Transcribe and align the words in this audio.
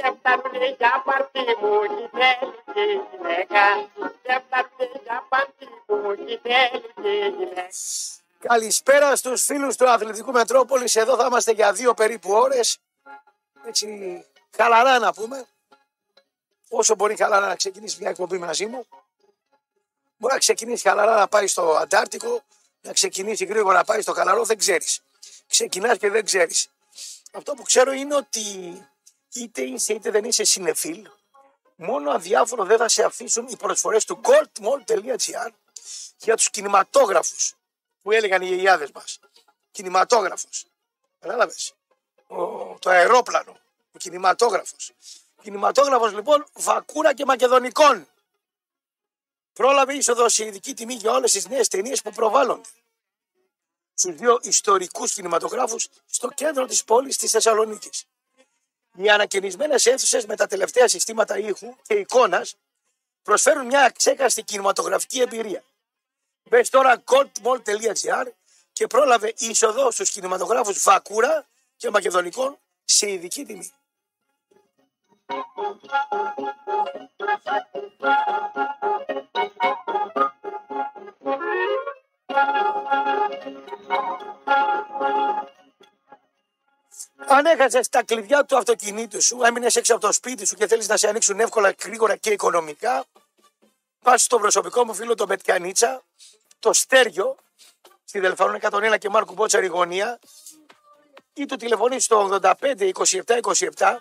Δεν 0.00 0.16
φτάνουνε 0.18 0.68
για 0.78 1.02
παρτί 1.04 1.44
μου, 1.60 1.80
τι 1.80 2.18
θέλει 2.18 2.54
και 2.72 2.80
η 2.80 3.00
γυναίκα. 3.10 3.62
Δεν 4.22 4.42
φτάνουνε 4.46 5.00
για 5.04 5.26
παρτί 5.28 5.66
μου, 5.86 6.14
τι 6.14 6.36
θέλει 6.36 6.92
και 7.02 7.08
η 7.08 7.28
γυναίκα. 7.38 7.68
Καλησπέρα 8.38 9.16
στους 9.16 9.44
φίλους 9.44 9.76
του 9.76 9.90
Αθλητικού 9.90 10.32
Μετρόπολης. 10.32 10.96
Εδώ 10.96 11.16
θα 11.16 11.26
είμαστε 11.26 11.52
για 11.52 11.72
δύο 11.72 11.94
περίπου 11.94 12.30
ώρες. 12.32 12.78
Έτσι 13.66 13.86
χαλαρά 14.56 14.98
να 14.98 15.12
πούμε. 15.12 15.46
Όσο 16.68 16.94
μπορεί 16.94 17.16
χαλαρά 17.16 17.46
να 17.46 17.56
ξεκινήσει 17.56 17.96
μια 18.00 18.10
εκπομπή 18.10 18.38
μαζί 18.38 18.66
μου. 18.66 18.86
Μπορεί 20.16 20.32
να 20.32 20.38
ξεκινήσει 20.38 20.88
χαλαρά 20.88 21.14
να 21.16 21.28
πάει 21.28 21.46
στο 21.46 21.62
Αντάρτικο, 21.62 22.42
να 22.80 22.92
ξεκινήσει 22.92 23.44
γρήγορα 23.44 23.76
να 23.76 23.84
πάει 23.84 24.02
στο 24.02 24.12
Καλαρό, 24.12 24.44
δεν 24.44 24.58
ξέρεις. 24.58 25.00
Ξεκινάς 25.46 25.98
και 25.98 26.10
δεν 26.10 26.24
ξέρεις. 26.24 26.68
Αυτό 27.32 27.54
που 27.54 27.62
ξέρω 27.62 27.92
είναι 27.92 28.14
ότι 28.14 28.42
είτε 29.34 29.62
είσαι 29.62 29.92
είτε 29.92 30.10
δεν 30.10 30.24
είσαι 30.24 30.44
συνεφίλ, 30.44 31.08
μόνο 31.76 32.10
αδιάφορο 32.10 32.64
δεν 32.64 32.78
θα 32.78 32.88
σε 32.88 33.02
αφήσουν 33.04 33.46
οι 33.48 33.56
προσφορές 33.56 34.04
του 34.04 34.20
goldmall.gr 34.24 35.50
για 36.18 36.36
τους 36.36 36.50
κινηματόγραφους 36.50 37.54
που 38.02 38.12
έλεγαν 38.12 38.42
οι 38.42 38.46
γιαγιάδες 38.46 38.90
μας. 38.90 39.18
Κινηματόγραφος. 39.70 40.66
Κατάλαβες; 41.20 41.74
Ο- 42.26 42.78
Το 42.78 42.90
αερόπλανο. 42.90 43.58
Ο 43.92 43.98
κινηματόγραφος. 43.98 44.92
Κινηματόγραφος 45.42 46.12
λοιπόν 46.12 46.46
βακούρα 46.52 47.14
και 47.14 47.24
μακεδονικών. 47.24 48.08
Πρόλαβε 49.52 49.94
είσοδο 49.94 50.28
σε 50.28 50.44
ειδική 50.44 50.74
τιμή 50.74 50.94
για 50.94 51.12
όλες 51.12 51.32
τις 51.32 51.46
νέες 51.48 51.68
ταινίες 51.68 52.02
που 52.02 52.12
προβάλλονται. 52.12 52.68
Στους 53.94 54.14
δύο 54.14 54.38
ιστορικούς 54.42 55.12
κινηματογράφους 55.14 55.88
στο 56.06 56.28
κέντρο 56.28 56.66
της 56.66 56.84
πόλης 56.84 57.16
της 57.16 57.30
Θεσσαλονίκης. 57.30 58.04
Οι 59.00 59.10
ανακαινισμένες 59.10 59.86
αίθουσες 59.86 60.26
με 60.26 60.36
τα 60.36 60.46
τελευταία 60.46 60.88
συστήματα 60.88 61.38
ήχου 61.38 61.76
και 61.82 61.94
εικόνας 61.94 62.56
προσφέρουν 63.22 63.66
μια 63.66 63.84
αξέκαστη 63.84 64.42
κινηματογραφική 64.42 65.20
εμπειρία. 65.20 65.64
Μπες 66.42 66.68
τώρα 66.68 67.02
goldmall.gr 67.04 68.26
και 68.72 68.86
πρόλαβε 68.86 69.32
είσοδο 69.38 69.90
στους 69.90 70.10
κινηματογράφους 70.10 70.82
Βακούρα 70.82 71.46
και 71.76 71.90
Μακεδονικών 71.90 72.58
σε 72.84 73.10
ειδική 73.10 73.44
τιμή. 73.44 73.72
Αν 87.16 87.46
έχασες 87.46 87.88
τα 87.88 88.02
κλειδιά 88.02 88.44
του 88.44 88.56
αυτοκινήτου 88.56 89.22
σου, 89.22 89.42
έμεινε 89.42 89.66
έξω 89.74 89.94
από 89.94 90.06
το 90.06 90.12
σπίτι 90.12 90.46
σου 90.46 90.56
και 90.56 90.66
θέλεις 90.66 90.88
να 90.88 90.96
σε 90.96 91.08
ανοίξουν 91.08 91.40
εύκολα, 91.40 91.74
γρήγορα 91.84 92.16
και 92.16 92.30
οικονομικά, 92.30 93.04
πας 94.02 94.22
στον 94.22 94.40
προσωπικό 94.40 94.84
μου 94.84 94.94
φίλο 94.94 95.14
τον 95.14 95.28
Πετκανίτσα, 95.28 96.02
το 96.58 96.72
Στέργιο, 96.72 97.36
στη 98.04 98.18
Δελφανών 98.18 98.58
101 98.60 98.98
και 98.98 99.08
Μάρκου 99.08 99.32
Μπότσαρη 99.32 99.66
γωνία, 99.66 100.18
ή 101.32 101.46
του 101.46 101.56
τηλεφωνεί 101.56 102.00
στο 102.00 102.40
85 102.42 102.52
27 102.92 103.40
27. 103.76 103.96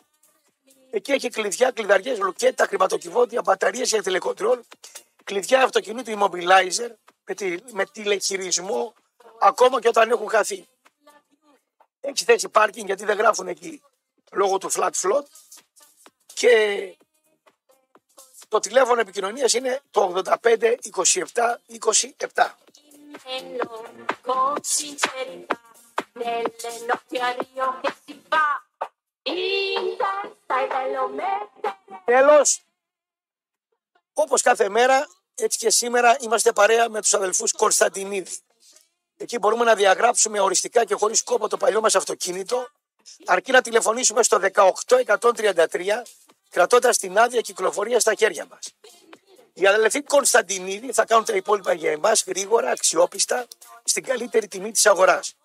Εκεί 0.91 1.11
έχει 1.11 1.29
κλειδιά, 1.29 1.71
κλειδαριές, 1.71 2.19
λουκέτα, 2.19 2.65
χρηματοκιβώτια, 2.65 3.41
μπαταρίες 3.41 3.89
για 3.89 4.03
τηλεκοντρόλ, 4.03 4.59
κλειδιά 5.23 5.63
αυτοκινήτου 5.63 6.17
immobilizer 6.17 6.89
με, 7.25 7.33
τη, 7.35 7.55
με 7.71 7.85
τηλεχειρισμό, 7.85 8.93
ακόμα 9.39 9.81
και 9.81 9.87
όταν 9.87 10.09
έχουν 10.09 10.29
χαθεί. 10.29 10.67
Έχει 12.07 12.23
θέση 12.23 12.49
πάρκινγκ 12.49 12.85
γιατί 12.87 13.05
δεν 13.05 13.17
γράφουν 13.17 13.47
εκεί 13.47 13.81
λόγω 14.31 14.57
του 14.57 14.71
flat 14.71 14.91
float 15.01 15.23
και 16.33 16.51
το 18.47 18.59
τηλέφωνο 18.59 18.99
επικοινωνίας 18.99 19.53
είναι 19.53 19.81
το 19.91 20.23
85 20.25 20.75
27 20.93 21.55
27. 22.33 22.49
Hello, 23.29 23.71
con 24.27 24.55
sincerità, 24.61 25.59
nelle 26.13 26.85
notti 26.89 27.17
a 27.27 27.29
Rio 27.39 27.79
che 27.81 27.93
si 28.05 28.13
fa, 28.29 28.47
in 29.23 29.97
testa 30.01 30.55
è 30.63 30.67
bello 30.73 31.07
mettere 31.07 32.01
Τέλος, 32.05 32.61
όπως 34.13 34.41
κάθε 34.41 34.69
μέρα, 34.69 35.07
έτσι 35.35 35.57
και 35.57 35.69
σήμερα 35.69 36.17
είμαστε 36.19 36.51
παρέα 36.51 36.89
με 36.89 37.01
τους 37.01 37.13
αδελφούς 37.13 37.51
Κωνσταντινίδη. 37.51 38.37
Εκεί 39.17 39.37
μπορούμε 39.37 39.63
να 39.63 39.75
διαγράψουμε 39.75 40.39
οριστικά 40.39 40.85
και 40.85 40.95
χωρίς 40.95 41.23
κόπο 41.23 41.47
το 41.47 41.57
παλιό 41.57 41.81
μας 41.81 41.95
αυτοκίνητο, 41.95 42.67
αρκεί 43.25 43.51
να 43.51 43.61
τηλεφωνήσουμε 43.61 44.23
στο 44.23 44.39
18133, 44.87 46.05
κρατώντας 46.49 46.97
την 46.97 47.17
άδεια 47.17 47.41
κυκλοφορίας 47.41 48.01
στα 48.01 48.13
χέρια 48.13 48.45
μας. 48.49 48.73
Οι 49.53 49.67
αδελφοί 49.67 50.01
Κωνσταντινίδη 50.01 50.93
θα 50.93 51.05
κάνουν 51.05 51.25
τα 51.25 51.33
υπόλοιπα 51.33 51.73
για 51.73 51.91
εμάς 51.91 52.23
γρήγορα, 52.27 52.69
αξιόπιστα, 52.69 53.47
στην 53.83 54.03
καλύτερη 54.03 54.47
τιμή 54.47 54.71
της 54.71 54.85
αγοράς. 54.85 55.35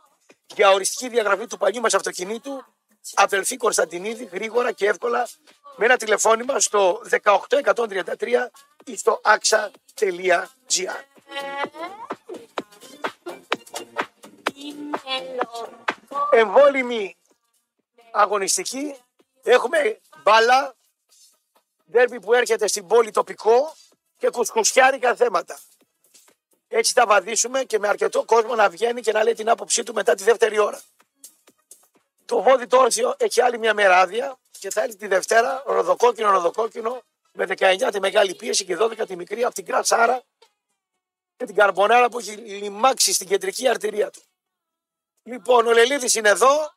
Για 0.54 0.70
οριστική 0.70 1.08
διαγραφή 1.08 1.46
του 1.46 1.58
παλιού 1.58 1.80
μας 1.80 1.94
αυτοκινήτου, 1.94 2.64
αδελφοί 3.14 3.56
Κωνσταντινίδη 3.56 4.24
γρήγορα 4.32 4.72
και 4.72 4.86
εύκολα 4.86 5.28
με 5.76 5.84
ένα 5.84 5.96
τηλεφώνημα 5.96 6.60
στο 6.60 7.02
18133 7.10 8.50
ή 8.84 8.96
στο 8.96 9.20
axa.gr. 9.24 10.46
Dimmelo, 14.62 15.68
Εμβόλυμη 16.30 17.16
αγωνιστική. 18.12 18.96
Έχουμε 19.42 20.00
μπάλα, 20.22 20.74
ντέρμπι 21.90 22.20
που 22.20 22.34
έρχεται 22.34 22.66
στην 22.66 22.86
πόλη 22.86 23.10
τοπικό 23.10 23.74
και 24.18 24.28
κουσκουσιάρικα 24.28 25.14
θέματα. 25.14 25.58
Έτσι 26.68 26.92
θα 26.92 27.06
βαδίσουμε 27.06 27.64
και 27.64 27.78
με 27.78 27.88
αρκετό 27.88 28.24
κόσμο 28.24 28.54
να 28.54 28.68
βγαίνει 28.68 29.00
και 29.00 29.12
να 29.12 29.22
λέει 29.22 29.34
την 29.34 29.48
άποψή 29.48 29.82
του 29.82 29.92
μετά 29.92 30.14
τη 30.14 30.24
δεύτερη 30.24 30.58
ώρα. 30.58 30.80
Το 32.24 32.42
βόδι 32.42 32.66
το 32.66 32.76
όρθιο 32.76 33.14
έχει 33.18 33.40
άλλη 33.40 33.58
μια 33.58 33.74
μεράδια 33.74 34.38
και 34.58 34.70
θα 34.70 34.82
έρθει 34.82 34.96
τη 34.96 35.06
Δευτέρα 35.06 35.62
ροδοκόκκινο 35.66 36.30
ροδοκόκκινο 36.30 37.02
με 37.32 37.46
19 37.48 37.88
τη 37.92 38.00
μεγάλη 38.00 38.34
πίεση 38.34 38.64
και 38.64 38.76
12 38.80 39.06
τη 39.06 39.16
μικρή 39.16 39.44
από 39.44 39.54
την 39.54 39.64
Κρατσάρα 39.64 40.22
και 41.36 41.44
την 41.44 41.54
Καρμπονάρα 41.54 42.08
που 42.08 42.18
έχει 42.18 42.30
λιμάξει 42.30 43.12
στην 43.12 43.26
κεντρική 43.26 43.68
αρτηρία 43.68 44.10
του. 44.10 44.22
Λοιπόν, 45.22 45.66
ο 45.66 45.72
Λελίδης 45.72 46.14
είναι 46.14 46.28
εδώ 46.28 46.72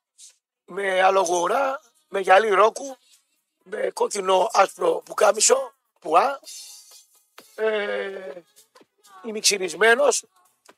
με 0.66 1.01
αλογουρά, 1.01 1.81
με 2.07 2.19
γυαλί 2.19 2.50
ρόκου, 2.50 2.97
με 3.63 3.91
κόκκινο 3.94 4.50
άσπρο 4.53 5.01
πουκάμισο, 5.06 5.73
πουά, 6.00 6.39
ε, 7.56 8.41
ημιξυρισμένος, 9.25 10.23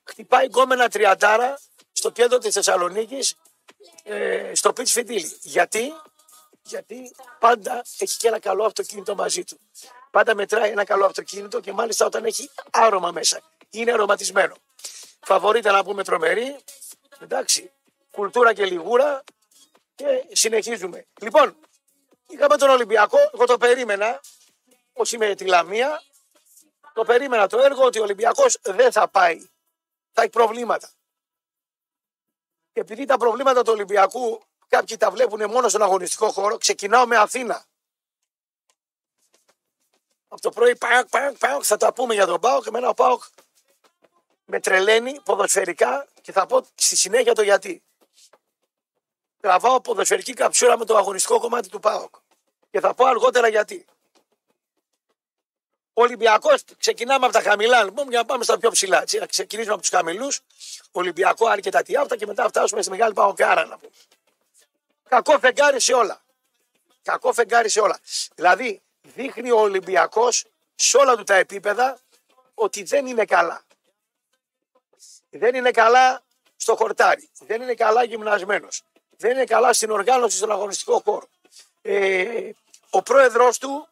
χτυπάει 0.04 0.46
γκόμενα 0.46 0.90
τριαντάρα 0.90 1.60
στο 1.92 2.10
κέντρο 2.10 2.38
της 2.38 2.54
Θεσσαλονίκης, 2.54 3.36
ε, 4.04 4.52
στο 4.56 4.74
πιτς 4.74 4.92
φιτίλι. 4.92 5.38
Γιατί; 5.42 5.94
Γιατί 6.62 7.16
πάντα 7.40 7.84
έχει 7.98 8.18
και 8.18 8.28
ένα 8.28 8.40
καλό 8.40 8.64
αυτοκίνητο 8.66 9.16
μαζί 9.16 9.44
του. 9.44 9.60
Πάντα 10.12 10.36
μετράει 10.36 10.72
ένα 10.72 10.84
καλό 10.84 11.06
αυτοκίνητο 11.06 11.60
και 11.60 11.74
μάλιστα 11.74 12.06
όταν 12.06 12.26
έχει 12.26 12.50
άρωμα 12.72 13.12
μέσα. 13.12 13.42
Είναι 13.70 13.92
αρωματισμένο. 13.92 14.56
Φαβορείται 15.22 15.72
να 15.72 15.84
πούμε 15.84 16.04
τρομερή. 16.04 16.56
Εντάξει. 17.20 17.72
Κουλτούρα 18.12 18.54
και 18.54 18.66
λιγούρα. 18.66 19.24
Και 19.96 20.28
συνεχίζουμε. 20.32 21.08
Λοιπόν, 21.22 21.58
είχαμε 22.28 22.58
τον 22.58 22.70
Ολυμπιακό. 22.70 23.18
Εγώ 23.34 23.46
το 23.46 23.58
περίμενα. 23.58 24.22
Όχι 24.94 25.18
με 25.18 25.36
τη 25.36 25.46
Λαμία. 25.46 26.02
Το 26.94 27.04
περίμενα 27.04 27.48
το 27.48 27.60
έργο 27.60 27.84
ότι 27.84 28.00
ο 28.00 28.04
Ολυμπιακός 28.04 28.58
δεν 28.62 28.92
θα 28.92 29.08
πάει. 29.08 29.50
Θα 30.12 30.22
έχει 30.22 30.30
προβλήματα. 30.30 30.90
Και 32.72 32.80
επειδή 32.80 33.06
τα 33.06 33.18
προβλήματα 33.18 33.62
του 33.64 33.72
Ολυμπιακού 33.72 34.42
κάποιοι 34.68 34.98
τα 34.98 35.12
βλέπουν 35.12 35.50
μόνο 35.50 35.70
στον 35.70 35.82
αγωνιστικό 35.82 36.32
χώρο, 36.32 36.58
ξεκινάω 36.58 37.08
με 37.08 37.18
Αθήνα. 37.18 37.66
Από 40.28 40.42
το 40.42 40.50
πρωί 40.50 40.76
πάω, 40.76 41.06
πάω, 41.06 41.32
πάω, 41.34 41.64
θα 41.64 41.78
τα 41.78 41.94
πούμε 41.94 42.14
για 42.14 42.26
τον 42.26 42.40
Πάοκ. 42.40 42.66
Εμένα 42.66 42.90
ο 42.90 42.94
Πάοκ 42.94 43.24
με 44.50 44.60
τρελαίνει 44.60 45.20
ποδοσφαιρικά 45.24 46.08
και 46.22 46.32
θα 46.32 46.46
πω 46.46 46.66
στη 46.76 46.96
συνέχεια 46.96 47.34
το 47.34 47.42
γιατί. 47.42 47.84
Τραβάω 49.40 49.82
ποδοσφαιρική 49.82 50.34
καψούρα 50.34 50.78
με 50.78 50.86
το 50.86 50.98
αγωνιστικό 50.98 51.40
κομμάτι 51.40 51.70
του 51.70 51.80
ΠΑΟΚ. 51.80 52.16
Και 52.72 52.80
θα 52.80 52.94
πω 52.94 53.06
αργότερα 53.06 53.48
γιατί. 53.48 53.86
Ο 55.94 56.02
Ολυμπιακός, 56.02 56.64
ξεκινάμε 56.78 57.26
από 57.26 57.34
τα 57.34 57.42
χαμηλά 57.42 57.84
λοιπόν 57.84 58.10
για 58.10 58.18
να 58.18 58.26
πάμε 58.26 58.44
στα 58.44 58.58
πιο 58.58 58.70
ψηλά. 58.70 59.02
Έτσι, 59.02 59.18
να 59.18 59.26
ξεκινήσουμε 59.26 59.74
από 59.74 59.82
τους 59.82 59.92
χαμηλούς. 59.92 60.42
Ολυμπιακό, 60.92 61.48
Άρη 61.48 61.62
και 61.62 61.72
τα 61.72 61.84
Τιάφτα 61.84 62.16
και 62.16 62.26
μετά 62.26 62.48
φτάσουμε 62.48 62.82
στη 62.82 62.92
μεγάλη 62.92 63.14
Παοκάρα 63.14 63.66
να 63.66 63.78
πούμε. 63.78 63.92
Κακό 65.10 65.40
φεγγάρι 65.40 65.80
σε 65.82 65.94
όλα. 65.94 66.22
Κακό 67.04 67.34
φεγγάρι 67.34 67.70
σε 67.70 67.80
όλα. 67.80 68.00
Δηλαδή, 68.36 68.82
δείχνει 69.02 69.52
ο 69.52 69.60
Ολυμπιακός 69.60 70.46
σε 70.76 70.98
όλα 70.98 71.16
του 71.16 71.24
τα 71.24 71.36
επίπεδα 71.36 72.00
ότι 72.54 72.84
δεν 72.84 73.06
είναι 73.06 73.26
καλά. 73.26 73.66
Δεν 75.30 75.56
είναι 75.56 75.72
καλά 75.72 76.24
στο 76.56 76.76
χορτάρι. 76.76 77.30
Δεν 77.40 77.62
είναι 77.62 77.74
καλά 77.74 78.04
γυμνασμένος. 78.04 78.84
Δεν 79.18 79.32
είναι 79.32 79.44
καλά 79.44 79.74
στην 79.74 79.92
οργάνωση 79.92 80.38
στον 80.38 80.52
αγωνιστικό 80.52 81.02
χώρο. 81.06 81.28
Ε, 81.82 82.50
ο 82.90 83.02
πρόεδρος 83.02 83.58
του 83.58 83.88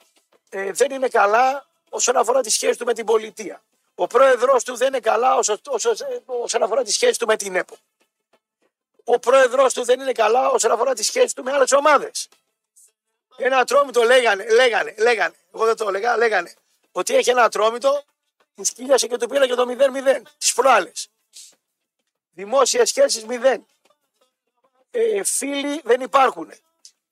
ε, 0.49 0.71
δεν 0.71 0.91
είναι 0.91 1.07
καλά 1.07 1.65
όσον 1.89 2.17
αφορά 2.17 2.41
τη 2.41 2.49
σχέση 2.49 2.77
του 2.79 2.85
με 2.85 2.93
την 2.93 3.05
πολιτεία. 3.05 3.63
Ο 3.95 4.07
πρόεδρος 4.07 4.63
του 4.63 4.75
δεν 4.75 4.87
είναι 4.87 4.99
καλά 4.99 5.35
όσο, 5.35 5.59
όσο, 5.67 5.91
όσον 6.25 6.63
αφορά 6.63 6.83
τη 6.83 6.91
σχέση 6.91 7.19
του 7.19 7.25
με 7.25 7.35
την 7.35 7.55
ΕΠΟ. 7.55 7.75
Ο 9.03 9.19
πρόεδρος 9.19 9.73
του 9.73 9.83
δεν 9.83 9.99
είναι 9.99 10.11
καλά 10.11 10.49
όσον 10.49 10.71
αφορά 10.71 10.93
τη 10.93 11.03
σχέση 11.03 11.35
του 11.35 11.43
με 11.43 11.51
άλλες 11.51 11.71
ομάδες. 11.71 12.27
Ένα 13.37 13.57
ατρόμητο 13.57 14.03
λέγανε, 14.03 14.45
λέγανε, 14.49 14.95
λέγανε, 14.97 15.35
εγώ 15.53 15.65
δεν 15.65 15.75
το 15.75 15.87
έλεγα, 15.87 16.17
λέγανε, 16.17 16.53
ότι 16.91 17.15
έχει 17.15 17.29
ένα 17.29 17.43
ατρόμητο 17.43 18.03
που 18.55 18.63
σκύλιασε 18.63 19.07
και 19.07 19.17
του 19.17 19.27
πήρα 19.27 19.47
και 19.47 19.55
το 19.55 19.65
0-0 19.69 20.21
τις 20.37 20.53
προάλλες. 20.53 21.09
Δημόσιες 22.35 22.89
σχέσεις 22.89 23.25
0. 23.29 23.57
Ε, 24.91 25.23
φίλοι 25.23 25.81
δεν 25.83 26.01
υπάρχουν. 26.01 26.51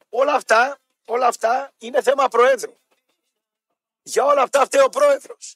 Όλα 0.10 0.34
αυτά, 0.34 0.80
όλα 1.06 1.28
αυτά 1.28 1.72
είναι 1.78 2.02
θέμα 2.02 2.28
προέδρου. 2.28 2.78
Για 4.04 4.26
όλα 4.26 4.42
αυτά 4.42 4.66
φταίει 4.66 4.82
ο 4.82 4.90
πρόεδρος. 4.90 5.56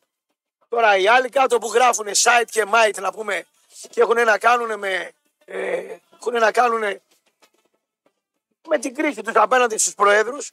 Τώρα 0.69 0.98
οι 0.98 1.08
άλλοι 1.08 1.30
κάτω 1.30 1.58
που 1.58 1.68
γράφουν 1.74 2.08
site 2.08 2.46
και 2.50 2.66
might 2.74 3.00
να 3.02 3.12
πούμε 3.12 3.46
και 3.90 4.02
έχουν 4.02 4.24
να 4.24 4.38
κάνουν 4.38 4.80
με, 4.80 5.12
ε, 5.46 5.98
έχουν 6.14 6.34
να 6.34 6.52
κάνουν 6.52 7.02
με 8.68 8.78
την 8.80 8.96
κρίση 8.96 9.22
τους 9.22 9.36
απέναντι 9.36 9.78
στους 9.78 9.94
προέδρους. 9.94 10.52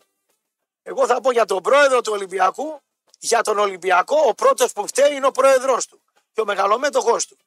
Εγώ 0.82 1.06
θα 1.06 1.20
πω 1.20 1.32
για 1.32 1.44
τον 1.44 1.62
πρόεδρο 1.62 2.00
του 2.00 2.12
Ολυμπιακού, 2.12 2.80
για 3.18 3.42
τον 3.42 3.58
Ολυμπιακό, 3.58 4.16
ο 4.26 4.34
πρώτος 4.34 4.72
που 4.72 4.86
φταίει 4.86 5.14
είναι 5.14 5.26
ο 5.26 5.32
πρόεδρος 5.32 5.86
του 5.86 6.00
και 6.32 6.40
ο 6.40 6.44
μεγαλομέτωχός 6.44 7.26
του. 7.26 7.38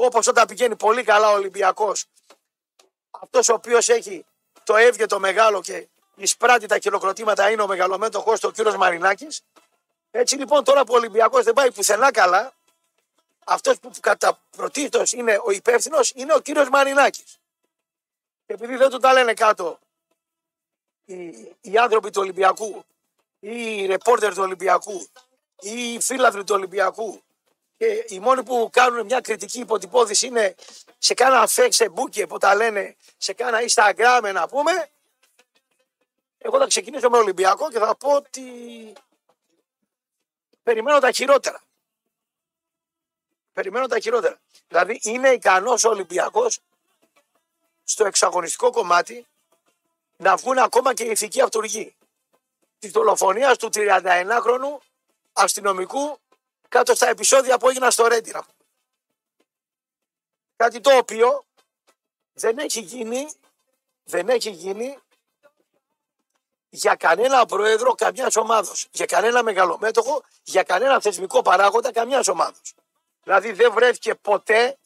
Όπως 0.00 0.26
όταν 0.26 0.46
πηγαίνει 0.46 0.76
πολύ 0.76 1.02
καλά 1.02 1.30
ο 1.30 1.34
Ολυμπιακός, 1.34 2.04
αυτός 3.10 3.48
ο 3.48 3.54
οποίος 3.54 3.88
έχει 3.88 4.24
το 4.64 4.76
έβγε 4.76 5.06
το 5.06 5.18
μεγάλο 5.18 5.60
και 5.60 5.88
εισπράττει 6.14 6.66
τα 6.66 6.78
χειροκροτήματα 6.78 7.50
είναι 7.50 7.62
ο 7.62 7.66
μεγαλομέτωχός 7.66 8.40
του 8.40 8.48
ο 8.50 8.52
κύριος 8.54 8.76
Μαρινάκης. 8.76 9.42
Έτσι 10.10 10.36
λοιπόν 10.36 10.64
τώρα 10.64 10.84
που 10.84 10.92
ο 10.94 10.96
Ολυμπιακός 10.96 11.44
δεν 11.44 11.54
πάει 11.54 11.72
πουθενά 11.72 12.10
καλά, 12.10 12.52
αυτός 13.44 13.78
που 13.78 13.90
κατά 14.00 14.40
πρωτίστως 14.56 15.12
είναι 15.12 15.40
ο 15.44 15.50
υπεύθυνος 15.50 16.12
είναι 16.14 16.34
ο 16.34 16.40
κύριος 16.40 16.68
Μαρινάκης. 16.68 17.38
Και 18.46 18.52
επειδή 18.52 18.76
δεν 18.76 18.90
του 18.90 18.98
τα 18.98 19.12
λένε 19.12 19.34
κάτω 19.34 19.78
οι, 21.04 21.16
οι 21.60 21.78
άνθρωποι 21.78 22.10
του 22.10 22.20
Ολυμπιακού 22.20 22.84
ή 23.38 23.76
οι 23.76 23.86
ρεπόρτερ 23.86 24.34
του 24.34 24.42
Ολυμπιακού 24.42 25.06
ή 25.60 25.92
οι 25.92 26.00
φίλαθροι 26.00 26.44
του 26.44 26.54
Ολυμπιακού 26.54 27.22
και 27.78 28.04
οι 28.08 28.18
μόνοι 28.18 28.42
που 28.42 28.68
κάνουν 28.72 29.04
μια 29.04 29.20
κριτική 29.20 29.60
υποτυπώδηση 29.60 30.26
είναι 30.26 30.54
σε 30.98 31.14
κάνα 31.14 31.46
φέξ 31.46 31.76
σε 31.76 31.88
μπούκε 31.88 32.26
που 32.26 32.38
τα 32.38 32.54
λένε 32.54 32.96
σε 33.16 33.32
κάνα 33.32 33.58
Instagram 33.68 34.30
να 34.32 34.48
πούμε 34.48 34.88
εγώ 36.38 36.58
θα 36.58 36.66
ξεκινήσω 36.66 37.10
με 37.10 37.16
Ολυμπιακό 37.16 37.70
και 37.70 37.78
θα 37.78 37.96
πω 37.96 38.12
ότι 38.12 38.42
περιμένω 40.62 40.98
τα 40.98 41.10
χειρότερα. 41.10 41.62
Περιμένω 43.52 43.86
τα 43.86 43.98
χειρότερα. 43.98 44.40
Δηλαδή 44.68 45.00
είναι 45.02 45.28
ικανός 45.28 45.84
ο 45.84 45.88
Ολυμπιακός 45.88 46.60
στο 47.84 48.04
εξαγωνιστικό 48.04 48.70
κομμάτι 48.70 49.26
να 50.16 50.36
βγουν 50.36 50.58
ακόμα 50.58 50.94
και 50.94 51.04
οι 51.04 51.10
ηθικοί 51.10 51.40
αυτούργοι 51.40 51.96
της 52.78 52.90
δολοφονίας 52.90 53.56
του 53.56 53.68
31χρονου 53.72 54.78
αστυνομικού 55.32 56.18
κάτω 56.68 56.94
στα 56.94 57.08
επεισόδια 57.08 57.58
που 57.58 57.68
έγιναν 57.68 57.90
στο 57.90 58.06
Ρέντινα. 58.06 58.46
Κάτι 60.56 60.80
το 60.80 60.96
οποίο 60.96 61.44
δεν 62.32 62.58
έχει 62.58 62.80
γίνει, 62.80 63.28
δεν 64.04 64.28
έχει 64.28 64.50
γίνει 64.50 64.98
για 66.70 66.94
κανένα 66.94 67.46
πρόεδρο 67.46 67.94
καμιάς 67.94 68.36
ομάδα, 68.36 68.72
για 68.90 69.06
κανένα 69.06 69.42
μεγαλομέτωχο, 69.42 70.22
για 70.42 70.62
κανένα 70.62 71.00
θεσμικό 71.00 71.42
παράγοντα 71.42 71.92
καμιάς 71.92 72.28
ομάδα. 72.28 72.60
Δηλαδή 73.22 73.52
δεν 73.52 73.72
βρέθηκε 73.72 74.14
ποτέ, 74.14 74.78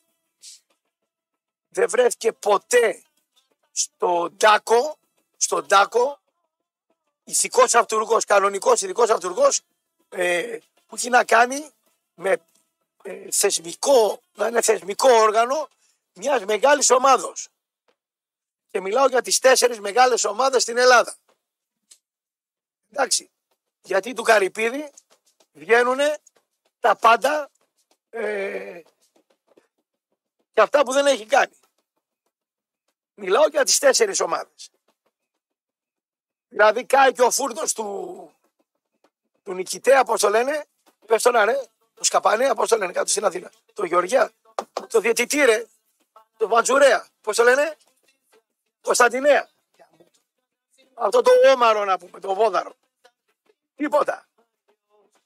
δεν 1.69 1.89
βρέθηκε 1.89 2.33
ποτέ 2.33 3.03
στο 3.73 4.31
Ντάκο, 4.37 4.99
στον 5.37 5.67
Ντάκο, 5.67 6.21
ηθικός 7.25 7.75
αυτούργος, 7.75 8.25
κανονικός 8.25 8.83
ηθικός 8.83 9.11
αυτούργος, 9.11 9.61
ε, 10.09 10.59
που 10.93 10.99
έχει 10.99 11.09
να 11.09 11.25
κάνει 11.25 11.71
με 12.15 12.37
ε, 13.03 13.31
θεσμικό, 13.31 14.21
να 14.35 14.47
είναι 14.47 14.63
θεσμικό 14.63 15.13
όργανο 15.13 15.69
μιας 16.13 16.45
μεγάλης 16.45 16.91
ομάδος. 16.91 17.49
Και 18.71 18.81
μιλάω 18.81 19.07
για 19.07 19.23
τις 19.23 19.39
τέσσερις 19.39 19.81
μεγάλες 19.81 20.25
ομάδες 20.25 20.63
στην 20.63 20.77
Ελλάδα. 20.77 21.17
Εντάξει. 22.91 23.31
Γιατί 23.83 24.13
του 24.13 24.23
Καρυπίδη 24.23 24.91
βγαίνουν 25.53 25.99
τα 26.81 26.97
πάντα 26.97 27.51
ε, 28.11 28.81
και 30.53 30.61
αυτά 30.61 30.83
που 30.83 30.93
δεν 30.93 31.07
έχει 31.07 31.27
κάνει. 31.27 31.59
Μιλάω 33.15 33.47
για 33.47 33.65
τις 33.65 33.79
τέσσερις 33.79 34.21
ομάδες. 34.21 34.71
Δηλαδή 36.49 36.85
κάει 36.85 37.13
και 37.13 37.23
ο 37.23 37.31
φούρνος 37.31 37.73
του, 37.73 38.31
του 39.43 39.53
νικητέα, 39.53 40.05
πώς 40.05 40.21
το 40.21 40.29
λένε, 40.29 40.67
πες 41.07 41.23
τον 41.23 41.45
ρε, 41.45 41.63
το 41.95 42.05
Σκαπανέα, 42.05 42.55
πώς 42.55 42.69
το 42.69 42.77
λένε 42.77 42.93
κάτω 42.93 43.11
στην 43.11 43.25
Αθήνα. 43.25 43.51
Το 43.73 43.85
Γεωργιά, 43.85 44.31
το 44.89 45.01
Διαιτητή 45.01 45.45
ρε, 45.45 45.67
το 46.37 46.49
Βατζουρέα, 46.49 47.07
πώς 47.21 47.37
το 47.37 47.43
λένε, 47.43 47.77
Κωνσταντινέα. 48.83 49.49
Αυτό 50.95 51.23
το 51.23 51.31
όμαρο 51.55 51.85
να 51.85 51.99
πούμε, 51.99 52.21
το 52.21 52.35
βόδαρο. 52.35 52.75
Τίποτα. 53.77 54.27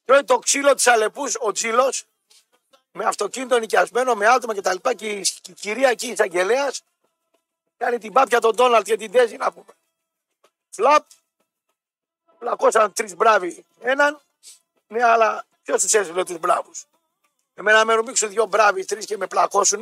Τρώει 0.04 0.24
το 0.24 0.38
ξύλο 0.38 0.74
της 0.74 0.86
Αλεπούς 0.86 1.36
ο 1.38 1.52
Τζίλος 1.52 2.04
με 2.92 3.04
αυτοκίνητο 3.04 3.58
νοικιασμένο, 3.58 4.14
με 4.14 4.26
άτομα 4.26 4.54
κτλ. 4.54 4.76
Και, 4.88 4.94
και 4.94 5.50
η 5.50 5.52
κυρία 5.52 5.88
εκεί 5.88 6.06
εισαγγελέας 6.06 6.82
κάνει 7.76 7.98
την 7.98 8.12
πάπια 8.12 8.40
τον 8.40 8.54
Ντόναλτ 8.54 8.84
και 8.84 8.96
την 8.96 9.12
Τέζη 9.12 9.36
να 9.36 9.52
πούμε. 9.52 9.72
Φλαπ, 10.70 11.06
πλακώσαν 12.38 12.92
τρεις 12.92 13.14
μπράβοι 13.14 13.64
έναν, 13.80 14.20
ναι, 14.86 15.04
αλλά 15.04 15.44
ποιος 15.66 15.84
του 15.84 15.96
έστειλε 15.96 16.24
τους 16.24 16.38
μπράβους; 16.38 16.84
Εμένα 17.54 17.84
με 17.84 17.94
ρομπήξουν 17.94 18.28
δύο 18.28 18.46
μπράβοι, 18.46 18.84
τρεις 18.84 19.06
και 19.06 19.16
με 19.16 19.26
πλακώσουν. 19.26 19.80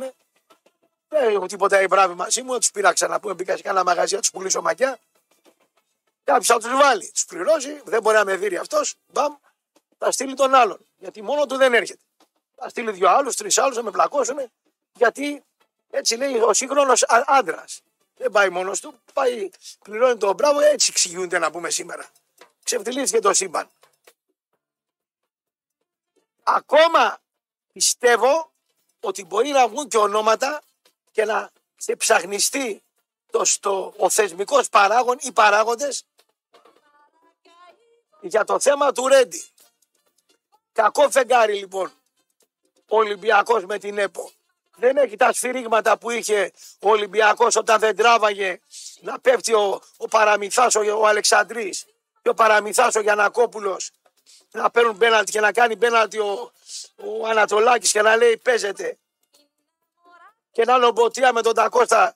Δεν 1.07 1.35
έχω 1.35 1.45
τίποτα 1.45 1.81
οι 1.81 1.87
μπράβοι 1.87 2.13
μαζί 2.13 2.41
μου, 2.41 2.57
τους 2.57 2.71
πήραξα 2.71 3.07
να 3.07 3.19
πούμε. 3.19 3.33
Μπήκα 3.33 3.55
σε 3.55 3.61
κάνα 3.61 3.83
μαγαζί 3.83 4.15
να 4.15 4.21
τους 4.21 4.31
πουλήσω 4.31 4.61
μακιά. 4.61 4.99
Κάποιος 6.23 6.47
θα 6.47 6.59
τους 6.59 6.71
βάλει, 6.81 7.11
τους 7.11 7.25
πληρώσει, 7.25 7.81
δεν 7.83 8.01
μπορεί 8.01 8.15
να 8.15 8.25
με 8.25 8.35
δει 8.35 8.57
αυτός. 8.57 8.95
Μπαμ, 9.07 9.35
θα 9.97 10.11
στείλει 10.11 10.33
τον 10.33 10.53
άλλον. 10.53 10.79
Γιατί 10.97 11.21
μόνο 11.21 11.45
του 11.45 11.57
δεν 11.57 11.73
έρχεται. 11.73 12.01
Θα 12.55 12.69
στείλει 12.69 12.91
δύο 12.91 13.09
άλλους, 13.09 13.35
τρεις 13.35 13.57
άλλους 13.57 13.75
να 13.75 13.83
με 13.83 13.91
πλακώσουν. 13.91 14.37
Γιατί 14.93 15.43
έτσι 15.89 16.15
λέει 16.15 16.35
ο 16.35 16.53
σύγχρονος 16.53 17.03
άντρας. 17.25 17.81
Δεν 18.17 18.31
πάει 18.31 18.49
μόνος 18.49 18.79
του, 18.79 18.99
πάει, 19.13 19.49
πληρώνει 19.83 20.17
τον 20.17 20.33
μπράβο, 20.35 20.59
έτσι 20.59 20.87
εξηγούνται 20.91 21.39
να 21.39 21.51
πούμε 21.51 21.69
σήμερα. 21.69 22.05
Ξεφτυλίστηκε 22.63 23.21
το 23.21 23.33
σύμπαν. 23.33 23.69
Ακόμα 26.47 27.19
πιστεύω 27.73 28.51
ότι 28.99 29.25
μπορεί 29.25 29.49
να 29.49 29.67
βγουν 29.67 29.87
και 29.87 29.97
ονόματα 29.97 30.61
και 31.11 31.25
να 31.25 31.51
ψαχνιστεί 31.97 32.83
το, 33.31 33.45
στο, 33.45 33.93
ο 33.97 34.09
θεσμικός 34.09 34.69
παράγων 34.69 35.17
ή 35.21 35.31
παράγοντες 35.31 36.05
για 38.21 38.43
το 38.43 38.59
θέμα 38.59 38.91
του 38.91 39.07
Ρέντι. 39.07 39.43
Κακό 40.71 41.09
φεγγάρι 41.09 41.53
λοιπόν 41.53 41.91
ο 42.87 42.97
Ολυμπιακός 42.97 43.65
με 43.65 43.77
την 43.77 43.97
ΕΠΟ. 43.97 44.31
Δεν 44.75 44.97
έχει 44.97 45.15
τα 45.15 45.33
σφυρίγματα 45.33 45.97
που 45.97 46.09
είχε 46.09 46.51
ο 46.79 46.89
Ολυμπιακός 46.89 47.55
όταν 47.55 47.79
δεν 47.79 47.95
τράβαγε 47.95 48.59
να 49.01 49.19
πέφτει 49.19 49.53
ο, 49.53 49.81
ο 49.97 50.07
Παραμυθάς, 50.07 50.75
ο, 50.75 50.81
ο 50.97 51.07
Αλεξανδρής 51.07 51.85
και 52.21 52.29
ο 52.29 52.33
Παραμυθάς 52.33 52.95
ο 52.95 52.99
Γιανακόπουλος 52.99 53.91
να 54.51 54.69
παίρνουν 54.69 54.97
πέναλτι 54.97 55.31
και 55.31 55.39
να 55.39 55.51
κάνει 55.51 55.77
πέναλτι 55.77 56.19
ο, 56.19 56.51
ο 56.95 57.27
Ανατολάκης 57.27 57.91
και 57.91 58.01
να 58.01 58.15
λέει 58.15 58.37
παίζεται. 58.37 58.97
Και 60.51 60.63
να 60.65 60.75
είναι 60.75 60.85
ο 60.85 60.93
με 61.33 61.41
τον 61.41 61.53
Τακώστα 61.53 62.15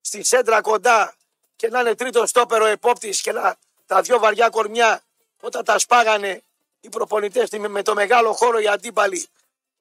στη 0.00 0.24
σέντρα 0.24 0.60
κοντά 0.60 1.14
και 1.56 1.68
να 1.68 1.80
είναι 1.80 1.94
τρίτο 1.94 2.26
στόπερο 2.26 2.64
επόπτης 2.64 3.20
και 3.20 3.32
να 3.32 3.56
τα 3.86 4.00
δυο 4.00 4.18
βαριά 4.18 4.48
κορμιά 4.48 5.02
όταν 5.40 5.64
τα 5.64 5.78
σπάγανε 5.78 6.42
οι 6.80 6.88
προπονητές 6.88 7.50
με 7.50 7.82
το 7.82 7.94
μεγάλο 7.94 8.32
χώρο 8.32 8.58
οι 8.58 8.68
αντίπαλοι. 8.68 9.28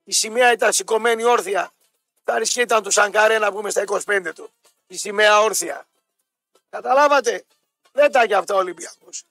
Η 0.04 0.14
σημαία 0.14 0.52
ήταν 0.52 0.74
σηκωμένη 0.74 1.24
όρθια. 1.24 1.72
Τα 2.24 2.34
αρισχή 2.34 2.62
ήταν 2.62 2.84
του 2.84 2.92
Σαγκαρέ 2.92 3.40
να 3.40 3.52
πούμε 3.52 3.70
στα 3.70 3.84
25 3.88 4.32
του. 4.36 4.52
Η 4.88 4.98
σημαία 4.98 5.42
όρθια. 5.42 5.88
Καταλάβατε; 6.70 7.46
Δεν 7.92 8.12
τα 8.12 8.22
έχει 8.22 8.34
αυτά 8.34 8.54
ο 8.54 8.58
Ολυμπιακός. 8.58 9.24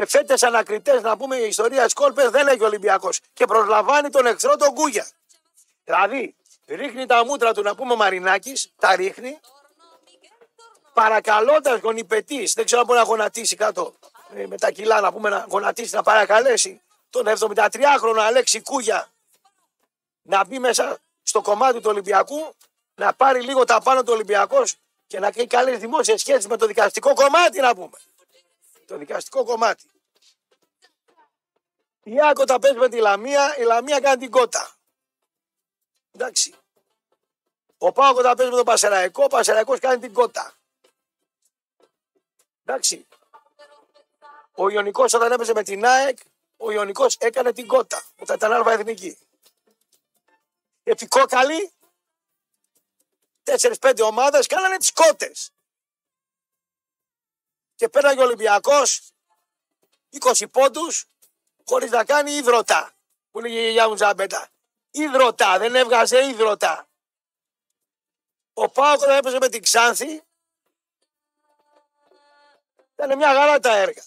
Εφέτε 0.00 0.46
ανακριτές 0.46 1.02
να 1.02 1.16
πούμε 1.16 1.36
η 1.36 1.46
ιστορία 1.46 1.84
της 1.84 1.92
κόλπε 1.92 2.28
δεν 2.28 2.46
έχει 2.46 2.62
ο 2.62 2.66
Ολυμπιακός. 2.66 3.20
Και 3.32 3.44
προσλαμβάνει 3.44 4.10
τον 4.10 4.26
εχθρό 4.26 4.56
τον 4.56 4.74
Κούγια. 4.74 5.06
Δηλαδή 5.84 6.36
ρίχνει 6.66 7.06
τα 7.06 7.24
μούτρα 7.24 7.52
του 7.52 7.62
να 7.62 7.74
πούμε 7.74 7.92
ο 7.92 7.96
Μαρινάκης, 7.96 8.72
τα 8.78 8.96
ρίχνει. 8.96 9.40
παρακαλώντας 10.92 11.80
γονιπετή, 11.80 12.50
δεν 12.54 12.64
ξέρω 12.64 12.80
αν 12.80 12.86
μπορεί 12.86 12.98
να 12.98 13.04
γονατίσει 13.04 13.56
κάτω 13.56 13.94
ε, 14.34 14.46
με 14.46 14.56
τα 14.56 14.70
κιλά 14.70 15.00
να 15.00 15.12
πούμε 15.12 15.28
να 15.28 15.46
γονατίσει, 15.48 15.94
να 15.94 16.02
παρακαλέσει 16.02 16.82
τον 17.10 17.26
73χρονο 17.26 18.18
Αλέξη 18.18 18.62
Κούγια 18.62 19.12
να 20.22 20.44
μπει 20.44 20.58
μέσα 20.58 20.98
στο 21.22 21.40
κομμάτι 21.42 21.80
του 21.80 21.90
Ολυμπιακού, 21.90 22.54
να 22.94 23.12
πάρει 23.14 23.40
λίγο 23.40 23.64
τα 23.64 23.80
πάνω 23.80 24.02
του 24.02 24.12
Ολυμπιακός 24.12 24.76
και 25.06 25.18
να 25.18 25.30
κάνει 25.30 25.46
καλές 25.46 25.78
δημόσιες 25.78 26.20
σχέσεις 26.20 26.46
με 26.46 26.56
το 26.56 26.66
δικαστικό 26.66 27.14
κομμάτι, 27.14 27.60
να 27.60 27.74
πούμε. 27.74 27.98
Το 28.88 28.96
δικαστικό 28.96 29.44
κομμάτι. 29.44 29.90
Η 32.02 32.20
Άκο 32.20 32.44
τα 32.44 32.58
παίζει 32.58 32.78
με 32.78 32.88
τη 32.88 32.98
Λαμία, 32.98 33.56
η 33.58 33.62
Λαμία 33.62 34.00
κάνει 34.00 34.20
την 34.20 34.30
κότα. 34.30 34.76
Εντάξει. 36.12 36.54
Ο 37.78 37.92
Πάοκο 37.92 38.22
τα 38.22 38.34
παίζει 38.34 38.50
με 38.50 38.56
τον 38.56 38.64
Πασεραϊκό, 38.64 39.24
ο 39.24 39.26
Πασεραϊκός 39.26 39.78
κάνει 39.78 40.00
την 40.00 40.12
κότα. 40.12 40.54
Εντάξει. 42.64 43.06
Ο 44.52 44.68
Ιωνικός 44.68 45.12
όταν 45.12 45.32
έπαιζε 45.32 45.52
με 45.52 45.62
την 45.62 45.84
ΑΕΚ, 45.84 46.18
ο 46.56 46.70
Ιωνικός 46.70 47.16
έκανε 47.16 47.52
την 47.52 47.66
κότα 47.66 48.02
όταν 48.18 48.36
ήταν 48.36 48.52
αλφα 48.52 48.72
εθνική. 48.72 49.18
Επικόκαλοι, 50.82 51.72
4-5 53.42 54.02
ομάδες 54.02 54.46
κάνανε 54.46 54.76
τις 54.76 54.92
κότες. 54.92 55.52
Και 57.78 57.88
πέραγε 57.88 58.20
ο 58.20 58.24
Ολυμπιακός 58.24 59.10
20 60.20 60.50
πόντους 60.50 61.06
χωρίς 61.64 61.90
να 61.90 62.04
κάνει 62.04 62.30
υδροτά. 62.30 62.92
Που 63.30 63.40
λέγει 63.40 63.56
η 63.56 63.60
γιαγιά 63.60 63.88
μου 63.88 63.94
Τζαμπέτα. 63.94 64.48
Υδροτά, 64.90 65.58
δεν 65.58 65.74
έβγαζε 65.74 66.24
υδροτά. 66.24 66.88
Ο 68.52 68.68
Πάοκ 68.68 69.00
όταν 69.00 69.16
έπαιζε 69.16 69.38
με 69.40 69.48
την 69.48 69.62
Ξάνθη 69.62 70.22
ήταν 72.92 73.16
μια 73.16 73.34
χαρά 73.34 73.60
τα 73.60 73.76
έργα. 73.76 74.02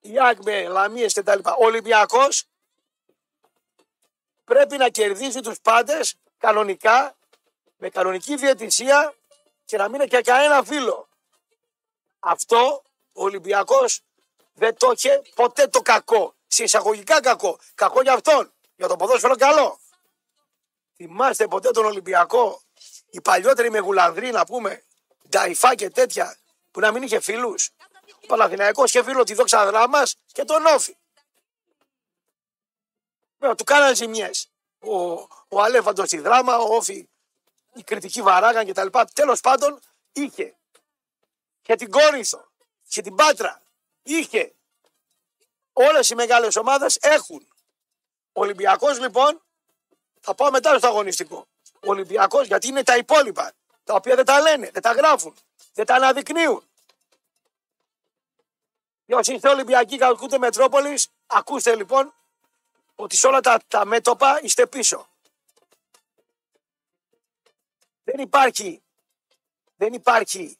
Η 0.00 0.20
ΑΕΚ 0.20 0.42
με 0.42 0.68
Λαμίες 0.68 1.12
και 1.12 1.22
τα 1.22 1.36
λοιπά. 1.36 1.54
Ο 1.54 1.64
Ολυμπιακός 1.64 2.44
πρέπει 4.44 4.76
να 4.76 4.88
κερδίσει 4.88 5.40
τους 5.40 5.60
πάντες 5.60 6.14
κανονικά, 6.38 7.16
με 7.76 7.88
κανονική 7.88 8.36
διαιτησία 8.36 9.14
και 9.64 9.76
να 9.76 9.88
μην 9.88 10.00
έχει 10.00 10.10
και 10.10 10.20
κανένα 10.20 10.64
φίλο. 10.64 11.09
Αυτό 12.20 12.82
ο 13.12 13.22
Ολυμπιακός 13.22 14.00
δεν 14.52 14.76
το 14.76 14.90
είχε 14.90 15.22
ποτέ 15.34 15.66
το 15.66 15.82
κακό. 15.82 16.34
Σε 16.46 16.62
εισαγωγικά 16.62 17.20
κακό. 17.20 17.58
Κακό 17.74 18.02
για 18.02 18.12
αυτόν. 18.12 18.52
Για 18.76 18.88
το 18.88 18.96
ποδόσφαιρο 18.96 19.36
καλό. 19.36 19.80
Θυμάστε 20.96 21.46
ποτέ 21.48 21.70
τον 21.70 21.84
Ολυμπιακό. 21.84 22.62
Οι 23.10 23.20
παλιότεροι 23.20 23.70
με 23.70 23.78
γουλανδροί 23.78 24.30
να 24.30 24.46
πούμε. 24.46 24.84
Νταϊφά 25.28 25.74
και 25.74 25.90
τέτοια 25.90 26.38
που 26.70 26.80
να 26.80 26.92
μην 26.92 27.02
είχε 27.02 27.20
φίλους. 27.20 27.70
Ο 28.22 28.26
Παναθηναϊκός 28.26 28.94
είχε 28.94 29.04
φίλο 29.04 29.24
τη 29.24 29.34
δόξα 29.34 29.66
δράμα 29.66 30.02
και 30.26 30.44
τον 30.44 30.66
Όφη. 30.66 30.96
Βέβαια, 33.38 33.54
του 33.54 33.64
κάνανε 33.64 33.94
ζημιές. 33.94 34.50
Ο, 34.78 34.96
ο 35.48 35.62
Αλέφαντος 35.62 36.06
στη 36.06 36.18
δράμα, 36.18 36.58
ο 36.58 36.74
Όφη, 36.74 37.08
η 37.72 37.82
κριτική 37.82 38.22
βαράγαν 38.22 38.66
κτλ. 38.66 38.86
Τέλος 39.14 39.40
πάντων 39.40 39.80
είχε. 40.12 40.54
Και 41.62 41.74
την 41.74 41.90
Κόρινθο, 41.90 42.50
και 42.88 43.02
την 43.02 43.14
Πάτρα. 43.14 43.62
Είχε. 44.02 44.54
Όλες 45.72 46.10
οι 46.10 46.14
μεγάλες 46.14 46.56
ομάδες 46.56 46.96
έχουν. 47.00 47.46
Ο 48.32 48.40
Ολυμπιακός 48.40 48.98
λοιπόν, 48.98 49.42
θα 50.20 50.34
πάω 50.34 50.50
μετά 50.50 50.78
στο 50.78 50.86
αγωνιστικό. 50.86 51.46
Ο 51.72 51.90
Ολυμπιακός 51.90 52.46
γιατί 52.46 52.66
είναι 52.66 52.82
τα 52.82 52.96
υπόλοιπα, 52.96 53.52
τα 53.84 53.94
οποία 53.94 54.14
δεν 54.14 54.24
τα 54.24 54.40
λένε, 54.40 54.70
δεν 54.70 54.82
τα 54.82 54.92
γράφουν, 54.92 55.34
δεν 55.72 55.86
τα 55.86 55.94
αναδεικνύουν. 55.94 56.64
Και 59.06 59.14
όσοι 59.14 59.34
είστε 59.34 59.48
Ολυμπιακοί 59.48 59.96
και 59.96 60.04
ακούτε 60.04 60.38
Μετρόπολης, 60.38 61.08
ακούστε 61.26 61.76
λοιπόν 61.76 62.14
ότι 62.94 63.16
σε 63.16 63.26
όλα 63.26 63.40
τα, 63.40 63.60
τα 63.68 63.84
μέτωπα 63.84 64.40
είστε 64.42 64.66
πίσω. 64.66 65.08
Δεν 68.04 68.20
υπάρχει, 68.20 68.82
δεν 69.76 69.92
υπάρχει 69.92 70.58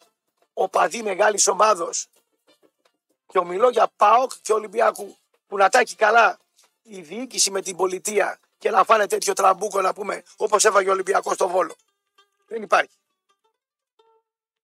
οπαδί 0.53 1.03
μεγάλης 1.03 1.47
ομάδος 1.47 2.09
και 3.27 3.39
ομιλώ 3.39 3.69
για 3.69 3.93
ΠΑΟΚ 3.97 4.33
και 4.43 4.53
Ολυμπιακού 4.53 5.17
που 5.47 5.57
να 5.57 5.69
τα 5.69 5.76
'χει 5.76 5.95
καλά 5.95 6.39
η 6.83 7.01
διοίκηση 7.01 7.51
με 7.51 7.63
την 7.63 7.77
πολιτεία 7.77 8.41
και 8.59 8.71
να 8.71 8.85
φάνε 8.85 9.07
τέτοιο 9.07 9.33
τραμπούκο 9.33 9.81
να 9.81 9.93
πούμε 9.93 10.23
όπως 10.37 10.65
έφαγε 10.65 10.89
ο 10.89 10.93
Ολυμπιακός 10.93 11.35
στο 11.35 11.49
Βόλο. 11.49 11.77
Δεν 12.47 12.63
υπάρχει. 12.63 12.99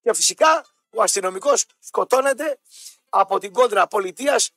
Και 0.02 0.14
φυσικά 0.14 0.66
ο 0.90 1.02
αστυνομικός 1.02 1.66
σκοτώνεται 1.78 2.59
από 3.09 3.38
την 3.38 3.52
κόντρα 3.52 3.87
πολιτείας 3.87 4.50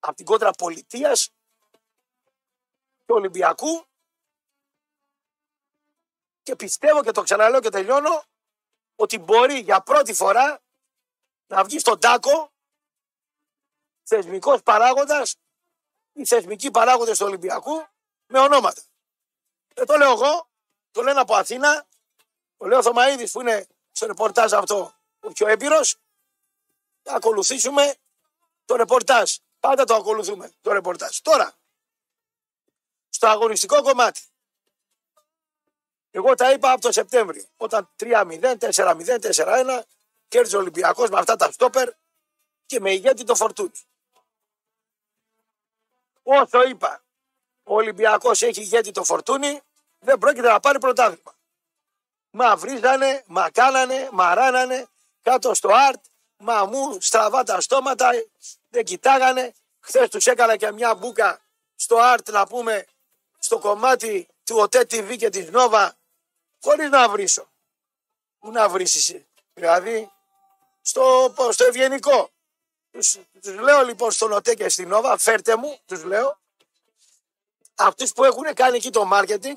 από 0.00 0.16
την 0.16 0.24
κόντρα 0.24 0.50
πολιτείας 0.50 1.30
και 3.06 3.12
Ολυμπιακού 3.12 3.86
και 6.42 6.56
πιστεύω 6.56 7.02
και 7.02 7.10
το 7.10 7.22
ξαναλέω 7.22 7.60
και 7.60 7.68
τελειώνω 7.68 8.24
ότι 9.00 9.18
μπορεί 9.18 9.58
για 9.58 9.80
πρώτη 9.80 10.12
φορά 10.12 10.60
να 11.46 11.64
βγει 11.64 11.78
στον 11.78 12.00
τάκο 12.00 12.52
θεσμικός 14.02 14.62
παράγοντας 14.62 15.36
ή 16.12 16.26
θεσμικοί 16.26 16.70
παράγοντες 16.70 17.18
του 17.18 17.26
Ολυμπιακού 17.26 17.86
με 18.26 18.38
ονόματα. 18.38 18.82
Δεν 19.74 19.86
το 19.86 19.96
λέω 19.96 20.10
εγώ, 20.10 20.48
το 20.90 21.02
λένε 21.02 21.20
από 21.20 21.34
Αθήνα, 21.34 21.86
το 22.56 22.66
λέω 22.66 22.78
ο 22.78 22.82
Θωμαίδης 22.82 23.32
που 23.32 23.40
είναι 23.40 23.66
στο 23.92 24.06
ρεπορτάζ 24.06 24.52
αυτό 24.52 24.94
ο 25.20 25.32
πιο 25.32 25.48
έμπειρος, 25.48 25.96
θα 27.02 27.14
ακολουθήσουμε 27.14 27.94
το 28.64 28.76
ρεπορτάζ. 28.76 29.36
Πάντα 29.60 29.84
το 29.84 29.94
ακολουθούμε 29.94 30.52
το 30.60 30.72
ρεπορτάζ. 30.72 31.18
Τώρα, 31.18 31.52
στο 33.08 33.28
αγωνιστικό 33.28 33.82
κομμάτι. 33.82 34.29
Εγώ 36.10 36.34
τα 36.34 36.52
είπα 36.52 36.72
από 36.72 36.80
το 36.80 36.92
Σεπτέμβριο, 36.92 37.44
όταν 37.56 37.90
3-0, 37.98 38.56
4-0, 38.58 39.18
4-1, 39.20 39.80
κέρδισε 40.28 40.56
ο 40.56 40.58
Ολυμπιακός 40.58 41.10
με 41.10 41.18
αυτά 41.18 41.36
τα 41.36 41.52
στόπερ 41.52 41.90
και 42.66 42.80
με 42.80 42.92
ηγέτη 42.92 43.24
το 43.24 43.34
φορτούνι. 43.34 43.72
Όσο 46.22 46.62
είπα, 46.62 47.02
ο 47.62 47.74
Ολυμπιακός 47.74 48.42
έχει 48.42 48.60
ηγέτη 48.60 48.90
το 48.90 49.04
φορτούνι, 49.04 49.60
δεν 49.98 50.18
πρόκειται 50.18 50.48
να 50.48 50.60
πάρει 50.60 50.78
πρωτάθλημα. 50.78 51.34
Μα 52.30 52.56
βρίζανε, 52.56 53.24
μα 53.26 53.50
κάνανε, 53.50 54.08
μα 54.12 54.34
ράνανε, 54.34 54.86
κάτω 55.22 55.54
στο 55.54 55.68
αρτ, 55.72 56.04
μα 56.36 56.64
μου 56.64 57.00
στραβά 57.00 57.42
τα 57.42 57.60
στόματα, 57.60 58.10
δεν 58.68 58.84
κοιτάγανε. 58.84 59.52
Χθες 59.80 60.08
τους 60.08 60.26
έκανα 60.26 60.56
και 60.56 60.72
μια 60.72 60.94
μπουκα 60.94 61.40
στο 61.74 61.96
αρτ 61.96 62.30
να 62.30 62.46
πούμε 62.46 62.86
στο 63.38 63.58
κομμάτι 63.58 64.28
του 64.44 64.56
ΟΤΕ 64.56 64.80
TV 64.80 65.16
και 65.16 65.28
της 65.28 65.50
Νόβα 65.50 65.96
χωρίς 66.60 66.90
να 66.90 67.08
βρίσω. 67.08 67.48
Πού 68.38 68.50
να 68.50 68.68
βρίσεις, 68.68 69.24
δηλαδή 69.52 70.10
στο, 70.80 71.34
στο 71.50 71.64
ευγενικό. 71.64 72.30
Τους, 72.90 73.18
τους 73.42 73.54
λέω 73.54 73.84
λοιπόν 73.84 74.10
στον 74.10 74.32
ΟΤΕ 74.32 74.54
και 74.54 74.68
στην 74.68 74.88
Νόβα, 74.88 75.18
φέρτε 75.18 75.56
μου, 75.56 75.78
τους 75.86 76.04
λέω, 76.04 76.40
αυτούς 77.74 78.12
που 78.12 78.24
έχουν 78.24 78.54
κάνει 78.54 78.76
εκεί 78.76 78.90
το 78.90 79.04
μάρκετινγκ, 79.04 79.56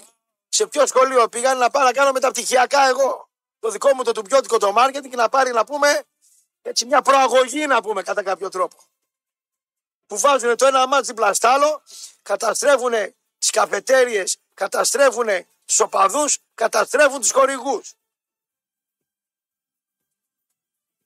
σε 0.50 0.68
ποιο 0.68 0.88
σχολείο 0.88 1.30
πήγαν 1.30 1.58
να 1.58 1.70
πάω 1.70 1.84
να 1.84 1.92
κάνω 1.92 2.12
μεταπτυχιακά 2.12 2.88
εγώ. 2.88 3.30
Το 3.60 3.70
δικό 3.70 3.96
μου 3.96 4.04
το 4.04 4.12
τουμπιώτικο 4.12 4.58
το 4.58 4.72
μάρκετινγκ 4.72 5.14
να 5.14 5.30
πάρει 5.30 5.52
να 5.52 5.66
πούμε 5.66 6.04
έτσι 6.62 6.86
μια 6.86 7.02
προαγωγή 7.02 7.68
να 7.68 7.82
πούμε 7.82 8.04
κατά 8.04 8.24
κάποιο 8.24 8.50
τρόπο. 8.50 8.78
Που 10.06 10.20
βάζουν 10.20 10.58
το 10.58 10.66
ένα 10.66 10.88
μάτι 10.88 11.06
δίπλα 11.06 11.34
στο 11.34 11.48
άλλο, 11.48 11.82
καταστρέφουν 12.22 12.94
τις 13.38 13.50
καφετέριες, 13.50 14.38
καταστρέφουν 14.54 15.28
τους 15.66 15.80
οπαδούς, 15.80 16.38
καταστρέφουν 16.54 17.20
τους 17.20 17.32
χορηγούς. 17.32 17.94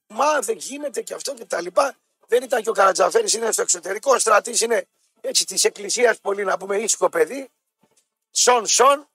Μα 0.06 0.40
δεν 0.40 0.56
γίνεται 0.56 1.02
και 1.02 1.14
αυτό 1.14 1.34
και 1.34 1.44
τα 1.44 1.60
λοιπά. 1.60 1.96
Δεν 2.26 2.42
ήταν 2.42 2.62
και 2.62 2.68
ο 2.68 2.72
Καρατζαφέρης, 2.72 3.32
είναι 3.32 3.52
στο 3.52 3.62
εξωτερικό. 3.62 4.14
Ο 4.14 4.18
στρατής 4.18 4.60
είναι 4.60 4.86
έτσι 5.20 5.44
της 5.44 5.64
εκκλησίας 5.64 6.20
πολύ 6.20 6.44
να 6.44 6.56
πούμε 6.56 6.76
ήσυχο 6.76 7.08
παιδί. 7.08 7.50
Σον 8.30 8.66
σον. 8.66 9.08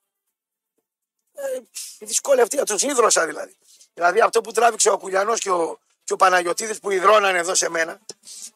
Ε, 1.33 1.59
δυσκολεύτηκε, 2.00 2.63
τους 2.63 2.81
ίδρωσα 2.81 3.25
δηλαδή. 3.25 3.57
Δηλαδή 3.93 4.21
αυτό 4.21 4.41
που 4.41 4.51
τράβηξε 4.51 4.89
ο 4.89 4.97
Κουλιανός 4.97 5.39
και 5.39 5.51
ο, 5.51 5.79
και 6.03 6.13
ο 6.13 6.15
Παναγιωτίδης 6.15 6.79
που 6.79 6.91
ιδρώνανε 6.91 7.38
εδώ 7.38 7.55
σε 7.55 7.69
μένα. 7.69 8.01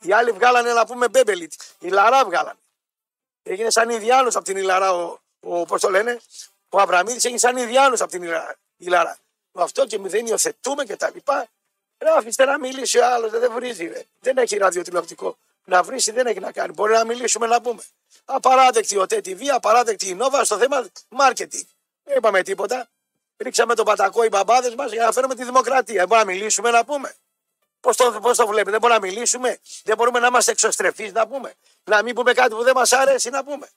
Οι 0.02 0.14
άλλοι 0.14 0.32
βγάλανε 0.32 0.74
να 0.74 0.86
πούμε 0.86 1.10
μπέμπελη. 1.10 1.54
Ιλαρά 1.80 2.26
βγάλανε. 2.26 2.60
Έγινε 3.44 3.70
σαν 3.70 3.90
Ινδιάνος 3.90 4.36
από 4.36 4.46
την 4.46 4.58
Ιλαρά 4.58 4.94
ο, 4.94 5.20
ο 5.40 5.66
πώς 5.66 5.82
το 5.82 5.90
λένε, 5.90 6.20
ο 6.70 6.80
Αβραμίδης 6.80 7.24
έγινε 7.26 7.40
σαν 7.40 7.58
Ινδιάνος 7.58 8.02
από 8.02 8.12
την 8.12 8.24
Ιλαρά. 8.24 8.56
Ιλαρά. 8.78 9.18
Με 9.52 9.64
αυτό 9.64 9.86
και 9.86 9.98
δεν 10.00 10.26
υιοθετούμε 10.26 10.84
και 10.84 10.96
τα 10.96 11.12
λοιπά. 11.14 11.48
Ρε, 11.98 12.10
αφήστε 12.18 12.46
να 12.46 12.60
μιλήσει 12.60 12.98
ο 12.98 13.06
άλλος, 13.06 13.32
δεν 13.32 13.52
βρίζει. 13.54 13.88
Ρε. 13.88 14.04
Δεν 14.20 14.38
έχει 14.38 14.58
ραδιοτηλεοπτικό. 14.58 15.38
Να 15.66 15.84
βρει 15.84 16.12
δεν 16.12 16.28
έχει 16.28 16.40
να 16.40 16.52
κάνει. 16.52 16.74
Μπορεί 16.74 16.94
να 16.94 17.06
μιλήσουμε 17.06 17.48
να 17.48 17.62
πούμε. 17.62 17.82
Απαράδεκτη 18.26 18.98
ο 18.98 19.02
TTV, 19.02 19.48
απαράδεκτη 19.48 20.10
η 20.10 20.14
Νόβα 20.14 20.44
στο 20.44 20.58
θέμα 20.58 20.88
marketing. 21.18 21.66
Δεν 22.04 22.18
είπαμε 22.18 22.44
τίποτα. 22.44 22.88
Ρίξαμε 23.38 23.76
τον 23.76 23.86
πατακό 23.86 24.24
οι 24.24 24.28
μπαμπάδες 24.28 24.76
μας 24.76 24.92
για 24.92 25.06
να 25.06 25.12
φέρουμε 25.12 25.36
τη 25.36 25.44
δημοκρατία. 25.44 25.96
Δεν 25.96 26.08
μπορούμε 26.08 26.32
να 26.32 26.38
μιλήσουμε 26.38 26.72
να 26.72 26.86
πούμε. 26.86 27.16
Πώς 27.80 27.98
το, 27.98 28.20
πώς 28.22 28.38
το 28.38 28.48
βλέπετε, 28.48 28.72
δεν 28.72 28.80
μπορούμε 28.80 29.00
να 29.00 29.06
μιλήσουμε, 29.08 29.60
δεν 29.84 29.98
μπορούμε 29.98 30.20
να 30.20 30.28
είμαστε 30.28 30.52
εξωστρεφείς 30.52 31.12
να 31.12 31.28
πούμε. 31.28 31.54
Να 31.84 32.04
μην 32.04 32.16
πούμε 32.16 32.34
κάτι 32.34 32.56
που 32.56 32.64
δεν 32.64 32.74
μας 32.76 32.92
αρέσει 32.92 33.30
να 33.30 33.44
πούμε. 33.44 33.70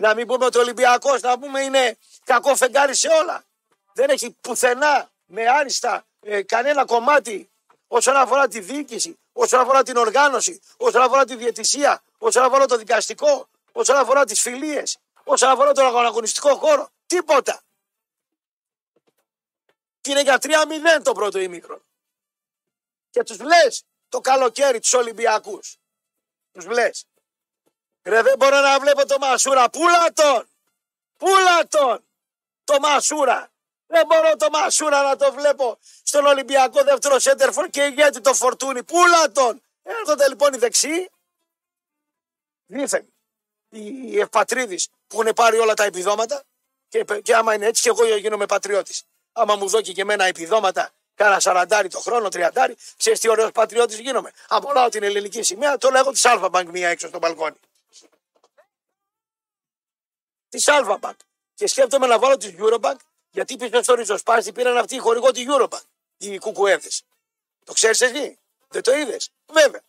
Να 0.00 0.14
μην 0.14 0.26
πούμε 0.26 0.44
ότι 0.44 0.58
ο 0.58 0.60
Ολυμπιακός 0.60 1.20
να 1.20 1.38
πούμε 1.38 1.60
είναι 1.60 1.98
κακό 2.24 2.56
φεγγάρι 2.56 2.94
σε 2.94 3.08
όλα. 3.08 3.44
Δεν 3.92 4.10
έχει 4.10 4.30
πουθενά 4.40 5.10
με 5.26 5.48
άριστα 5.48 6.06
ε, 6.20 6.42
κανένα 6.42 6.84
κομμάτι 6.84 7.50
όσον 7.86 8.16
αφορά 8.16 8.48
τη 8.48 8.60
διοίκηση, 8.60 9.18
όσον 9.32 9.60
αφορά 9.60 9.82
την 9.82 9.96
οργάνωση, 9.96 10.60
όσον 10.76 11.02
αφορά 11.02 11.24
τη 11.24 11.36
διαιτησία, 11.36 12.02
όσον 12.18 12.42
αφορά 12.42 12.66
το 12.66 12.76
δικαστικό, 12.76 13.48
όσον 13.72 13.96
αφορά 13.96 14.24
τις 14.24 14.40
φιλίες, 14.40 14.98
όσον 15.24 15.50
αφορά 15.50 15.72
τον 15.72 16.06
αγωνιστικό 16.06 16.56
χώρο. 16.56 16.90
Τίποτα. 17.06 17.62
Και 20.00 20.10
είναι 20.10 20.22
για 20.22 20.38
3-0 20.40 21.02
το 21.02 21.12
πρώτο 21.12 21.38
ημίκρο. 21.38 21.80
Και 23.10 23.22
τους 23.22 23.40
λες 23.40 23.84
το 24.08 24.20
καλοκαίρι 24.20 24.80
τους 24.80 24.92
Ολυμπιακούς. 24.92 25.76
Τους 26.52 26.66
λες. 26.66 27.06
Ρε 28.08 28.22
δεν 28.22 28.34
μπορώ 28.38 28.60
να 28.60 28.80
βλέπω 28.80 29.06
το 29.06 29.18
Μασούρα. 29.18 29.70
Πούλα 29.70 30.12
τον! 30.12 30.48
Πούλα 31.16 31.68
τον! 31.68 32.04
Το 32.64 32.78
Μασούρα. 32.80 33.50
Δεν 33.86 34.06
μπορώ 34.06 34.36
το 34.36 34.50
Μασούρα 34.50 35.02
να 35.02 35.16
το 35.16 35.32
βλέπω 35.32 35.78
στον 36.02 36.26
Ολυμπιακό 36.26 36.82
δεύτερο 36.82 37.18
σέντερφορ 37.18 37.68
και 37.68 37.82
ηγέτη 37.82 38.20
το 38.20 38.34
φορτούνι. 38.34 38.82
Πούλα 38.82 39.30
τον! 39.32 39.62
Έρχονται 39.82 40.28
λοιπόν 40.28 40.52
οι 40.52 40.56
δεξιοί. 40.56 41.10
Δήθεν 42.66 43.12
οι 43.70 44.18
ευπατρίδεις 44.20 44.88
που 45.06 45.20
έχουν 45.20 45.34
πάρει 45.34 45.58
όλα 45.58 45.74
τα 45.74 45.84
επιδόματα 45.84 46.42
και, 46.88 47.04
και 47.22 47.34
άμα 47.34 47.54
είναι 47.54 47.66
έτσι 47.66 47.82
και 47.82 47.88
εγώ 47.88 48.16
γίνομαι 48.16 48.46
πατριώτης. 48.46 49.04
Άμα 49.32 49.56
μου 49.56 49.68
δώσει 49.68 49.92
και 49.92 50.00
εμένα 50.00 50.24
επιδόματα 50.24 50.92
Κάνα 51.14 51.40
σαραντάρι 51.40 51.88
το 51.88 52.00
χρόνο, 52.00 52.28
τριαντάρι, 52.28 52.76
ξέρεις 52.96 53.20
τι 53.20 53.28
ωραίος 53.28 53.50
πατριώτης 53.52 53.98
γίνομαι. 53.98 54.32
Απολάω 54.48 54.88
την 54.88 55.02
ελληνική 55.02 55.42
σημαία, 55.42 55.78
το 55.78 55.90
λέγω 55.90 56.10
της 56.10 56.24
Αλφα 56.24 56.64
μία 56.66 56.88
έξω 56.88 57.08
στο 57.08 57.18
μπαλκόνι. 57.18 57.56
Της 60.48 60.68
Αλφα 60.68 61.16
Και 61.54 61.66
σκέφτομαι 61.66 62.06
να 62.06 62.18
βάλω 62.18 62.36
τη 62.36 62.54
Eurobank, 62.58 62.96
γιατί 63.30 63.56
πίσω 63.56 63.82
στο 63.82 63.94
ριζοσπάστη 63.94 64.52
πήραν 64.52 64.76
αυτοί 64.76 64.94
οι 64.94 64.98
χορηγό 64.98 65.30
τη 65.30 65.44
Eurobank, 65.48 65.82
οι 66.16 66.38
κουκουέδες. 66.38 67.02
Το 67.64 67.72
ξέρεις 67.72 68.00
εσύ, 68.00 68.38
δεν 68.68 68.82
το 68.82 68.92
είδες; 68.96 69.30
Βέβαια. 69.46 69.80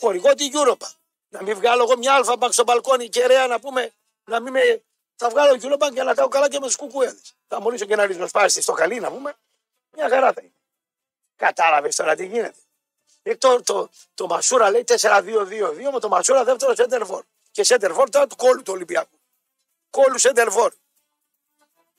Χορηγό 0.00 0.34
τη 0.34 0.50
Eurobank. 0.52 0.94
Να 1.28 1.42
μην 1.42 1.54
βγάλω 1.56 1.82
εγώ 1.82 1.96
μια 1.96 2.14
Αλφα 2.14 2.52
στο 2.52 2.62
μπαλκόνι 2.62 3.08
και 3.08 3.26
ρέα 3.26 3.46
να 3.46 3.60
πούμε, 3.60 3.92
να 4.24 4.40
μην 4.40 4.52
με. 4.52 4.82
Θα 5.16 5.28
βγάλω 5.28 5.58
Eurobank 5.62 5.92
για 5.92 6.04
να 6.04 6.14
κάνω 6.14 6.28
καλά 6.28 6.48
και 6.48 6.58
με 6.58 6.66
τους 6.66 6.76
κουκουέδες. 6.76 7.34
Θα 7.48 7.60
μολύσω 7.60 7.84
και 7.84 7.92
ένα 7.92 8.06
ριζοσπάστη 8.06 8.60
στο 8.60 8.72
καλή 8.72 9.00
να 9.00 9.10
πούμε 9.10 9.36
μια 9.96 10.08
χαρά 10.08 10.32
θα 10.32 10.40
είναι. 10.40 10.52
Κατάλαβες 11.36 11.96
τώρα 11.96 12.14
τι 12.14 12.26
γίνεται. 12.26 12.58
Ε, 13.22 13.36
το, 13.36 13.62
το, 13.62 13.90
το 14.14 14.26
Μασούρα 14.26 14.70
λέει 14.70 14.84
4-2-2-2 14.86 15.90
με 15.92 16.00
το 16.00 16.08
Μασούρα 16.08 16.44
δεύτερο 16.44 16.74
σέντερφορ. 16.74 17.24
Και 17.50 17.64
σέντερφορ 17.64 18.10
τώρα 18.10 18.26
του 18.26 18.36
κόλλου 18.36 18.62
του 18.62 18.72
Ολυμπιακού. 18.72 19.15
Κόλλου 19.90 20.18
σέντερφορ. 20.18 20.74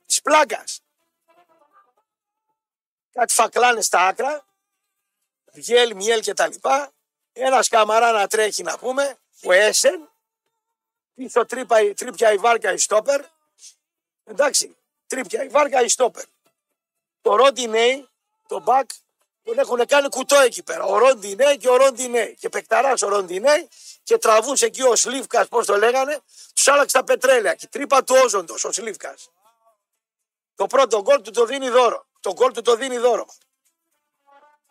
Της 0.05 0.21
πλάκας. 0.21 0.81
Κάτι 3.11 3.33
φακλάνε 3.33 3.81
στα 3.81 4.07
άκρα. 4.07 4.45
Βιέλ, 5.53 5.95
Μιέλ 5.95 6.21
και 6.21 6.33
τα 6.33 6.47
λοιπά. 6.47 6.91
Ένας 7.33 7.67
καμαρά 7.67 8.11
να 8.11 8.27
τρέχει 8.27 8.63
να 8.63 8.77
πούμε. 8.77 9.17
Ο 9.43 9.51
Έσεν. 9.51 10.09
Πίσω 11.13 11.45
τρύπα, 11.45 11.93
τρύπια 11.93 12.33
η 12.33 12.37
βάρκα 12.37 12.73
η 12.73 12.77
στόπερ. 12.77 13.25
Εντάξει. 14.23 14.77
Τρύπια 15.07 15.43
η 15.43 15.47
βάρκα 15.47 15.81
η 15.81 15.87
στόπερ. 15.87 16.23
Το 17.21 17.35
Ροντινέι, 17.35 18.09
το 18.47 18.59
μπακ, 18.59 18.89
τον 19.43 19.59
έχουν 19.59 19.85
κάνει 19.85 20.09
κουτό 20.09 20.39
εκεί 20.39 20.63
πέρα. 20.63 20.83
Ο 20.83 20.97
Ροντινέι 20.97 21.57
και 21.57 21.69
ο 21.69 21.75
Ροντινέι. 21.75 22.35
Και 22.35 22.49
πεκταρά 22.49 22.93
ο 23.03 23.07
Ροντινέι 23.07 23.67
και 24.07 24.17
τραβούσε 24.17 24.65
εκεί 24.65 24.81
ο 24.81 24.95
Σλίβκας, 24.95 25.47
πώς 25.47 25.65
το 25.65 25.75
λέγανε, 25.77 26.21
τους 26.53 26.67
άλλαξε 26.67 26.97
τα 26.97 27.03
πετρέλαια. 27.03 27.55
Και 27.55 27.67
τρύπα 27.67 28.03
του 28.03 28.15
όζοντος 28.23 28.63
ο 28.63 28.71
Σλίβκας. 28.71 29.29
Το 30.55 30.67
πρώτο 30.67 31.01
γκολ 31.01 31.21
του 31.21 31.31
το 31.31 31.45
δίνει 31.45 31.69
δώρο. 31.69 32.07
Το 32.19 32.33
γκολ 32.33 32.51
του 32.51 32.61
το 32.61 32.75
δίνει 32.75 32.97
δώρο. 32.97 33.25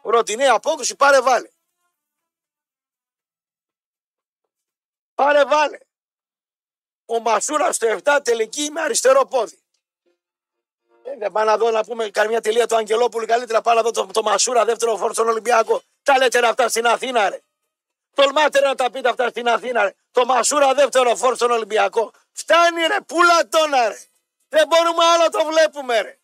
Ο 0.03 0.11
Ροντινέι 0.11 0.47
απόκριση 0.47 0.97
πάρε 0.97 1.21
βάλε. 1.21 1.49
Πάρε 5.15 5.45
βάλε. 5.45 5.79
Ο 7.07 7.21
Μασούρας 7.21 7.77
στο 7.77 7.99
7 8.05 8.21
τελική 8.25 8.71
με 8.71 8.81
αριστερό 8.81 9.27
πόδι. 9.27 9.59
Ε, 11.03 11.17
δεν 11.17 11.33
πάω 11.33 11.45
να 11.45 11.57
δω 11.57 11.71
να 11.71 11.85
πούμε 11.85 12.11
καμιά 12.11 12.41
τελεία 12.41 12.67
του 12.67 12.77
Αγγελόπουλου 12.77 13.27
καλύτερα. 13.27 13.61
Πάω 13.61 13.75
να 13.75 13.83
δω 13.83 13.91
το, 13.91 14.07
το 14.07 14.23
Μασούρα 14.23 14.65
δεύτερο 14.65 14.97
φόρ 14.97 15.13
στον 15.13 15.29
Ολυμπιακό. 15.29 15.83
Τα 16.03 16.19
λέτε 16.19 16.41
ρε 16.41 16.49
αυτά 16.49 16.69
στην 16.69 16.87
Αθήνα, 16.87 17.29
ρε. 17.29 17.41
Τολμάτε 18.17 18.61
να 18.61 18.75
τα 18.75 18.91
πείτε 18.91 19.09
αυτά 19.09 19.29
στην 19.29 19.49
Αθήνα, 19.49 19.83
ρε. 19.83 19.95
Το 20.11 20.25
Μασούρα 20.25 20.75
δεύτερο 20.75 21.17
φόρ 21.17 21.35
στον 21.37 21.51
Ολυμπιακό. 21.51 22.13
Φτάνει, 22.33 22.87
ρε. 22.87 23.01
Πούλα 23.01 23.49
τόνα, 23.49 23.89
ρε. 23.89 23.99
Δεν 24.49 24.67
μπορούμε 24.67 25.05
άλλο 25.05 25.23
να 25.23 25.31
το 25.31 25.45
βλέπουμε, 25.45 26.01
ρε. 26.01 26.19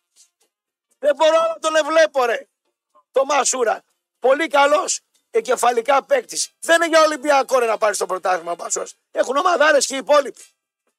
Δεν 0.99 1.15
μπορώ 1.15 1.37
να 1.37 1.59
τον 1.59 1.85
βλέπω, 1.85 2.25
ρε. 2.25 2.47
Το 3.11 3.25
Μασούρα. 3.25 3.83
Πολύ 4.19 4.47
καλός 4.47 5.01
εγκεφαλικά 5.31 6.03
παίκτης. 6.03 6.51
Δεν 6.59 6.75
είναι 6.75 6.87
για 6.87 7.01
Ολυμπιακό 7.01 7.59
ρε, 7.59 7.65
να 7.65 7.77
πάρεις 7.77 7.97
το 7.97 8.05
πρωτάθλημα 8.05 8.51
ο 8.51 8.83
Έχουν 9.11 9.37
ομαδάρες 9.37 9.85
και 9.85 9.93
οι 9.93 9.97
υπόλοιποι. 9.97 10.45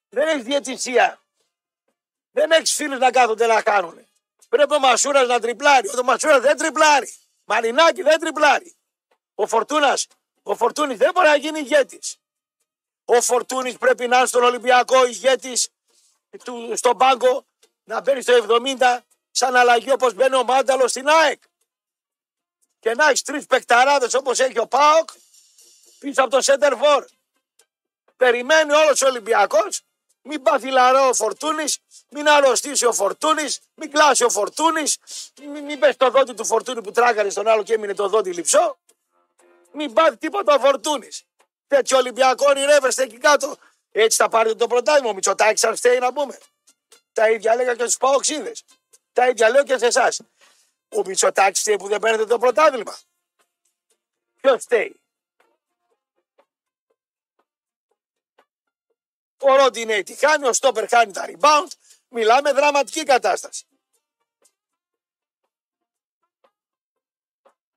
Δεν 0.09 0.29
έχεις 0.29 0.43
διαιτησία. 0.43 1.23
Δεν 2.31 2.51
έχεις 2.51 2.75
φίλους 2.75 2.99
να 2.99 3.11
κάθονται 3.11 3.47
να 3.47 3.63
κάνουν. 3.63 4.07
Πρέπει 4.49 4.75
ο 4.75 4.79
Μασούρας 4.79 5.27
να 5.27 5.41
τριπλάρει. 5.41 5.89
Ο 5.99 6.03
Μασούρας 6.03 6.41
δεν 6.41 6.57
τριπλάρει. 6.57 7.15
Μαρινάκι 7.45 8.03
δεν 8.03 8.21
τριπλάρει. 8.21 8.77
Ο 9.35 9.47
Φορτούνας, 9.47 10.07
ο 10.47 10.55
Φορτούνης 10.57 10.97
δεν 10.97 11.11
μπορεί 11.15 11.29
να 11.29 11.37
γίνει 11.37 11.59
ηγέτης. 11.59 12.17
Ο 13.05 13.21
Φορτούνης 13.21 13.79
πρέπει 13.79 14.07
να 14.09 14.17
είναι 14.17 14.27
στον 14.27 14.43
Ολυμπιακό 14.43 15.07
ηγέτης 15.07 15.69
στον 16.75 16.97
πάγκο 16.97 17.47
να 17.85 18.01
μπαίνει 18.01 18.23
στο 18.23 18.47
70 18.79 18.99
σαν 19.31 19.57
αλλαγή 19.57 19.93
όπως 19.93 20.15
μπαίνει 20.15 20.35
ο 20.35 20.45
Μάνταλος 20.45 20.91
στην 20.91 21.09
ΑΕΚ. 21.09 21.43
Και 22.81 22.95
να 22.95 23.07
έχεις 23.07 23.23
τρεις 23.23 23.47
πεκταράδε 23.47 24.17
όπως 24.17 24.39
έχει 24.39 24.59
ο 24.59 24.67
Πάοκ 24.67 25.09
πίσω 25.99 26.23
από 26.23 26.31
το 26.31 26.41
Σέντερ 26.41 26.77
Φορ. 26.77 27.05
Περιμένει 28.17 28.73
όλος 28.73 29.03
ο 29.03 29.07
Ολυμπιακός 29.07 29.83
μην 30.25 30.43
πάθει 30.43 30.71
λαρό 30.71 31.09
ο 31.09 31.15
Φορτούνης, 31.15 31.79
μην 32.09 32.29
αρρωστήσει 32.29 32.87
ο 32.87 32.93
Φορτούνης, 32.93 33.61
μην 33.75 33.91
κλάσει 33.91 34.25
ο 34.25 34.31
Φορτούνης, 34.31 34.99
μην, 35.43 35.65
μην 35.65 35.79
πέσει 35.79 35.97
το 35.97 36.11
δόντι 36.11 36.33
του 36.33 36.45
Φορτούνη 36.45 36.83
που 36.83 36.91
τράγανε 36.91 37.31
στον 37.31 37.49
άλλο 37.49 37.63
και 37.63 37.75
έμεινε 37.75 37.95
το 37.95 38.09
δόντι 38.09 38.33
λυψό. 38.33 38.79
Μην 39.75 39.93
πάθει 39.93 40.17
τίποτα 40.17 40.55
ο 40.55 40.59
Φορτούνης. 40.59 41.25
Τέτοιο 41.67 41.97
Ολυμπιακό 41.97 42.45
ονειρεύεστε 42.49 43.03
εκεί 43.03 43.19
κάτω. 43.19 43.57
Έτσι 43.91 44.17
θα 44.17 44.29
πάρετε 44.29 44.55
το 44.55 44.67
πρωτάθλημα. 44.67 45.11
Ο 45.11 45.15
Μητσοτάκης 45.15 45.65
αν 45.65 45.77
φταίει 45.77 45.99
να 45.99 46.13
πούμε. 46.13 46.39
Τα 47.13 47.31
ίδια 47.31 47.55
λέγα 47.55 47.75
και 47.75 47.83
στους 47.83 47.97
Παοξίδες. 47.97 48.65
Τα 49.13 49.29
ίδια 49.29 49.49
λέω 49.49 49.65
και 49.65 49.79
σε 49.79 49.87
εσάς. 49.87 50.21
Ο 50.89 51.03
Μητσοτάκης 51.07 51.61
φταίει 51.61 51.77
που 51.77 51.89
δεν 51.89 52.01
παίρνετε 52.01 52.27
το 52.27 52.39
πρωτάθλημα. 52.39 52.99
Ποιος 54.41 54.63
φταίει; 54.63 55.01
Ο 59.39 59.57
Ροντινέι 59.57 60.03
τι 60.03 60.15
κάνει, 60.15 60.47
ο 60.47 60.53
Στόπερ 60.53 60.87
κάνει 60.87 61.13
τα 61.13 61.27
rebound. 61.27 61.69
Μιλάμε 62.09 62.53
δραματική 62.53 63.03
κατάσταση. 63.03 63.67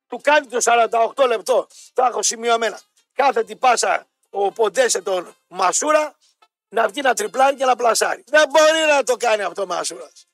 Του 0.07 0.19
κάνει 0.23 0.47
το 0.47 0.57
48 1.15 1.27
λεπτό, 1.27 1.67
το 1.93 2.03
έχω 2.03 2.23
σημειωμένα. 2.23 2.79
Κάθε 3.13 3.43
τι 3.43 3.55
πάσα 3.55 4.07
ο 4.29 4.51
Ποντέσε 4.51 5.01
τον 5.01 5.35
Μασούρα 5.47 6.15
να 6.69 6.87
βγει 6.87 7.01
να 7.01 7.13
τριπλάρει 7.13 7.55
και 7.55 7.65
να 7.65 7.75
πλασάρει. 7.75 8.23
Δεν 8.27 8.49
μπορεί 8.49 8.79
να 8.95 9.03
το 9.03 9.15
κάνει 9.15 9.43
αυτό 9.43 9.61
ο 9.61 9.65
Μασούρας. 9.65 10.27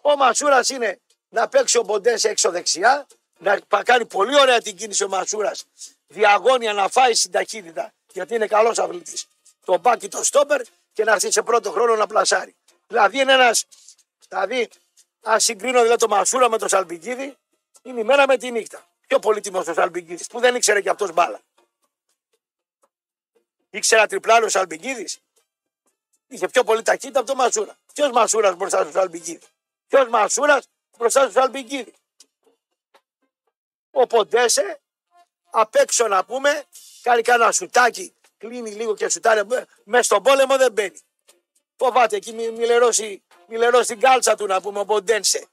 Ο 0.00 0.16
Μασούρας 0.16 0.68
είναι 0.68 1.00
να 1.28 1.48
παίξει 1.48 1.78
ο 1.78 1.82
Ποντέσε 1.82 2.28
έξω 2.28 2.50
δεξιά, 2.50 3.06
να 3.38 3.60
κάνει 3.84 4.06
πολύ 4.06 4.40
ωραία 4.40 4.60
την 4.60 4.76
κίνηση 4.76 5.04
ο 5.04 5.08
Μασούρας 5.08 5.64
διαγώνια 6.06 6.72
να 6.72 6.88
φάει 6.88 7.14
στην 7.14 7.30
ταχύτητα 7.30 7.92
γιατί 8.12 8.34
είναι 8.34 8.46
καλός 8.46 8.78
αθλητής 8.78 9.26
το 9.66 9.78
μπάκι 9.78 10.08
το 10.08 10.24
στόπερ 10.24 10.62
και 10.92 11.04
να 11.04 11.12
έρθει 11.12 11.30
σε 11.30 11.42
πρώτο 11.42 11.70
χρόνο 11.70 11.96
να 11.96 12.06
πλασάρει. 12.06 12.54
Δηλαδή 12.86 13.20
είναι 13.20 13.32
ένα. 13.32 13.56
Δηλαδή, 14.28 14.68
αν 15.22 15.40
συγκρίνω 15.40 15.82
δηλαδή 15.82 15.98
το 15.98 16.08
Μασούρα 16.08 16.50
με 16.50 16.58
το 16.58 16.68
Σαλμπικίδη, 16.68 17.36
είναι 17.86 18.00
η 18.00 18.04
μέρα 18.04 18.26
με 18.26 18.36
τη 18.36 18.50
νύχτα. 18.50 18.86
Πιο 19.06 19.18
πολύτιμος 19.18 19.66
ο 19.66 19.72
Σαλμπικίδης 19.72 20.26
που 20.26 20.40
δεν 20.40 20.54
ήξερε 20.54 20.80
και 20.80 20.88
αυτός 20.88 21.12
μπάλα. 21.12 21.40
Ήξερα 23.70 24.06
τριπλάριος 24.06 24.54
ο 24.54 24.58
Σαλμπικίδης. 24.58 25.18
Είχε 26.26 26.48
πιο 26.48 26.64
πολύ 26.64 26.82
ταχύτητα 26.82 27.18
από 27.18 27.28
το 27.28 27.34
Μασούρα. 27.34 27.78
Ποιος 27.92 28.10
Μασούρας 28.10 28.54
μπροστά 28.54 28.82
στο 28.82 28.90
Σαλμπικίδη; 28.90 29.46
Ποιος 29.86 30.08
Μασούρας 30.08 30.66
μπροστά 30.98 31.22
στο 31.22 31.30
Σαλμπικίδη; 31.30 31.92
Ο 33.90 34.06
Ποντέσε 34.06 34.80
απ' 35.50 35.74
έξω 35.74 36.08
να 36.08 36.24
πούμε, 36.24 36.64
κάνει 37.02 37.22
κανένα 37.22 37.52
σουτάκι 37.52 38.14
κλείνει 38.38 38.70
λίγο 38.70 38.94
και 38.94 39.08
σουτάρει. 39.08 39.42
Μέσα 39.84 40.02
στον 40.02 40.22
πόλεμο 40.22 40.56
δεν 40.56 40.72
μπαίνει. 40.72 41.00
Φοβάται 41.76 42.16
εκεί 42.16 42.32
μη, 42.32 42.50
μη 42.50 42.64
λερώσει 42.64 43.22
Μιλερό 43.48 43.82
στην 43.82 44.00
κάλτσα 44.00 44.34
του 44.36 44.46
να 44.46 44.60
πούμε 44.60 44.80
ο 44.80 44.84
Ποντένσε. 44.84 45.46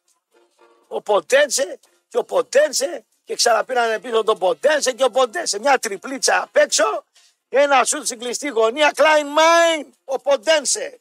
Ο 0.88 1.02
Ποντένσε 1.02 1.80
και 2.14 2.20
ο 2.20 2.24
Ποντένσε 2.24 3.06
και 3.24 3.36
ξαναπήραν 3.36 4.02
πίσω 4.02 4.24
τον 4.24 4.38
Ποντένσε 4.38 4.92
και 4.92 5.04
ο 5.04 5.10
Ποντένσε. 5.10 5.60
Μια 5.60 5.80
τριπλίτσα 5.80 6.42
απ' 6.42 6.56
έξω, 6.56 7.06
ένα 7.50 7.84
σουτ 7.84 8.06
στην 8.06 8.20
κλειστή 8.20 8.48
γωνία, 8.48 8.92
Klein 8.96 9.26
Mine, 9.38 9.88
ο 10.04 10.20
Ποντένσε. 10.20 11.00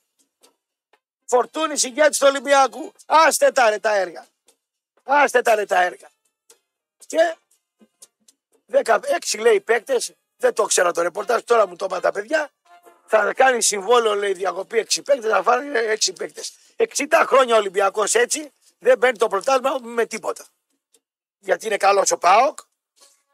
Φορτούνη 1.25 1.75
ηγέτη 1.83 2.19
του 2.19 2.27
Ολυμπιακού. 2.29 2.93
Άστε 3.07 3.51
τα 3.53 3.71
ρε 3.71 3.79
τα 3.79 3.97
έργα. 3.97 4.27
Άστε 5.03 5.43
τα 5.43 5.55
ρε 5.55 5.67
τα 5.67 5.83
έργα. 5.83 6.09
Και 7.07 7.37
16 8.85 9.41
λέει 9.41 9.61
παίκτες, 9.61 10.13
δεν 10.37 10.55
το 10.55 10.65
ξέρα 10.65 10.93
το 10.93 11.03
ρεπορτάζ, 11.03 11.41
τώρα 11.43 11.67
μου 11.67 11.77
το 11.77 11.85
είπαν 11.85 12.01
τα 12.01 12.13
παιδιά. 12.13 12.51
Θα 13.07 13.33
κάνει 13.33 13.63
συμβόλαιο, 13.63 14.15
λέει, 14.15 14.33
διακοπή 14.33 14.79
6 14.79 15.03
παίκτες, 15.03 15.31
θα 15.31 15.43
φάνε 15.43 15.79
6 15.79 16.13
παίκτες. 16.13 16.53
60 16.77 17.25
χρόνια 17.27 17.55
ο 17.55 17.59
Ολυμπιακός 17.59 18.15
έτσι 18.15 18.53
δεν 18.79 18.99
παίρνει 18.99 19.19
το 19.19 19.29
πρωτάθλημα 19.29 19.79
με 19.83 20.07
τίποτα. 20.07 20.45
Γιατί 21.45 21.67
είναι 21.67 21.77
καλός 21.77 22.11
ο 22.11 22.19
Πάοκ, 22.19 22.59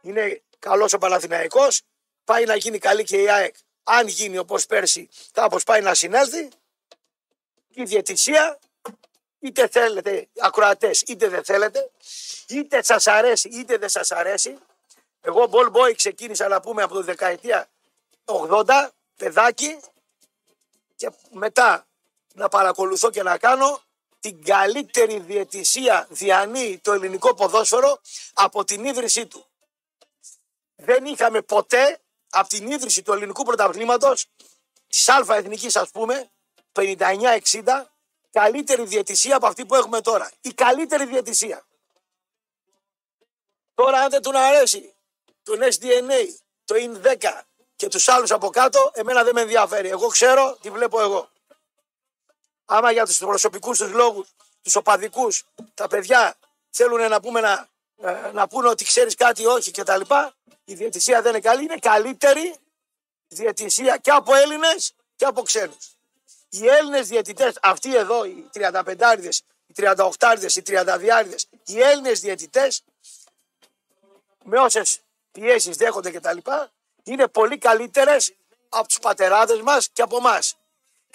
είναι 0.01 0.43
καλός 0.59 0.93
ο 0.93 0.99
Παναθηναϊκός, 0.99 1.83
πάει 2.25 2.45
να 2.45 2.57
γίνει 2.57 2.79
καλή 2.79 3.05
και 3.05 3.17
η 3.17 3.31
ΑΕΚ. 3.31 3.55
Αν 3.85 4.07
γίνει 4.07 4.39
όπως 4.39 4.67
πέρσι, 4.67 5.09
κάπω 5.33 5.59
πάει 5.67 5.81
να 5.81 5.95
συνέλθει. 5.95 6.49
Και 7.75 7.81
η 7.81 7.85
διαιτησία, 7.85 8.59
είτε 9.39 9.69
θέλετε, 9.69 10.29
ακροατές, 10.39 11.01
είτε 11.01 11.29
δεν 11.29 11.45
θέλετε, 11.45 11.91
είτε 12.49 12.83
σας 12.83 13.07
αρέσει, 13.07 13.49
είτε 13.49 13.77
δεν 13.77 13.89
σας 13.89 14.11
αρέσει. 14.11 14.59
Εγώ 15.21 15.51
ball 15.51 15.73
boy 15.73 15.97
ξεκίνησα 15.97 16.49
να 16.49 16.61
πούμε 16.61 16.83
από 16.83 16.95
το 16.95 17.03
δεκαετία 17.03 17.69
80, 18.25 18.89
παιδάκι, 19.17 19.81
και 20.97 21.11
μετά 21.31 21.87
να 22.35 22.49
παρακολουθώ 22.49 23.11
και 23.11 23.23
να 23.23 23.39
κάνω 23.39 23.83
την 24.21 24.45
καλύτερη 24.45 25.19
διαιτησία 25.19 26.07
διανύει 26.11 26.79
το 26.79 26.93
ελληνικό 26.93 27.35
ποδόσφαιρο 27.35 28.01
από 28.33 28.65
την 28.65 28.85
ίδρυσή 28.85 29.27
του. 29.27 29.47
Δεν 30.75 31.05
είχαμε 31.05 31.43
ποτέ 31.43 32.01
από 32.31 32.49
την 32.49 32.71
ίδρυση 32.71 33.03
του 33.03 33.13
ελληνικού 33.13 33.45
πρωταθλήματος 33.45 34.27
της 34.89 35.09
Α 35.09 35.25
Εθνικής 35.29 35.77
ας 35.77 35.91
πούμε 35.91 36.31
59-60 36.73 37.39
καλύτερη 38.31 38.85
διαιτησία 38.85 39.37
από 39.37 39.47
αυτή 39.47 39.67
που 39.67 39.75
έχουμε 39.75 40.01
τώρα. 40.01 40.31
Η 40.41 40.53
καλύτερη 40.55 41.05
διαιτησία. 41.07 41.67
Τώρα 43.75 43.99
αν 44.01 44.11
δεν 44.11 44.23
του 44.23 44.39
αρέσει 44.39 44.95
τον 45.43 45.61
SDNA, 45.63 46.27
το 46.65 46.75
IN10 46.79 47.41
και 47.77 47.89
τους 47.89 48.09
άλλους 48.09 48.31
από 48.31 48.51
κάτω, 48.51 48.91
εμένα 48.95 49.25
δεν 49.25 49.35
με 49.35 49.41
ενδιαφέρει. 49.41 49.89
Εγώ 49.89 50.07
ξέρω 50.07 50.59
τι 50.61 50.71
βλέπω 50.71 51.01
εγώ. 51.01 51.31
Άμα 52.71 52.91
για 52.93 53.07
τους 53.07 53.19
προσωπικούς 53.19 53.79
τους 53.79 53.93
λόγους, 53.93 54.29
τους 54.63 54.77
οπαδικούς, 54.77 55.45
τα 55.75 55.89
παιδιά 55.89 56.37
θέλουν 56.71 57.09
να 57.09 57.21
πούμε 57.21 57.41
να, 57.41 57.69
ε, 58.03 58.31
να 58.33 58.49
πούνε 58.49 58.69
ότι 58.69 58.85
ξέρεις 58.85 59.15
κάτι 59.15 59.47
όχι 59.47 59.71
και 59.71 59.83
τα 59.83 59.97
λοιπά, 59.97 60.35
η 60.65 60.75
διαιτησία 60.75 61.23
δεν 61.23 61.31
είναι 61.31 61.41
καλή, 61.41 61.63
είναι 61.63 61.79
καλύτερη 61.79 62.57
διαιτησία 63.29 63.97
και 63.97 64.11
από 64.11 64.35
Έλληνες 64.35 64.93
και 65.17 65.25
από 65.25 65.43
ξένους. 65.43 65.97
Οι 66.49 66.67
Έλληνες 66.67 67.09
διαιτητές, 67.09 67.59
αυτοί 67.63 67.97
εδώ, 67.97 68.25
οι 68.25 68.51
35άριδες, 68.55 69.39
οι 69.67 69.73
38άριδες, 69.77 70.57
οι 70.57 70.63
32άριδες, 70.67 71.45
οι 71.65 71.81
Έλληνες 71.81 72.21
διαιτητές, 72.21 72.83
με 74.45 74.59
όσες 74.59 75.01
πιέσεις 75.33 75.77
δέχονται 75.77 76.11
και 76.11 76.21
τα 76.21 76.33
λοιπά, 76.33 76.71
είναι 77.03 77.29
πολύ 77.29 77.59
καλύτερες 77.59 78.35
από 78.69 78.89
τους 78.89 78.99
πατεράδες 78.99 79.61
μας 79.61 79.89
και 79.93 80.03
από 80.03 80.17
εμάς. 80.17 80.58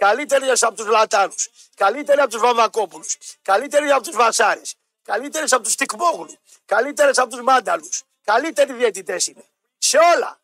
Καλύτεροι 0.03 0.49
από 0.49 0.75
τους 0.75 0.87
Λατάνους. 0.87 1.49
Καλύτεροι 1.75 2.19
από 2.19 2.29
τους 2.29 2.41
Βαμβακόπουλους. 2.41 3.17
Καλύτεροι 3.41 3.91
από 3.91 4.03
τους 4.03 4.15
Βασάρες. 4.15 4.75
Καλύτεροι 5.03 5.45
από 5.49 5.63
τους 5.63 5.75
Τικμόγλου. 5.75 6.37
Καλύτεροι 6.65 7.11
από 7.15 7.29
τους 7.29 7.41
Μάνταλους. 7.41 8.03
Καλύτεροι 8.23 8.73
διαιτητές 8.73 9.27
είναι. 9.27 9.45
Σε 9.77 9.97
όλα. 9.97 10.39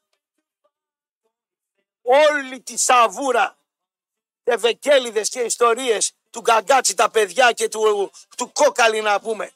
Όλη 2.02 2.62
τη 2.62 2.78
σαβούρα, 2.78 3.58
ευεκέλιδες 4.43 5.30
και 5.30 5.39
ιστορίες 5.39 6.13
του 6.30 6.39
Γκαγκάτσι 6.39 6.95
τα 6.95 7.10
παιδιά 7.10 7.52
και 7.52 7.67
του, 7.67 8.12
του 8.38 8.52
Κόκαλη 8.52 9.02
να 9.02 9.19
πούμε. 9.19 9.52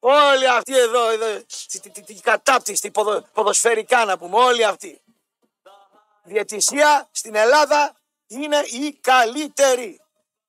Όλοι 0.00 0.48
αυτοί 0.48 0.78
εδώ, 0.78 1.10
εδώ 1.10 1.44
την 2.04 2.20
κατάπτυστη 2.20 2.90
ποδοσφαιρικά 3.32 4.04
να 4.04 4.18
πούμε, 4.18 4.36
όλοι 4.36 4.64
αυτοί. 4.64 5.00
Διαιτησία 6.22 7.08
στην 7.12 7.34
Ελλάδα 7.34 7.99
είναι 8.30 8.56
η 8.56 8.98
καλύτερη. 9.00 10.00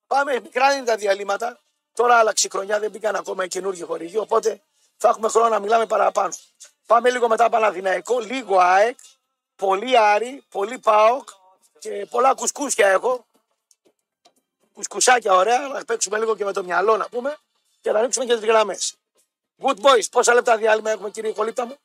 Πάμε, 0.06 0.40
μικρά 0.40 0.72
είναι 0.72 0.84
τα 0.84 0.96
διαλύματα. 0.96 1.60
Τώρα 1.92 2.16
άλλαξε 2.18 2.46
η 2.46 2.50
χρονιά, 2.50 2.78
δεν 2.78 2.90
μπήκαν 2.90 3.16
ακόμα 3.16 3.44
οι 3.44 3.48
καινούργιοι 3.48 3.84
χορηγοί, 3.84 4.16
οπότε 4.16 4.62
θα 4.96 5.08
έχουμε 5.08 5.28
χρόνο 5.28 5.48
να 5.48 5.58
μιλάμε 5.58 5.86
παραπάνω. 5.86 6.34
Πάμε 6.86 7.10
λίγο 7.10 7.28
μετά 7.28 7.48
Παναδημαϊκό, 7.48 8.20
λίγο 8.20 8.58
ΑΕΚ, 8.58 8.98
πολύ 9.56 9.98
Άρη, 9.98 10.44
πολύ 10.48 10.78
ΠΑΟΚ 10.78 11.28
και 11.78 12.06
πολλά 12.10 12.34
κουσκούσια 12.34 12.88
έχω. 12.88 13.26
Κουσκουσάκια 14.72 15.34
ωραία, 15.34 15.58
να 15.58 15.84
παίξουμε 15.84 16.18
λίγο 16.18 16.36
και 16.36 16.44
με 16.44 16.52
το 16.52 16.64
μυαλό 16.64 16.96
να 16.96 17.08
πούμε 17.08 17.36
και 17.80 17.90
να 17.90 17.98
ανοίξουμε 17.98 18.24
και 18.24 18.34
τις 18.34 18.44
γραμμές. 18.44 18.94
Good 19.62 19.76
boys, 19.80 20.10
πόσα 20.10 20.34
λεπτά 20.34 20.56
διάλειμμα 20.56 20.90
έχουμε 20.90 21.10
κύριε 21.10 21.32
Κολύπτα 21.32 21.66
μου; 21.66 21.76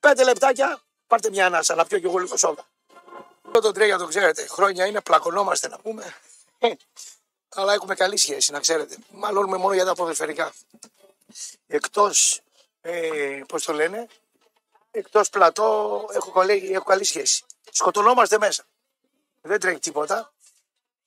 Πέντε 0.00 0.24
λεπτάκια, 0.24 0.80
πάρτε 1.06 1.30
μια 1.30 1.46
ανάσα 1.46 1.74
να 1.74 1.84
πιω 1.86 1.98
και 1.98 2.06
εγώ 2.06 2.18
λίγο 2.18 2.36
σόδα. 2.36 2.71
Το 3.60 3.72
τρέγια 3.72 3.98
το 3.98 4.06
ξέρετε. 4.06 4.46
Χρόνια 4.46 4.86
είναι, 4.86 5.00
πλακωνόμαστε 5.00 5.68
να 5.68 5.78
πούμε. 5.78 6.14
Αλλά 7.54 7.72
έχουμε 7.72 7.94
καλή 7.94 8.16
σχέση, 8.16 8.52
να 8.52 8.60
ξέρετε. 8.60 8.96
Μαλώνουμε 9.10 9.56
μόνο 9.56 9.74
για 9.74 9.84
τα 9.84 9.94
ποδοσφαιρικά. 9.94 10.52
Εκτός, 11.66 12.40
ε, 12.80 13.40
πώς 13.48 13.64
το 13.64 13.72
λένε, 13.72 14.06
εκτός 14.90 15.28
πλατό 15.28 16.08
έχω 16.12 16.30
καλή, 16.30 16.72
έχω 16.72 16.84
καλή 16.84 17.04
σχέση. 17.04 17.44
Σκοτωνόμαστε 17.70 18.38
μέσα. 18.38 18.64
Δεν 19.40 19.60
τρέχει 19.60 19.78
τίποτα. 19.78 20.32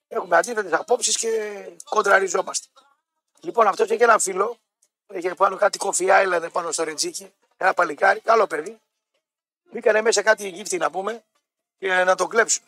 Έχουμε 0.07 0.37
αντίθετες 0.37 0.73
απόψεις 0.73 1.17
και 1.17 1.63
κοντραριζόμαστε. 1.83 2.67
Λοιπόν, 3.39 3.67
αυτός 3.67 3.89
έχει 3.89 4.03
ένα 4.03 4.19
φίλο. 4.19 4.57
Έχει 5.07 5.35
πάνω 5.35 5.57
κάτι 5.57 5.77
κοφι 5.77 6.05
island 6.09 6.49
πάνω 6.51 6.71
στο 6.71 6.83
ρετζίκι. 6.83 7.33
Ένα 7.57 7.73
παλικάρι, 7.73 8.19
καλό 8.19 8.47
παιδί. 8.47 8.79
Μπήκανε 9.71 10.01
μέσα 10.01 10.21
κάτι 10.21 10.49
γύφτη 10.49 10.77
να 10.77 10.91
πούμε 10.91 11.23
και 11.85 12.03
να 12.03 12.15
τον 12.15 12.29
κλέψουν. 12.29 12.63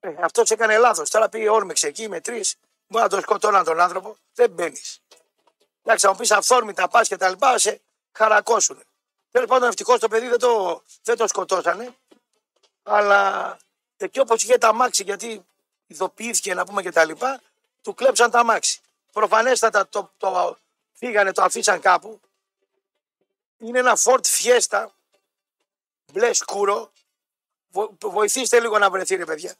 Ε, 0.00 0.14
Αυτός 0.20 0.50
έκανε 0.50 0.78
λάθος. 0.78 1.10
Τώρα 1.10 1.28
πήγε 1.28 1.48
όρμηξε 1.48 1.86
εκεί 1.86 2.08
με 2.08 2.20
τρεις. 2.20 2.56
Μπορεί 2.86 3.04
να 3.04 3.10
τον 3.10 3.20
σκοτώναν 3.20 3.64
τον 3.64 3.80
άνθρωπο. 3.80 4.16
Δεν 4.34 4.50
μπαίνεις. 4.50 5.00
Εντάξει, 5.82 6.06
θα 6.06 6.12
μου 6.12 6.18
πεις 6.18 6.30
αυθόρμητα 6.30 6.88
πας 6.88 7.08
και 7.08 7.16
τα 7.16 7.28
λοιπά, 7.28 7.58
σε 7.58 7.80
χαρακώσουν. 8.12 8.82
Τέλος 9.30 9.48
πάντων, 9.48 9.68
ευτυχώς 9.68 10.00
το 10.00 10.08
παιδί 10.08 10.28
δεν 10.28 10.38
το, 10.38 10.82
δεν 11.02 11.16
το 11.16 11.26
σκοτώσανε. 11.26 11.96
Αλλά 12.82 13.56
εκεί 13.96 14.20
όπως 14.20 14.42
είχε 14.42 14.58
τα 14.58 14.72
μάξι, 14.72 15.02
γιατί 15.02 15.46
ειδοποιήθηκε 15.86 16.54
να 16.54 16.64
πούμε 16.64 16.82
και 16.82 16.92
τα 16.92 17.04
λοιπά, 17.04 17.40
του 17.82 17.94
κλέψαν 17.94 18.30
τα 18.30 18.44
μάξι. 18.44 18.80
Προφανέστατα 19.12 19.88
το, 19.88 20.12
το, 20.18 20.58
φύγανε, 20.92 21.32
το 21.32 21.42
αφήσαν 21.42 21.80
κάπου. 21.80 22.20
Είναι 23.58 23.78
ένα 23.78 23.98
Ford 24.04 24.20
Fiesta 24.20 24.86
μπλε 26.12 26.32
σκούρο 26.32 26.92
βοηθήστε 28.00 28.60
λίγο 28.60 28.78
να 28.78 28.90
βρεθεί 28.90 29.14
ρε 29.14 29.24
παιδιά. 29.24 29.54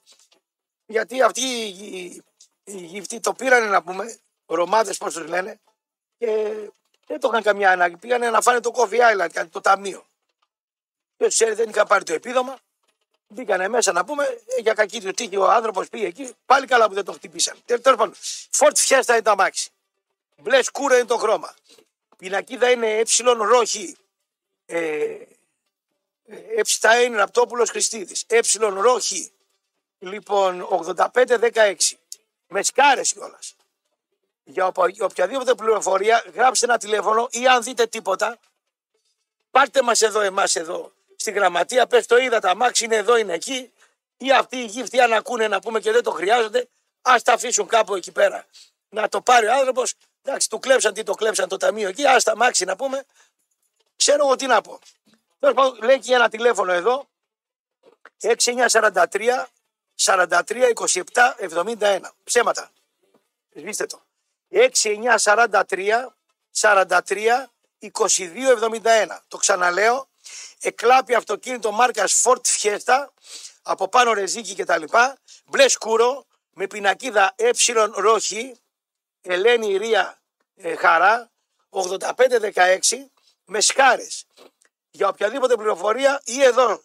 Γιατί 0.87 1.22
αυτοί 1.22 1.40
οι, 1.40 2.22
οι 2.64 2.77
γυφτοί 2.77 3.20
το 3.20 3.33
πήρανε 3.33 3.66
να 3.66 3.83
πούμε, 3.83 4.18
ρομάδες 4.46 4.98
πώς 4.98 5.14
τους 5.14 5.27
λένε, 5.27 5.61
και 6.18 6.29
δεν 7.07 7.20
το 7.20 7.29
είχαν 7.29 7.42
καμιά 7.42 7.70
ανάγκη. 7.70 7.96
Πήγανε 7.96 8.31
να 8.31 8.40
φάνε 8.40 8.61
το 8.61 8.70
Coffee 8.75 9.01
Island, 9.01 9.29
κάτι 9.33 9.48
το 9.48 9.61
ταμείο. 9.61 10.05
Και 11.16 11.29
ξέρει 11.29 11.55
δεν 11.55 11.68
είχα 11.68 11.87
πάρει 11.87 12.05
το 12.05 12.12
επίδομα. 12.12 12.59
Μπήκανε 13.29 13.68
μέσα 13.68 13.92
να 13.92 14.05
πούμε, 14.05 14.25
ε, 14.25 14.61
για 14.61 14.75
κακή 14.75 15.01
τους 15.01 15.12
τύχη 15.12 15.37
ο 15.37 15.51
άνθρωπος 15.51 15.88
πήγε 15.88 16.07
εκεί. 16.07 16.35
Πάλι 16.46 16.66
καλά 16.66 16.88
που 16.88 16.94
δεν 16.94 17.05
το 17.05 17.12
χτυπήσαν. 17.12 17.57
Τέλος 17.64 17.83
πάντων, 17.83 18.14
Ford 18.51 18.72
Fiesta 18.72 19.09
είναι 19.09 19.22
το 19.22 19.31
αμάξι. 19.31 19.70
Μπλε 20.37 20.62
σκούρο 20.62 20.94
είναι 20.94 21.05
το 21.05 21.16
χρώμα. 21.16 21.55
Πινακίδα 22.16 22.70
είναι 22.70 23.03
ε 23.05 23.44
ρόχη. 23.44 23.96
Ε, 24.66 25.16
Εψτάιν 26.57 27.16
Ραπτόπουλος 27.16 27.71
Χριστίδης. 27.71 28.25
Ε 28.27 28.40
Ρόχη. 28.59 29.33
Λοιπόν, 29.99 30.68
85-16. 30.71 31.75
Με 32.47 32.62
σκάρες 32.62 33.12
κιόλας. 33.12 33.55
Για 34.45 34.73
οποιαδήποτε 35.01 35.55
πληροφορία, 35.55 36.25
γράψτε 36.35 36.64
ένα 36.66 36.79
τηλέφωνο 36.79 37.29
ή 37.31 37.47
αν 37.47 37.62
δείτε 37.62 37.87
τίποτα, 37.87 38.38
πάρτε 39.51 39.83
μας 39.83 40.03
εδώ, 40.03 40.21
εμάς 40.21 40.57
εδώ, 40.57 40.92
στη 41.16 41.31
γραμματεία, 41.31 41.87
πες 41.87 42.07
το 42.07 42.16
είδα, 42.16 42.40
τα 42.40 42.55
μάξι 42.57 42.85
είναι 42.85 42.97
εδώ, 42.97 43.16
είναι 43.16 43.33
εκεί, 43.33 43.73
ή 44.16 44.33
αυτοί 44.33 44.57
οι 44.57 44.64
γύφτοι 44.64 45.01
αν 45.01 45.12
ακούνε 45.12 45.49
να 45.49 45.61
πούμε 45.61 45.81
και 45.81 45.92
δεν 45.92 46.03
το 46.03 46.11
χρειάζονται, 46.11 46.68
ας 47.03 47.23
τα 47.23 47.33
αφήσουν 47.33 47.66
κάπου 47.66 47.95
εκεί 47.95 48.12
πέρα. 48.12 48.47
Να 48.88 49.09
το 49.09 49.21
πάρει 49.21 49.47
ο 49.47 49.53
άνθρωπος, 49.53 49.95
εντάξει, 50.23 50.49
του 50.49 50.59
κλέψαν 50.59 50.95
τι 50.95 51.03
το 51.03 51.14
κλέψαν 51.14 51.49
το 51.49 51.57
ταμείο 51.57 51.88
εκεί, 51.88 52.07
ας 52.07 52.25
τα 52.25 52.37
μάξι 52.37 52.64
να 52.64 52.77
πούμε, 52.77 53.05
ξέρω 53.97 54.25
εγώ 54.27 54.37
τι 54.37 54.47
να 54.47 54.61
πω. 54.61 54.79
Τέλος 55.42 55.57
πάντων, 55.57 55.78
λέει 55.83 55.98
και 55.98 56.14
ένα 56.14 56.28
τηλέφωνο 56.28 56.72
εδώ. 56.72 57.09
6943 58.20 59.46
43 60.05 60.72
27 60.74 61.02
71. 61.38 62.00
Ψέματα. 62.24 62.70
Σβήστε 63.55 63.87
το. 63.87 64.02
6943 64.50 66.07
43 66.61 67.48
22 67.81 67.90
71. 68.83 69.18
Το 69.28 69.37
ξαναλέω. 69.37 70.09
Εκλάπει 70.61 71.14
αυτοκίνητο 71.14 71.72
μάρκας 71.72 72.22
Ford 72.24 72.40
Fiesta 72.61 73.07
από 73.62 73.88
πάνω 73.88 74.12
ρεζίκι 74.12 74.55
και 74.55 74.64
τα 74.64 74.78
λοιπά. 74.78 75.18
Μπλε 75.44 75.68
σκούρο 75.68 76.26
με 76.50 76.66
πινακίδα 76.66 77.33
ε 77.37 77.50
ρόχη 77.94 78.61
Ελένη 79.20 79.76
Ρία 79.76 80.20
ε, 80.57 80.76
Χαρά 80.76 81.31
8516 81.70 82.81
με 83.44 83.61
σκάρες. 83.61 84.26
Για 84.94 85.09
οποιαδήποτε 85.09 85.55
πληροφορία 85.55 86.20
ή 86.24 86.42
εδώ 86.42 86.83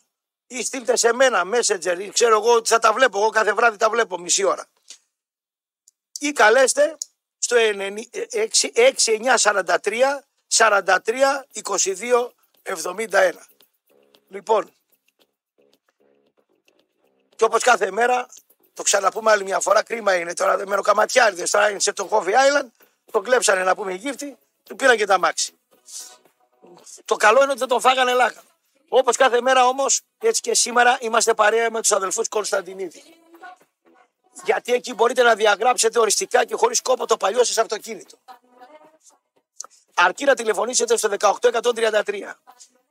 ή 0.47 0.63
στείλτε 0.63 0.95
σε 0.95 1.13
μένα 1.13 1.43
messenger 1.53 1.99
ή 1.99 2.09
ξέρω 2.09 2.37
εγώ 2.37 2.53
ότι 2.53 2.69
θα 2.69 2.79
τα 2.79 2.93
βλέπω. 2.93 3.19
Εγώ 3.19 3.29
κάθε 3.29 3.53
βράδυ 3.53 3.77
τα 3.77 3.89
βλέπω 3.89 4.17
μισή 4.17 4.43
ώρα. 4.43 4.65
Ή 6.19 6.31
καλέστε 6.31 6.97
στο 7.37 7.55
6943 7.55 10.21
43 10.47 10.97
22 11.63 12.31
71. 12.63 13.33
Λοιπόν, 14.29 14.71
και 17.37 17.43
όπως 17.43 17.63
κάθε 17.63 17.91
μέρα, 17.91 18.27
το 18.73 18.83
ξαναπούμε 18.83 19.31
άλλη 19.31 19.43
μια 19.43 19.59
φορά, 19.59 19.83
κρίμα 19.83 20.15
είναι 20.15 20.33
τώρα 20.33 20.67
με 20.67 20.75
ροκαματιάριδες, 20.75 21.51
τώρα 21.51 21.69
είναι 21.69 21.79
σε 21.79 21.93
το 21.93 22.07
Coffee 22.11 22.29
Island, 22.29 22.67
το 23.11 23.21
κλέψανε 23.21 23.63
να 23.63 23.75
πούμε 23.75 23.93
γύφτη, 23.93 24.37
του 24.63 24.75
πήραν 24.75 24.97
και 24.97 25.05
τα 25.05 25.19
μάξι. 25.19 25.53
Το 27.05 27.15
καλό 27.15 27.41
είναι 27.41 27.49
ότι 27.49 27.59
δεν 27.59 27.67
τον 27.67 27.81
φάγανε 27.81 28.13
λάκα. 28.13 28.41
Όπως 28.89 29.15
κάθε 29.15 29.41
μέρα 29.41 29.67
όμως, 29.67 30.01
έτσι 30.17 30.41
και 30.41 30.53
σήμερα 30.53 30.97
είμαστε 31.01 31.33
παρέα 31.33 31.71
με 31.71 31.81
τους 31.81 31.91
αδελφούς 31.91 32.27
Κωνσταντινίδη. 32.27 33.03
Γιατί 34.43 34.73
εκεί 34.73 34.93
μπορείτε 34.93 35.23
να 35.23 35.35
διαγράψετε 35.35 35.99
οριστικά 35.99 36.45
και 36.45 36.55
χωρίς 36.55 36.81
κόπο 36.81 37.05
το 37.05 37.17
παλιό 37.17 37.43
σας 37.43 37.57
αυτοκίνητο. 37.57 38.17
Αρκεί 39.93 40.25
να 40.25 40.35
τηλεφωνήσετε 40.35 40.97
στο 40.97 41.09
18133, 41.09 42.35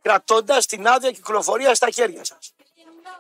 κρατώντας 0.03 0.67
την 0.67 0.89
άδεια 0.89 1.11
κυκλοφορία 1.11 1.75
στα 1.75 1.91
χέρια 1.91 2.25
σας. 2.25 2.55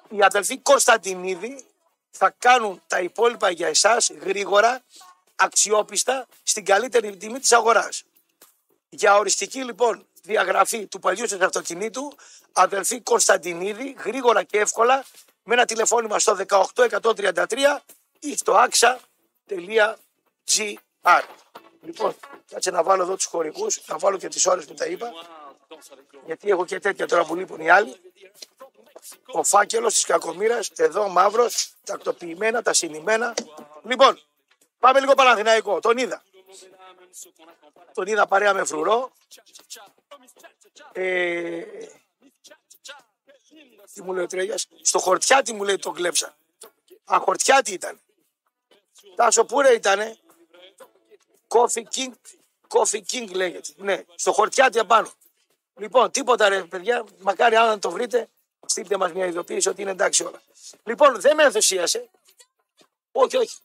Οι 0.09 0.22
αδελφοί 0.22 0.59
Κωνσταντινίδη 0.59 1.64
θα 2.11 2.35
κάνουν 2.38 2.83
τα 2.87 3.00
υπόλοιπα 3.00 3.50
για 3.50 3.68
εσάς 3.68 4.11
γρήγορα, 4.20 4.83
αξιόπιστα, 5.37 6.26
στην 6.42 6.64
καλύτερη 6.64 7.16
τιμή 7.16 7.38
της 7.38 7.52
αγοράς. 7.52 8.02
Για 8.88 9.16
οριστική 9.16 9.64
λοιπόν 9.64 10.07
διαγραφή 10.26 10.86
του 10.86 10.98
παλιού 10.98 11.28
σας 11.28 11.40
αυτοκινήτου, 11.40 12.12
αδελφοί 12.52 13.00
Κωνσταντινίδη, 13.00 13.96
γρήγορα 14.04 14.42
και 14.42 14.58
εύκολα, 14.58 15.04
με 15.42 15.54
ένα 15.54 15.64
τηλεφώνημα 15.64 16.18
στο 16.18 16.36
18133 16.48 17.80
ή 18.18 18.36
στο 18.36 18.66
axa.gr. 18.68 19.94
Λοιπόν, 21.82 22.14
κάτσε 22.50 22.70
να 22.70 22.82
βάλω 22.82 23.02
εδώ 23.02 23.14
τους 23.14 23.24
χωρικούς, 23.24 23.86
να 23.86 23.98
βάλω 23.98 24.16
και 24.16 24.28
τις 24.28 24.46
ώρες 24.46 24.64
που 24.64 24.74
τα 24.74 24.86
είπα, 24.86 25.12
γιατί 26.26 26.50
έχω 26.50 26.64
και 26.64 26.80
τέτοια 26.80 27.06
τώρα 27.06 27.24
που 27.24 27.34
λείπουν 27.34 27.60
οι 27.60 27.70
άλλοι. 27.70 27.96
Ο 29.26 29.42
φάκελος 29.42 29.92
της 29.94 30.04
κακομήρας, 30.04 30.70
εδώ 30.76 31.08
μαύρος, 31.08 31.74
τακτοποιημένα, 31.84 32.62
τα 32.62 32.72
συνημένα. 32.72 33.34
Λοιπόν, 33.82 34.20
πάμε 34.78 35.00
λίγο 35.00 35.14
Παναθηναϊκό, 35.14 35.80
τον 35.80 35.98
είδα. 35.98 36.22
Τον 37.94 38.07
είδα 38.07 38.26
παρέα 38.26 38.55
με 38.55 38.64
φρουρό. 38.64 39.12
Ε, 40.92 41.64
τι 43.92 44.02
μου 44.02 44.12
λέει 44.12 44.24
ο 44.24 44.26
Τρέγιας, 44.26 44.68
στο 44.83 44.98
χορτιάτι 44.98 45.52
μου 45.52 45.64
λέει 45.64 45.76
τον 45.76 45.94
κλέψα. 45.94 46.37
Α, 47.05 47.18
χορτιάτι 47.18 47.72
ήταν. 47.72 48.00
Τάσο 49.14 49.44
Πούρε 49.44 49.72
ήτανε; 49.72 50.18
Coffee 51.48 51.85
King, 51.94 52.12
Coffee 52.68 53.02
King 53.11 53.31
λέγεται. 53.33 53.72
Ναι, 53.76 54.05
στο 54.14 54.33
χορτιάτι 54.33 54.79
απάνω. 54.79 55.11
Λοιπόν, 55.74 56.11
τίποτα 56.11 56.48
ρε 56.48 56.62
παιδιά, 56.62 57.05
μακάρι 57.18 57.57
αν 57.57 57.81
το 57.81 57.90
βρείτε, 57.90 58.29
στείλτε 58.66 58.96
μας 58.96 59.12
μια 59.12 59.26
ειδοποίηση 59.26 59.68
ότι 59.68 59.83
είναι 59.83 59.90
εντάξει 59.90 60.24
όλα. 60.24 60.42
Λοιπόν, 60.85 61.20
δεν 61.20 61.35
με 61.35 61.42
ενθουσίασε. 61.42 62.11
Όχι, 63.12 63.37
όχι. 63.37 63.57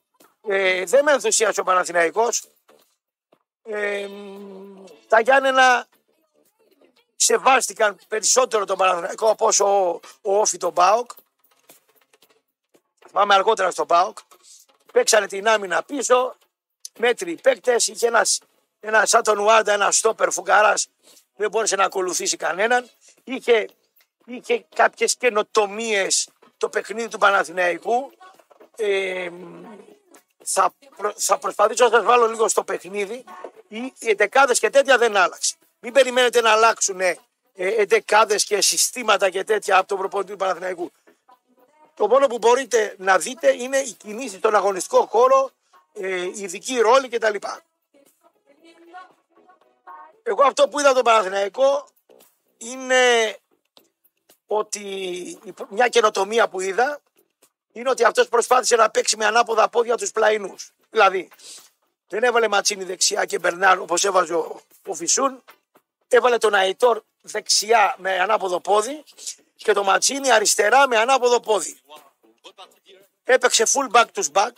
Ε, 0.48 0.86
δεν 0.86 1.04
με 1.04 1.12
ενθουσίασε 1.12 1.60
ο 1.60 1.64
Παναθηναϊκός. 1.64 2.48
Ε, 3.63 4.08
τα 5.08 5.19
Γιάννενα 5.19 5.88
σεβάστηκαν 7.15 7.97
περισσότερο 8.08 8.65
τον 8.65 8.78
Παναθηναϊκό 8.78 9.30
από 9.30 9.45
όσο 9.45 9.65
ο, 9.65 10.00
ο 10.21 10.39
Όφη 10.39 10.58
τον 10.58 10.71
Μπάοκ. 10.71 11.12
Πάμε 13.12 13.34
αργότερα 13.34 13.71
στον 13.71 13.86
Μπάοκ. 13.86 14.17
Παίξανε 14.93 15.28
την 15.28 15.47
άμυνα 15.47 15.84
πίσω. 15.84 16.36
Μέτροι 17.00 17.39
παίκτες. 17.41 17.88
Είχε 17.88 18.08
ένας, 18.08 18.39
ένας 18.80 19.10
σαν 19.10 19.24
τον 19.24 19.39
Ουάντα, 19.39 19.74
ένας 19.74 19.97
στόπερ 19.97 20.32
φουγκαρά. 20.32 20.74
Δεν 21.36 21.50
μπόρεσε 21.50 21.76
να 21.76 21.84
ακολουθήσει 21.84 22.38
κανέναν. 22.38 22.89
Είχε, 23.24 23.67
είχε 24.26 24.65
κάποιες 24.76 25.15
καινοτομίες 25.15 26.30
το 26.58 26.69
παιχνίδι 26.69 27.08
του 27.08 27.17
Παναθηναϊκού. 27.17 28.12
Ε, 28.76 29.30
θα, 30.43 30.74
προ, 30.97 31.13
θα 31.17 31.38
προσπαθήσω 31.38 31.84
να 31.84 31.89
σας 31.89 32.04
βάλω 32.04 32.28
λίγο 32.28 32.47
στο 32.47 32.63
παιχνίδι. 32.63 33.24
Οι 33.72 33.94
εντεκάδες 34.00 34.60
και 34.60 34.70
τέτοια 34.70 34.98
δεν 34.98 35.18
άλλαξε. 35.18 35.56
Μην 35.80 35.94
περιμένετε 35.94 36.42
να 36.42 36.52
αλλάξουν 36.52 37.00
ε, 37.02 37.18
εντεκάδες 37.56 38.44
και 38.44 38.62
συστήματα 38.62 39.30
και 39.30 39.44
τέτοια 39.44 39.78
από 39.78 39.88
τον 39.88 39.98
προπονητή 39.98 40.32
του 40.32 40.38
Παναθηναϊκού. 40.38 40.92
Το 41.96 42.08
μόνο 42.08 42.28
που 42.28 42.38
μπορείτε 42.38 42.96
να 42.98 43.18
δείτε 43.18 43.56
είναι 43.56 43.78
η 43.78 43.92
κινήσεις 43.92 44.38
στον 44.38 44.56
αγωνιστικό 44.56 45.06
χώρο, 45.06 45.52
ε, 45.94 46.22
ειδική 46.22 46.80
ρόλη 46.80 47.10
κτλ. 47.10 47.36
Εγώ 50.24 50.44
αυτό 50.44 50.68
που 50.68 50.80
είδα 50.80 50.94
τον 50.94 51.04
Παναθηναϊκό 51.04 51.88
είναι 52.58 53.38
ότι 54.48 54.86
μια 55.70 55.88
καινοτομία 55.88 56.48
που 56.48 56.62
είδα 56.62 57.02
είναι 57.72 57.90
ότι 57.90 58.04
αυτός 58.04 58.28
προσπάθησε 58.28 58.76
να 58.76 58.90
παίξει 58.90 59.18
με 59.18 59.26
ανάποδα 59.26 59.70
πόδια 59.70 59.98
τους 59.98 60.12
πλαϊνούς. 60.12 60.72
Δηλαδή, 60.90 61.30
δεν 62.12 62.24
έβαλε 62.24 62.47
ματσίνη 62.47 62.84
δεξιά 62.84 63.26
και 63.26 63.39
Μπερνάρ 63.39 63.80
όπως 63.80 64.04
έβαζε 64.04 64.34
ο, 64.34 64.62
ο 64.88 64.93
Φισούν, 64.93 65.43
έβαλε 66.08 66.38
τον 66.38 66.54
Αϊτόρ 66.54 67.02
δεξιά 67.21 67.95
με 67.97 68.19
ανάποδο 68.19 68.60
πόδι 68.60 69.04
και 69.56 69.74
το 69.74 69.84
Ματσίνη 69.84 70.32
αριστερά 70.32 70.88
με 70.88 70.97
ανάποδο 70.97 71.39
πόδι. 71.39 71.80
Έπαιξε 73.24 73.63
full 73.67 73.95
back 73.95 74.06
to 74.13 74.24
back, 74.34 74.52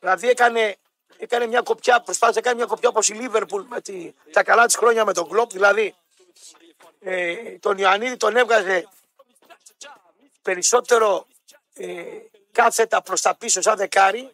δηλαδή 0.00 0.28
έκανε, 0.28 0.76
έκανε 1.16 1.46
μια 1.46 1.60
κοπιά, 1.60 2.00
προσπάθησε 2.00 2.38
να 2.38 2.44
κάνει 2.44 2.56
μια 2.56 2.66
κοπιά 2.66 2.88
όπως 2.88 3.08
η 3.08 3.12
Λίβερπουλ 3.12 3.62
με 3.62 3.80
τη, 3.80 4.14
τα 4.32 4.42
καλά 4.42 4.66
της 4.66 4.76
χρόνια 4.76 5.04
με 5.04 5.12
τον 5.12 5.28
Κλόπ, 5.28 5.50
δηλαδή 5.50 5.94
ε, 7.00 7.34
τον 7.58 7.78
Ιωαννίδη 7.78 8.16
τον 8.16 8.36
έβγαζε 8.36 8.88
περισσότερο 10.42 11.26
ε, 11.74 12.04
κάθετα 12.52 13.02
προς 13.02 13.20
τα 13.20 13.34
πίσω 13.34 13.60
σαν 13.60 13.76
δεκάρι, 13.76 14.32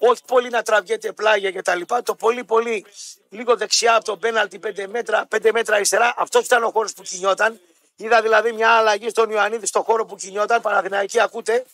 όχι 0.00 0.22
πολύ 0.26 0.48
να 0.48 0.62
τραβιέται 0.62 1.12
πλάγια 1.12 1.50
και 1.50 1.62
τα 1.62 1.74
λοιπά, 1.74 2.02
το 2.02 2.14
πολύ 2.14 2.44
πολύ 2.44 2.86
λίγο 3.28 3.56
δεξιά 3.56 3.94
από 3.94 4.04
το 4.04 4.16
πέναλτι 4.16 4.60
5 4.66 4.86
μέτρα, 4.88 5.28
5 5.30 5.50
μέτρα 5.52 5.74
αριστερά, 5.74 6.14
αυτός 6.16 6.44
ήταν 6.44 6.64
ο 6.64 6.70
χώρος 6.70 6.92
που 6.92 7.02
κινιόταν, 7.02 7.60
Είδα 8.00 8.22
δηλαδή 8.22 8.52
μια 8.52 8.70
αλλαγή 8.70 9.08
στον 9.08 9.30
Ιωαννίδη 9.30 9.66
στον 9.66 9.82
χώρο 9.82 10.04
που 10.04 10.16
κινιόταν. 10.16 10.60
Παναθηναϊκή 10.60 11.20
ακούτε. 11.20 11.66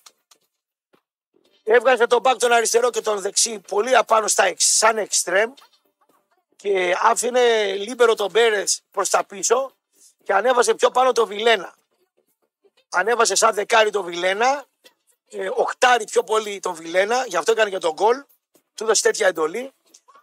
Έβγαζε 1.65 2.07
τον 2.07 2.21
μπακ 2.21 2.39
τον 2.39 2.53
αριστερό 2.53 2.91
και 2.91 3.01
τον 3.01 3.21
δεξί 3.21 3.59
πολύ 3.59 3.97
απάνω 3.97 4.29
στα 4.29 4.55
σαν 4.57 4.99
εξτρέμ 4.99 5.53
και 6.57 6.97
άφηνε 7.03 7.75
λίμπερο 7.75 8.15
τον 8.15 8.31
Μπέρες 8.31 8.83
προς 8.91 9.11
τα 9.11 9.25
πίσω 9.25 9.73
και 10.25 10.33
ανέβασε 10.33 10.75
πιο 10.75 10.91
πάνω 10.91 11.13
το 11.13 11.27
Βιλένα. 11.27 11.75
Ανέβασε 12.89 13.35
σαν 13.35 13.55
δεκάρι 13.55 13.91
το 13.91 14.03
Βιλένα, 14.03 14.65
ε, 15.31 15.49
οχτάρι 15.55 16.05
πιο 16.05 16.23
πολύ 16.23 16.61
τον 16.61 16.75
Βιλένα, 16.75 17.25
γι' 17.27 17.37
αυτό 17.37 17.53
έκανε 17.53 17.71
και 17.71 17.79
τον 17.79 17.93
γκολ. 17.93 18.17
Του 18.75 18.85
έδωσε 18.85 19.03
τέτοια 19.03 19.27
εντολή. 19.27 19.73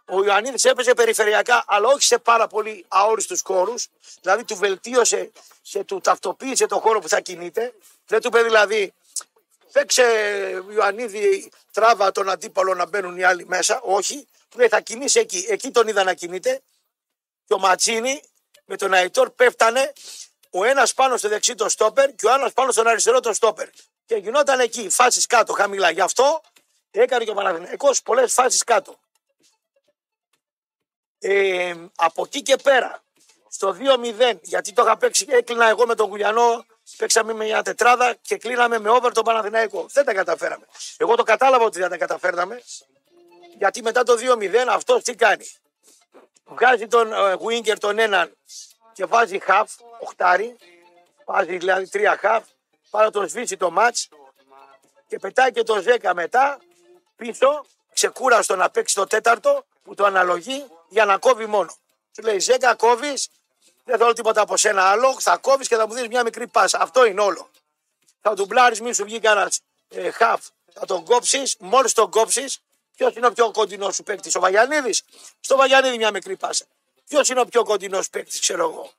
Ο 0.06 0.24
Ιωαννίδης 0.24 0.64
έπαιζε 0.64 0.94
περιφερειακά, 0.94 1.64
αλλά 1.66 1.88
όχι 1.88 2.02
σε 2.02 2.18
πάρα 2.18 2.46
πολύ 2.46 2.84
αόριστους 2.88 3.40
χώρους. 3.44 3.88
Δηλαδή 4.20 4.44
του 4.44 4.56
βελτίωσε 4.56 5.30
και 5.62 5.84
του 5.84 6.00
ταυτοποίησε 6.00 6.66
το 6.66 6.78
χώρο 6.78 7.00
που 7.00 7.08
θα 7.08 7.20
κινείται. 7.20 7.74
Δεν 8.06 8.20
του 8.20 8.26
είπε 8.26 8.42
δηλαδή, 8.42 8.94
παίξε 9.72 10.04
Ιωαννίδη, 10.70 11.50
τράβα 11.72 12.12
τον 12.12 12.30
αντίπαλο 12.30 12.74
να 12.74 12.86
μπαίνουν 12.86 13.16
οι 13.16 13.22
άλλοι 13.22 13.46
μέσα. 13.46 13.80
Όχι, 13.82 14.26
του 14.48 14.58
λέει 14.58 14.68
θα 14.68 14.80
κινήσει 14.80 15.18
εκεί. 15.20 15.46
Εκεί 15.48 15.70
τον 15.70 15.88
είδα 15.88 16.04
να 16.04 16.14
κινείται. 16.14 16.62
Και 17.46 17.54
ο 17.54 17.58
Ματσίνη 17.58 18.22
με 18.64 18.76
τον 18.76 18.92
Αϊτόρ 18.92 19.30
πέφτανε 19.30 19.92
ο 20.50 20.64
ένας 20.64 20.94
πάνω 20.94 21.16
στο 21.16 21.28
δεξί 21.28 21.54
το 21.54 21.68
στόπερ 21.68 22.14
και 22.14 22.26
ο 22.26 22.32
άλλος 22.32 22.52
πάνω 22.52 22.72
στον 22.72 22.86
αριστερό 22.86 23.20
το 23.20 23.32
στόπερ. 23.32 23.68
Και 24.06 24.14
γινόταν 24.14 24.60
εκεί, 24.60 24.88
φάσεις 24.88 25.26
κάτω, 25.26 25.52
χαμηλά. 25.52 25.90
Γι' 25.90 26.00
αυτό 26.00 26.40
έκανε 26.90 27.24
και 27.24 27.30
ο 27.30 27.34
Παναγενικό 27.34 27.90
πολλές 28.04 28.32
φάσεις 28.32 28.64
κάτω. 28.64 28.98
Ε, 31.18 31.74
από 31.96 32.22
εκεί 32.26 32.42
και 32.42 32.56
πέρα, 32.56 33.02
στο 33.48 33.76
2-0, 33.78 34.38
γιατί 34.42 34.72
το 34.72 34.82
είχα 34.82 34.96
παίξει, 34.96 35.26
έκλεινα 35.28 35.68
εγώ 35.68 35.86
με 35.86 35.94
τον 35.94 36.08
Γουλιανό, 36.08 36.66
παίξαμε 36.96 37.32
με 37.32 37.44
μια 37.44 37.62
τετράδα 37.62 38.14
και 38.22 38.36
κλείναμε 38.36 38.78
με 38.78 38.88
over 38.88 39.12
τον 39.12 39.24
Παναθηναϊκό. 39.24 39.86
Δεν 39.92 40.04
τα 40.04 40.14
καταφέραμε. 40.14 40.66
Εγώ 40.96 41.14
το 41.14 41.22
κατάλαβα 41.22 41.64
ότι 41.64 41.78
δεν 41.78 41.90
τα 41.90 41.96
καταφέρναμε. 41.96 42.62
Γιατί 43.58 43.82
μετά 43.82 44.02
το 44.02 44.14
2-0 44.38 44.54
αυτός 44.68 45.02
τι 45.02 45.14
κάνει. 45.14 45.46
Βγάζει 46.44 46.86
τον 46.86 47.12
ε, 47.12 47.36
Winger 47.38 47.78
τον 47.78 47.98
έναν 47.98 48.36
και 48.92 49.04
βάζει 49.04 49.38
half, 49.46 49.66
οχτάρι. 50.00 50.56
Βάζει 51.24 51.56
δηλαδή 51.56 51.88
τρία 51.88 52.20
half. 52.22 52.42
Πάρα 52.94 53.10
τον 53.10 53.28
σβήσει 53.28 53.56
το 53.56 53.70
μάτς 53.70 54.08
και 55.06 55.18
πετάει 55.18 55.52
και 55.52 55.62
το 55.62 55.84
10 56.02 56.12
μετά 56.14 56.58
πίσω, 57.16 57.66
ξεκούραστο 57.92 58.56
να 58.56 58.70
παίξει 58.70 58.94
το 58.94 59.06
τέταρτο 59.06 59.64
που 59.82 59.94
το 59.94 60.04
αναλογεί 60.04 60.66
για 60.88 61.04
να 61.04 61.18
κόβει 61.18 61.46
μόνο. 61.46 61.74
Του 62.14 62.22
λέει 62.22 62.38
Ζέκα, 62.38 62.74
κόβεις, 62.74 63.28
δεν 63.84 63.98
θέλω 63.98 64.12
τίποτα 64.12 64.40
από 64.40 64.56
σένα 64.56 64.82
άλλο, 64.82 65.20
θα 65.20 65.36
κόβεις 65.36 65.68
και 65.68 65.76
θα 65.76 65.86
μου 65.86 65.94
δίνεις 65.94 66.08
μια 66.08 66.22
μικρή 66.22 66.46
πάσα. 66.46 66.78
Αυτό 66.80 67.04
είναι 67.04 67.20
όλο. 67.20 67.50
Θα 68.20 68.34
του 68.34 68.44
μπλάρει, 68.46 68.80
μην 68.80 68.94
σου 68.94 69.04
βγει 69.04 69.20
κανένας 69.20 69.60
ε, 69.88 70.10
χαφ, 70.10 70.46
θα 70.72 70.86
τον 70.86 71.04
κόψεις, 71.04 71.56
μόλις 71.58 71.92
τον 71.92 72.10
κόψεις, 72.10 72.60
ποιος 72.96 73.16
είναι 73.16 73.26
ο 73.26 73.32
πιο 73.32 73.50
κοντινός 73.50 73.94
σου 73.94 74.02
παίκτης, 74.02 74.34
ο 74.34 74.40
Βαγιανίδης. 74.40 75.02
Στο 75.40 75.56
Βαγιανίδη 75.56 75.96
μια 75.96 76.10
μικρή 76.10 76.36
πάσα. 76.36 76.64
Ποιος 77.08 77.28
είναι 77.28 77.40
ο 77.40 77.44
πιο 77.44 77.64
κοντινός 77.64 78.10
παίκτης, 78.10 78.40
ξέρω 78.40 78.62
εγώ. 78.62 78.92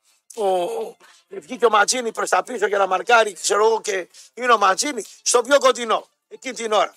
Ο... 0.46 0.96
Βγήκε 1.28 1.66
ο 1.66 1.70
Ματζίνη 1.70 2.12
προς 2.12 2.28
τα 2.28 2.42
πίσω 2.42 2.66
για 2.66 2.78
να 2.78 2.86
μαρκάρει, 2.86 3.32
ξέρω 3.32 3.66
εγώ, 3.66 3.80
και 3.80 4.08
είναι 4.34 4.52
ο 4.52 4.58
Ματζίνη 4.58 5.04
στο 5.22 5.42
πιο 5.42 5.58
κοντινό 5.58 6.06
εκείνη 6.28 6.54
την 6.54 6.72
ώρα. 6.72 6.94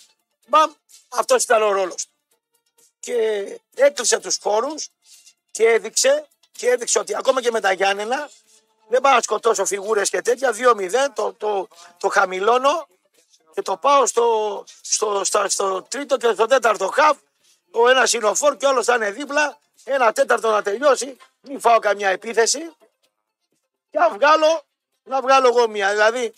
Μπαμ, 0.48 0.72
αυτός 1.10 1.44
ήταν 1.44 1.62
ο 1.62 1.72
ρόλος 1.72 2.06
του. 2.06 2.14
Και 3.00 3.60
έκλεισε 3.76 4.20
τους 4.20 4.38
χώρους 4.42 4.90
και 5.52 5.68
έδειξε, 5.68 6.28
και 6.52 6.70
έδειξε 6.70 7.00
ότι 7.00 7.16
ακόμα 7.16 7.42
και 7.42 7.52
με 7.52 7.60
τα 7.60 7.72
Γιάννενα 7.72 8.30
δεν 8.88 9.02
πάω 9.02 9.14
να 9.14 9.22
σκοτώσω 9.22 9.66
φιγούρες 9.66 10.10
και 10.10 10.22
τέτοια. 10.22 10.56
2-0 10.56 10.92
το, 11.16 11.34
το, 11.34 11.68
το 11.98 12.10
χαμηλώνω 12.10 12.88
και 13.54 13.62
το 13.62 13.78
πάω 13.78 14.06
στο, 14.06 14.64
στο, 14.82 15.24
στο, 15.24 15.50
στο 15.50 15.82
τρίτο 15.82 16.18
και 16.18 16.32
στο 16.34 16.46
τέταρτο 16.46 16.88
χαφ. 16.88 17.18
Ο 17.72 17.90
ένας 17.90 18.14
είναι 18.14 18.26
ο 18.26 18.36
φόρ 18.36 18.58
και 18.58 18.66
όλο 18.66 18.84
θα 18.84 18.96
είναι 18.96 19.12
δίπλα. 19.12 19.58
Ένα 19.84 20.12
τέταρτο 20.12 20.52
να 20.52 20.62
τελειώσει. 20.62 21.18
Μην 21.42 21.60
φάω 21.60 21.80
καμιά 21.80 22.10
επίθεση. 22.10 22.74
Και 23.92 24.00
να 24.00 24.10
βγάλω, 24.10 24.66
να 25.04 25.22
βγάλω 25.22 25.48
εγώ 25.48 25.68
μία. 25.68 25.90
Δηλαδή 25.90 26.34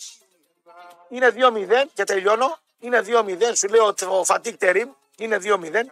είναι 1.08 1.32
2-0 1.34 1.84
και 1.94 2.04
τελειώνω. 2.04 2.58
Είναι 2.78 3.02
2-0. 3.06 3.52
Σου 3.54 3.68
λέω 3.68 3.94
ο 4.08 4.24
Φατίκ 4.24 4.56
Τερίμ 4.56 4.90
είναι 5.16 5.38
2-0. 5.42 5.82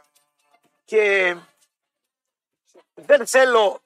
Και 0.85 1.37
δεν 2.95 3.27
θέλω 3.27 3.81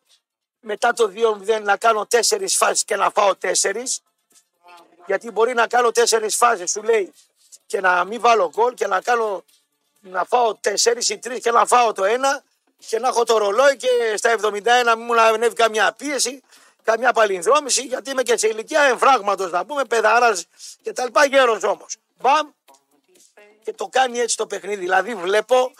μετά 0.61 0.93
το 0.93 1.13
2-0 1.15 1.63
να 1.63 1.77
κάνω 1.77 2.07
τέσσερις 2.07 2.57
φάσεις 2.57 2.85
και 2.85 2.97
να 2.97 3.11
φάω 3.11 3.37
τέσσερις. 3.37 4.03
Γιατί 5.07 5.31
μπορεί 5.31 5.55
να 5.55 5.67
κάνω 5.67 5.91
τέσσερις 5.91 6.37
φάσεις, 6.37 6.71
σου 6.71 6.83
λέει, 6.83 7.13
και 7.67 7.81
να 7.81 8.05
μην 8.05 8.21
βάλω 8.21 8.51
γκολ 8.55 8.75
και 8.75 8.87
να 8.87 9.01
κάνω 9.01 9.45
να 10.01 10.25
φάω 10.25 10.55
τέσσερις 10.55 11.09
ή 11.09 11.19
τρεις 11.19 11.41
και 11.41 11.51
να 11.51 11.67
φάω 11.67 11.93
το 11.93 12.05
ένα 12.05 12.43
και 12.87 12.99
να 12.99 13.09
έχω 13.09 13.25
το 13.25 13.39
ρολόι 13.39 13.77
και 13.77 14.17
στα 14.17 14.37
71 14.41 14.95
μου 14.99 15.15
να 15.15 15.23
ανέβει 15.23 15.55
καμιά 15.55 15.93
πίεση, 15.93 16.43
καμιά 16.85 17.13
παλινδρόμηση, 17.13 17.83
γιατί 17.83 18.11
είμαι 18.11 18.23
και 18.23 18.37
σε 18.37 18.49
ηλικία 18.49 18.83
εμφράγματος 18.83 19.51
να 19.51 19.65
πούμε, 19.65 19.85
παιδάρας 19.85 20.47
και 20.83 20.93
τα 20.93 21.05
λοιπά, 21.05 21.27
γέρος 21.27 21.63
όμως. 21.63 21.97
Μπαμ 22.21 22.49
και 23.65 23.73
το 23.73 23.87
κάνει 23.87 24.19
έτσι 24.19 24.37
το 24.37 24.47
παιχνίδι. 24.47 24.81
Δηλαδή 24.81 25.15
βλέπω 25.15 25.73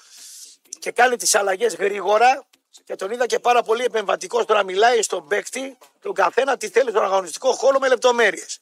και 0.79 0.91
κάνει 0.91 1.17
τις 1.17 1.35
αλλαγές 1.35 1.75
γρήγορα 1.75 2.45
και 2.85 2.97
τον 2.97 3.11
είδα 3.11 3.27
και 3.27 3.39
πάρα 3.39 3.63
πολύ 3.63 3.85
επεμβατικός 3.85 4.45
τώρα 4.45 4.65
μιλάει 4.65 5.03
στον 5.03 5.29
παίκτη, 5.29 5.79
τον 6.01 6.15
καθένα 6.15 6.57
τι 6.57 6.69
θέλει 6.69 6.91
στον 6.91 7.05
αγωνιστικό 7.05 7.53
χώρο 7.53 7.79
με 7.79 7.89
λεπτομέρειες. 7.89 8.61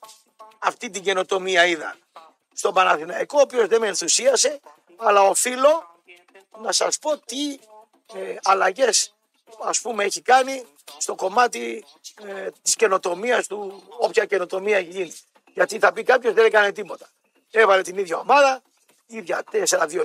Αυτή 0.58 0.90
την 0.90 1.02
καινοτομία 1.02 1.66
είδα 1.66 1.96
στον 2.52 2.74
Παναθηναϊκό, 2.74 3.38
ο 3.38 3.40
οποίος 3.40 3.68
δεν 3.68 3.80
με 3.80 3.86
ενθουσίασε, 3.86 4.60
αλλά 4.96 5.22
οφείλω 5.22 6.00
να 6.62 6.72
σας 6.72 6.98
πω 6.98 7.18
τι 7.18 7.58
ε, 8.14 8.36
αλλαγές 8.42 9.14
ας 9.60 9.80
πούμε 9.80 10.04
έχει 10.04 10.20
κάνει 10.20 10.66
στο 10.98 11.14
κομμάτι 11.14 11.84
ε, 12.26 12.48
της 12.62 12.76
καινοτομίας 12.76 13.46
του, 13.46 13.82
όποια 13.98 14.24
καινοτομία 14.24 14.76
έχει 14.76 14.90
γίνει. 14.90 15.14
Γιατί 15.54 15.78
θα 15.78 15.92
πει 15.92 16.02
κάποιος 16.02 16.34
δεν 16.34 16.44
έκανε 16.44 16.72
τίποτα. 16.72 17.08
Έβαλε 17.50 17.82
την 17.82 17.98
ίδια 17.98 18.18
ομάδα, 18.18 18.62
ίδια 19.06 19.42
4-2-3-1, 19.52 20.04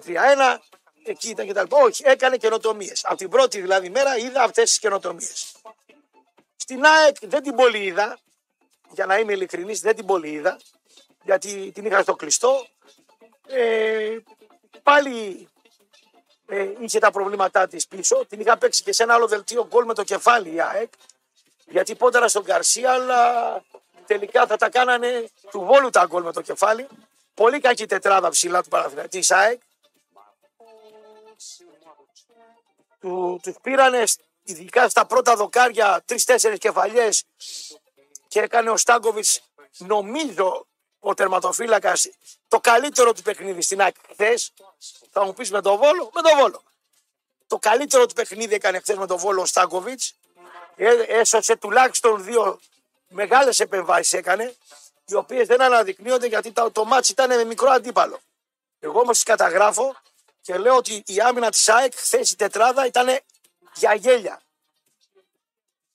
εκεί 1.04 1.30
ήταν 1.30 1.48
κτλ. 1.48 1.66
Όχι, 1.70 2.04
έκανε 2.06 2.38
καινοτομίες. 2.38 3.06
Από 3.06 3.18
την 3.18 3.30
πρώτη 3.30 3.62
δηλαδή 3.62 3.90
μέρα 3.90 4.18
είδα 4.18 4.44
αυτές 4.44 4.70
τις 4.70 4.80
καινοτομίες. 4.80 5.56
Στην 6.56 6.86
ΑΕΚ 6.86 7.16
δεν 7.22 7.44
την 7.44 7.56
πολύ 7.56 7.84
είδα, 7.84 8.20
για 8.92 9.06
να 9.06 9.18
είμαι 9.18 9.34
ειλικρινής, 9.34 9.80
δεν 9.80 9.96
την 9.96 10.06
πολύ 10.06 10.30
είδα, 10.30 10.60
γιατί 11.24 11.72
την 11.74 11.86
είχα 11.86 12.02
στο 12.02 12.16
κλειστό. 12.16 12.68
Ε, 13.48 14.18
πάλι 14.84 15.48
ε, 16.50 16.68
είχε 16.80 17.00
τα 17.00 17.12
προβλήματά 17.12 17.68
της 17.68 17.88
πίσω. 17.88 18.26
Την 18.26 18.40
είχα 18.40 18.58
παίξει 18.58 18.84
και 18.84 18.94
σε 18.94 19.04
ένα 19.04 19.14
άλλο 19.14 19.28
δελτίο 19.28 19.68
γκολ 19.68 19.86
με 19.86 19.94
το 19.94 20.04
κεφάλι 20.04 20.54
η 20.54 20.62
ΑΕΚ. 20.62 20.92
Γιατί 21.66 21.96
πόταρα 21.96 22.28
στον 22.28 22.44
Καρσία, 22.44 22.92
αλλά 22.92 23.64
τελικά 24.06 24.48
θα 24.48 24.58
τα 24.58 24.70
κάνανε 24.70 25.30
του 25.52 25.60
βόλου 25.60 25.90
τα 25.90 26.06
γκολ 26.06 26.24
με 26.24 26.32
το 26.32 26.42
κεφάλι. 26.42 26.88
Πολύ 27.34 27.60
κακή 27.60 27.86
τετράδα 27.86 28.30
ψηλά 28.30 28.64
του 28.64 28.70
Παναθηναϊκού 28.70 29.10
της 29.10 29.32
ΑΕΚ. 29.32 29.62
Του, 33.00 33.40
τους 33.44 33.56
πήρανε 33.62 34.04
ειδικά 34.44 34.90
στα 34.90 35.06
πρώτα 35.06 35.36
δοκάρια 35.36 36.02
τρει-τέσσερι 36.06 36.58
κεφαλιές 36.58 37.26
και 38.28 38.40
έκανε 38.40 38.70
ο 38.70 38.78
Στάνκοβιτς, 38.78 39.26
νομίζω, 39.78 40.68
ο 41.08 41.13
τερματοφύλακας 41.13 42.10
το 42.48 42.60
καλύτερο 42.60 43.13
του 43.13 43.22
παιχνίδι 43.22 43.62
στην 43.62 43.82
ΑΕΚ 43.82 43.96
χθες. 44.12 44.54
Θα 45.12 45.26
μου 45.26 45.34
πεις 45.34 45.52
με 45.52 45.62
τον 45.62 45.78
Βόλο, 45.78 46.10
με 46.13 46.22
τον 46.22 46.38
Βόλο. 46.38 46.63
Το 47.48 47.58
καλύτερο 47.58 48.06
του 48.06 48.13
παιχνίδι 48.13 48.54
έκανε 48.54 48.80
χθες 48.80 48.98
με 48.98 49.08
τον 49.08 49.17
Βόλο 49.17 49.41
ο 49.41 49.46
Στάνκοβιτς. 49.46 50.02
Έσωσε 51.08 51.56
τουλάχιστον 51.56 52.24
δύο 52.24 52.60
μεγάλες 53.08 53.60
επεμβάσεις 53.60 54.13
έκανε, 54.13 54.56
οι 55.06 55.15
οποίες 55.15 55.48
δεν 55.48 55.62
αναδεικνύονται 55.62 56.28
γιατί 56.28 56.52
το, 56.52 56.72
το 56.72 56.86
ματς 56.86 57.12
ήταν 57.12 57.36
με 57.36 57.43
μικρό 57.43 57.70
αντίπαλο. 57.70 58.20
Εγώ 58.80 59.00
όμως 59.00 59.15
τις 59.15 59.24
καταγράφω 59.24 59.96
και 60.41 60.58
λέω 60.58 60.76
ότι 60.76 61.04
η 61.06 61.20
άμυνα 61.20 61.50
της 61.50 61.70
ΑΕΚ 61.70 61.93
χθες 61.96 62.32
η 62.32 62.36
τετράδα 62.36 62.86
ήταν 62.86 63.20
για 63.74 63.93
γέλια. 63.93 64.41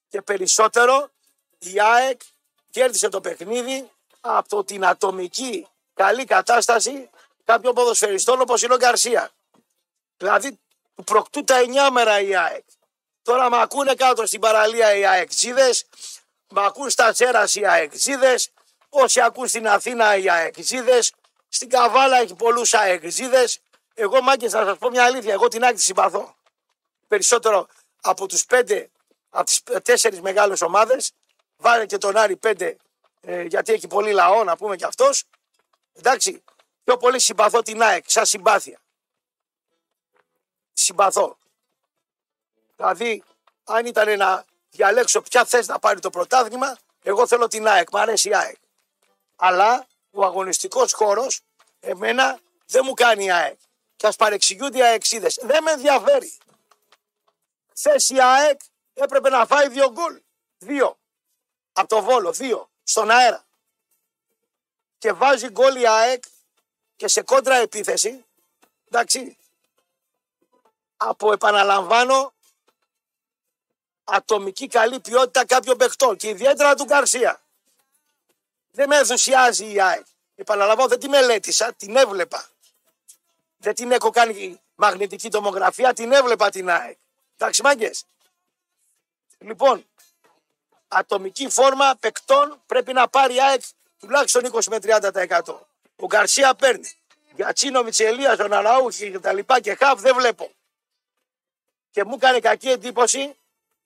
Και 0.09 0.22
περισσότερο 0.22 1.11
η 1.59 1.81
ΑΕΚ 1.81 2.20
κέρδισε 2.70 3.09
το 3.09 3.20
παιχνίδι 3.20 3.90
από 4.24 4.64
την 4.64 4.85
ατομική 4.85 5.66
καλή 5.94 6.24
κατάσταση 6.24 7.11
κάποιων 7.44 7.74
ποδοσφαιριστών 7.74 8.40
όπως 8.40 8.62
είναι 8.62 8.74
ο 8.74 8.76
Γκαρσία. 8.76 9.30
Δηλαδή 10.16 10.61
του 10.94 11.04
προκτού 11.04 11.44
τα 11.44 11.58
εννιά 11.58 11.90
μέρα 11.90 12.20
η 12.20 12.37
ΑΕΚ. 12.37 12.64
Τώρα 13.22 13.50
με 13.50 13.61
ακούνε 13.61 13.94
κάτω 13.94 14.26
στην 14.26 14.40
παραλία 14.40 14.94
οι 14.94 15.06
ΑΕΚΣΙΔΕΣ, 15.06 15.85
με 16.48 16.64
ακούν 16.64 16.90
στα 16.90 17.12
τσέρας 17.12 17.54
οι 17.54 17.66
ΑΕΚΣΙΔΕΣ, 17.66 18.50
όσοι 18.88 19.20
ακούν 19.20 19.48
στην 19.48 19.68
Αθήνα 19.68 20.16
οι 20.16 20.30
ΑΕΚΣΙΔΕΣ, 20.30 21.12
στην 21.48 21.68
Καβάλα 21.68 22.16
έχει 22.16 22.35
πολλούς 22.35 22.74
ΑΕΚΣΙΔΕΣ. 22.74 23.58
Εγώ 23.94 24.22
μάγκε 24.22 24.44
να 24.48 24.64
σας 24.64 24.78
πω 24.78 24.90
μια 24.90 25.04
αλήθεια, 25.04 25.32
εγώ 25.32 25.48
την 25.48 25.64
άκρη 25.64 25.78
συμπαθώ. 25.78 26.35
Περισσότερο 27.08 27.68
από 28.00 28.26
τους 28.26 28.46
πέντε, 28.46 28.90
από 29.30 29.44
τις 29.44 29.62
τέσσερις 29.82 30.20
μεγάλες 30.20 30.62
ομάδες, 30.62 31.12
βάλε 31.56 31.87
και 31.87 31.98
τον 31.98 32.16
Άρη 32.16 32.37
πέντε, 32.37 32.76
ε, 33.24 33.42
γιατί 33.42 33.72
έχει 33.72 33.87
πολύ 33.87 34.12
λαό 34.12 34.44
να 34.44 34.56
πούμε 34.56 34.76
κι 34.76 34.85
αυτός. 34.85 35.24
Εντάξει, 35.92 36.42
πιο 36.85 36.96
πολύ 36.96 37.20
συμπαθώ 37.20 37.62
την 37.62 37.82
ΑΕΚ, 37.82 38.04
σαν 38.11 38.26
συμπάθεια. 38.26 38.80
Συμπαθώ. 40.72 41.37
Δηλαδή, 42.76 43.22
αν 43.64 43.87
ήταν 43.87 44.18
να 44.18 44.44
διαλέξω 44.70 45.22
ποια 45.22 45.44
θες 45.44 45.66
να 45.66 45.78
πάρει 45.78 46.00
το 46.00 46.11
πρωτάθλημα, 46.11 46.78
εγώ 47.02 47.26
θέλω 47.26 47.48
την 47.48 47.66
ΑΕΚ. 47.66 47.90
Μ' 47.92 47.96
αρέσει 47.96 48.28
η 48.28 48.35
ΑΕΚ. 48.35 48.56
Αλλά 49.37 49.87
ο 50.11 50.24
αγωνιστικός 50.24 50.92
χώρος 50.92 51.40
εμένα 51.80 52.40
δεν 52.66 52.82
μου 52.85 52.94
κάνει 52.94 53.24
η 53.24 53.32
ΑΕΚ. 53.32 53.58
Και 53.96 54.06
ας 54.06 54.16
παρεξηγούνται 54.16 54.78
οι 54.78 54.82
αεξίδες. 54.82 55.38
Δεν 55.42 55.62
με 55.62 55.70
ενδιαφέρει. 55.70 56.38
Χθε 57.77 58.14
η 58.14 58.20
ΑΕΚ 58.20 58.60
έπρεπε 58.94 59.29
να 59.29 59.46
φάει 59.46 59.68
δύο 59.68 59.90
γκολ. 59.90 60.23
Δύο. 60.58 60.98
Από 61.73 61.88
το 61.88 62.02
βόλο. 62.02 62.33
Δύο. 62.33 62.70
Στον 62.83 63.10
αέρα. 63.10 63.44
Και 64.98 65.12
βάζει 65.12 65.50
γκολ 65.50 65.80
η 65.80 65.88
ΑΕΚ 65.88 66.22
και 66.96 67.08
σε 67.08 67.22
κόντρα 67.22 67.54
επίθεση. 67.54 68.24
Εντάξει. 68.88 69.37
Από 70.96 71.33
επαναλαμβάνω 71.33 72.33
ατομική 74.04 74.66
καλή 74.66 75.00
ποιότητα 75.00 75.46
κάποιων 75.46 75.76
παιχτών 75.76 76.16
και 76.16 76.28
ιδιαίτερα 76.28 76.74
του 76.74 76.85
Γκαρσία. 76.85 77.40
Δεν 78.70 78.88
με 78.88 78.96
ενθουσιάζει 78.96 79.72
η 79.72 79.80
ΑΕΚ. 79.80 80.06
Επαναλαμβάνω, 80.35 80.88
δεν 80.88 81.00
τη 81.00 81.08
μελέτησα, 81.08 81.72
την 81.72 81.96
έβλεπα. 81.96 82.48
Δεν 83.56 83.74
την 83.74 83.92
έχω 83.92 84.10
κάνει 84.10 84.60
μαγνητική 84.74 85.30
τομογραφία, 85.30 85.92
την 85.92 86.12
έβλεπα 86.12 86.50
την 86.50 86.70
ΑΕΚ. 86.70 86.98
Εντάξει, 87.37 87.62
μάγκες. 87.62 88.04
Λοιπόν, 89.38 89.87
ατομική 90.93 91.49
φόρμα 91.49 91.97
παικτών 92.01 92.63
πρέπει 92.67 92.93
να 92.93 93.09
πάρει 93.09 93.35
η 93.35 93.40
ΑΕΚ 93.43 93.63
τουλάχιστον 93.99 94.43
20 94.53 94.61
με 94.71 94.79
30%. 94.83 95.40
Ο 95.97 96.07
Γκαρσία 96.07 96.55
παίρνει. 96.55 96.90
Για 97.35 97.53
Τσίνοβιτ, 97.53 98.01
Ελίας, 98.01 98.37
τον 98.37 98.53
Αραούχη 98.53 99.11
και 99.11 99.19
τα 99.19 99.33
λοιπά 99.33 99.61
και 99.61 99.75
Χαβ 99.75 100.01
δεν 100.01 100.15
βλέπω. 100.15 100.51
και 101.90 102.05
μου 102.05 102.15
έκανε 102.15 102.40
κακή 102.40 102.69
εντύπωση 102.71 103.37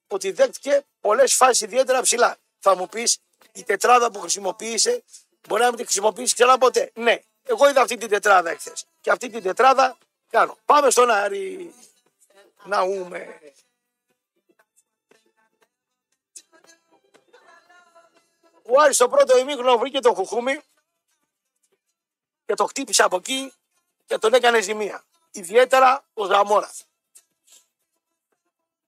ότι 0.09 0.31
δέχτηκε 0.31 0.85
πολλές 1.01 1.35
φάσεις 1.35 1.61
ιδιαίτερα 1.61 2.01
ψηλά. 2.01 2.37
Θα 2.59 2.77
μου 2.77 2.89
πεις, 2.89 3.19
η 3.53 3.65
τετράδα 3.65 4.11
που 4.11 4.21
χρησιμοποίησε 4.21 5.03
μπορεί 5.49 5.63
να 5.63 5.69
μην 5.69 5.77
τη 5.77 5.85
χρησιμοποιήσει 5.85 6.35
ξανά 6.35 6.59
ποτέ. 6.59 6.91
Ναι, 6.95 7.19
εγώ 7.43 7.69
είδα 7.69 7.81
αυτή 7.81 7.97
την 7.97 8.09
τετράδα 8.09 8.51
εχθές. 8.51 8.85
Και 9.01 9.11
αυτή 9.11 9.31
την 9.31 9.43
τετράδα 9.43 9.97
κάνω. 10.31 10.59
Πάμε 10.65 10.91
στον 10.91 11.11
Άρη. 11.11 11.75
Να 12.65 12.81
ούμε. 12.81 13.41
Ο 18.69 18.81
Άρης 18.81 18.97
στο 18.97 19.09
πρώτο 19.09 19.39
ημίχρονο 19.39 19.79
βρήκε 19.79 20.01
το 20.01 20.15
χουχούμι 20.15 20.61
και 22.47 22.55
το 22.55 22.67
χτύπησε 22.67 23.03
από 23.03 23.17
εκεί 23.17 23.53
και 24.07 24.19
τον 24.19 24.35
έκανε 24.35 24.61
ζημία. 24.61 25.05
Ιδιαίτερα 25.31 26.05
ο 26.15 26.25
Ζαμόρα. 26.25 26.71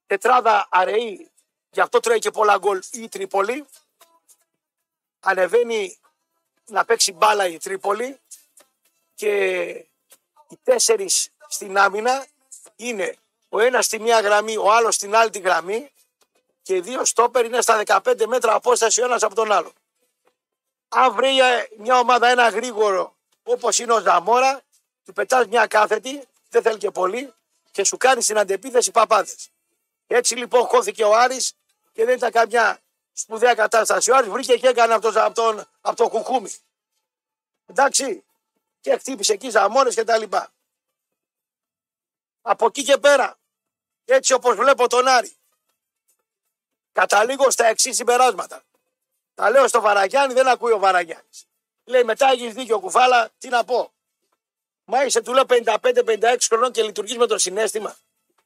Τετράδα 0.07 0.67
αραιή, 0.71 1.31
γι' 1.69 1.81
αυτό 1.81 1.99
τρώει 1.99 2.19
και 2.19 2.31
πολλά 2.31 2.57
γκολ 2.57 2.81
η 2.91 3.09
Τρίπολη. 3.09 3.65
Ανεβαίνει 5.19 5.99
να 6.65 6.85
παίξει 6.85 7.11
μπάλα 7.11 7.47
η 7.47 7.57
Τρίπολη 7.57 8.19
και 9.15 9.65
οι 10.47 10.57
τέσσερις 10.63 11.31
στην 11.47 11.77
άμυνα 11.77 12.25
είναι 12.75 13.17
ο 13.49 13.59
ένας 13.59 13.85
στη 13.85 13.99
μία 13.99 14.19
γραμμή, 14.19 14.57
ο 14.57 14.73
άλλος 14.73 14.95
στην 14.95 15.15
άλλη 15.15 15.29
τη 15.29 15.39
γραμμή 15.39 15.91
και 16.69 16.75
οι 16.75 16.79
δύο 16.81 17.05
στόπερ 17.05 17.45
είναι 17.45 17.61
στα 17.61 17.81
15 17.85 18.25
μέτρα 18.27 18.53
απόσταση 18.53 19.01
ο 19.01 19.05
ένας 19.05 19.23
από 19.23 19.35
τον 19.35 19.51
άλλο. 19.51 19.73
Αν 20.89 21.13
βρει 21.13 21.29
μια 21.77 21.99
ομάδα 21.99 22.27
ένα 22.27 22.49
γρήγορο 22.49 23.15
όπως 23.43 23.79
είναι 23.79 23.93
ο 23.93 23.99
Ζαμόρα, 23.99 24.61
του 25.05 25.13
πετάς 25.13 25.47
μια 25.47 25.67
κάθετη, 25.67 26.27
δεν 26.49 26.61
θέλει 26.61 26.77
και 26.77 26.91
πολύ 26.91 27.33
και 27.71 27.83
σου 27.83 27.97
κάνει 27.97 28.21
στην 28.21 28.37
αντεπίθεση 28.37 28.91
παπάδες. 28.91 29.49
Έτσι 30.07 30.35
λοιπόν 30.35 30.65
χώθηκε 30.65 31.03
ο 31.03 31.15
Άρης 31.15 31.53
και 31.91 32.05
δεν 32.05 32.15
ήταν 32.17 32.31
καμιά 32.31 32.79
σπουδαία 33.13 33.53
κατάσταση. 33.55 34.11
Ο 34.11 34.15
Άρης 34.15 34.29
βρήκε 34.29 34.57
και 34.57 34.67
έκανε 34.67 34.93
από 34.93 35.11
το, 35.11 35.23
από 35.23 35.33
τον, 35.33 35.65
από 35.81 35.95
το 35.95 36.09
κουκούμι. 36.09 36.53
Εντάξει. 37.65 38.23
Και 38.79 38.97
χτύπησε 38.97 39.33
εκεί 39.33 39.49
ζαμόρες 39.49 39.95
και 39.95 40.03
τα 40.03 40.17
λοιπά. 40.17 40.51
Από 42.41 42.65
εκεί 42.65 42.83
και 42.83 42.97
πέρα, 42.97 43.37
έτσι 44.05 44.33
όπως 44.33 44.55
βλέπω 44.55 44.87
τον 44.87 45.07
Άρη, 45.07 45.38
καταλήγω 46.99 47.51
στα 47.51 47.65
εξής 47.65 47.95
συμπεράσματα. 47.95 48.63
Τα 49.35 49.49
λέω 49.49 49.67
στο 49.67 49.81
Βαραγιάννη, 49.81 50.33
δεν 50.33 50.47
ακούει 50.47 50.71
ο 50.71 50.79
Βαραγιάννης. 50.79 51.45
Λέει 51.83 52.03
μετά 52.03 52.27
έχεις 52.31 52.53
δίκιο 52.53 52.79
κουφάλα, 52.79 53.29
τι 53.37 53.49
να 53.49 53.63
πω. 53.63 53.91
Μα 54.83 55.03
είσαι 55.03 55.21
του 55.21 55.33
λέω 55.33 55.43
55-56 55.47 56.37
χρονών 56.47 56.71
και 56.71 56.83
λειτουργείς 56.83 57.17
με 57.17 57.25
το 57.25 57.37
συνέστημα. 57.37 57.97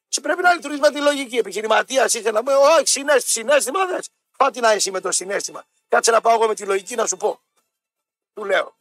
Σε 0.07 0.21
πρέπει 0.21 0.41
να 0.41 0.53
λειτουργείς 0.53 0.79
με 0.79 0.91
τη 0.91 1.01
λογική. 1.01 1.37
Επιχειρηματίας 1.37 2.13
είσαι 2.13 2.31
να 2.31 2.39
πούμε, 2.39 2.53
Όχι, 2.55 2.87
συνέστημα, 2.87 3.29
συνέστημα 3.29 3.85
δες. 3.85 4.09
Πάτε 4.37 4.59
να 4.59 4.71
εσύ 4.71 4.91
με 4.91 4.99
το 4.99 5.11
συνέστημα. 5.11 5.65
Κάτσε 5.87 6.11
να 6.11 6.21
πάω 6.21 6.33
εγώ 6.33 6.47
με 6.47 6.55
τη 6.55 6.65
λογική 6.65 6.95
να 6.95 7.07
σου 7.07 7.17
πω. 7.17 7.39
Του 8.33 8.45
λέω. 8.45 8.75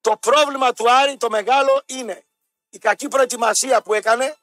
Το 0.00 0.16
πρόβλημα 0.16 0.72
του 0.72 0.90
Άρη 0.90 1.16
το 1.16 1.30
μεγάλο 1.30 1.82
είναι 1.86 2.24
η 2.70 2.78
κακή 2.78 3.08
προετοιμασία 3.08 3.82
που 3.82 3.94
έκανε. 3.94 4.36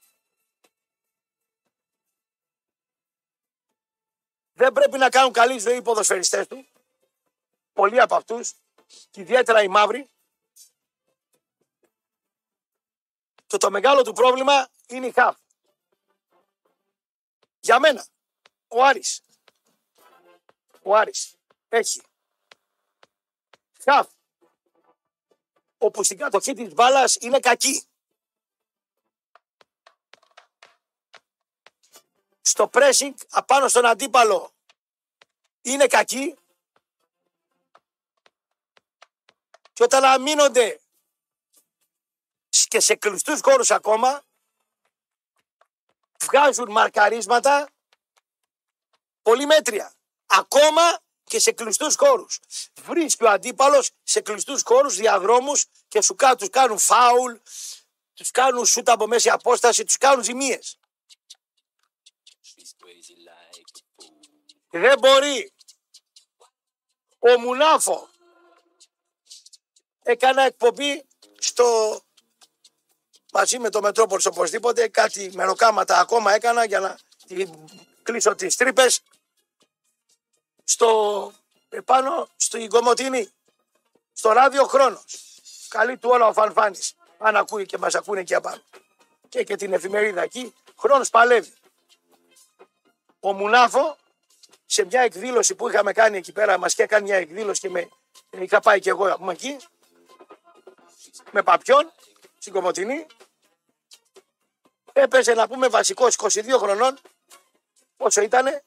Δεν 4.57 4.73
πρέπει 4.73 4.97
να 4.97 5.09
κάνουν 5.09 5.33
καλή 5.33 5.59
ζωή 5.59 5.75
οι 5.75 5.81
ποδοσφαιριστές 5.81 6.47
του. 6.47 6.67
Πολλοί 7.73 8.01
από 8.01 8.15
αυτούς, 8.15 8.53
και 9.09 9.21
ιδιαίτερα 9.21 9.63
οι 9.63 9.67
μαύροι. 9.67 10.09
Και 13.47 13.57
το 13.57 13.71
μεγάλο 13.71 14.01
του 14.01 14.13
πρόβλημα 14.13 14.69
είναι 14.87 15.05
η 15.05 15.11
ΧΑΦ. 15.11 15.37
Για 17.59 17.79
μένα, 17.79 18.05
ο 18.67 18.83
Άρης, 18.83 19.21
ο 20.81 20.95
Άρης 20.95 21.35
έχει 21.69 22.01
ΧΑΦ, 23.79 24.07
όπου 25.77 26.03
στην 26.03 26.17
κατοχή 26.17 26.53
της 26.53 26.73
μπάλας 26.73 27.15
είναι 27.15 27.39
κακή. 27.39 27.86
Στο 32.47 32.69
pressing 32.73 33.13
απάνω 33.29 33.67
στον 33.67 33.85
αντίπαλο 33.85 34.53
είναι 35.61 35.87
κακή 35.87 36.35
και 39.73 39.83
όταν 39.83 40.03
αμήνονται 40.03 40.79
και 42.49 42.79
σε 42.79 42.95
κλειστούς 42.95 43.39
χώρους 43.41 43.71
ακόμα 43.71 44.23
βγάζουν 46.19 46.71
μαρκαρίσματα 46.71 47.69
πολύ 49.21 49.45
μέτρια. 49.45 49.93
Ακόμα 50.25 50.99
και 51.23 51.39
σε 51.39 51.51
κλειστούς 51.51 51.95
χώρους. 51.95 52.39
Βρίσκει 52.81 53.23
ο 53.23 53.29
αντίπαλος 53.29 53.91
σε 54.03 54.21
κλειστούς 54.21 54.61
χώρους, 54.65 54.95
διαδρόμους 54.95 55.65
και 55.87 56.01
σου 56.01 56.15
κα- 56.15 56.35
τους 56.35 56.49
κάνουν 56.49 56.77
φάουλ, 56.77 57.35
τους 58.13 58.31
κάνουν 58.31 58.65
σούτα 58.65 58.93
από 58.93 59.07
μέση 59.07 59.29
απόσταση, 59.29 59.83
τους 59.83 59.97
κάνουν 59.97 60.23
ζημίες. 60.23 60.76
Δεν 64.69 64.99
μπορεί. 64.99 65.53
Ο 67.19 67.39
Μουνάφο 67.39 68.09
έκανα 70.03 70.41
εκπομπή 70.41 71.05
στο 71.39 71.99
μαζί 73.31 73.59
με 73.59 73.69
το 73.69 73.81
Μετρόπολης 73.81 74.25
οπωσδήποτε 74.25 74.87
κάτι 74.87 75.31
μεροκάματα 75.33 75.99
ακόμα 75.99 76.33
έκανα 76.33 76.65
για 76.65 76.79
να 76.79 76.97
κλείσω 78.03 78.35
τις 78.35 78.55
τρύπες. 78.55 79.01
Στο 80.63 81.31
επάνω 81.69 82.29
στην 82.35 82.69
Κομωτινή 82.69 83.29
στο 84.13 84.31
ράδιο 84.31 84.63
Χρόνος. 84.63 85.03
Καλή 85.67 85.97
του 85.97 86.09
όλα 86.11 86.27
ο 86.27 86.33
Φανφάνης. 86.33 86.93
Αν 87.17 87.35
ακούει 87.35 87.65
και 87.65 87.77
μας 87.77 87.95
ακούνε 87.95 88.19
εκεί 88.19 88.33
απάνω. 88.33 88.61
Και 89.29 89.43
και 89.43 89.55
την 89.55 89.73
εφημερίδα 89.73 90.21
εκεί 90.21 90.53
Χρόνος 90.77 91.09
παλεύει 91.09 91.53
ο 93.19 93.33
Μουνάφο 93.33 93.97
σε 94.69 94.85
μια 94.85 95.01
εκδήλωση 95.01 95.55
που 95.55 95.69
είχαμε 95.69 95.91
κάνει 95.93 96.17
εκεί 96.17 96.31
πέρα 96.31 96.57
μας 96.57 96.73
και 96.73 96.83
έκανε 96.83 97.03
μια 97.03 97.15
εκδήλωση 97.15 97.61
και 97.61 97.69
με, 97.69 97.89
είχα 98.29 98.59
πάει 98.59 98.79
και 98.79 98.89
εγώ 98.89 99.11
από 99.11 99.31
εκεί 99.31 99.57
με 101.31 101.43
παπιόν 101.43 101.91
στην 102.37 102.53
Κομωτινή. 102.53 103.05
Έπεσε 104.93 105.33
να 105.33 105.47
πούμε 105.47 105.67
βασικός 105.67 106.15
22 106.17 106.57
χρονών 106.57 106.99
πόσο 107.97 108.21
ήτανε; 108.21 108.63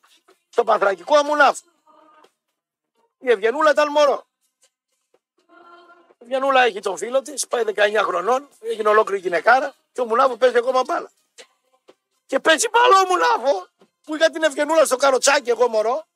Στο 0.48 0.64
Πανθρακικό 0.64 1.16
Αμουνάφ. 1.16 1.58
Η 3.18 3.30
Ευγενούλα 3.30 3.70
ήταν 3.70 3.90
μωρό. 3.90 4.26
Η 6.18 6.22
Ευγενούλα 6.22 6.62
έχει 6.62 6.80
τον 6.80 6.96
φίλο 6.96 7.22
της, 7.22 7.46
πάει 7.46 7.64
19 7.66 8.02
χρονών, 8.04 8.48
έγινε 8.60 8.88
ολόκληρη 8.88 9.20
γυναικάρα 9.20 9.74
και 9.92 10.00
ο 10.00 10.04
Μουνάφο 10.04 10.36
παίζει 10.36 10.56
ακόμα 10.56 10.82
μπάλα. 10.82 11.10
Και 12.26 12.40
παίζει 12.40 12.68
μπάλα 12.68 13.00
ο 13.00 13.06
Μουνάφο 13.06 13.68
που 14.10 14.16
είχα 14.16 14.30
την 14.30 14.42
Ευγενούλα 14.42 14.84
στο 14.84 14.96
καροτσάκι 14.96 15.50
εγώ 15.50 15.68
μωρό; 15.68 16.06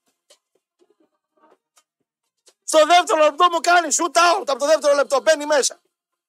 Στο 2.64 2.86
δεύτερο 2.86 3.22
λεπτό 3.22 3.48
μου 3.50 3.60
κάνει 3.60 3.88
shoot 3.90 4.16
out 4.16 4.44
από 4.46 4.58
το 4.58 4.66
δεύτερο 4.66 4.94
λεπτό 4.94 5.20
μπαίνει 5.20 5.46
μέσα. 5.46 5.80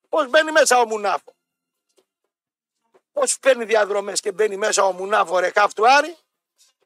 Πώς 0.09 0.29
μπαίνει 0.29 0.51
μέσα 0.51 0.79
ο 0.79 0.85
Μουνάφο; 0.85 1.35
Πώς 3.11 3.39
παίρνει 3.39 3.65
διαδρομές 3.65 4.19
και 4.19 4.31
μπαίνει 4.31 4.57
μέσα 4.57 4.83
ο 4.83 4.91
Μουνάφο 4.91 5.39
ρε 5.39 5.51
του 5.75 5.89
Άρη 5.89 6.17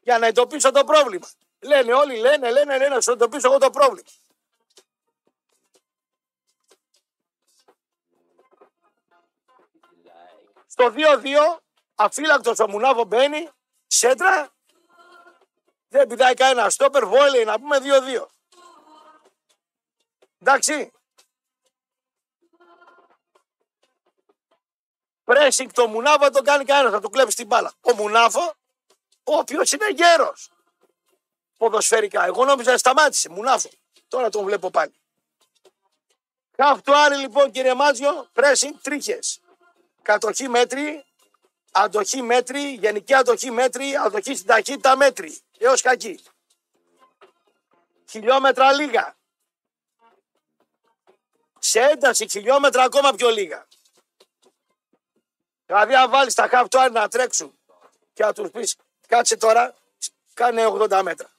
για 0.02 0.18
να 0.18 0.26
εντοπίσω 0.26 0.70
το 0.70 0.84
πρόβλημα. 0.84 1.28
Λένε 1.58 1.92
όλοι, 1.92 2.16
λένε, 2.16 2.50
λένε, 2.50 2.78
λένε, 2.78 2.94
να 2.94 3.00
σου 3.00 3.10
εντοπίσω 3.10 3.48
εγώ 3.48 3.58
το 3.58 3.70
πρόβλημα. 3.70 4.08
Στο 10.66 10.92
2-2, 10.96 11.60
αφύλακτος 11.94 12.58
ο 12.58 12.68
Μουνάφο 12.68 13.04
μπαίνει, 13.04 13.48
σέντρα, 13.86 14.59
δεν 15.90 16.06
πηδάει 16.06 16.34
κανένα 16.34 16.70
στόπερ, 16.70 17.06
βόλεϊ 17.06 17.44
να 17.44 17.60
πούμε 17.60 17.78
2-2. 17.78 18.26
Εντάξει. 20.38 20.92
Πρέσινγκ 25.24 25.70
το 25.70 25.88
Μουνάφο 25.88 26.18
δεν 26.18 26.32
τον 26.32 26.44
κάνει 26.44 26.64
κανένας, 26.64 26.92
θα 26.92 27.00
του 27.00 27.10
κλέψει 27.10 27.36
την 27.36 27.46
μπάλα. 27.46 27.72
Ο 27.80 27.94
Μουνάφο, 27.94 28.54
ο 29.24 29.34
οποίος 29.36 29.72
είναι 29.72 29.90
γέρος. 29.90 30.50
Ποδοσφαιρικά. 31.56 32.24
Εγώ 32.24 32.44
νόμιζα 32.44 32.78
σταμάτησε. 32.78 33.28
Μουνάφο. 33.28 33.70
Τώρα 34.08 34.28
τον 34.28 34.44
βλέπω 34.44 34.70
πάλι. 34.70 34.94
Χαφ 36.56 36.80
του 36.80 36.96
Άρη 36.96 37.16
λοιπόν 37.16 37.50
κύριε 37.50 37.74
Μάτζιο, 37.74 38.28
πρέσινγκ 38.32 38.74
τρίχες. 38.82 39.40
Κατοχή 40.02 40.48
μέτρη, 40.48 41.04
αντοχή 41.70 42.22
μέτρη, 42.22 42.60
γενική 42.60 43.14
αντοχή 43.14 43.50
μέτρη, 43.50 43.96
αντοχή 43.96 44.34
στην 44.34 44.46
ταχύτητα 44.46 44.96
μέτρη. 44.96 45.38
Έως 45.58 45.80
κακή. 45.80 46.24
Χιλιόμετρα 48.08 48.72
λίγα. 48.72 49.16
Σε 51.58 51.80
ένταση 51.80 52.28
χιλιόμετρα 52.28 52.82
ακόμα 52.82 53.12
πιο 53.12 53.28
λίγα. 53.28 53.66
Δηλαδή, 55.66 55.94
αν 55.94 56.10
βάλεις 56.10 56.34
τα 56.34 56.48
χαφ 56.48 56.68
του 56.68 56.80
Άρη 56.80 56.92
να 56.92 57.08
τρέξουν 57.08 57.58
και 58.12 58.24
να 58.24 58.32
τους 58.32 58.50
πεις 58.50 58.76
κάτσε 59.06 59.36
τώρα, 59.36 59.74
κάνε 60.34 60.66
80 60.66 61.00
μέτρα. 61.02 61.30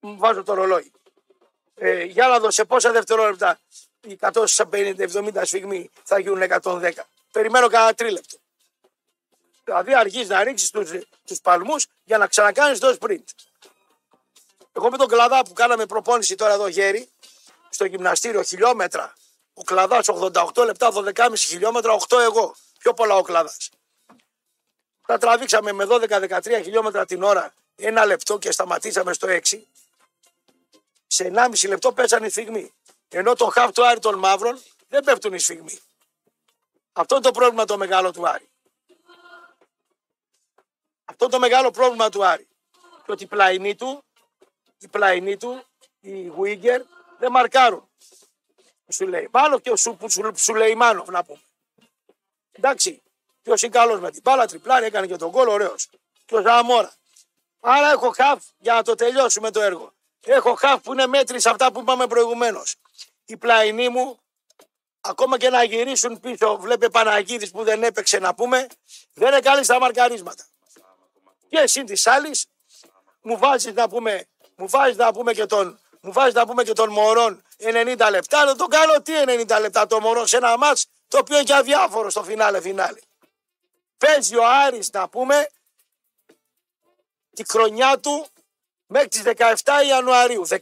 Μου 0.00 0.16
βάζω 0.16 0.42
το 0.42 0.54
ρολόι. 0.54 0.92
Ε, 1.74 2.02
για 2.02 2.26
να 2.26 2.38
δω 2.38 2.50
σε 2.50 2.64
πόσα 2.64 2.92
δευτερόλεπτα 2.92 3.58
οι 4.00 4.18
150-70 4.20 5.40
σφιγμοί 5.42 5.90
θα 6.02 6.18
γίνουν 6.18 6.42
110. 6.62 6.90
Περιμένω 7.32 7.68
κανένα 7.68 7.94
τρίλεπτο. 7.94 8.36
Δηλαδή 9.68 9.94
αργείς 9.94 10.28
να 10.28 10.42
ρίξεις 10.42 10.70
τους, 10.70 10.90
τους 11.26 11.40
παλμούς 11.40 11.86
για 12.04 12.18
να 12.18 12.26
ξανακάνεις 12.26 12.78
το 12.78 12.96
sprint. 13.00 13.24
Εγώ 14.72 14.90
με 14.90 14.96
τον 14.96 15.08
Κλαδά 15.08 15.42
που 15.42 15.52
κάναμε 15.52 15.86
προπόνηση 15.86 16.34
τώρα 16.34 16.52
εδώ 16.52 16.66
γέρι, 16.66 17.08
στο 17.70 17.84
γυμναστήριο 17.84 18.42
χιλιόμετρα, 18.42 19.14
ο 19.54 19.62
Κλαδάς 19.62 20.08
88 20.08 20.64
λεπτά, 20.64 20.92
12,5 20.92 21.32
χιλιόμετρα, 21.36 21.92
8 22.08 22.18
εγώ. 22.20 22.54
Πιο 22.78 22.94
πολλά 22.94 23.14
ο 23.14 23.22
Κλαδάς. 23.22 23.70
Τα 25.06 25.18
τραβήξαμε 25.18 25.72
με 25.72 25.84
12-13 25.88 26.60
χιλιόμετρα 26.62 27.04
την 27.04 27.22
ώρα, 27.22 27.54
ένα 27.76 28.04
λεπτό 28.04 28.38
και 28.38 28.52
σταματήσαμε 28.52 29.12
στο 29.12 29.28
6. 29.28 29.66
Σε 31.06 31.24
1,5 31.24 31.68
λεπτό 31.68 31.92
πέσανε 31.92 32.26
οι 32.26 32.30
σφιγμοί. 32.30 32.72
Ενώ 33.08 33.34
το 33.34 33.46
χαφ 33.46 33.72
του 33.72 33.86
Άρη 33.86 34.00
των 34.00 34.18
Μαύρων 34.18 34.62
δεν 34.88 35.04
πέφτουν 35.04 35.34
οι 35.34 35.38
σφιγμοί. 35.38 35.78
Αυτό 36.92 37.14
είναι 37.14 37.24
το 37.24 37.30
πρόβλημα 37.30 37.64
το 37.64 37.78
μεγάλο 37.78 38.10
του 38.10 38.28
Άρη. 38.28 38.48
Αυτό 41.10 41.24
είναι 41.24 41.34
το 41.34 41.38
μεγάλο 41.38 41.70
πρόβλημα 41.70 42.08
του 42.08 42.24
Άρη. 42.24 42.48
Και 43.04 43.12
ότι 43.12 43.22
οι 43.22 43.26
πλαϊνοί 43.26 43.74
του, 43.74 44.04
οι 44.78 44.88
πλαϊνοί 44.88 45.36
του, 45.36 45.64
οι 46.00 46.26
Γουίγκερ 46.26 46.82
δεν 47.18 47.30
μαρκάρουν. 47.30 47.88
Σου 48.88 49.06
λέει. 49.06 49.28
Μάλλον 49.32 49.60
και 49.60 49.70
ο 49.70 49.76
Σου, 49.76 49.98
σου, 50.08 50.32
σου 50.36 50.54
λέει 50.54 50.74
Μάνοφ 50.74 51.08
να 51.08 51.24
πούμε. 51.24 51.40
Εντάξει. 52.52 53.02
Ποιο 53.42 53.54
είναι 53.62 53.78
καλό 53.78 54.00
με 54.00 54.10
την 54.10 54.20
μπάλα, 54.24 54.46
τριπλάρι, 54.46 54.86
έκανε 54.86 55.06
και 55.06 55.16
τον 55.16 55.30
κόλλο, 55.30 55.52
ωραίος. 55.52 55.88
Και 56.24 56.36
ο 56.36 56.40
Ζαμόρα. 56.40 56.92
Άρα 57.60 57.90
έχω 57.90 58.10
χαφ 58.10 58.44
για 58.58 58.74
να 58.74 58.82
το 58.82 58.94
τελειώσουμε 58.94 59.50
το 59.50 59.60
έργο. 59.60 59.92
Έχω 60.20 60.54
χαφ 60.54 60.80
που 60.80 60.92
είναι 60.92 61.06
μέτρης 61.06 61.42
σε 61.42 61.50
αυτά 61.50 61.72
που 61.72 61.80
είπαμε 61.80 62.06
προηγουμένως. 62.06 62.76
Οι 63.24 63.36
πλαϊνοί 63.36 63.88
μου, 63.88 64.18
ακόμα 65.00 65.38
και 65.38 65.48
να 65.48 65.62
γυρίσουν 65.62 66.20
πίσω, 66.20 66.56
βλέπε 66.56 66.88
Παναγίδης 66.88 67.50
που 67.50 67.64
δεν 67.64 67.82
έπαιξε 67.82 68.18
να 68.18 68.34
πούμε, 68.34 68.66
δεν 69.14 69.28
είναι 69.28 69.40
καλή 69.40 69.64
στα 69.64 69.78
μαρκαρίσματα. 69.78 70.44
Και 71.48 71.66
συν 71.66 71.86
της 71.86 72.06
άλλης, 72.06 72.46
μου 73.22 73.38
βάζεις 73.38 73.74
να 73.74 73.88
πούμε, 73.88 74.26
μου 74.56 74.68
βάζεις 74.68 74.96
να 74.96 75.12
πούμε 75.12 75.32
και 75.32 75.46
τον, 75.46 75.80
μου 76.00 76.12
βάζεις 76.12 76.34
να 76.34 76.46
πούμε 76.46 76.62
και 76.62 76.72
τον 76.72 76.90
Μωρόν 76.90 77.42
90 77.58 78.08
λεπτά. 78.10 78.44
Να 78.44 78.56
το 78.56 78.66
κάνω 78.66 79.02
τι 79.02 79.12
90 79.26 79.58
λεπτά 79.60 79.86
το 79.86 80.00
Μωρόν 80.00 80.26
σε 80.26 80.36
ένα 80.36 80.58
μάτς 80.58 80.86
το 81.08 81.18
οποίο 81.18 81.36
είναι 81.36 81.44
και 81.44 81.54
αδιάφορο 81.54 82.10
στο 82.10 82.22
φινάλε 82.22 82.60
φινάλε. 82.60 82.98
Παίζει 83.98 84.36
ο 84.36 84.46
Άρης 84.46 84.90
να 84.90 85.08
πούμε 85.08 85.48
τη 87.34 87.44
χρονιά 87.48 87.98
του 87.98 88.26
μέχρι 88.86 89.08
τις 89.08 89.22
17 89.36 89.52
Ιανουαρίου. 89.88 90.46
17 90.48 90.58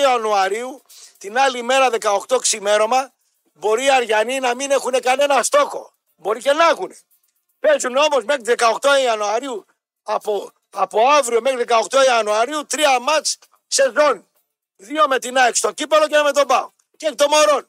Ιανουαρίου, 0.00 0.82
την 1.18 1.38
άλλη 1.38 1.62
μέρα 1.62 1.88
18 2.00 2.40
ξημέρωμα, 2.40 3.12
μπορεί 3.52 3.84
οι 3.84 3.90
Αριανοί 3.90 4.38
να 4.38 4.54
μην 4.54 4.70
έχουν 4.70 5.00
κανένα 5.00 5.42
στόχο. 5.42 5.94
Μπορεί 6.16 6.40
και 6.40 6.52
να 6.52 6.68
έχουν. 6.68 6.92
Παίζουν 7.60 7.96
όμως 7.96 8.24
μέχρι 8.24 8.42
τις 8.42 8.54
18 8.58 9.02
Ιανουαρίου, 9.04 9.66
από, 10.06 10.52
από 10.70 11.08
αύριο 11.08 11.40
μέχρι 11.40 11.64
18 11.68 12.04
Ιανουαρίου, 12.06 12.66
τρία 12.66 13.00
μάτς 13.00 13.38
σεζόν. 13.66 14.28
Δύο 14.76 15.08
με 15.08 15.18
την 15.18 15.38
ΑΕΚ 15.38 15.56
στο 15.56 15.72
κύπελο 15.72 16.08
και 16.08 16.14
ένα 16.14 16.24
με 16.24 16.32
τον 16.32 16.46
Πάο. 16.46 16.70
Και 16.96 17.10
το 17.10 17.28
Μωρόν. 17.28 17.68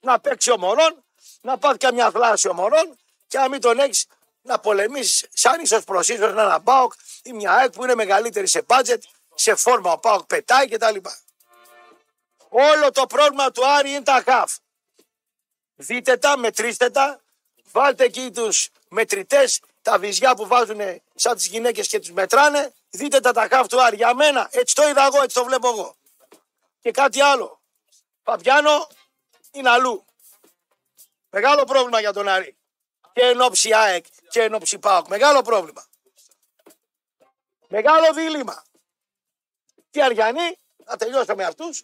Να 0.00 0.20
παίξει 0.20 0.50
ο 0.50 0.58
Μωρόν, 0.58 1.04
να 1.40 1.58
πάθει 1.58 1.78
καμιά 1.78 2.10
θλάση 2.10 2.48
ο 2.48 2.54
Μωρόν 2.54 2.98
και 3.26 3.38
να 3.38 3.48
μην 3.48 3.60
τον 3.60 3.78
έχεις 3.78 4.06
να 4.42 4.58
πολεμήσεις 4.58 5.26
σαν 5.32 5.60
ίσως 5.60 5.84
προ 5.84 6.00
ίσω 6.00 6.24
ένα 6.26 6.60
Πάοκ 6.60 6.92
ή 7.22 7.32
μια 7.32 7.52
ΑΕΚ 7.52 7.70
που 7.70 7.82
είναι 7.84 7.94
μεγαλύτερη 7.94 8.46
σε 8.46 8.62
μπάτζετ, 8.62 9.02
σε 9.34 9.54
φόρμα 9.54 9.92
ο 9.92 9.98
Πάοκ 9.98 10.26
πετάει 10.26 10.68
κτλ. 10.68 10.96
Όλο 12.48 12.90
το 12.92 13.06
πρόβλημα 13.06 13.50
του 13.50 13.66
Άρη 13.66 13.90
είναι 13.90 14.02
τα 14.02 14.22
χαφ. 14.24 14.56
Δείτε 15.74 16.16
τα, 16.16 16.38
μετρήστε 16.38 16.90
τα, 16.90 17.20
βάλτε 17.72 18.04
εκεί 18.04 18.30
τους 18.30 18.68
μετρητές, 18.88 19.60
τα 19.82 19.98
βυζιά 19.98 20.34
που 20.34 20.46
βάζουν 20.46 20.80
σαν 21.14 21.36
τις 21.36 21.46
γυναίκες 21.46 21.88
και 21.88 21.98
τους 21.98 22.10
μετράνε. 22.10 22.74
Δείτε 22.90 23.20
τα 23.20 23.32
τα 23.32 23.48
χαφ 23.50 23.66
του 23.66 23.82
Άρη. 23.82 23.96
Για 23.96 24.14
μένα, 24.14 24.48
έτσι 24.52 24.74
το 24.74 24.88
είδα 24.88 25.04
εγώ, 25.04 25.22
έτσι 25.22 25.36
το 25.36 25.44
βλέπω 25.44 25.68
εγώ. 25.68 25.96
Και 26.80 26.90
κάτι 26.90 27.20
άλλο. 27.20 27.60
Παπιάνο 28.22 28.88
είναι 29.50 29.70
αλλού. 29.70 30.04
Μεγάλο 31.30 31.64
πρόβλημα 31.64 32.00
για 32.00 32.12
τον 32.12 32.28
Άρη. 32.28 32.56
Και 33.12 33.20
εν 33.20 33.40
ώψη 33.40 33.74
ΑΕΚ 33.74 34.06
και 34.28 34.42
εν 34.42 34.54
ώψη 34.54 34.78
ΠΑΟΚ. 34.78 35.08
Μεγάλο 35.08 35.42
πρόβλημα. 35.42 35.86
Μεγάλο 37.68 38.12
δίλημα. 38.12 38.64
Τι 39.90 40.02
Αριανοί, 40.02 40.58
θα 40.84 40.96
τελειώσω 40.96 41.34
με 41.34 41.44
αυτούς. 41.44 41.82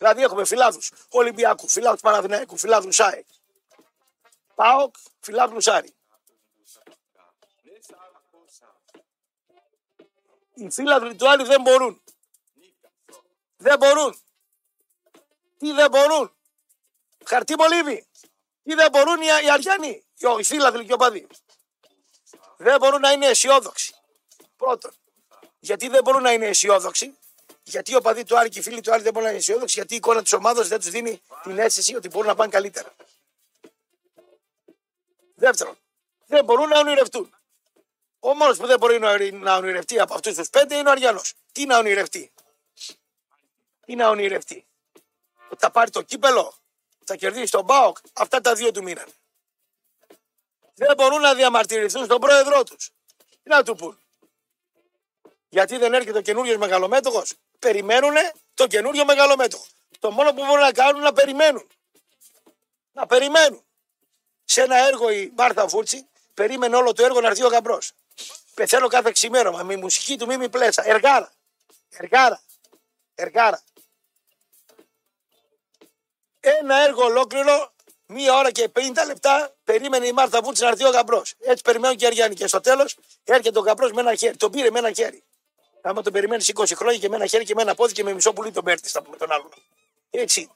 Δηλαδή 0.00 0.22
έχουμε 0.22 0.44
φιλάδου 0.44 0.78
Ολυμπιακού, 1.08 1.68
φιλάδου 1.68 1.96
Παναδημιακού, 1.96 2.56
φιλάδου 2.56 2.88
ΑΕΚ. 2.96 3.26
ΠΑΟΚ, 4.54 4.94
φιλάδου 5.20 5.72
Άρη. 5.72 5.94
Οι 10.54 10.70
φίλαδροι 10.70 11.16
του 11.16 11.28
Άρη 11.28 11.44
δεν 11.44 11.60
μπορούν. 11.60 12.02
Δεν 13.56 13.78
μπορούν. 13.78 14.20
Τι 15.58 15.72
δεν 15.72 15.90
μπορούν; 15.90 16.36
Χαρτί 17.24 17.54
μολύβι. 17.58 18.06
Τι 18.62 18.74
δεν 18.74 18.90
μπορούν 18.90 19.20
οι, 19.20 19.26
οι 19.44 19.50
Αριανοί. 19.50 20.04
Οι 20.38 20.42
φίλαδροι 20.42 20.84
και 20.84 20.92
ο 20.92 20.96
παδί. 20.96 21.26
Δεν 22.56 22.78
μπορούν 22.78 23.00
να 23.00 23.12
είναι 23.12 23.26
αισιόδοξοι. 23.26 23.94
Πρώτον. 24.56 24.94
Γιατί 25.58 25.88
δεν 25.88 26.02
μπορούν 26.02 26.22
να 26.22 26.32
είναι 26.32 26.46
αισιόδοξοι; 26.46 27.18
Γιατί 27.70 27.94
ο 27.94 28.00
παδί 28.00 28.24
του 28.24 28.38
Άρη 28.38 28.48
και 28.48 28.58
οι 28.58 28.62
φίλοι 28.62 28.80
του 28.80 28.92
Άρη 28.92 29.02
δεν 29.02 29.12
μπορούν 29.12 29.22
να 29.22 29.30
είναι 29.34 29.38
αισιόδοξοι. 29.38 29.74
Γιατί 29.74 29.94
η 29.94 29.96
εικόνα 29.96 30.22
της 30.22 30.32
ομάδας 30.32 30.68
δεν 30.68 30.80
τους 30.80 30.90
δίνει 30.90 31.22
την 31.42 31.58
αίσθηση 31.58 31.94
ότι 31.94 32.08
μπορούν 32.08 32.26
να 32.26 32.34
πάνε 32.34 32.50
καλύτερα. 32.50 32.94
Δεύτερον. 35.34 35.78
Δεν 36.26 36.44
μπορούν 36.44 36.68
να 36.68 36.78
ονειρευτούν. 36.78 37.34
Ο 38.18 38.34
μόνος 38.34 38.56
που 38.56 38.66
δεν 38.66 38.78
μπορεί 38.78 38.98
να 39.32 39.56
ονειρευτεί 39.56 40.00
από 40.00 40.14
αυτούς 40.14 40.34
τους 40.34 40.50
πέντε 40.50 40.76
είναι 40.76 40.88
ο 40.88 40.92
Αριανός. 40.92 41.34
Τι 41.52 41.66
να 41.66 41.78
ονειρευτεί; 41.78 42.32
Τι 43.80 43.94
να 43.94 44.08
ονειρευτεί; 44.08 44.66
Ότι 45.48 45.60
θα 45.60 45.70
πάρει 45.70 45.90
το 45.90 46.02
κύπελο, 46.02 46.54
θα 47.04 47.16
κερδίσει 47.16 47.50
τον 47.50 47.64
Μπάοκ. 47.64 47.96
Αυτά 48.12 48.40
τα 48.40 48.54
δύο 48.54 48.70
του 48.70 48.82
μείνανε. 48.82 49.12
Δεν 50.74 50.96
μπορούν 50.96 51.20
να 51.20 51.34
διαμαρτυρηθούν 51.34 52.04
στον 52.04 52.20
πρόεδρό 52.20 52.64
τους. 52.64 52.90
Τι 53.42 53.48
να 53.48 53.62
του 53.62 53.74
πούν; 53.74 53.98
Γιατί 55.48 55.76
δεν 55.76 55.94
έρχεται 55.94 56.18
ο 56.18 56.22
καινούριος 56.22 56.56
μεγαλομέτωχο. 56.56 57.22
Περιμένουν 57.60 58.14
το 58.54 58.66
καινούριο 58.66 59.04
μεγαλομέτωχο. 59.04 59.64
Το 59.98 60.10
μόνο 60.10 60.32
που 60.32 60.44
μπορούν 60.44 60.60
να 60.60 60.72
κάνουν 60.72 60.94
είναι 60.94 61.04
να 61.04 61.12
περιμένουν. 61.12 61.66
Να 62.92 63.06
περιμένουν. 63.06 63.64
Σε 64.44 64.62
ένα 64.62 64.76
έργο 64.76 65.10
η 65.10 65.32
Μάρθα 65.36 65.68
Φούρτσι 65.68 66.08
περίμενε 66.34 66.76
όλο 66.76 66.92
το 66.92 67.04
έργο 67.04 67.20
να 67.20 67.28
έρθει 67.28 67.44
ο 67.44 67.48
γαμπρός. 67.48 67.92
Πεθαίνω 68.54 68.88
κάθε 68.88 69.10
ξημέρωμα 69.12 69.62
με 69.62 69.76
μουσική 69.76 70.18
του 70.18 70.26
Μίμη 70.26 70.48
Πλέσα. 70.48 70.88
Εργάρα. 70.88 71.32
Εργάρα. 71.90 72.42
Εργάρα. 73.14 73.62
Ένα 76.40 76.76
έργο 76.76 77.04
ολόκληρο, 77.04 77.72
μία 78.06 78.36
ώρα 78.36 78.50
και 78.50 78.68
50 78.74 79.06
λεπτά, 79.06 79.56
περίμενε 79.64 80.06
η 80.06 80.12
Μάρθα 80.12 80.42
Βούτση 80.42 80.62
να 80.62 80.68
έρθει 80.68 80.84
ο 80.84 80.90
γαμπρός. 80.90 81.34
Έτσι 81.38 81.62
περιμένουν 81.62 81.96
και 81.96 82.04
οι 82.04 82.06
Αριάννη. 82.06 82.34
Και 82.34 82.46
στο 82.46 82.60
τέλος 82.60 82.98
έρχεται 83.24 83.58
ο 83.58 83.62
γαμπρός 83.62 83.92
με 83.92 84.00
ένα 84.00 84.14
χέρι. 84.14 84.36
Τον 84.36 84.50
πήρε 84.50 84.70
με 84.70 84.78
ένα 84.78 84.92
χέρι. 84.92 85.22
Άμα 85.82 86.02
τον 86.02 86.12
περιμένεις 86.12 86.52
20 86.54 86.64
χρόνια 86.74 86.98
και 86.98 87.08
με 87.08 87.16
ένα 87.16 87.26
χέρι 87.26 87.44
και 87.44 87.54
με 87.54 87.62
ένα 87.62 87.74
πόδι 87.74 87.92
και 87.92 88.04
με 88.04 88.12
μισό 88.12 88.32
πουλί 88.32 88.50
τον 88.50 88.64
παίρνεις, 88.64 88.90
θα 88.92 89.02
πούμε 89.02 89.16
τον 89.16 89.32
άλλον. 89.32 89.50
Έτσι. 90.10 90.50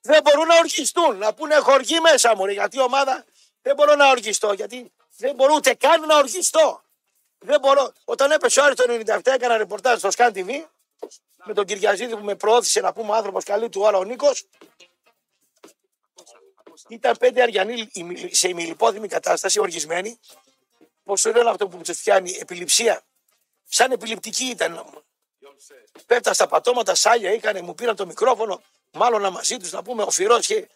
Δεν 0.00 0.22
μπορούν 0.22 0.46
να 0.46 0.58
ορκιστούν, 0.58 1.16
να 1.16 1.34
πούνε 1.34 1.54
χοργή 1.54 2.00
μέσα 2.00 2.36
μου, 2.36 2.46
γιατί 2.46 2.76
η 2.76 2.80
ομάδα 2.80 3.24
δεν 3.62 3.74
μπορώ 3.74 3.94
να 3.94 4.10
ορκιστώ, 4.10 4.52
γιατί 4.52 4.92
δεν 5.16 5.34
μπορώ 5.34 5.54
ούτε 5.54 5.74
καν 5.74 6.00
να 6.00 6.16
ορκιστώ. 6.16 6.82
Δεν 7.38 7.60
μπορώ. 7.60 7.92
Όταν 8.04 8.30
έπεσε 8.30 8.60
ο 8.60 8.64
Άρης 8.64 8.76
το 8.76 8.84
97 8.88 9.20
έκανα 9.24 9.56
ρεπορτάζ 9.56 9.98
στο 9.98 10.08
Scan 10.16 10.30
TV 10.34 10.64
με 11.44 11.54
τον 11.54 11.64
Κυριαζίδη 11.64 12.16
που 12.16 12.24
με 12.24 12.34
προώθησε 12.34 12.80
να 12.80 12.92
πούμε 12.92 13.16
άνθρωπος 13.16 13.44
καλή 13.44 13.68
του 13.68 13.80
ώρα 13.80 13.98
ο 13.98 14.04
Νίκος. 14.04 14.46
Ήταν 16.88 17.16
πέντε 17.16 17.42
Αριανοί 17.42 17.90
σε 18.30 18.48
ημιλιπόδημη 18.48 19.08
κατάσταση, 19.08 19.60
οργισμένοι. 19.60 20.18
Πώς 21.04 21.22
το 21.22 21.32
λένε 21.32 21.50
αυτό 21.50 21.68
που 21.68 21.76
τους 21.76 21.98
φτιάνει, 21.98 22.36
επιληψία. 22.40 23.02
Σαν 23.76 23.90
επιληπτική 23.90 24.44
ήταν. 24.44 25.02
Πέφτα 26.06 26.32
στα 26.32 26.46
πατώματα, 26.46 26.94
σάλια 26.94 27.32
είχαν, 27.32 27.64
μου 27.64 27.74
πήραν 27.74 27.96
το 27.96 28.06
μικρόφωνο. 28.06 28.62
Μάλλον 28.92 29.22
να 29.22 29.30
μαζί 29.30 29.56
τους 29.56 29.72
να 29.72 29.82
πούμε, 29.82 30.02
ο 30.02 30.10
Φυρό 30.10 30.36
είχε, 30.36 30.68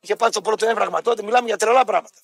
είχε 0.00 0.16
πάρει 0.16 0.32
το 0.32 0.40
πρώτο 0.40 0.68
έμφραγμα 0.68 1.02
τότε. 1.02 1.22
Μιλάμε 1.22 1.46
για 1.46 1.56
τρελά 1.56 1.84
πράγματα. 1.84 2.14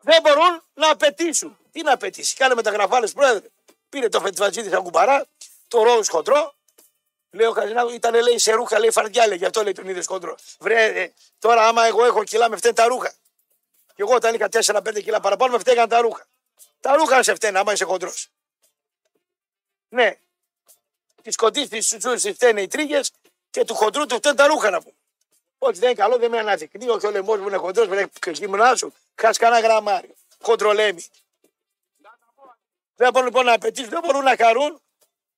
Δεν 0.00 0.22
μπορούν 0.22 0.62
να 0.74 0.90
απαιτήσουν. 0.90 1.58
Τι 1.72 1.82
να 1.82 1.92
απαιτήσει. 1.92 2.36
Κάνε 2.36 2.54
μεταγραφάλες 2.54 3.12
πρόεδρε. 3.12 3.48
Πήρε 3.88 4.08
το 4.08 4.20
Φετβατζίδη 4.20 4.70
σαν 4.70 4.82
κουμπαρά, 4.82 5.26
το 5.68 5.82
Ρόου 5.82 6.04
χοντρό, 6.08 6.54
Λέει 7.30 7.46
ο 7.46 7.52
Χατζηνάκο, 7.52 7.92
ήταν 7.92 8.14
λέει 8.22 8.38
σε 8.38 8.52
ρούχα, 8.52 8.78
λέει 8.78 8.90
φαρδιά, 8.90 9.26
λέει, 9.26 9.36
γι' 9.36 9.44
αυτό 9.44 9.62
λέει 9.62 9.72
τον 9.72 9.88
είδε 9.88 10.04
κόντρο. 10.04 10.36
Βρε, 10.58 10.84
ε, 10.84 11.12
τώρα 11.38 11.68
άμα 11.68 11.84
εγώ 11.84 12.04
έχω 12.04 12.24
κιλά, 12.24 12.48
με 12.48 12.56
φταίνουν 12.56 12.76
τα 12.76 12.86
ρούχα. 12.86 13.12
Και 13.86 14.02
εγώ 14.02 14.14
όταν 14.14 14.34
είχα 14.34 14.48
4-5 14.48 15.02
κιλά 15.02 15.20
παραπάνω, 15.20 15.52
με 15.52 15.58
φταίγαν 15.58 15.88
τα 15.88 16.00
ρούχα. 16.00 16.26
Τα 16.80 16.96
ρούχα 16.96 17.22
σε 17.22 17.34
φταίνουν, 17.34 17.56
άμα 17.56 17.72
είσαι 17.72 17.84
κοντρό. 17.84 18.12
Ναι. 19.88 20.18
Της 21.22 21.36
κοντής 21.36 21.68
της 21.68 21.86
σου 21.86 22.18
φταίνουν 22.18 22.62
οι 22.62 22.68
τρίγες 22.68 23.12
και 23.50 23.64
του 23.64 23.74
χοντρού 23.74 24.06
του 24.06 24.16
φταίνουν 24.16 24.36
τα 24.36 24.46
ρούχα 24.46 24.70
να 24.70 24.82
πούμε. 24.82 24.94
Ότι 25.58 25.78
δεν 25.78 25.90
είναι 25.90 25.98
καλό, 25.98 26.18
δεν 26.18 26.30
με 26.30 26.38
αναδεικνύει. 26.38 26.88
Όχι 26.88 27.06
ο 27.06 27.10
λαιμός 27.10 27.38
μου 27.38 27.46
είναι 27.46 27.56
χοντρός, 27.56 27.88
με 27.88 27.96
έχει 27.96 28.30
γυμνά 28.30 28.74
σου. 28.74 28.94
Χάσεις 29.14 29.38
κανένα 29.38 29.66
γραμμάρι. 29.66 30.14
Χοντρολέμι. 30.42 31.04
Δεν 32.94 33.12
μπορούν 33.12 33.28
λοιπόν 33.28 33.44
να 33.44 33.52
απαιτήσουν, 33.52 33.90
δεν 33.90 34.00
μπορούν 34.04 34.22
να 34.22 34.36
χαρούν. 34.36 34.80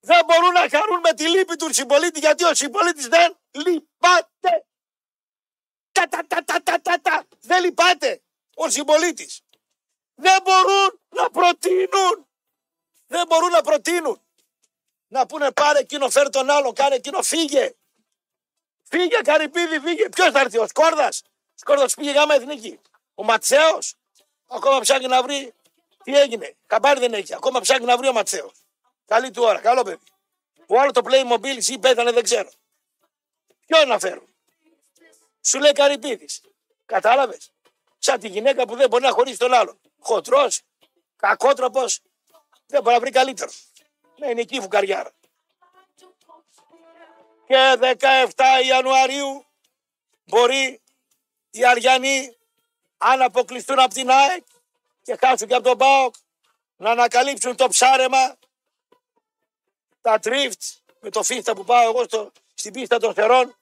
Δεν 0.00 0.24
μπορούν 0.24 0.52
να 0.52 0.68
χαρούν 0.68 1.00
με 1.00 1.12
τη 1.12 1.28
λύπη 1.28 1.56
του 1.56 1.74
συμπολίτη 1.74 2.18
γιατί 2.18 2.44
ο 2.44 2.54
συμπολίτης 2.54 3.08
δεν 3.08 3.38
λυπάται. 3.50 4.66
Τα, 5.92 6.08
τα, 6.08 6.26
τα, 6.26 6.44
τα, 6.44 6.62
τα, 6.62 6.80
τα, 6.80 7.00
τα. 7.00 7.24
Δεν 7.40 7.64
λυπάται 7.64 8.22
ο 8.54 8.70
συμπολίτης. 8.70 9.42
Δεν 10.14 10.42
μπορούν 10.42 11.00
να 11.08 11.30
προτείνουν. 11.30 12.26
Δεν 13.06 13.26
μπορούν 13.26 13.50
να 13.50 13.60
προτείνουν. 13.60 14.22
Να 15.08 15.26
πούνε 15.26 15.52
πάρε 15.52 15.78
εκείνο, 15.78 16.10
φέρει 16.10 16.30
τον 16.30 16.50
άλλο, 16.50 16.72
κάνε 16.72 16.94
εκείνο, 16.94 17.22
φύγε. 17.22 17.74
Φύγε, 18.82 19.16
Καρυπίδη, 19.16 19.78
φύγε. 19.80 20.08
Ποιος 20.08 20.30
θα 20.30 20.40
έρθει, 20.40 20.58
ο 20.58 20.66
Σκόρδας; 20.66 21.22
Σκόρδας 21.54 21.94
πήγε 21.94 22.10
γάμα 22.10 22.34
εθνική. 22.34 22.80
Ο 23.14 23.24
Ματσέος; 23.24 23.94
Ακόμα 24.48 24.80
ψάχνει 24.80 25.06
να 25.06 25.22
βρει 25.22 25.54
τι 26.04 26.16
έγινε; 26.18 26.56
Καμπάρι 26.66 27.00
δεν 27.00 27.12
έχει. 27.12 27.34
Ακόμα 27.34 27.60
ψάχνει 27.60 27.84
να 27.84 27.96
βρει 27.96 28.08
ο 28.08 28.12
Ματσέος. 28.12 28.52
Καλή 29.06 29.30
του 29.30 29.42
ώρα, 29.42 29.60
καλό 29.60 29.82
παιδί. 29.82 29.98
Ο 30.66 30.80
άλλο 30.80 30.90
το 30.90 31.00
Playmobil 31.04 31.64
ή 31.66 31.78
πέθανε, 31.78 32.12
δεν 32.12 32.22
ξέρω. 32.22 32.50
Ποιο 33.66 33.84
να 33.84 33.98
φέρω; 33.98 34.22
Σου 35.42 35.58
λέει 35.58 35.72
Καρυπίδης. 35.72 36.40
Κατάλαβες; 36.86 37.52
Σαν 37.98 38.20
τη 38.20 38.28
γυναίκα 38.28 38.66
που 38.66 38.76
δεν 38.76 38.88
μπορεί 38.88 39.02
να 39.02 39.10
χωρίσει 39.10 39.38
τον 39.38 39.52
άλλον. 39.54 39.80
Χοντρός, 39.98 40.62
κακότροπος, 41.16 42.00
δεν 42.66 42.82
μπορεί 42.82 42.94
να 42.94 43.00
βρει 43.00 43.10
καλύτερο. 43.10 43.50
Ναι, 44.18 44.30
είναι 44.30 44.40
εκεί 44.40 44.56
η 44.56 44.60
φουκαριάρα. 44.60 45.12
Και 47.46 47.78
17 47.80 48.64
Ιανουαρίου 48.66 49.44
μπορεί 50.24 50.82
οι 51.50 51.66
Αριανοί 51.66 52.36
αν 52.98 53.22
αποκλειστούν 53.22 53.78
από 53.78 53.94
την 53.94 54.10
ΑΕΚ 54.10 54.44
και 55.02 55.16
χάσουν 55.20 55.48
και 55.48 55.54
από 55.54 55.64
τον 55.64 55.78
ΠΑΟΚ 55.78 56.14
να 56.76 56.90
ανακαλύψουν 56.90 57.56
το 57.56 57.68
ψάρεμα, 57.68 58.36
τα 60.00 60.18
τρίφτ 60.18 60.62
με 61.00 61.10
το 61.10 61.22
φίστα 61.22 61.54
που 61.54 61.64
πάω 61.64 61.88
εγώ 61.88 62.04
στο, 62.04 62.32
στην 62.54 62.72
πίστα 62.72 62.98
των 62.98 63.14
θερών, 63.14 63.56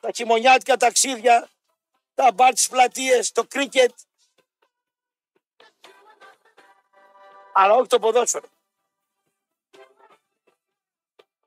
τα 0.00 0.10
χειμωνιάτικα 0.14 0.76
ταξίδια, 0.76 1.48
τα 2.14 2.32
μπαρ 2.32 2.54
τις 2.54 2.68
πλατείες, 2.68 3.32
το 3.32 3.44
κρίκετ, 3.44 3.92
αλλά 7.52 7.74
όχι 7.74 7.86
το 7.86 7.98
ποδόσφαιρο. 7.98 8.48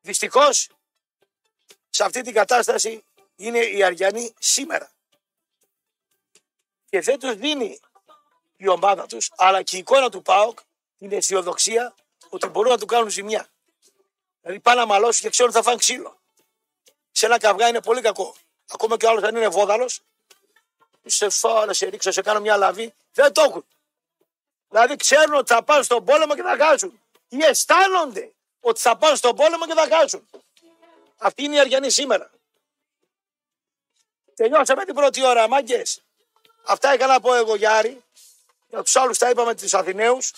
Δυστυχώς, 0.07 0.69
σε 1.89 2.03
αυτή 2.03 2.21
την 2.21 2.33
κατάσταση 2.33 3.03
είναι 3.35 3.59
οι 3.59 3.83
Αριανοί 3.83 4.33
σήμερα. 4.39 4.91
Και 6.89 7.01
δεν 7.01 7.19
τους 7.19 7.35
δίνει 7.35 7.79
η 8.57 8.67
ομάδα 8.67 9.05
τους, 9.05 9.31
αλλά 9.35 9.63
και 9.63 9.75
η 9.75 9.79
εικόνα 9.79 10.09
του 10.09 10.21
ΠΑΟΚ, 10.21 10.59
την 10.97 11.11
αισιοδοξία 11.11 11.95
ότι 12.29 12.47
μπορούν 12.47 12.71
να 12.71 12.77
του 12.77 12.85
κάνουν 12.85 13.09
ζημιά. 13.09 13.49
Δηλαδή 14.41 14.59
πάνε 14.59 14.79
να 14.79 14.85
μαλώσουν 14.85 15.21
και 15.21 15.29
ξέρουν 15.29 15.51
ότι 15.51 15.59
θα 15.59 15.65
φάνε 15.65 15.77
ξύλο. 15.77 16.19
Σε 17.11 17.25
ένα 17.25 17.39
καυγά 17.39 17.67
είναι 17.67 17.81
πολύ 17.81 18.01
κακό. 18.01 18.35
Ακόμα 18.71 18.97
και 18.97 19.05
ο 19.05 19.09
άλλος 19.09 19.23
αν 19.23 19.35
είναι 19.35 19.47
βόδαλος, 19.47 20.01
σε 21.05 21.29
φάω 21.29 21.65
να 21.65 21.73
σε 21.73 21.85
ρίξω, 21.85 22.11
σε 22.11 22.21
κάνω 22.21 22.39
μια 22.39 22.57
λαβή. 22.57 22.93
Δεν 23.13 23.33
το 23.33 23.41
έχουν. 23.41 23.65
Δηλαδή 24.69 24.95
ξέρουν 24.95 25.33
ότι 25.33 25.53
θα 25.53 25.63
πάνε 25.63 25.83
στον 25.83 26.05
πόλεμο 26.05 26.35
και 26.35 26.41
θα 26.41 26.57
χάσουν. 26.59 27.01
Ή 27.27 27.43
αισθάνονται 27.43 28.31
ότι 28.67 28.79
θα 28.79 28.97
πάνε 28.97 29.15
στον 29.15 29.35
πόλεμο 29.35 29.65
και 29.65 29.73
θα 29.73 29.87
χάσουν. 29.95 30.29
Αυτή 31.17 31.43
είναι 31.43 31.55
η 31.55 31.59
Αριανή 31.59 31.89
σήμερα. 31.89 32.31
Τελειώσαμε 34.35 34.85
την 34.85 34.95
πρώτη 34.95 35.25
ώρα, 35.25 35.47
μάγκες. 35.47 36.01
Αυτά 36.65 36.93
είχα 36.93 37.07
να 37.07 37.19
πω 37.19 37.35
εγώ 37.35 37.55
Γιάρη. 37.55 38.03
Για 38.69 38.83
τους 38.83 38.95
άλλους 38.95 39.17
τα 39.17 39.29
είπαμε 39.29 39.55
τους 39.55 39.73
Αθηναίους. 39.73 40.33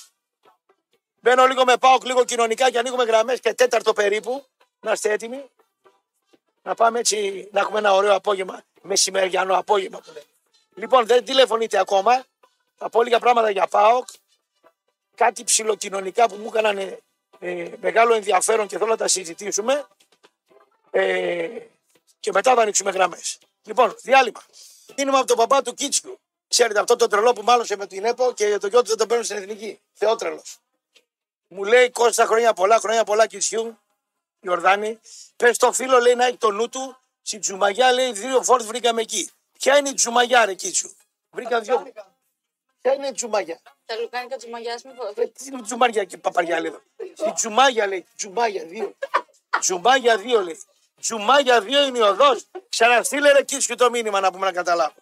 Μπαίνω 1.22 1.46
λίγο 1.46 1.64
με 1.64 1.78
πάω 1.78 1.98
λίγο 2.04 2.26
κοινωνικά 2.26 2.72
και 2.72 2.80
ανοίγουμε 2.80 3.04
γραμμές 3.04 3.40
και 3.40 3.54
τέταρτο 3.54 3.94
περίπου. 3.94 4.46
Να 4.80 4.92
είστε 4.92 5.12
έτοιμοι. 5.12 5.50
Να 6.64 6.76
πάμε 6.76 7.00
έτσι 7.00 7.50
να 7.52 7.60
έχουμε 7.60 7.80
ένα 7.80 7.94
ωραίο 7.94 8.16
απόγευμα. 8.16 8.62
Μεσημεριανό 8.82 9.58
απόγευμα 9.58 10.00
που 10.00 10.12
λέει. 10.14 10.24
Λοιπόν, 10.76 11.06
δεν 11.06 11.26
τηλεφωνείτε 11.26 11.80
ακόμα. 11.80 12.26
Θα 12.78 12.90
πω 12.90 13.04
λίγα 13.04 13.20
πράγματα 13.20 13.50
για 13.50 13.68
ΠΑΟΚ. 13.68 14.08
Κάτι 15.16 15.44
ψηλοκοινωνικά 15.44 16.30
που 16.30 16.36
μου 16.36 16.48
έκαναν 16.48 16.98
ε, 17.40 17.70
μεγάλο 17.82 18.14
ενδιαφέρον 18.14 18.68
και 18.68 18.78
θέλω 18.78 18.90
να 18.90 18.98
τα 18.98 19.08
συζητήσουμε. 19.08 19.88
Ε, 20.92 21.48
και 22.20 22.32
μετά 22.32 22.56
θα 22.56 22.62
ανοίξουμε 22.62 22.92
γραμμές. 22.92 23.38
Λοιπόν, 23.64 23.96
διάλειμμα. 24.02 24.44
Μήνυμα 24.98 25.18
από 25.18 25.28
τον 25.28 25.38
παπά 25.38 25.62
του 25.62 25.74
Κίτσιου. 25.74 26.20
Ξέρετε 26.48 26.80
αυτό 26.80 26.96
το 26.96 27.08
τρελό 27.08 27.34
που 27.34 27.42
μάλωσε 27.42 27.76
με 27.76 27.88
την 27.88 28.06
ΕΠΟ 28.06 28.34
και 28.34 28.58
το 28.58 28.68
γιο 28.68 28.82
του 28.82 28.88
δεν 28.88 28.98
τον 28.98 29.08
παίρνουν 29.08 29.26
στην 29.26 29.38
εθνική. 29.38 29.80
Θεότρελος. 29.94 30.58
Μου 31.48 31.64
λέει 31.64 31.90
Κώστα 31.90 32.26
χρόνια 32.26 32.54
πολλά, 32.54 32.80
χρόνια 32.80 33.04
πολλά 33.04 33.28
Κιτσιού. 33.28 33.80
Ιορδάνη. 34.40 35.00
Πες 35.36 35.56
στο 35.56 35.72
φίλο 35.72 36.00
λέει 36.00 36.16
να 36.16 36.26
έχει 36.26 36.38
το 36.38 36.52
νου 36.52 36.70
του. 36.70 36.98
Στη 37.22 37.40
Τζουμαγιά 37.40 37.92
λέει 37.92 38.12
δύο 38.12 38.44
φόρτ 38.44 38.64
βρήκαμε 38.64 39.02
εκεί. 39.02 39.30
Ποια 39.58 39.78
είναι 39.78 39.90
η 39.90 39.94
Τζουμαγιά, 39.94 40.46
ρε 40.46 40.54
Κίτσου. 40.54 40.96
Βρήκα 41.30 41.60
δύο. 41.60 41.92
Ποια 42.82 42.94
είναι 42.94 43.08
η 43.08 43.12
Τζουμαγιά. 43.12 43.60
Τα 43.86 43.96
λουκάνικα 43.96 44.36
τη 44.38 44.50
μαγιά 44.50 44.80
μου 44.84 44.92
Ε, 45.16 45.28
Τι 45.28 45.46
είναι 45.46 45.62
Τζουμαριά 45.62 46.04
και 46.04 46.18
παπαριά 46.18 46.60
λέει. 46.60 46.72
εδώ. 46.72 46.82
Στη 47.16 47.34
Τζουμάγια 47.34 47.88
λέει. 47.88 48.06
Τζουμάγια 48.18 48.66
δύο. 48.66 48.96
Τζουμάγια 49.60 50.18
δύο 50.18 50.42
λέει. 50.42 50.60
Τζουμάγια 51.02 51.62
δύο 51.62 51.86
είναι 51.86 51.98
η 51.98 52.02
οδός. 52.02 52.48
Ξαναστείλε 52.70 53.32
ρε 53.32 53.44
Κίτσου 53.44 53.76
το 53.76 53.90
μήνυμα 53.90 54.20
να 54.20 54.32
πούμε 54.32 54.46
να 54.46 54.52
καταλάβω. 54.52 54.96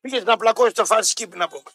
Πήγες 0.00 0.24
να 0.24 0.36
πλακώσεις 0.36 0.74
το 0.74 0.84
φάρ 0.84 1.04
σκύπ 1.04 1.34
να 1.34 1.48
πούμε. 1.48 1.70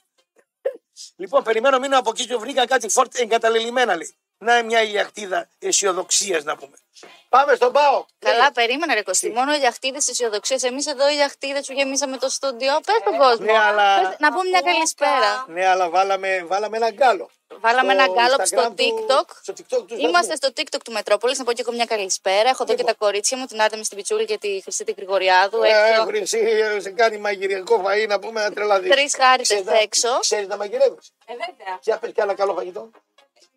Λοιπόν, 1.16 1.44
περιμένω 1.44 1.80
μήνυμα 1.80 1.98
από 1.98 2.10
εκεί 2.10 2.26
και 2.26 2.36
βρήκα 2.36 2.66
κάτι 2.68 2.90
φόρτ 2.90 3.16
εγκαταλελειμμένα 3.16 3.96
λέει. 3.96 4.16
Να 4.42 4.58
είναι 4.58 4.64
μια 4.68 4.82
ηλιακτίδα 4.82 5.50
αισιοδοξίας 5.60 6.44
να 6.44 6.56
πούμε. 6.58 6.78
Πάμε 7.30 7.56
στον 7.56 7.72
Πάο. 7.72 8.06
Καλά, 8.20 8.52
περίμενε 8.52 8.94
ρε 8.94 9.02
Κωστή. 9.04 9.30
Μόνο 9.30 9.54
οι 9.54 9.58
γιαχτίδε 9.58 9.98
αισιοδοξίας. 10.10 10.64
Εμείς 10.64 10.86
εδώ 10.86 11.10
οι 11.10 11.14
γιαχτίδε 11.16 11.62
που 11.68 11.74
γεμίσαμε 11.74 12.18
το 12.18 12.30
στούντιο. 12.30 12.74
Πες 12.86 12.96
τον 13.04 13.18
κόσμο. 13.18 13.46
Ναι, 13.46 13.58
αλλά- 13.60 14.02
Πες- 14.02 14.20
Να 14.20 14.32
πούμε 14.32 14.50
μια 14.50 14.62
καλησπέρα. 14.62 15.46
Ναι, 15.48 15.68
αλλά 15.68 15.90
βάλαμε, 15.90 16.44
βάλαμε 16.48 16.78
ένα 16.78 16.90
γκάλο. 16.92 17.30
Βάλαμε 17.60 17.94
Στο 17.94 18.02
ένα 18.02 18.14
γκάλοπ 18.14 18.46
στο 18.46 18.62
Instagram 18.62 18.76
του- 18.76 19.06
TikTok. 19.08 19.26
Στο 19.42 19.54
TikTok 19.58 19.88
του 19.88 19.96
Είμαστε 19.98 20.36
σταθμού. 20.36 20.36
στο 20.36 20.50
TikTok 20.78 20.82
του 20.84 20.92
Μετρόπολης. 20.92 21.38
Να 21.38 21.44
πω 21.44 21.54
και 21.54 21.62
εγώ 21.66 21.72
μια 21.76 21.86
καλησπέρα. 21.86 22.50
Έχω 22.50 22.64
εδώ 22.64 22.76
και 22.76 22.84
τα 22.84 22.94
κορίτσια 22.94 23.38
μου, 23.38 23.46
την 23.46 23.62
Άρτεμι 23.62 23.84
στην 23.86 23.98
Πιτσούλη 23.98 24.26
και 24.26 24.38
τη 24.38 24.62
Χρυσή 24.64 24.84
την 24.84 24.94
Γρηγοριάδου. 24.98 25.64
Ε, 25.64 25.68
Έξω. 25.90 26.04
Χρυσή, 26.06 26.42
σε 26.82 26.90
κάνει 26.90 27.18
μαγειριακό 27.18 27.84
φαΐ 27.88 28.08
να 28.08 28.20
πούμε 28.20 28.42
ένα 28.42 28.52
τρελαδί. 28.54 28.90
Τρεις 28.90 29.16
χάρτε 29.16 29.42
Ξέρεις 29.42 29.66
να- 29.66 29.78
έξω. 29.80 30.20
Ξέρεις 30.20 30.48
να 30.48 30.58
μαγειρεύεις; 30.58 31.12
Ε, 31.26 31.32
βέβαια. 31.34 31.80
Για 31.82 31.98
πες 31.98 32.12
κι 32.14 32.20
ένα 32.22 32.34
καλό 32.34 32.54
φαγητό. 32.54 32.90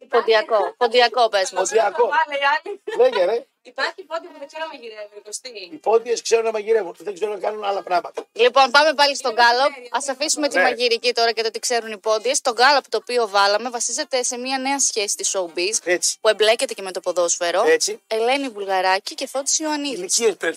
Ποντιακό. 0.09 0.75
Ποντιακό 0.77 1.29
πες 1.29 1.51
μου. 1.53 1.59
Ποντιακό. 1.59 2.09
Πάλι 2.09 2.39
οι 2.41 2.45
άλλοι. 2.55 2.83
Λέγε 3.11 3.25
ρε. 3.25 3.47
Υπάρχει 3.65 4.03
Πόντια 4.03 4.27
που 4.27 4.39
δεν 4.39 4.47
ξέρω 4.47 4.63
να 4.65 4.69
μαγειρεύει, 4.73 5.17
Οι 5.17 5.21
Κωστή. 5.25 5.79
πόντιες 5.83 6.23
ξέρουν 6.23 6.45
να 6.45 6.51
μαγειρεύουν. 6.51 6.95
Δεν 6.99 7.15
ξέρουν 7.15 7.35
να 7.35 7.41
κάνουν 7.41 7.65
άλλα 7.65 7.83
πράγματα. 7.83 8.25
Λοιπόν, 8.33 8.71
πάμε 8.71 8.95
πάλι 8.95 9.17
στον 9.17 9.33
γκάλοπ. 9.33 9.73
Α 9.91 9.99
αφήσουμε 10.11 10.49
τη 10.49 10.57
Ναι. 10.57 10.63
μαγειρική 10.63 11.13
τώρα 11.13 11.33
και 11.33 11.43
το 11.43 11.51
τι 11.51 11.59
ξέρουν 11.59 11.93
οι 11.93 11.99
Πόντιες. 11.99 12.33
Το 12.43 12.53
γκάλοπ 12.53 12.89
το 12.89 12.97
οποίο 12.97 13.29
βάλαμε 13.29 13.71
βασίζεται 13.71 14.23
σε 14.23 14.37
μια 14.39 14.59
νέα 14.59 14.81
σχέση 14.81 15.17
της 15.17 15.37
showbiz 15.37 15.79
Έτσι. 15.85 16.17
που 16.21 16.29
εμπλέκεται 16.29 16.75
και 16.75 16.83
με 16.83 16.93
το 16.93 17.01
ποδόσφαιρο. 17.01 17.63
Έτσι. 17.67 18.03
Ελένη 18.07 18.49
Βουλγαράκη 18.49 19.15
και 19.15 19.27
Φώτης 19.27 19.59
Ιωαννίδης. 19.59 19.99
Ηλικίες 19.99 20.37
πες. 20.37 20.57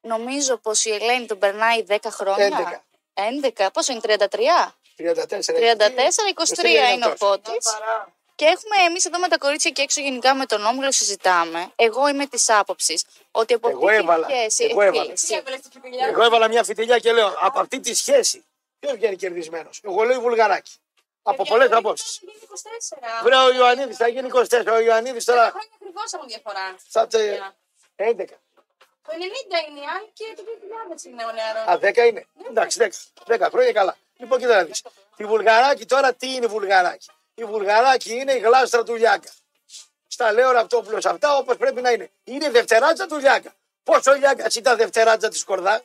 Νομίζω 0.00 0.56
πως 0.56 0.84
η 0.84 0.90
Ελένη 0.90 1.26
τον 1.26 1.38
περνάει 1.38 1.82
10 1.88 2.10
χρόνια. 2.10 2.46
11. 2.46 2.82
11. 3.14 3.70
Πόσο 3.72 3.92
είναι, 3.92 4.00
33? 4.00 4.74
34. 4.96 5.54
34, 5.54 6.28
23 6.28 6.92
είναι 6.94 7.06
ο 7.06 7.10
αυτός. 7.10 7.28
Φώτης. 7.28 7.66
Και 8.38 8.44
έχουμε 8.44 8.76
εμείς 8.88 9.04
εδώ 9.04 9.18
με 9.18 9.28
τα 9.28 9.38
κορίτσια 9.38 9.70
και 9.70 9.82
έξω 9.82 10.00
γενικά 10.00 10.34
με 10.34 10.46
τον 10.46 10.64
Όμιλο 10.64 10.92
συζητάμε. 10.92 11.72
Εγώ 11.76 12.08
είμαι 12.08 12.26
της 12.26 12.48
άποψης 12.50 13.04
ότι 13.30 13.54
από 13.54 13.68
Εγώ 13.68 13.84
αυτή 13.86 13.96
έβαλα. 13.96 14.26
τη 14.26 14.32
σχέση. 14.32 14.64
Εγώ 14.70 14.80
έβαλα. 14.82 15.12
εσύ, 15.12 15.26
Τι 15.26 15.34
έβαλες 15.34 15.58
στην 15.60 15.80
φιλιά. 15.80 16.06
Εγώ 16.06 16.22
έβαλα 16.24 16.48
μια 16.48 16.64
φιτιλιά 16.64 16.98
και 16.98 17.12
λέω 17.12 17.34
από 17.40 17.60
αυτή 17.60 17.80
τη 17.80 17.94
σχέση 17.94 18.44
ποιος 18.78 18.92
βγαίνει 18.92 19.16
κερδισμένος; 19.16 19.80
Εγώ 19.84 20.02
λέω 20.04 20.16
η 20.16 20.20
Βουλγαράκη. 20.20 20.72
Από 21.22 21.42
πολλές 21.44 21.70
απόψεις. 21.72 22.20
Είναι 22.22 22.32
24. 22.32 23.22
Βρε 23.22 23.36
ο 23.36 23.52
Ιωαννίδης 23.52 23.96
θα 23.96 24.08
γίνει 24.08 24.28
24. 24.32 24.72
Ο 24.72 24.78
Ιωαννίδης 24.80 25.24
τώρα 25.24 25.50
Χρόνια 25.50 25.68
ακριβώς 25.74 26.12
έχουν 26.12 26.26
διαφορά. 26.28 26.74
θα 26.88 27.06
τε... 27.06 27.38
11. 27.96 28.14
Το 29.02 29.14
90 29.14 29.68
είναι 29.68 29.80
η 29.80 29.86
άλλη 29.96 30.10
και 30.12 30.24
το 30.36 30.42
2000 30.96 31.04
είναι 31.04 31.24
ο 31.24 31.32
νεαρός. 31.32 31.66
Α, 31.66 32.04
10 32.04 32.08
είναι. 32.08 32.26
Εντάξει, 32.48 32.78
10. 33.26 33.44
10 33.46 33.48
χρόνια 33.50 33.72
καλά. 33.72 33.96
Λοιπόν, 34.16 34.38
κοίτα 34.38 34.54
να 34.56 34.64
δεις. 34.64 34.82
Η 35.16 35.24
Βουλγαράκη 35.24 35.86
τώρα 35.86 36.12
τι 36.14 36.34
είναι 36.34 36.44
η 36.44 36.48
Βουλγαράκη; 36.48 37.08
Η 37.38 37.44
Βουλγαράκη 37.44 38.14
είναι 38.14 38.32
η 38.32 38.38
γλάστρα 38.38 38.82
του 38.82 38.94
Λιάκα. 38.94 39.30
Στα 40.06 40.32
λέω 40.32 40.50
Ραπτόπουλος 40.50 41.04
αυτά 41.06 41.36
όπως 41.36 41.56
πρέπει 41.56 41.80
να 41.80 41.90
είναι. 41.90 42.10
Είναι 42.24 42.46
η 42.46 42.48
δευτεράτσα 42.48 43.06
του 43.06 43.18
Λιάκα. 43.18 43.54
Πόσο 43.84 44.12
Λιάγκα 44.12 44.46
ήταν 44.56 44.76
δευτεράτζα 44.76 45.28
της 45.28 45.40
Σκορδά. 45.40 45.82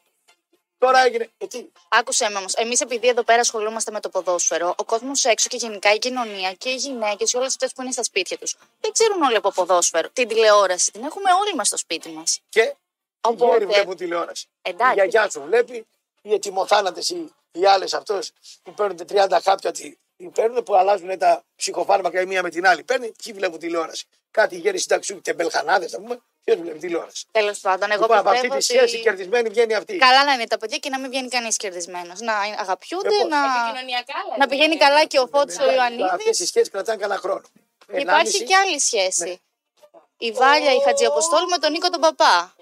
Τώρα 0.77 1.05
έγινε. 1.05 1.29
Ε, 1.37 1.47
τι, 1.47 1.65
Άκουσε 1.89 2.29
με 2.29 2.37
όμως. 2.37 2.53
Εμείς 2.53 2.81
επειδή 2.81 3.07
εδώ 3.07 3.23
πέρα 3.23 3.39
ασχολούμαστε 3.39 3.91
με 3.91 3.99
το 3.99 4.09
ποδόσφαιρο, 4.09 4.73
ο 4.77 4.83
κόσμος 4.83 5.25
έξω 5.25 5.47
και 5.49 5.57
γενικά 5.57 5.93
η 5.93 5.97
κοινωνία 5.97 6.53
και 6.53 6.69
οι 6.69 6.75
γυναίκες 6.75 7.31
και 7.31 7.37
όλες 7.37 7.49
αυτές 7.49 7.71
που 7.73 7.81
είναι 7.81 7.91
στα 7.91 8.03
σπίτια 8.03 8.37
τους 8.37 8.55
δεν 8.81 8.91
ξέρουν 8.91 9.21
όλοι 9.21 9.35
από 9.35 9.51
ποδόσφαιρο. 9.51 10.09
Την 10.09 10.27
τηλεόραση 10.27 10.91
την 10.91 11.03
έχουμε 11.03 11.31
όλοι 11.41 11.55
μας 11.55 11.67
στο 11.67 11.77
σπίτι 11.77 12.09
μας. 12.09 12.39
Και 12.49 12.75
Οπότε- 13.21 13.41
οι 13.41 13.45
γόροι 13.45 13.65
βλέπουν 13.65 13.95
τηλεόραση. 13.95 14.47
Εντάξει. 14.61 14.91
Η 14.91 14.93
γιαγιά 14.93 15.29
σου 15.29 15.41
βλέπει, 15.45 15.87
οι 16.21 16.33
ετοιμοθάνατες 16.33 17.09
οι, 17.09 17.33
οι 17.51 17.65
άλλες 17.65 17.93
αυτό 17.93 18.19
που 18.63 18.73
παίρνουν 18.73 18.97
30 18.97 19.39
χάπια, 19.43 19.71
τι 19.71 19.93
τι 20.23 20.41
παίρνουν 20.41 20.63
που 20.63 20.75
αλλάζουν 20.75 21.17
τα 21.17 21.43
ψυχοφάρμακα 21.55 22.21
η 22.21 22.25
μία 22.25 22.41
με 22.43 22.49
την 22.49 22.67
άλλη. 22.67 22.83
Παίρνει, 22.83 23.11
ποιοι 23.23 23.33
βλέπουν 23.33 23.59
τηλεόραση. 23.59 24.05
Κάτι 24.31 24.55
γέροι 24.57 24.77
συνταξιού 24.77 25.21
και 25.21 25.33
μπελχανάδες, 25.33 25.93
ας 25.93 25.99
πούμε, 26.01 26.19
ποιος 26.43 26.57
βλέπει 26.59 26.79
τηλεόραση. 26.79 27.25
Τέλος 27.31 27.59
πάντων, 27.59 27.91
εγώ 27.91 28.01
Λοιπόν, 28.01 28.17
από 28.17 28.29
αυτή 28.29 28.47
πιστεύω 28.47 28.59
τη 28.59 28.63
σχέση 28.65 28.95
ότι. 28.95 29.03
κερδισμένη 29.03 29.49
βγαίνει 29.49 29.73
αυτή. 29.73 29.97
Καλά 29.97 30.25
να 30.25 30.33
είναι 30.33 30.47
τα 30.47 30.57
παιδιά 30.57 30.77
και 30.77 30.89
να 30.89 30.99
μην 30.99 31.09
βγαίνει 31.09 31.27
κανείς 31.27 31.57
κερδισμένος. 31.57 32.19
Να 32.19 32.33
αγαπιούνται, 32.59 33.09
Λοιπόν, 33.09 33.27
να, 33.27 33.37
Επικοινωνιακά 33.61 34.13
λέμε. 34.25 34.37
να 34.37 34.47
πηγαίνει 34.47 34.77
καλά 34.77 35.05
και 35.05 35.19
ο 35.19 35.27
Φώτης 35.27 35.57
ο 35.57 35.61
Αυτέ 35.61 35.71
οι 35.71 35.75
Ιωαννίδης. 35.75 36.47
σχέσει 36.47 36.69
κρατάνε 36.69 36.99
κανένα 37.01 37.19
χρόνο. 37.19 37.41
Και 37.91 37.99
υπάρχει 37.99 38.43
και 38.43 38.55
άλλη 38.55 38.79
σχέση. 38.79 39.23
Ναι. 39.23 39.35
Η 40.17 40.31
Βάλια, 40.31 40.73
η 40.73 40.79
Χατζιαποστόλου 40.85 41.47
με 41.49 41.57
τον 41.57 41.71
Νίκο 41.71 41.89
τον 41.89 42.01
Παπά. 42.01 42.55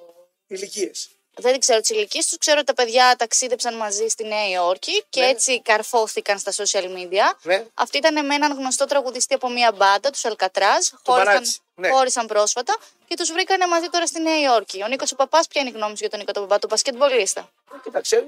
ηλικίες. 0.47 1.09
Δεν 1.35 1.59
ξέρω 1.59 1.79
τι 1.81 1.93
ηλικίε 1.93 2.21
του. 2.29 2.37
Ξέρω 2.37 2.57
ότι 2.57 2.65
τα 2.65 2.73
παιδιά 2.73 3.15
ταξίδεψαν 3.17 3.75
μαζί 3.75 4.07
στη 4.07 4.23
Νέα 4.23 4.49
Υόρκη 4.49 5.03
και 5.09 5.19
Ναι. 5.21 5.27
έτσι 5.27 5.61
καρφώθηκαν 5.61 6.39
στα 6.39 6.51
social 6.51 6.83
media. 6.83 7.35
Ναι. 7.41 7.65
Αυτή 7.73 7.97
ήταν 7.97 8.25
με 8.25 8.35
έναν 8.35 8.53
γνωστό 8.53 8.85
τραγουδιστή 8.85 9.33
από 9.33 9.49
μια 9.49 9.71
μπάντα, 9.71 10.09
του 10.09 10.19
Αλκατράζ. 10.23 10.85
Χώρισαν, 11.05 11.25
Μπαράτσι, 11.25 11.59
ναι. 11.75 11.89
χώρισαν 11.89 12.25
πρόσφατα 12.27 12.77
και 13.07 13.15
του 13.15 13.25
βρήκανε 13.33 13.67
μαζί 13.67 13.87
τώρα 13.87 14.05
στη 14.05 14.21
Νέα 14.21 14.39
Υόρκη. 14.39 14.83
Ο 14.83 14.87
Νίκο 14.87 15.05
ο 15.11 15.15
Παπά, 15.15 15.39
ποια 15.49 15.61
είναι 15.61 15.69
η 15.69 15.73
γνώμη 15.73 15.91
σου 15.91 15.99
για 15.99 16.09
τον 16.09 16.19
Νίκο 16.19 16.31
τον 16.31 16.43
Παπά, 16.43 16.59
του 16.59 16.67
μπασκετμπολίστα. 16.67 17.49
Κοίταξε, 17.83 18.25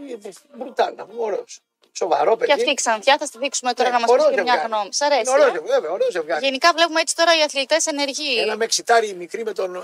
μπρουτάλ, 0.58 0.96
να 0.96 1.06
πούμε, 1.06 1.22
ωραίος. 1.22 1.60
Σοβαρό 1.92 2.36
παιδί. 2.36 2.46
Και 2.46 2.54
αυτή 2.54 2.70
η 2.70 2.74
ξανθιά 2.74 3.18
θα 3.20 3.26
στη 3.26 3.38
δείξουμε 3.38 3.74
τώρα 3.74 3.90
Ναι, 3.90 3.96
να 3.96 4.02
μας 4.02 4.10
πει 4.10 4.22
ωραίο 4.22 4.36
και 4.36 4.42
μια 4.42 4.54
ζευγάρι. 4.54 4.68
γνώμη. 4.74 4.94
Σ' 4.94 5.02
αρέσει. 5.02 5.22
Είναι 5.22 5.30
ωραίο 5.30 5.48
ε; 5.48 5.52
ζευγάρι, 5.52 5.74
βέβαια, 5.74 5.92
ωραίο 5.92 6.12
ζευγάρι. 6.12 6.46
Γενικά 6.46 6.72
βλέπουμε 6.76 7.00
έτσι 7.02 7.16
τώρα 7.16 7.38
οι 7.38 7.42
αθλητές 7.42 7.86
ενεργοί. 7.86 8.40
Ένα 8.40 8.56
με 8.58 8.64
εξητάρει 8.66 9.08
η 9.08 9.14
μικρή 9.14 9.44
με 9.44 9.54
τον. 9.54 9.76
Ο, 9.76 9.84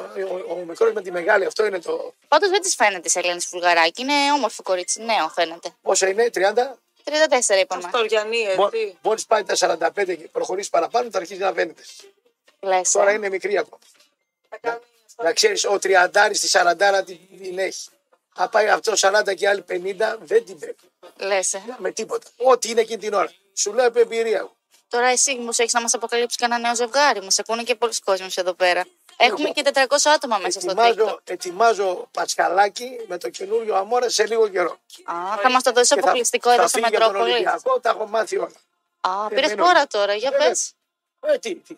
ο, 0.49 0.53
ο 0.53 0.55
μικρός 0.67 0.93
με 0.93 1.01
τη 1.01 1.11
μεγάλη, 1.11 1.45
αυτό 1.45 1.65
είναι 1.65 1.79
το. 1.79 2.13
Πάντως 2.27 2.49
δεν 2.49 2.61
της 2.61 2.75
φαίνεται 2.75 3.09
σε 3.09 3.19
Ελένη 3.19 3.39
Φουλγαράκη. 3.41 4.01
Είναι 4.01 4.13
όμορφο 4.35 4.61
κορίτσι. 4.63 5.01
Νέο 5.01 5.29
φαίνεται. 5.29 5.69
Πόσα 5.81 6.07
είναι, 6.07 6.29
30. 6.33 6.39
34 7.03 7.59
είπαμε. 7.61 7.81
Στοριανή, 7.87 8.37
έτσι. 8.41 8.97
Μόλις 9.01 9.25
πάει 9.25 9.43
τα 9.43 9.55
45 9.55 10.05
και 10.05 10.29
προχωρήσει 10.31 10.69
παραπάνω, 10.69 11.09
θα 11.11 11.17
αρχίσει 11.17 11.39
να 11.39 11.53
φαίνεται. 11.53 11.81
Λες, 12.59 12.91
Τώρα 12.91 13.09
ε. 13.09 13.13
είναι 13.13 13.29
μικρή 13.29 13.57
ακόμα. 13.57 13.79
Θα 14.49 14.57
κάνει 14.61 14.79
Να 15.23 15.33
ξέρεις, 15.33 15.65
ο 15.65 15.77
30 15.83 16.29
στη 16.33 16.47
40 16.51 17.03
την, 17.05 17.17
την 17.41 17.59
έχει. 17.59 17.89
Αν 18.41 18.49
πάει 18.49 18.69
αυτό 18.69 18.93
40 18.97 19.35
και 19.35 19.47
άλλη 19.49 19.65
50, 19.69 20.17
δεν 20.21 20.45
την 20.45 20.59
παίρνει. 20.59 20.75
Λες, 21.17 21.53
ε. 21.53 21.63
Με 21.77 21.91
τίποτα. 21.91 22.27
Ό,τι 22.37 22.69
είναι 22.69 22.81
εκείνη 22.81 22.97
την 22.99 23.13
ώρα. 23.13 23.31
Σου 23.53 23.73
λέω 23.73 23.87
από 23.87 23.99
εμπειρία 23.99 24.41
μου. 24.43 24.51
Τώρα 24.87 25.07
εσύ 25.07 25.35
μου 25.35 25.49
έχεις 25.57 25.73
να 25.73 25.81
μας 25.81 25.93
αποκαλύψεις 25.93 26.37
κανένα 26.39 26.59
νέο 26.61 26.75
ζευγάρι. 26.75 27.21
Μας 27.21 27.39
ακούνε 27.39 27.63
και 27.63 27.75
πολλοί 27.75 27.93
κόσμοι 28.03 28.27
εδώ 28.35 28.53
πέρα. 28.53 28.85
Έχουμε 29.17 29.49
και 29.49 29.61
400 29.73 30.09
άτομα 30.15 30.37
μέσα 30.37 30.59
στο 30.59 30.71
TikTok. 30.71 30.85
Ετοιμάζω, 30.85 31.19
ετοιμάζω 31.23 32.07
πατσκαλάκι 32.11 32.89
με 33.07 33.17
το 33.17 33.29
καινούριο 33.29 33.75
αμόρα 33.75 34.09
σε 34.09 34.25
λίγο 34.27 34.47
καιρό. 34.47 34.79
Α, 35.03 35.13
θα 35.41 35.49
μας 35.51 35.63
το 35.63 35.71
δώσεις 35.71 35.89
Και 35.89 35.95
θα- 35.95 36.01
αποκλειστικό 36.01 36.49
θα 36.49 36.55
εδώ 36.55 36.67
στο 36.67 36.77
φύγει 36.77 36.89
για 36.89 36.99
τον 36.99 37.07
Μετρόπολη. 37.07 37.33
Ολυμπιακό, 37.33 37.79
τα 37.79 37.89
έχω 37.89 38.05
μάθει 38.07 38.37
όλα. 38.37 38.51
Α, 39.01 39.25
Ε, 39.31 39.35
πήρες 39.35 39.49
μένω. 39.49 39.63
χώρα 39.65 39.87
τώρα, 39.87 40.13
για 40.13 40.29
Βέβαια. 40.31 40.47
πες. 40.47 40.71
Ε, 41.19 41.37
τι, 41.37 41.55
τι. 41.55 41.75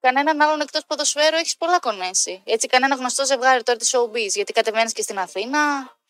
Κανέναν 0.00 0.40
άλλον 0.40 0.60
εκτός 0.60 0.84
ποδοσφαίρου 0.86 1.36
έχεις 1.36 1.56
πολλά 1.56 1.78
κονέσει. 1.78 2.42
Έτσι, 2.44 2.66
κανένα 2.66 2.94
γνωστό 2.94 3.24
ζευγάρι 3.24 3.62
τώρα 3.62 3.78
της 3.78 3.94
showbiz. 3.96 4.28
Γιατί 4.34 4.52
κατεβαίνεις 4.52 4.92
και 4.92 5.02
στην 5.02 5.18
Αθήνα, 5.18 5.58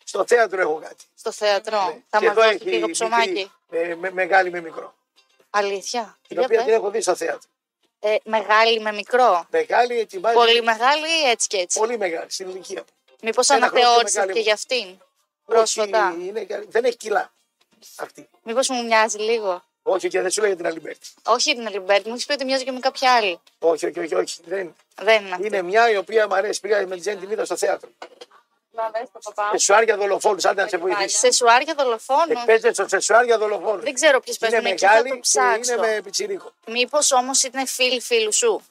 Στο 0.03 0.25
θέατρο 0.27 0.61
έχω 0.61 0.79
κάτι. 0.83 1.03
στο 1.15 1.31
θέατρο. 1.31 1.85
Ναι. 1.85 2.01
Θα 2.09 2.19
Και 2.19 2.25
μα 2.25 2.31
εδώ 2.31 2.41
δώσει 2.41 2.55
έχει 2.55 2.69
λίγο 2.69 2.89
ψωμάκι. 2.89 3.29
μικρή, 3.29 3.51
ε, 3.69 3.95
με, 3.95 4.11
μεγάλη 4.11 4.49
με 4.51 4.61
μικρό. 4.61 4.93
Αλήθεια. 5.49 6.17
Την 6.27 6.37
Για 6.37 6.41
οποία 6.45 6.57
πες. 6.57 6.65
την 6.65 6.73
έχω 6.75 6.89
δει 6.89 7.01
στο 7.01 7.15
θέατρο. 7.15 7.49
Ε, 7.99 8.15
μεγάλη 8.23 8.79
με 8.79 8.91
μικρό. 8.91 9.45
Μεγάλη 9.49 9.99
ετοιμάζει. 9.99 10.35
Πολύ 10.35 10.61
μεγάλη 10.61 11.07
ή 11.23 11.29
έτσι 11.29 11.47
και 11.47 11.57
έτσι. 11.57 11.79
πολύ 11.79 11.97
μεγάλη 11.97 12.31
στην 12.31 12.49
ηλικία. 12.49 12.83
Μήπως 13.21 13.49
Ένα 13.49 13.57
χρόνο 13.59 13.73
πιο 13.73 13.81
αναθεώρησες 13.87 14.13
μεγάλη 14.15 14.31
και 14.33 14.37
μου. 14.39 14.43
για 14.45 14.53
αυτήν 14.53 14.97
πρόσφατα; 15.45 16.09
Όχι, 16.15 16.25
είναι, 16.27 16.47
δεν 16.67 16.83
έχει 16.85 16.97
κιλά 16.97 17.33
αυτή. 17.95 18.29
Μήπως 18.43 18.69
μου 18.69 18.83
μοιάζει 18.85 19.17
λίγο. 19.17 19.63
Όχι 19.89 20.07
και 20.07 20.21
δεν 20.21 20.31
σου 20.31 20.39
λέει 20.41 20.49
για 20.49 20.57
την 20.57 20.67
Αλιμπέρτη. 20.67 21.07
Όχι 21.25 21.55
την 21.55 21.67
Αλιμπέρτη, 21.67 22.07
μου 22.07 22.13
έχεις 22.13 22.25
πει 22.25 22.33
ότι 22.33 22.45
μοιάζει 22.45 22.63
και 22.63 22.71
με 22.71 22.79
κάποια 22.79 23.13
άλλη. 23.15 23.39
Όχι, 23.59 23.85
όχι, 23.85 23.99
όχι. 23.99 24.15
όχι. 24.15 24.39
Δεν. 24.45 24.75
Δεν 25.01 25.25
είναι 25.25 25.33
αυτή. 25.35 25.45
Είναι 25.47 25.61
μια 25.61 25.89
η 25.91 25.97
οποία 25.97 26.27
μου 26.27 26.35
αρέσει. 26.35 26.59
Πήγα 26.59 26.87
με 26.87 26.95
τη 26.95 27.01
Τζέννη 27.01 27.19
την 27.19 27.31
είδα 27.31 27.45
στο 27.45 27.57
θέατρο. 27.57 27.89
Να 28.71 28.89
δες 28.89 29.07
το 29.13 29.19
παπά. 29.23 29.49
Σεσουάρια 29.51 29.97
δολοφόνους, 29.97 30.45
άντε 30.45 30.61
να 30.61 30.67
σε 30.67 30.77
βοηθήσει. 30.77 31.17
Σεσουάρια 31.17 31.73
δολοφόνου. 31.77 32.31
Ε, 32.31 32.43
Παίζεται 32.45 32.73
στο 32.73 32.87
σεσουάρια 32.87 33.37
δολοφόνους. 33.37 33.83
Δεν 33.83 33.93
ξέρω 33.93 34.19
ποιες 34.19 34.37
Είναι 34.37 34.49
παίζουν 34.51 34.65
εκεί, 34.71 34.85
θα 34.85 34.87
μεγάλη 34.87 35.09
το 35.09 35.15
και 35.15 35.21
ψάξω. 35.21 35.73
είναι 35.73 35.81
με 35.87 36.01
πιτσιρίκο. 36.03 36.51
Μήπως 36.67 37.11
όμως 37.11 37.43
είναι 37.43 37.65
φίλοι 37.65 38.01
φίλου 38.01 38.33
σου; 38.33 38.61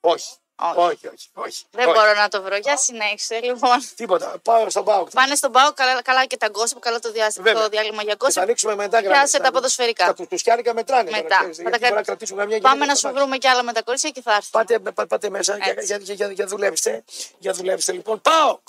Όχι. 0.00 0.34
Όχι. 0.62 0.78
Όχι, 0.78 1.06
όχι. 1.06 1.28
όχι. 1.34 1.64
Δεν 1.70 1.88
όχι. 1.88 1.98
μπορώ 1.98 2.14
να 2.14 2.28
το 2.28 2.42
βρω. 2.42 2.56
Για 2.56 2.76
συνέχισε, 2.76 3.40
λοιπόν. 3.40 3.78
Τίποτα. 3.96 4.38
Πάω 4.42 4.70
στον 4.70 4.84
Πάο. 4.84 5.04
Πάνε 5.04 5.34
στον 5.34 5.52
Πάο, 5.52 5.72
καλά, 5.72 6.02
καλά 6.02 6.26
και 6.26 6.36
τα 6.36 6.48
γκόσυπ, 6.48 6.78
καλά 6.80 6.98
το, 6.98 7.10
διάστημα, 7.12 7.44
Βέβαια. 7.44 7.62
το 7.62 7.68
διάλειμμα 7.68 8.02
για 8.02 8.12
Και 8.12 8.18
θα 8.18 8.24
γκόσυπ. 8.24 8.42
ανοίξουμε 8.42 8.74
μετά 8.74 9.00
Πιάσε 9.00 9.36
Τα- 9.38 9.44
τα 9.44 9.50
ποδοσφαιρικά. 9.50 10.06
Τα 10.06 10.12
κουσκουσκιάρικα 10.12 10.74
μετράνε. 10.74 11.10
Μετά. 11.10 11.22
Τώρα, 11.22 11.38
ξέρεις, 11.38 11.56
Θα 11.56 11.62
γιατί 11.62 11.72
τα 11.72 11.78
κρα- 11.78 11.88
μπορεί 11.88 12.00
να 12.00 12.02
κρατήσουν 12.06 12.36
καμιά 12.36 12.60
Πάμε 12.60 12.74
γυναίκα 12.74 12.92
να 12.92 12.98
στο 12.98 13.06
σου 13.08 13.12
μάτι. 13.14 13.18
βρούμε 13.24 13.38
κι 13.38 13.48
άλλα 13.48 13.62
με 13.62 13.72
τα 13.72 13.82
κορίτσια 13.82 14.10
και 14.10 14.22
θα 14.22 14.34
έρθουμε. 14.34 14.64
Πάτε, 14.64 14.78
πά- 14.92 15.06
πάτε 15.06 15.28
μέσα 15.30 15.56
για, 15.56 15.66
Έτσι. 15.72 15.84
για, 15.84 15.96
για, 15.96 16.14
για, 16.14 16.30
για 16.30 16.46
δουλέψτε. 16.46 17.04
Για 17.38 17.52
δουλέψτε 17.52 17.92
λοιπόν. 17.92 18.20
ΠΑΟΚ. 18.20 18.60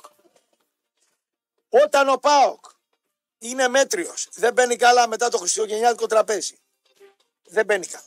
Όταν 1.70 2.10
ο 2.10 2.18
ΠΑΟΚ 2.18 2.66
είναι 3.39 3.68
μέτριος, 3.68 4.28
δεν 4.34 4.54
μπαίνει 4.54 4.76
καλά 4.76 5.08
μετά 5.08 5.30
το 5.30 5.38
χριστουγεννιάτικο 5.38 6.06
τραπέζι. 6.08 6.58
Δεν 7.44 7.66
μπαίνει 7.66 7.86
καλά. 7.86 8.04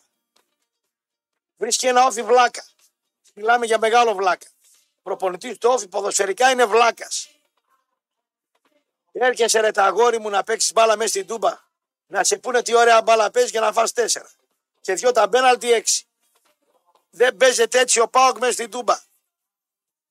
Βρίσκει 1.57 1.87
ένα 1.87 2.07
όφι 2.07 2.23
βλάκα. 2.23 2.65
Μιλάμε 3.35 3.67
για 3.67 3.79
μεγάλο 3.79 4.15
βλάκα. 4.15 4.47
Προπονητής 5.03 5.59
του 5.59 5.71
όφι 5.71 5.89
ποδοσφαιρικά 5.89 6.51
είναι 6.51 6.65
βλάκας. 6.65 7.29
Έρχεσαι 9.13 9.61
ρε 9.61 9.71
τα 9.71 9.85
αγόρι 9.85 10.19
μου 10.19 10.31
να 10.31 10.45
παίξεις 10.45 10.73
μπάλα 10.73 10.97
μέσα 10.97 11.09
στην 11.09 11.27
τούμπα. 11.27 11.59
Να 12.07 12.25
σε 12.25 12.39
πούνε 12.39 12.63
τι 12.63 12.75
ωραία 12.75 13.03
μπάλα 13.03 13.31
παίζεις 13.31 13.51
και 13.51 13.61
να 13.61 13.73
φας 13.73 13.93
τέσσερα. 13.93 14.31
Και 14.81 14.95
δυο 14.95 15.13
τα 15.13 15.27
μπέναλτι 15.27 15.73
έξι. 15.73 16.07
Δεν 17.11 17.37
παίζεται 17.37 17.79
έτσι 17.79 18.01
ο 18.01 18.09
Πάοκ 18.09 18.39
μέσα 18.39 18.53
στην 18.53 18.71
Τούμπα. 18.71 19.03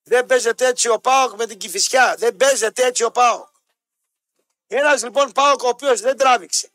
Δεν 0.03 0.25
παίζεται 0.25 0.67
έτσι 0.67 0.89
ο 0.89 0.99
Πάοκ 0.99 1.33
με 1.33 1.45
την 1.45 1.57
Κηφισιά. 1.57 2.15
Δεν 2.17 2.35
παίζεται 2.35 2.85
έτσι 2.85 3.03
ο 3.03 3.11
Πάοκ. 3.11 3.47
Ένας 4.67 5.03
λοιπόν 5.03 5.31
Πάοκ 5.31 5.61
ο 5.61 5.67
οποίος 5.67 6.01
δεν 6.01 6.17
τράβηξε. 6.17 6.69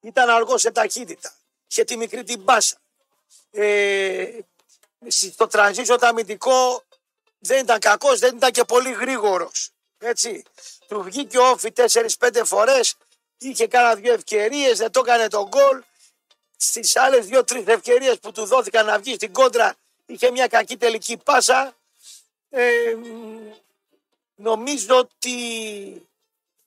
Ήταν 0.00 0.30
αργός 0.30 0.60
σε 0.60 0.70
ταχύτητα. 0.70 1.34
Είχε 1.70 1.84
τη 1.84 1.96
μικρή 1.96 2.24
την 2.24 2.40
μπάσα. 2.40 2.76
Ε, 3.50 4.38
στο 5.08 5.46
τρανζίσιο 5.46 5.98
το 5.98 6.06
αμυντικό 6.06 6.82
δεν 7.38 7.62
ήταν 7.62 7.78
κακός, 7.78 8.18
δεν 8.18 8.36
ήταν 8.36 8.50
και 8.50 8.64
πολύ 8.64 8.92
γρήγορος. 8.92 9.70
Έτσι. 9.98 10.42
Του 10.88 11.02
βγήκε 11.02 11.38
ο 11.38 11.48
Όφη 11.48 11.72
4-5 11.76 12.42
φορές, 12.44 12.96
είχε 13.38 13.66
κάνα 13.66 13.94
δύο 13.94 14.12
ευκαιρίες, 14.12 14.78
δεν 14.78 14.90
το 14.90 15.00
έκανε 15.00 15.28
τον 15.28 15.48
γκολ 15.48 15.82
στις 16.56 16.96
άλλες 16.96 17.26
δύο-τρεις 17.26 17.66
ευκαιρίες 17.66 18.18
που 18.18 18.32
του 18.32 18.44
δόθηκαν 18.44 18.86
να 18.86 18.98
βγει 18.98 19.14
στην 19.14 19.32
κόντρα, 19.32 19.74
είχε 20.06 20.30
μια 20.30 20.46
κακή 20.46 20.76
τελική 20.76 21.16
πάσα. 21.16 21.76
Ε, 22.50 22.94
μ, 22.94 23.52
νομίζω 24.34 24.98
ότι 24.98 26.08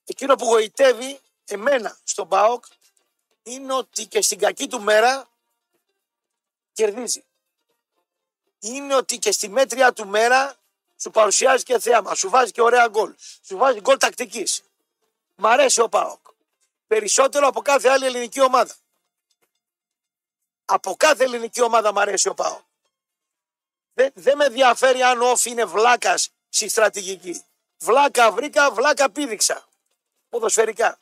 εκείνο 0.06 0.36
που 0.36 0.46
γοητεύει 0.46 1.20
εμένα 1.46 1.98
στον 2.04 2.28
ΠΑΟΚ 2.28 2.66
είναι 3.44 3.74
ότι 3.74 4.06
και 4.06 4.22
στην 4.22 4.40
κακή 4.40 4.68
του 4.68 4.82
μέρα 4.82 5.30
κερδίζει. 6.74 7.24
Είναι 8.60 8.96
ότι 8.96 9.18
και 9.18 9.32
στη 9.32 9.50
μέτρια 9.50 9.94
του 9.94 10.08
μέρα 10.08 10.56
σου 10.98 11.12
παρουσιάζει 11.12 11.64
και 11.64 11.80
θέαμα, 11.80 12.16
σου 12.16 12.30
βάζει 12.30 12.52
και 12.52 12.62
ωραία 12.62 12.88
γκολ. 12.88 13.14
Σου 13.42 13.58
βάζει 13.58 13.80
γκολ 13.80 13.98
τακτικής. 13.98 14.62
Μ' 15.36 15.46
αρέσει 15.46 15.82
ο 15.82 15.90
ΠΑΟΚ. 15.90 16.28
Περισσότερο 16.88 17.48
από 17.48 17.62
κάθε 17.62 17.90
άλλη 17.90 18.06
ελληνική 18.06 18.42
ομάδα. 18.42 18.76
Από 20.66 20.96
κάθε 20.96 21.24
ελληνική 21.24 21.62
ομάδα 21.62 21.94
μου 21.94 22.00
αρέσει 22.00 22.28
ο 22.28 22.34
Πάο. 22.34 22.62
Δεν, 23.94 24.12
δεν 24.14 24.38
με 24.38 24.46
ενδιαφέρει 24.46 25.02
αν 25.04 25.22
ο 25.22 25.30
Όφη 25.30 25.50
είναι 25.50 25.66
βλάκας 25.66 26.30
στη 26.50 26.70
στρατηγική. 26.70 27.44
Βλάκα 27.78 28.32
βρήκα, 28.32 28.72
βλάκα 28.72 29.12
πήδηξα. 29.12 29.68
Ποδοσφαιρικά. 30.30 31.00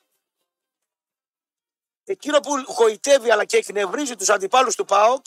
Εκείνο 2.04 2.40
που 2.40 2.58
γοητεύει 2.58 3.32
αλλά 3.32 3.46
και 3.46 3.58
εκνευρίζει 3.58 4.16
τους 4.16 4.30
αντιπάλους 4.30 4.76
του 4.76 4.86
ΠΑΟΚ 4.86 5.26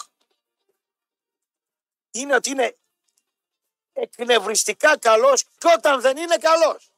είναι 2.10 2.34
ότι 2.34 2.50
είναι 2.50 2.76
εκνευριστικά 3.92 4.98
καλός 4.98 5.44
και 5.44 5.68
όταν 5.76 6.00
δεν 6.00 6.16
είναι 6.16 6.36
καλός. 6.36 6.90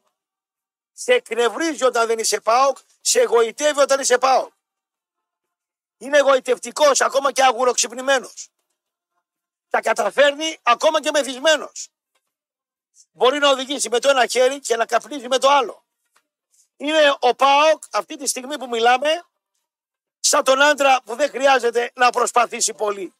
Σε 0.92 1.12
εκνευρίζει 1.12 1.84
όταν 1.84 2.06
δεν 2.06 2.18
είσαι 2.18 2.40
ΠΑΟΚ, 2.40 2.78
σε 3.00 3.22
γοητεύει 3.22 3.80
όταν 3.80 4.00
είσαι 4.00 4.18
ΠΑΟΚ 4.18 4.52
είναι 6.02 6.18
εγωιτευτικός, 6.18 7.00
ακόμα 7.00 7.32
και 7.32 7.42
αγουροξυπνημένος. 7.42 8.48
Τα 9.68 9.80
καταφέρνει 9.80 10.58
ακόμα 10.62 11.00
και 11.00 11.10
μεθυσμένος. 11.10 11.88
μπορεί 13.12 13.38
να 13.38 13.50
οδηγήσει 13.50 13.88
με 13.88 13.98
το 13.98 14.08
ένα 14.08 14.26
χέρι 14.26 14.60
και 14.60 14.76
να 14.76 14.86
καπνίζει 14.86 15.28
με 15.28 15.38
το 15.38 15.48
άλλο. 15.48 15.84
Είναι 16.76 17.16
ο 17.20 17.34
ΠΑΟΚ 17.34 17.82
αυτή 17.90 18.16
τη 18.16 18.26
στιγμή 18.26 18.58
που 18.58 18.68
μιλάμε 18.68 19.24
σαν 20.20 20.44
τον 20.44 20.62
άντρα 20.62 21.02
που 21.02 21.14
δεν 21.14 21.30
χρειάζεται 21.30 21.92
να 21.94 22.10
προσπαθήσει 22.10 22.74
πολύ. 22.74 23.14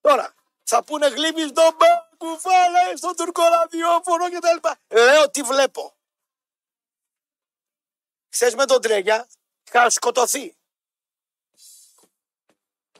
Τώρα, 0.00 0.34
θα 0.72 0.84
πούνε 0.84 1.06
γλύμεις 1.06 1.48
στον 1.48 1.76
ΠΑΟΚ, 1.76 2.16
κουφάλα, 2.16 2.96
στο 2.96 3.14
τουρκοραδιόφωνο 3.14 4.30
κτλ. 4.30 4.68
Λέω 4.88 5.30
τι 5.30 5.42
βλέπω. 5.42 5.96
Χθε 8.32 8.52
με 8.56 8.64
τον 8.64 8.82
Τρέγια 8.82 9.28
είχα 9.66 9.90
σκοτωθεί. 9.90 10.56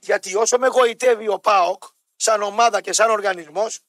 Γιατί 0.01 0.35
όσο 0.37 0.59
με 0.59 0.67
γοητεύει 0.67 1.29
ο 1.29 1.39
ΠΑΟΚ, 1.39 1.83
σαν 2.17 2.43
ομάδα 2.43 2.81
και 2.81 2.93
σαν 2.93 3.11
οργανισμός, 3.11 3.81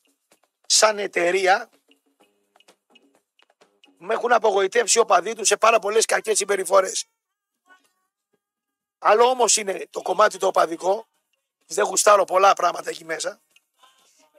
σαν 0.66 1.00
εταιρεία, 1.00 1.70
με 3.98 4.14
έχουν 4.14 4.32
απογοητεύσει 4.32 5.00
ο 5.00 5.06
παδί 5.06 5.34
τους 5.34 5.48
σε 5.48 5.58
πάρα 5.58 5.80
πολλές 5.80 6.06
κακές 6.06 6.38
συμπεριφορές. 6.38 7.06
Άλλο 9.00 9.26
όμως 9.26 9.56
είναι 9.56 9.88
το 9.90 10.02
κομμάτι 10.02 10.38
το 10.38 10.48
οπαδικό, 10.48 11.08
δεν 11.66 11.86
γουστάρω 11.86 12.24
πολλά 12.24 12.54
πράγματα 12.54 12.90
εκεί 12.90 13.06
μέσα, 13.06 13.42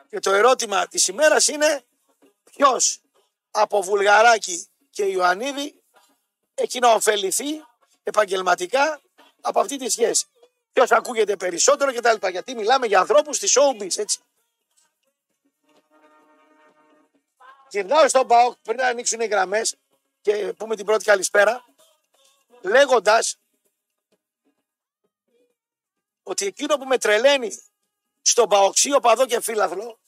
Και 0.09 0.19
το 0.19 0.31
ερώτημα 0.31 0.87
της 0.87 1.07
ημέρας 1.07 1.47
είναι 1.47 1.83
ποιος 2.43 3.01
από 3.51 3.81
Βουλγαράκη 3.81 4.67
και 4.89 5.03
Ιωαννίδη 5.03 5.83
έχει 6.55 6.79
να 6.79 6.93
ωφεληθεί 6.93 7.65
επαγγελματικά 8.03 9.01
από 9.41 9.59
αυτή 9.59 9.77
τη 9.77 9.89
σχέση. 9.89 10.25
Ποιος 10.73 10.91
ακούγεται 10.91 11.35
περισσότερο 11.35 11.93
κτλ. 11.93 12.27
Γιατί 12.27 12.55
μιλάμε 12.55 12.85
για 12.85 12.99
ανθρώπους 12.99 13.39
της 13.39 13.57
showbiz, 13.57 13.97
έτσι. 13.97 14.19
Γυρνάω 17.69 18.07
στον 18.07 18.27
Πάοκ 18.27 18.55
πριν 18.61 18.77
να 18.77 18.87
ανοίξουν 18.87 19.19
οι 19.19 19.25
γραμμές 19.25 19.75
και 20.21 20.53
πούμε 20.57 20.75
την 20.75 20.85
πρώτη 20.85 21.03
καλησπέρα, 21.03 21.65
λέγοντας 22.61 23.37
ότι 26.23 26.45
εκείνο 26.45 26.77
που 26.77 26.85
με 26.85 26.97
τρελαίνει 26.97 27.57
στον 28.25 28.49
Παοξίο 28.49 28.99
παδό 28.99 29.25
και 29.25 29.41
φύλαθλο 29.41 29.99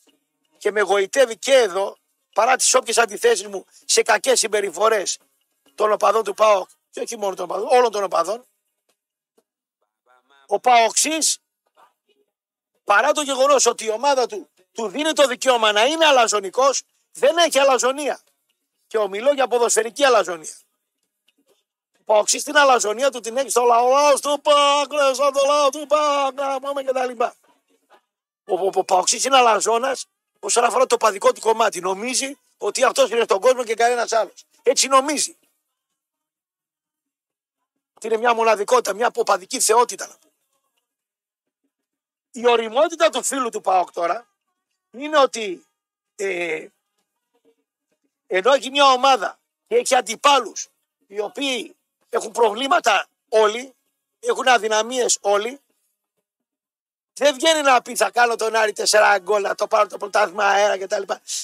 και 0.58 0.72
με 0.72 0.82
γοητεύει 0.82 1.38
και 1.38 1.54
εδώ, 1.54 1.98
παρά 2.34 2.56
τις 2.56 2.74
όποιες 2.74 2.98
αντιθέσεις 2.98 3.48
μου 3.48 3.66
σε 3.86 4.02
κακές 4.02 4.40
συμπεριφορές 4.40 5.18
των 5.76 5.92
οπαδών 5.92 6.24
του 6.24 6.34
ΠΑΟΚ 6.34 6.70
και 6.90 7.00
όχι 7.00 7.18
μόνο 7.18 7.36
των 7.36 7.46
οπαδών, 7.46 7.68
όλων 7.72 7.92
των 7.92 8.04
οπαδών, 8.04 8.46
ο 10.48 10.60
Παοξής 10.60 11.38
παρά 12.84 13.12
το 13.12 13.22
γεγονός 13.22 13.66
ότι 13.66 13.86
η 13.86 13.90
ομάδα 13.90 14.28
του 14.28 14.50
του 14.78 14.88
δίνει 14.88 15.14
το 15.14 15.28
δικαίωμα 15.28 15.72
να 15.72 15.86
είναι 15.86 16.06
αλαζονικός, 16.06 16.84
δεν 17.12 17.38
έχει 17.38 17.60
αλαζονία. 17.60 18.20
Και 18.88 18.98
ομιλώ 18.98 19.32
για 19.34 19.48
ποδοσφαιρική 19.48 20.04
αλαζονία. 20.04 20.56
Ο 22.00 22.04
Παοξής 22.06 22.44
την 22.44 22.58
αλαζονία 22.58 23.12
του 23.12 23.20
την 23.20 23.38
έχει 23.38 23.50
στο 23.50 23.64
λαό 23.64 24.20
του 24.22 24.42
ΠΑΟΚ, 24.42 24.92
σαν 25.16 25.34
το 25.34 25.42
λαό 25.46 25.70
του 25.70 25.86
ΠΑΟΚ, 25.88 26.34
να 26.34 26.60
πούμε 26.60 26.84
και 26.84 26.92
τα 26.92 27.06
λοιπά. 27.06 27.36
Ο, 28.48 28.56
ο, 28.56 28.70
ο 28.74 28.84
Παοξής 28.84 29.26
είναι 29.26 29.38
αλαζόνας 29.38 30.06
όσον 30.40 30.64
αφορά 30.64 30.86
το 30.86 30.98
παδικό 30.98 31.34
του 31.34 31.42
κομμάτι. 31.42 31.80
Νομίζει 31.80 32.38
ότι 32.58 32.84
αυτός 32.84 33.10
είναι 33.10 33.24
στον 33.24 33.40
κόσμο 33.40 33.64
και 33.64 33.74
κανένας 33.74 34.12
άλλος. 34.12 34.46
Έτσι 34.64 34.88
νομίζει. 34.88 35.38
Ότι 37.94 38.08
είναι 38.08 38.18
μια 38.18 38.34
μοναδικότητα, 38.34 38.94
μια 38.94 39.08
αποπαδική 39.08 39.60
θεότητα. 39.60 40.08
να 40.08 40.14
πούμε. 40.14 40.34
Η 42.32 42.48
οριμότητα 42.48 43.10
του 43.10 43.24
φίλου 43.24 43.50
του 43.50 43.62
ΠΑΟΚ 43.62 43.92
τώρα 43.92 44.28
είναι 44.92 45.20
ότι 45.20 45.66
ε, 46.16 46.68
ενώ 48.28 48.54
έχει 48.54 48.70
μια 48.70 48.86
ομάδα 48.92 49.40
και 49.68 49.76
έχει 49.76 49.96
αντιπάλους 49.96 50.68
οι 51.08 51.20
οποίοι 51.20 51.76
έχουν 52.10 52.32
προβλήματα 52.32 53.08
όλοι, 53.30 53.74
έχουν 54.20 54.48
αδυναμίες 54.48 55.18
όλοι, 55.22 55.60
δεν 57.18 57.34
βγαίνει 57.34 57.62
να 57.62 57.82
πει 57.82 57.96
θα 57.96 58.12
κάνω 58.12 58.36
τον 58.36 58.56
Άρη 58.56 58.74
τέσσερα 58.74 59.20
γκολ, 59.20 59.42
να 59.42 59.56
το 59.56 59.68
πάρω 59.68 59.88
το 59.88 59.98
πρωτάθλημα 59.98 60.46
αέρα 60.46 60.78
κτλ. 60.78 61.02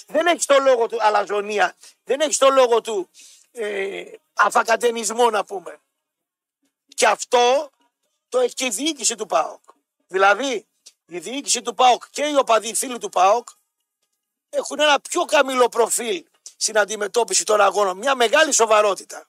Δεν 0.07 0.27
έχει 0.27 0.45
το 0.45 0.59
λόγο 0.59 0.87
του 0.87 0.97
αλαζονία, 1.01 1.75
δεν 2.03 2.19
έχει 2.19 2.37
το 2.37 2.49
λόγο 2.49 2.81
του 2.81 3.09
ε, 3.51 4.03
αφακατενισμό 4.33 5.29
να 5.29 5.45
πούμε. 5.45 5.79
Και 6.95 7.07
αυτό 7.07 7.71
το 8.29 8.39
έχει 8.39 8.53
και 8.53 8.65
η 8.65 8.69
διοίκηση 8.69 9.15
του 9.15 9.25
ΠΑΟΚ. 9.25 9.61
Δηλαδή, 10.07 10.67
η 11.05 11.19
διοίκηση 11.19 11.61
του 11.61 11.73
ΠΑΟΚ 11.73 12.03
και 12.09 12.25
οι 12.25 12.35
οπαδοί 12.35 12.73
φίλοι 12.73 12.97
του 12.97 13.09
ΠΑΟΚ 13.09 13.47
έχουν 14.49 14.79
ένα 14.79 14.99
πιο 14.99 15.25
καμηλό 15.25 15.69
προφίλ 15.69 16.25
στην 16.57 16.77
αντιμετώπιση 16.77 17.45
των 17.45 17.61
αγώνων. 17.61 17.97
Μια 17.97 18.15
μεγάλη 18.15 18.51
σοβαρότητα. 18.51 19.27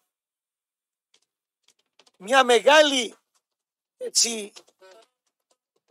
Μια 2.16 2.44
μεγάλη 2.44 3.14
έτσι, 3.96 4.52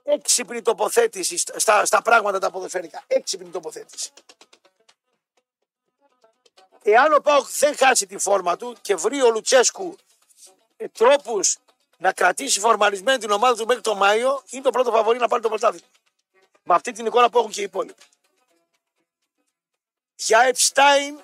έξυπνη 0.04 0.62
τοποθέτηση 0.62 1.38
στα, 1.38 1.86
στα 1.86 2.02
πράγματα 2.02 2.40
τα 2.40 2.52
ποδοσφαιρικά. 2.52 3.04
Έξυπνη 3.08 3.50
τοποθέτηση. 3.50 4.12
Εάν 6.84 7.14
ο 7.14 7.20
Πάοκ 7.20 7.48
δεν 7.48 7.78
χάσει 7.78 8.06
τη 8.06 8.18
φόρμα 8.18 8.58
του 8.58 8.76
και 8.82 8.96
βρει 8.96 9.22
ο 9.22 9.32
Λουτσέσκου 9.32 9.96
ε, 10.78 10.88
τρόπους 10.88 11.58
να 11.98 12.14
κρατήσει 12.14 12.60
φορμαρισμένη 12.60 13.18
την 13.18 13.32
ομάδα 13.32 13.56
του 13.56 13.66
μέχρι 13.66 13.82
τον 13.82 13.98
Μάιο, 13.98 14.44
είναι 14.50 14.62
το 14.62 14.70
πρώτο 14.70 14.92
φαβορή 14.92 15.20
να 15.20 15.28
πάρει 15.28 15.42
το 15.42 15.50
πρωτάθλημα. 15.50 15.88
Με 16.64 16.74
αυτή 16.74 16.92
την 16.92 17.06
εικόνα 17.06 17.30
που 17.30 17.38
έχουν 17.38 17.52
και 17.52 17.62
οι 17.62 17.64
υπόλοιποι. 17.64 18.04
Για 20.16 20.40
Επστάιν, 20.40 21.20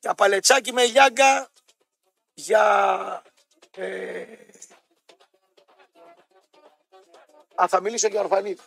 για 0.00 0.14
Παλετσάκι 0.14 0.72
με 0.72 0.84
Λιάγκα, 0.84 1.48
για... 2.34 3.22
Ε, 3.76 4.26
Α, 7.62 7.68
θα 7.68 7.80
μιλήσω 7.80 8.08
για 8.08 8.20
Ορφανίδη. 8.20 8.60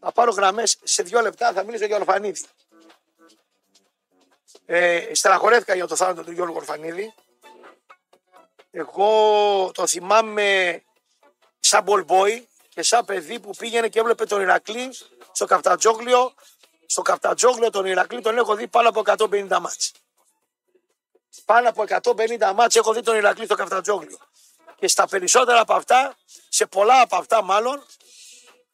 Θα 0.00 0.12
πάρω 0.12 0.30
γραμμές 0.30 0.78
σε 0.82 1.02
δύο 1.02 1.20
λεπτά, 1.20 1.52
θα 1.52 1.64
μιλήσω 1.64 1.84
για 1.84 1.96
Ορφανίδη. 1.96 2.44
Ε, 4.66 5.14
στεναχωρέθηκα 5.14 5.74
για 5.74 5.86
το 5.86 5.96
θάνατο 5.96 6.24
του 6.24 6.32
Γιώργου 6.32 6.56
Ορφανίδη. 6.56 7.14
Εγώ 8.70 9.70
το 9.74 9.86
θυμάμαι 9.86 10.82
σαν 11.60 11.84
boy 12.06 12.42
και 12.68 12.82
σαν 12.82 13.04
παιδί 13.04 13.40
που 13.40 13.50
πήγαινε 13.58 13.88
και 13.88 13.98
έβλεπε 13.98 14.24
τον 14.24 14.40
Ηρακλή 14.40 14.94
στο 15.32 15.46
Καφτατζόγλιο. 15.46 16.34
Στο 16.86 17.02
Καφτατζόγλιο 17.02 17.70
τον 17.70 17.86
Ηρακλή 17.86 18.20
τον 18.20 18.38
έχω 18.38 18.54
δει 18.54 18.68
πάνω 18.68 18.88
από 18.88 19.02
150 19.04 19.58
μάτς. 19.60 19.92
Πάνω 21.44 21.68
από 21.68 21.84
150 21.88 22.52
μάτς 22.54 22.76
έχω 22.76 22.92
δει 22.92 23.02
τον 23.02 23.16
Ηρακλή 23.16 23.44
στο 23.44 23.54
Καφτατζόγλιο. 23.54 24.18
Και 24.78 24.88
στα 24.88 25.08
περισσότερα 25.08 25.60
από 25.60 25.74
αυτά, 25.74 26.16
σε 26.48 26.66
πολλά 26.66 27.00
από 27.00 27.16
αυτά 27.16 27.42
μάλλον, 27.42 27.86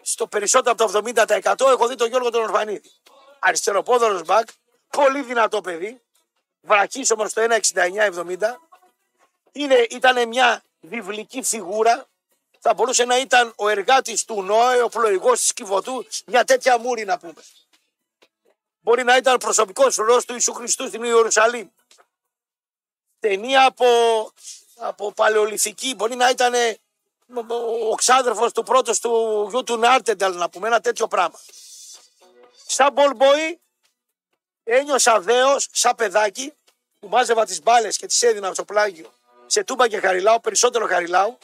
στο 0.02 0.26
περισσότερο 0.26 0.74
από 0.78 0.92
το 0.92 1.12
70% 1.26 1.70
έχω 1.70 1.86
δει 1.86 1.94
τον 1.94 2.08
Γιώργο 2.08 2.30
τον 2.30 2.42
Ορφανίδη. 2.42 2.90
Αριστεροπόδωρος 3.38 4.24
μπακ, 4.24 4.48
πολύ 4.90 5.22
δυνατό 5.22 5.60
παιδί, 5.60 6.00
βρακής 6.60 7.10
όμως 7.10 7.32
το 7.32 7.42
1,69-70, 7.42 8.36
είναι, 9.52 9.86
ήταν 9.90 10.28
μια 10.28 10.62
βιβλική 10.80 11.42
φιγούρα. 11.42 12.06
Θα 12.60 12.74
μπορούσε 12.74 13.04
να 13.04 13.18
ήταν 13.18 13.52
ο 13.56 13.68
εργάτης 13.68 14.24
του 14.24 14.42
Νόε, 14.42 14.82
ο 14.82 14.88
πλοηγός 14.88 15.40
της 15.40 15.52
Κιβωτού, 15.52 16.06
μια 16.26 16.44
τέτοια 16.44 16.78
μούρη 16.78 17.04
να 17.04 17.18
πούμε. 17.18 17.42
Μπορεί 18.80 19.04
να 19.04 19.16
ήταν 19.16 19.38
προσωπικός 19.38 19.96
ρόλος 19.96 20.24
του 20.24 20.32
Ιησού 20.32 20.52
Χριστού 20.52 20.86
στην 20.86 21.02
Ιερουσαλήμ. 21.04 21.68
Ταινία 23.20 23.66
από, 23.66 23.86
από 24.76 25.12
παλαιολιθική. 25.12 25.94
Μπορεί 25.94 26.14
να 26.14 26.28
ήταν 26.28 26.54
ο 27.90 27.94
ξάδερφος 27.94 28.52
του 28.52 28.62
πρώτος 28.62 29.00
του 29.00 29.46
γιου 29.50 29.64
του 29.64 29.76
Νάρτενταλ 29.76 30.36
να 30.36 30.50
πούμε 30.50 30.66
ένα 30.66 30.80
τέτοιο 30.80 31.08
πράγμα. 31.08 31.40
Σαν 32.66 32.92
μπολμπόι 32.92 33.60
ένιωσα 34.64 35.20
δέος, 35.20 35.68
σαν 35.72 35.94
παιδάκι 35.94 36.52
που 37.00 37.08
μάζευα 37.08 37.44
τις 37.44 37.62
μπάλες 37.62 37.96
και 37.96 38.06
τις 38.06 38.22
έδινα 38.22 38.54
στο 38.54 38.64
πλάγιο 38.64 39.12
σε 39.46 39.64
Τούμπα 39.64 39.88
και 39.88 40.00
Χαριλάου, 40.00 40.40
περισσότερο 40.40 40.86
Χαριλάου, 40.86 41.38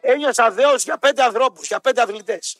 ένιωσα 0.00 0.50
δέος 0.50 0.84
για 0.84 0.98
πέντε 0.98 1.22
ανθρώπους, 1.22 1.66
για 1.66 1.80
πέντε 1.80 2.02
αθλητές. 2.02 2.56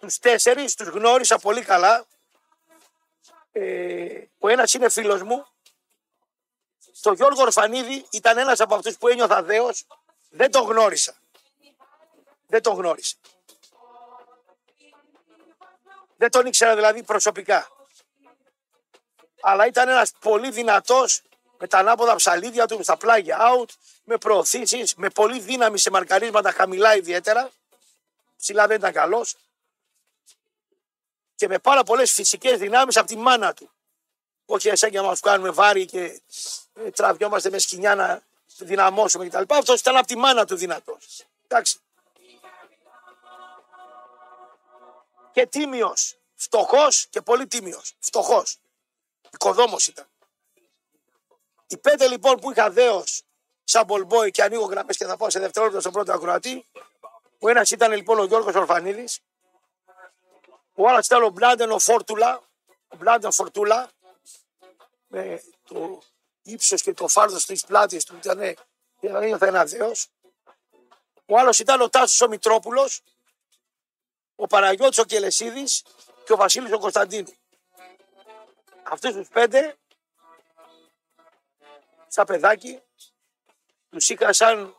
τους 0.00 0.18
τέσσερις 0.18 0.74
τους 0.74 0.88
γνώρισα 0.88 1.38
πολύ 1.38 1.62
καλά. 1.62 2.06
Ε, 3.52 4.22
ο 4.38 4.48
ένας 4.48 4.72
είναι 4.72 4.88
φίλος 4.88 5.22
μου. 5.22 5.46
Το 7.00 7.12
Γιώργο 7.12 7.42
Ορφανίδη 7.42 8.06
ήταν 8.10 8.38
ένας 8.38 8.60
από 8.60 8.74
αυτούς 8.74 8.98
που 8.98 9.08
ένιωθα 9.08 9.42
δέος. 9.42 9.86
Δεν 10.30 10.50
τον 10.50 10.62
γνώρισα. 10.62 11.14
Δεν 12.46 12.62
τον 12.62 12.74
γνώρισα. 12.74 13.16
Δεν 16.16 16.30
τον 16.30 16.46
ήξερα 16.46 16.74
δηλαδή 16.74 17.02
προσωπικά. 17.02 17.68
Αλλά 19.40 19.66
ήταν 19.66 19.88
ένας 19.88 20.12
πολύ 20.20 20.50
δυνατός 20.50 21.22
με 21.58 21.66
τα 21.66 21.78
ανάποδα 21.78 22.14
ψαλίδια 22.14 22.66
του, 22.66 22.82
στα 22.82 22.96
πλάγια 22.96 23.38
out, 23.40 23.68
με 24.04 24.18
προωθήσεις, 24.18 24.94
με 24.94 25.10
πολύ 25.10 25.40
δύναμη 25.40 25.78
σε 25.78 25.90
μαρκαρίσματα 25.90 26.52
χαμηλά 26.52 26.96
ιδιαίτερα. 26.96 27.50
Ψηλά 28.36 28.66
δεν 28.66 28.76
ήταν 28.76 28.92
καλός. 28.92 29.36
Και 31.34 31.48
με 31.48 31.58
πάρα 31.58 31.84
πολλές 31.84 32.12
φυσικές 32.12 32.58
δυνάμεις 32.58 32.96
από 32.96 33.06
τη 33.06 33.16
μάνα 33.16 33.54
του. 33.54 33.70
Όχι 34.50 34.68
εσένα 34.68 34.92
για 34.92 35.00
να 35.00 35.06
μας 35.06 35.20
κάνουμε 35.20 35.50
βάρη 35.50 35.86
και 35.86 36.20
ε, 36.74 36.90
τραβιόμαστε 36.90 37.50
με 37.50 37.58
σκηνιά 37.58 37.94
να 37.94 38.22
δυναμώσουμε 38.58 39.28
κτλ. 39.28 39.42
Αυτός 39.48 39.80
ήταν 39.80 39.96
από 39.96 40.06
τη 40.06 40.16
μάνα 40.16 40.44
του 40.44 40.56
δυνατός. 40.56 41.24
Εντάξει. 41.46 41.78
Και 45.32 45.46
τίμιος. 45.46 46.16
Φτωχός 46.34 47.06
και 47.10 47.20
πολύ 47.20 47.46
τίμιος. 47.46 47.94
Φτωχός. 47.98 48.58
Οικοδόμος 49.30 49.86
ήταν. 49.86 50.06
Οι 51.66 51.76
πέντε 51.76 52.08
λοιπόν 52.08 52.36
που 52.38 52.50
είχα 52.50 52.70
δέος 52.70 53.22
σαν 53.64 53.84
μπολμπόι 53.84 54.30
και 54.30 54.42
ανοίγω 54.42 54.64
γραμμές 54.64 54.96
και 54.96 55.04
θα 55.04 55.16
πάω 55.16 55.30
σε 55.30 55.38
δευτερόλεπτο 55.38 55.80
στον 55.80 55.92
πρώτο 55.92 56.12
ακροατή. 56.12 56.66
Ο 57.38 57.48
ένας 57.48 57.70
ήταν 57.70 57.92
λοιπόν 57.92 58.18
ο 58.18 58.24
Γιώργος 58.24 58.54
Ορφανίδης. 58.54 59.20
Ο 60.74 60.88
άλλος 60.88 61.06
ήταν 61.06 61.22
ο 61.22 61.28
Μπλάντεν 61.28 61.70
ο 61.70 61.78
Φόρτουλα. 61.78 62.42
Ο 62.88 62.96
Μπλάντεν 62.96 63.32
Φορτούλα. 63.32 63.90
Με 65.08 65.42
το 65.64 66.02
ύψος 66.42 66.82
και 66.82 66.92
το 66.92 67.08
φάρδος 67.08 67.46
της 67.46 67.64
πλάτης 67.64 68.04
του 68.04 68.16
ήταν 68.16 68.56
ένιωθε 69.00 69.46
ένα 69.46 69.64
δέος. 69.64 70.08
Ο 71.26 71.38
άλλος 71.38 71.58
ήταν 71.58 71.80
ο 71.80 71.88
Τάσος 71.88 72.20
ο 72.20 72.28
Μητρόπουλος. 72.28 73.02
Ο 74.34 74.46
Παναγιώτης 74.46 74.98
ο 74.98 75.04
Κελεσίδης 75.04 75.84
και 76.24 76.32
ο 76.32 76.36
Βασίλης 76.36 76.72
ο 76.72 76.78
Κωνσταντίνου. 76.78 77.34
Αυτούς 78.82 79.12
τους 79.12 79.28
πέντε 79.28 79.76
σαν 82.08 82.26
παιδάκι 82.26 82.80
τους 83.90 84.08
είχα 84.08 84.32
σαν 84.32 84.74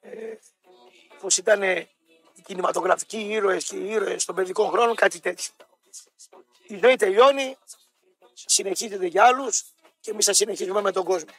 ε, 0.00 0.34
πως 1.20 1.36
ήταν 1.36 1.62
οι 1.62 2.42
κινηματογραφικοί 2.44 3.18
ήρωες 3.18 3.64
και 3.64 3.76
οι 3.76 3.90
ήρωες 3.90 4.24
των 4.24 4.34
παιδικών 4.34 4.70
χρόνων, 4.70 4.94
κάτι 4.94 5.20
τέτοιο. 5.20 5.52
Η 6.62 6.78
ζωή 6.82 6.96
τελειώνει, 6.96 7.56
συνεχίζεται 8.34 9.06
για 9.06 9.24
άλλους 9.24 9.72
και 10.00 10.10
εμείς 10.10 10.24
θα 10.24 10.32
συνεχίζουμε 10.32 10.80
με 10.80 10.92
τον 10.92 11.04
κόσμο. 11.04 11.30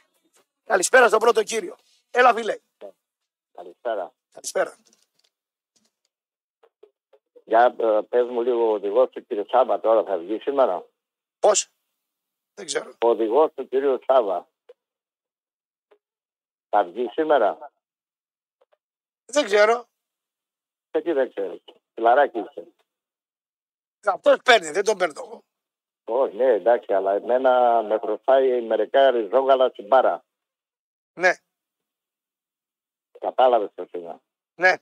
Καλησπέρα 0.64 1.08
στον 1.08 1.18
πρώτο 1.18 1.42
κύριο. 1.42 1.76
Έλα 2.10 2.34
φίλε. 2.34 2.58
Καλησπέρα. 3.52 4.12
Καλησπέρα. 4.32 4.76
Για 7.44 7.74
ε, 7.78 8.00
πες 8.08 8.28
μου 8.28 8.42
λίγο 8.42 8.68
ο 8.70 8.72
οδηγός 8.72 9.10
του 9.10 9.26
κύριου 9.26 9.46
Σάβα 9.48 9.80
τώρα 9.80 10.04
θα 10.04 10.18
βγει 10.18 10.38
σήμερα; 10.38 10.86
Πώς; 11.38 11.68
Δεν 12.54 12.66
ξέρω. 12.66 12.90
Ο 12.90 13.08
οδηγός 13.08 13.52
του 13.54 13.68
κύριου 13.68 13.98
Σάβα 14.06 14.48
θα 16.68 16.84
βγει 16.84 17.08
σήμερα; 17.12 17.72
Δεν 19.24 19.44
ξέρω. 19.44 19.86
Σε 20.90 21.00
τι 21.00 21.12
δεν 21.12 21.28
ξέρεις. 21.28 21.62
Φιλαράκι 21.94 22.38
είσαι. 22.38 22.66
Αυτός 24.04 24.38
παίρνει, 24.44 24.70
δεν 24.70 24.84
τον 24.84 24.98
παίρνω 24.98 25.22
εγώ. 25.24 25.44
Όχι, 26.04 26.36
ναι, 26.36 26.52
εντάξει, 26.52 26.92
αλλά 26.94 27.12
εμένα 27.12 27.82
με 27.82 27.98
χρωστάει 27.98 28.60
μερικά 28.62 29.10
ριζόγαλα 29.10 29.68
στην 29.68 29.86
μπάρα. 29.86 30.24
Ναι, 31.14 31.32
Κατάλαβες 33.18 33.70
ποιος 33.74 33.90
είναι. 33.92 34.20
ναι, 34.54 34.74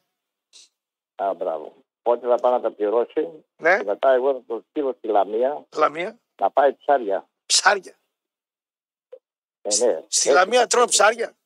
Α, 1.14 1.34
μπράβο. 1.34 1.74
Πότε 2.02 2.26
θα 2.28 2.34
πάει 2.34 2.52
να 2.52 2.60
τα 2.60 2.70
πληρώσει 2.70 3.44
ναι. 3.56 3.78
και 3.78 3.84
μετά 3.84 4.10
εγώ 4.12 4.32
θα 4.32 4.42
το 4.46 4.64
στείλω 4.68 4.92
στη 4.98 5.08
Λαμία 5.08 5.66
Λαμία. 5.76 6.18
να 6.40 6.50
πάει 6.50 6.74
ψάρια. 6.74 7.28
Ψάρια. 7.46 7.94
Ε, 9.62 9.68
ναι. 9.68 9.72
Στη 9.72 9.94
Έτσι 10.06 10.30
Λαμία 10.30 10.60
θα 10.60 10.66
τρώνε 10.66 10.84
γίνει. 10.90 10.90
ψάρια. 10.96 11.36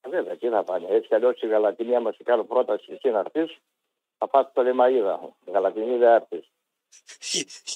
Ε, 0.00 0.08
Βέβαια, 0.08 0.36
τι 0.36 0.48
θα 0.48 0.64
πάνε. 0.64 0.88
Έτσι 0.88 1.08
κι 1.08 1.14
αλλιώς 1.14 1.40
η 1.42 1.46
Γαλατινία 1.46 2.00
μας 2.00 2.16
κάνει 2.24 2.44
πρόταση 2.44 2.92
εσύ 2.92 3.10
να 3.10 3.18
έρθεις, 3.18 3.58
θα 4.18 4.28
πας 4.28 4.48
στο 4.50 4.62
Λεμαίδα. 4.62 5.34
Η 5.44 5.50
Γαλατινή 5.50 5.96
δεν 5.96 6.08
έρθεις. 6.12 6.50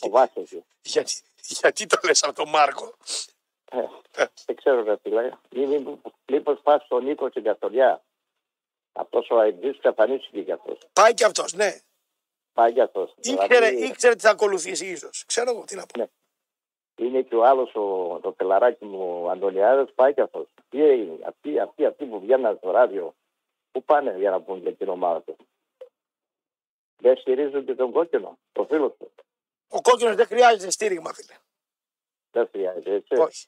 Ο 0.01 0.09
Βάσο. 0.09 0.43
γιατί, 0.83 1.15
γιατί 1.41 1.87
το 1.87 1.99
λες 2.05 2.23
από 2.23 2.33
τον 2.33 2.49
Μάρκο; 2.49 2.95
Ε, 3.71 4.25
δεν 4.47 4.57
ξέρω 4.57 4.83
ρε 4.83 4.97
φίλε. 5.03 5.31
Μήπως 6.27 6.61
πας 6.63 6.85
στον 6.85 7.05
Νίκο 7.05 7.29
στην 7.29 7.43
Καστοριά. 7.43 8.03
Αυτός 8.93 9.31
ο 9.31 9.41
Αιτζή 9.41 9.79
καθανίστηκε 9.79 10.43
κι 10.43 10.53
αυτός. 10.53 10.79
Πάει 10.93 11.15
και 11.15 11.25
αυτός, 11.25 11.53
ναι. 11.53 11.79
Πάει 12.53 12.73
κι 12.73 12.81
αυτός. 12.81 13.15
Ήξερε, 13.21 13.69
ήξερε 13.69 14.15
τι 14.15 14.21
θα 14.21 14.31
ακολουθήσει 14.31 14.87
ίσως. 14.87 15.25
Ξέρω 15.27 15.51
εγώ 15.51 15.65
τι 15.65 15.77
να 15.77 15.87
πω. 15.87 15.99
Ναι. 15.99 16.07
Είναι 16.99 17.23
και 17.23 17.35
ο 17.35 17.45
άλλος, 17.45 17.73
το 18.23 18.35
πελαράκι 18.37 18.85
μου, 18.85 19.23
ο 19.25 19.31
Αντωνιάδε, 19.31 19.85
πάει 19.85 20.15
κι 20.15 20.21
αυτός. 20.21 20.47
Τι 20.69 20.83
έγινε, 20.83 21.19
αυτοί, 21.27 21.61
αυτοί, 21.61 21.85
αυτοί 21.87 22.05
που 22.05 22.21
βγαίνουν 22.21 22.57
στο 22.57 22.71
ράδιο, 22.71 23.15
πού 23.73 23.85
πάνε 23.85 24.17
για 24.19 24.31
να 24.31 24.41
πούν 24.41 24.61
για 24.61 24.75
την 24.75 24.89
ομάδα 24.89 25.23
του. 25.23 25.37
Δεν 26.97 27.17
στηρίζουν 27.17 27.65
και 27.65 27.75
τον 27.75 27.93
κόκκινο, 27.93 28.39
το 28.53 28.65
φίλο 28.65 28.91
του. 28.91 29.13
Ο 29.69 29.81
κόκκινος 29.81 30.15
δεν 30.15 30.27
χρειάζεται 30.27 30.71
στήριγμα, 30.71 31.13
φίλε. 31.13 31.35
Δεν 32.31 32.49
χρειάζεται, 32.53 32.93
έτσι. 32.95 33.15
Όχι. 33.15 33.47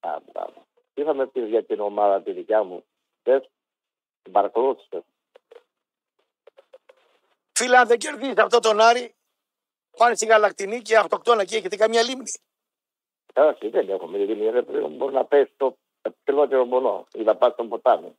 Α, 0.00 0.18
μπράβο. 0.32 0.66
Τι 0.94 1.02
θα 1.02 1.14
με 1.14 1.26
πει 1.26 1.40
για 1.40 1.64
την 1.64 1.80
ομάδα 1.80 2.22
τη 2.22 2.32
δικιά 2.32 2.62
μου. 2.62 2.84
Θε, 3.22 3.40
την 4.22 4.32
παρακολούθησε. 4.32 5.04
Φίλε, 7.52 7.76
αν 7.76 7.86
δεν 7.86 7.98
κερδίσει 7.98 8.34
αυτό 8.36 8.58
τον 8.58 8.80
Άρη, 8.80 9.14
πάνε 9.96 10.14
στη 10.14 10.26
Γαλακτινή 10.26 10.82
και 10.82 10.96
αυτοκτόνα 10.96 11.44
και 11.44 11.56
έχετε 11.56 11.76
καμία 11.76 12.02
λίμνη. 12.02 12.30
Ε, 13.34 13.40
Όχι, 13.40 13.68
δεν 13.68 13.88
έχουμε 13.88 14.18
λίμνη. 14.18 14.50
Ρε 14.50 14.62
παιδί 14.62 14.78
μου, 14.78 14.96
μπορεί 14.96 15.14
να 15.14 15.24
πέσει 15.24 15.52
το 15.56 15.76
ψηλότερο 16.24 16.64
μονό 16.64 17.06
ή 17.14 17.22
να 17.22 17.36
πας 17.36 17.52
στο 17.52 17.64
ποτάμι. 17.64 18.16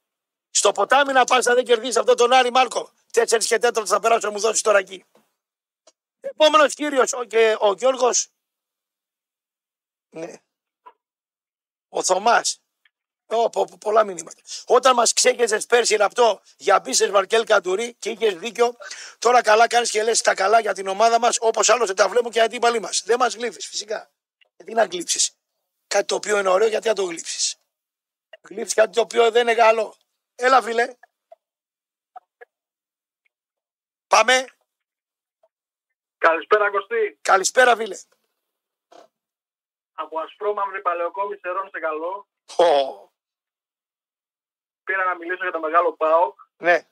Στο 0.52 0.72
ποτάμι 0.72 1.14
να 1.14 1.24
πας 1.24 1.48
αν 1.48 1.56
δεν 1.56 1.66
κερδίσει 1.66 2.00
αυτό 2.00 2.14
τον 2.14 2.34
Άρη, 2.34 2.52
Μάρκο. 2.52 2.92
Τέσσερις 3.12 3.48
και 3.48 3.58
τέταρτος 3.58 3.90
θα 3.90 4.00
περάσω 4.00 4.28
να 4.28 4.34
μου 4.34 4.40
δώσεις 4.40 4.62
τώρα 4.62 4.78
εκεί. 4.78 5.06
Επόμενος 6.20 6.74
κύριος, 6.74 7.14
ο, 7.14 7.24
και 7.24 7.58
ο 7.60 7.74
Γιώργος. 7.74 8.28
Ναι. 10.10 10.34
Ο 11.90 12.04
Θωμάς. 12.04 12.62
Ω, 13.26 13.50
πο- 13.50 13.66
πο- 13.66 13.78
πολλά 13.78 14.04
μηνύματα. 14.04 14.42
Όταν 14.66 14.94
μας 14.96 15.14
ξέγεζε 15.14 15.60
πέρσι 15.60 15.96
ραπτό 15.96 16.42
για 16.58 16.80
μπίσες 16.80 17.10
Βαρκέλ 17.10 17.44
Καντουρί 17.46 17.94
και 17.94 18.10
είχες 18.10 18.36
δίκιο, 18.36 18.76
τώρα 19.20 19.42
καλά 19.42 19.68
κάνεις 19.68 19.92
και 19.92 20.04
λες 20.04 20.22
τα 20.22 20.34
καλά 20.34 20.60
για 20.60 20.74
την 20.74 20.88
ομάδα 20.88 21.20
μας, 21.20 21.38
όπως 21.40 21.70
άλλωστε 21.70 21.94
τα 21.94 22.10
βλέπουν 22.10 22.32
και 22.32 22.40
οι 22.40 22.42
αντίπαλοι 22.42 22.80
μας. 22.80 23.02
Δεν 23.06 23.20
μας 23.20 23.36
γλύφεις, 23.36 23.68
φυσικά. 23.68 24.12
Γιατί 24.56 24.74
να 24.74 24.86
γλύψεις; 24.86 25.38
Κάτι 25.88 26.06
το 26.06 26.16
οποίο 26.16 26.38
είναι 26.38 26.50
ωραίο, 26.50 26.68
γιατί 26.68 26.88
να 26.88 26.94
το 26.94 27.04
γλύψεις. 27.04 27.56
Γλύψεις 28.42 28.74
κάτι 28.74 28.92
το 28.96 29.02
οποίο 29.02 29.32
δεν 29.32 29.42
είναι 29.42 29.56
καλό. 29.56 29.96
Έλα, 30.36 30.62
φίλε. 30.62 30.96
Πάμε. 34.08 34.46
Καλησπέρα 36.18 36.72
Κωστή. 36.72 37.20
Καλησπέρα, 37.22 37.76
φίλε. 37.76 37.98
Από 39.94 40.20
Ασπρόμαυρη 40.20 40.82
Παλαιοκόμη 40.82 41.38
Σερών 41.38 41.70
σε 41.70 41.80
καλό. 41.80 42.28
Ω, 42.58 43.10
Πήρα 44.84 45.04
να 45.04 45.16
μιλήσω 45.16 45.44
για 45.44 45.52
το 45.52 45.60
μεγάλο 45.60 45.94
ΠΑΟΚ. 45.94 46.40
ναι. 46.58 46.86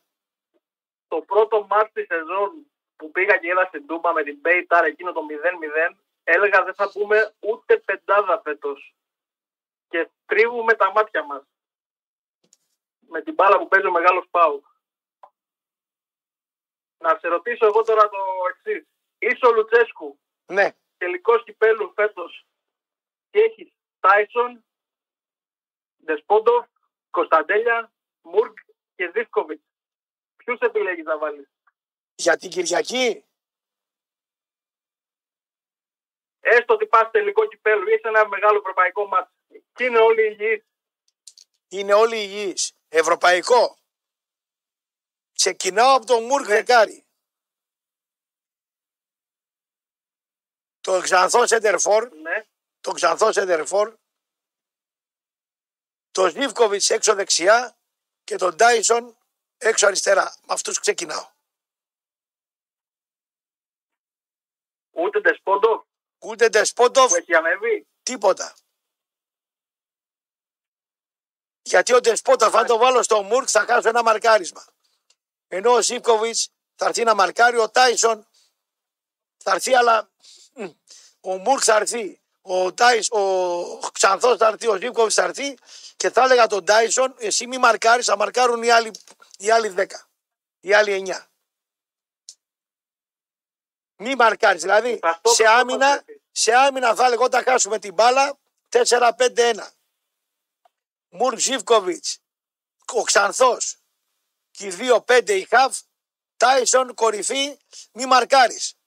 Το 1.07 1.21
πρώτο 1.21 1.65
μάτς 1.65 1.91
της 1.93 2.05
σεζόν 2.05 2.71
που 2.95 3.11
πήγα 3.11 3.37
και 3.37 3.47
είδα 3.47 3.65
στην 3.65 3.87
Τούμπα 3.87 4.13
με 4.13 4.23
την 4.23 4.37
Μπέιταρ 4.39 4.83
εκείνο 4.85 5.11
το 5.13 5.21
0-0 5.91 5.95
έλεγα 6.23 6.63
δεν 6.63 6.73
θα 6.73 6.91
πούμε 6.91 7.35
ούτε 7.39 7.77
πεντάδα 7.77 8.41
φέτος. 8.41 8.95
Και 9.87 10.09
τρίβουμε 10.25 10.73
τα 10.73 10.91
μάτια 10.91 11.23
μας. 11.23 11.43
Με 13.11 13.21
την 13.21 13.33
μπάλα 13.33 13.57
που 13.57 13.67
παίζει 13.67 13.87
ο 13.87 13.91
μεγάλος 13.91 14.27
ΠΑΟΚ. 14.31 14.65
Να 16.97 17.17
σε 17.19 17.27
ρωτήσω 17.27 17.65
εγώ 17.65 17.83
τώρα 17.83 18.09
το 18.09 18.17
εξής. 18.49 18.87
Είσαι 19.17 19.45
ο 19.45 19.51
Λουτσέσκου 19.51 20.19
Ναι. 20.45 20.75
τελικός 20.97 21.43
κυπέλους 21.43 21.91
φέτος 21.95 22.45
και 23.29 23.39
έχεις; 23.39 23.73
Τάισον, 23.99 24.65
Δεσπόντοφ, 25.97 26.67
Κωνσταντέλια, 27.09 27.93
Μουργκ 28.21 28.53
και 28.95 29.07
Δίσκοβιτ. 29.07 29.61
Ποιους 30.35 30.59
επιλέγεις 30.59 31.03
να 31.05 31.17
βάλεις; 31.17 31.49
Για 32.15 32.37
την 32.37 32.49
Κυριακή; 32.49 33.23
Έστω 36.41 36.73
ότι 36.73 36.85
πας 36.85 37.11
τελικό 37.11 37.47
κυπέλου, 37.47 37.87
είσαι 37.87 38.07
ένα 38.07 38.27
μεγάλο 38.27 38.57
ευρωπαϊκό 38.57 39.07
μάτι. 39.07 39.33
Και 39.73 39.83
είναι 39.83 39.97
όλοι 39.99 40.21
υγιείς. 40.27 40.63
Είναι 41.67 41.93
όλοι 41.93 42.17
υγιείς. 42.17 42.73
Ευρωπαϊκό. 42.89 43.77
Ξεκινάω 45.33 45.95
από 45.95 46.05
τον 46.05 46.23
Μουρκ 46.23 46.45
Δεκάρη. 46.45 47.03
Το 50.81 51.01
ξανθό 51.01 51.47
Σέντερφορ, 51.47 52.09
Ναι. 52.13 52.45
το 52.81 52.91
ξανθό 52.91 53.31
Σέντερφορ, 53.31 53.95
το 56.11 56.29
Ζίβκοβιτς 56.29 56.89
έξω 56.89 57.13
δεξιά 57.15 57.77
και 58.23 58.35
τον 58.35 58.57
Τάισον 58.57 59.17
έξω 59.57 59.87
αριστερά. 59.87 60.23
Με 60.23 60.53
αυτούς 60.53 60.79
ξεκινάω. 60.79 61.31
Ούτε 64.91 65.19
Ντεσπόντο 65.19 65.87
Ούτε 66.19 66.49
Ντεσπότοφ, 66.49 67.09
που 67.09 67.15
έχει 67.15 67.35
ανέβει. 67.35 67.87
τίποτα. 68.03 68.55
Γιατί 71.69 71.93
ο 71.93 71.99
Ντεσπότοφ, 71.99 72.55
αν 72.55 72.65
το 72.65 72.77
βάλω 72.77 73.03
στο 73.03 73.21
Μουρκ, 73.23 73.47
θα 73.51 73.65
χάσω 73.67 73.89
ένα 73.89 74.03
μαρκάρισμα. 74.03 74.65
Ενώ 75.47 75.71
ο 75.71 75.81
Ζίβκοβιτς 75.81 76.49
θα 76.75 76.85
έρθει 76.85 77.03
να 77.03 77.15
μαρκάρει, 77.15 77.57
ο 77.57 77.69
Τάισον 77.69 78.27
θα 79.37 79.51
έρθει, 79.51 79.75
αλλά 79.75 80.09
μ, 80.53 80.65
ο 81.19 81.37
Μουρκ 81.37 81.61
θα 81.63 81.75
έρθει, 81.75 82.21
ο, 82.41 82.73
Τάις, 82.73 83.11
ο 83.11 83.89
Ξανθός 83.93 84.37
θα 84.37 84.47
έρθει, 84.47 84.67
ο 84.67 84.75
Ζίβκοβιτς 84.75 85.15
θα 85.15 85.23
έρθει 85.23 85.57
και 85.97 86.09
θα 86.09 86.23
έλεγα 86.23 86.47
τον 86.47 86.65
Τάισον, 86.65 87.15
εσύ 87.17 87.47
μη 87.47 87.57
μαρκάρεις, 87.57 88.05
θα 88.05 88.17
μαρκάρουν 88.17 88.63
οι 88.63 88.69
άλλοι, 88.69 88.91
οι 89.37 89.51
άλλοι 89.51 89.73
10, 89.77 89.85
οι 90.59 90.73
άλλοι 90.73 90.91
9. 91.07 91.27
Μη 93.95 94.15
μαρκάρεις, 94.15 94.61
δηλαδή 94.61 94.99
Αυτό 95.03 95.29
σε 95.29 95.43
το 95.43 95.49
άμυνα, 95.49 95.87
είπατε. 95.87 96.21
σε 96.31 96.53
άμυνα 96.53 96.95
θα 96.95 97.05
έλεγα 97.05 97.23
όταν 97.23 97.43
χάσουμε 97.43 97.79
την 97.79 97.93
μπάλα 97.93 98.37
4-5-1. 98.69 99.71
Μουρκ 101.09 101.37
Ζίβκοβιτς, 101.39 102.19
ο 102.93 103.01
Ξανθός 103.01 103.77
και 104.51 104.67
οι 104.67 104.71
2-5 105.05 105.29
η 105.29 105.43
Χαφ, 105.45 105.79
Τάισον 106.37 106.93
κορυφή, 106.93 107.57
μη 107.93 108.05
μαρκάρεις. 108.05 108.77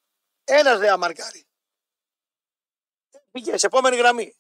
Ένας 0.45 0.79
δεν 0.79 0.89
θα 0.89 0.97
μαρκάρει. 0.97 1.47
Πήγε 3.31 3.57
σε 3.57 3.67
επόμενη 3.67 3.97
γραμμή. 3.97 4.37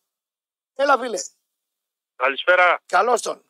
Έλα 0.75 0.99
φίλε, 0.99 1.19
Καλησπέρα. 2.17 2.83
καλώς 2.87 3.23
τον. 3.23 3.45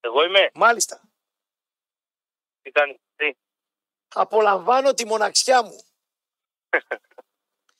Εγώ 0.00 0.24
είμαι. 0.24 0.50
Μάλιστα. 0.54 1.00
Τι 2.62 2.70
κάνει. 2.70 3.00
Τι. 3.16 3.32
Απολαμβάνω 4.08 4.94
τη 4.94 5.06
μοναξιά 5.06 5.62
μου. 5.62 5.84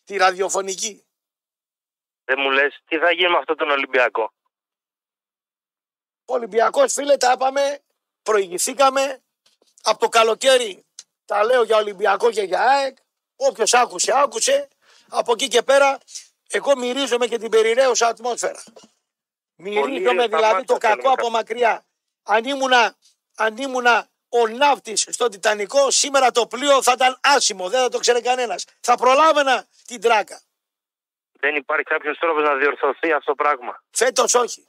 τη 0.04 0.16
ραδιοφωνική. 0.16 1.06
Δεν 2.24 2.40
μου 2.40 2.50
λες 2.50 2.82
τι 2.84 2.98
θα 2.98 3.12
γίνει 3.12 3.30
με 3.30 3.38
αυτόν 3.38 3.56
τον 3.56 3.70
Ολυμπιακό; 3.70 4.32
Ο 6.32 6.34
Ολυμπιακός 6.34 6.92
φίλε 6.92 7.16
τα 7.16 7.32
είπαμε, 7.32 7.78
προηγηθήκαμε 8.22 9.22
από 9.82 9.98
το 9.98 10.08
καλοκαίρι. 10.08 10.84
Τα 11.24 11.44
λέω 11.44 11.62
για 11.62 11.76
Ολυμπιακό 11.76 12.30
και 12.30 12.42
για 12.42 12.60
ΑΕΚ. 12.60 12.96
Όποιος 13.36 13.74
άκουσε, 13.74 14.12
άκουσε. 14.16 14.68
Από 15.08 15.32
εκεί 15.32 15.48
και 15.48 15.62
πέρα, 15.62 15.98
εγώ 16.50 16.76
μυρίζομαι 16.76 17.26
και 17.26 17.38
την 17.38 17.50
περιραίωσα 17.50 18.06
ατμόσφαιρα. 18.06 18.62
Μυρίζομαι 19.56 20.22
στα 20.22 20.36
δηλαδή 20.36 20.52
μάτια 20.52 20.64
το 20.64 20.76
κακό 20.76 20.94
θέλουμε 20.94 21.12
από 21.12 21.30
μακριά. 21.30 21.84
Αν 22.22 22.44
ήμουνα, 22.44 22.96
αν 23.36 23.56
ήμουνα 23.56 24.08
ο 24.28 24.46
ναύτης 24.46 25.06
στο 25.10 25.28
Τιτανικό, 25.28 25.90
σήμερα 25.90 26.30
το 26.30 26.46
πλοίο 26.46 26.82
θα 26.82 26.92
ήταν 26.92 27.18
άσημο, 27.22 27.68
δεν 27.68 27.80
θα 27.80 27.88
το 27.88 27.98
ξέρει 27.98 28.20
κανένας. 28.20 28.64
Θα 28.80 28.94
προλάβαινα 28.96 29.66
την 29.86 30.00
τράκα. 30.00 30.40
Δεν 31.32 31.54
υπάρχει 31.56 31.84
κάποιος 31.84 32.18
τρόπος 32.18 32.42
να 32.42 32.54
διορθωθεί 32.54 33.12
αυτό 33.12 33.34
το 33.34 33.34
πράγμα. 33.34 33.82
Φέτος 33.90 34.34
όχι. 34.34 34.66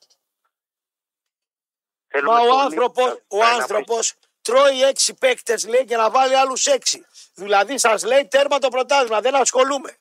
Θέλουμε 2.13 2.33
Μα 2.33 2.41
ο 2.41 2.45
πολύ 2.47 2.61
άνθρωπο, 2.61 3.05
να 3.05 3.11
ο 3.11 3.37
πάει 3.37 3.49
να 3.49 3.55
άνθρωπος 3.55 4.13
τρώει 4.41 4.83
έξι 4.83 5.13
παίκτες, 5.13 5.67
λέει, 5.67 5.85
και 5.85 5.95
να 5.95 6.09
βάλει 6.09 6.35
άλλους 6.35 6.67
έξι. 6.67 7.05
Δηλαδή, 7.33 7.77
σας 7.77 8.03
λέει 8.03 8.27
τέρμα 8.27 8.59
το 8.59 8.69
πρωτάθλημα. 8.69 9.21
Δεν 9.21 9.35
ασχολούμαι. 9.35 9.97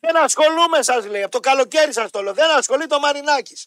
Δεν 0.00 0.16
ασχολούμαι, 0.16 0.82
σας 0.82 1.06
λέει. 1.06 1.22
Από 1.22 1.32
το 1.32 1.40
καλοκαίρι 1.40 1.92
σας 1.92 2.10
το 2.10 2.22
λέω. 2.22 2.32
Δεν 2.32 2.50
ασχολείται 2.50 2.94
ο 2.94 2.98
Μαρινάκης. 2.98 3.66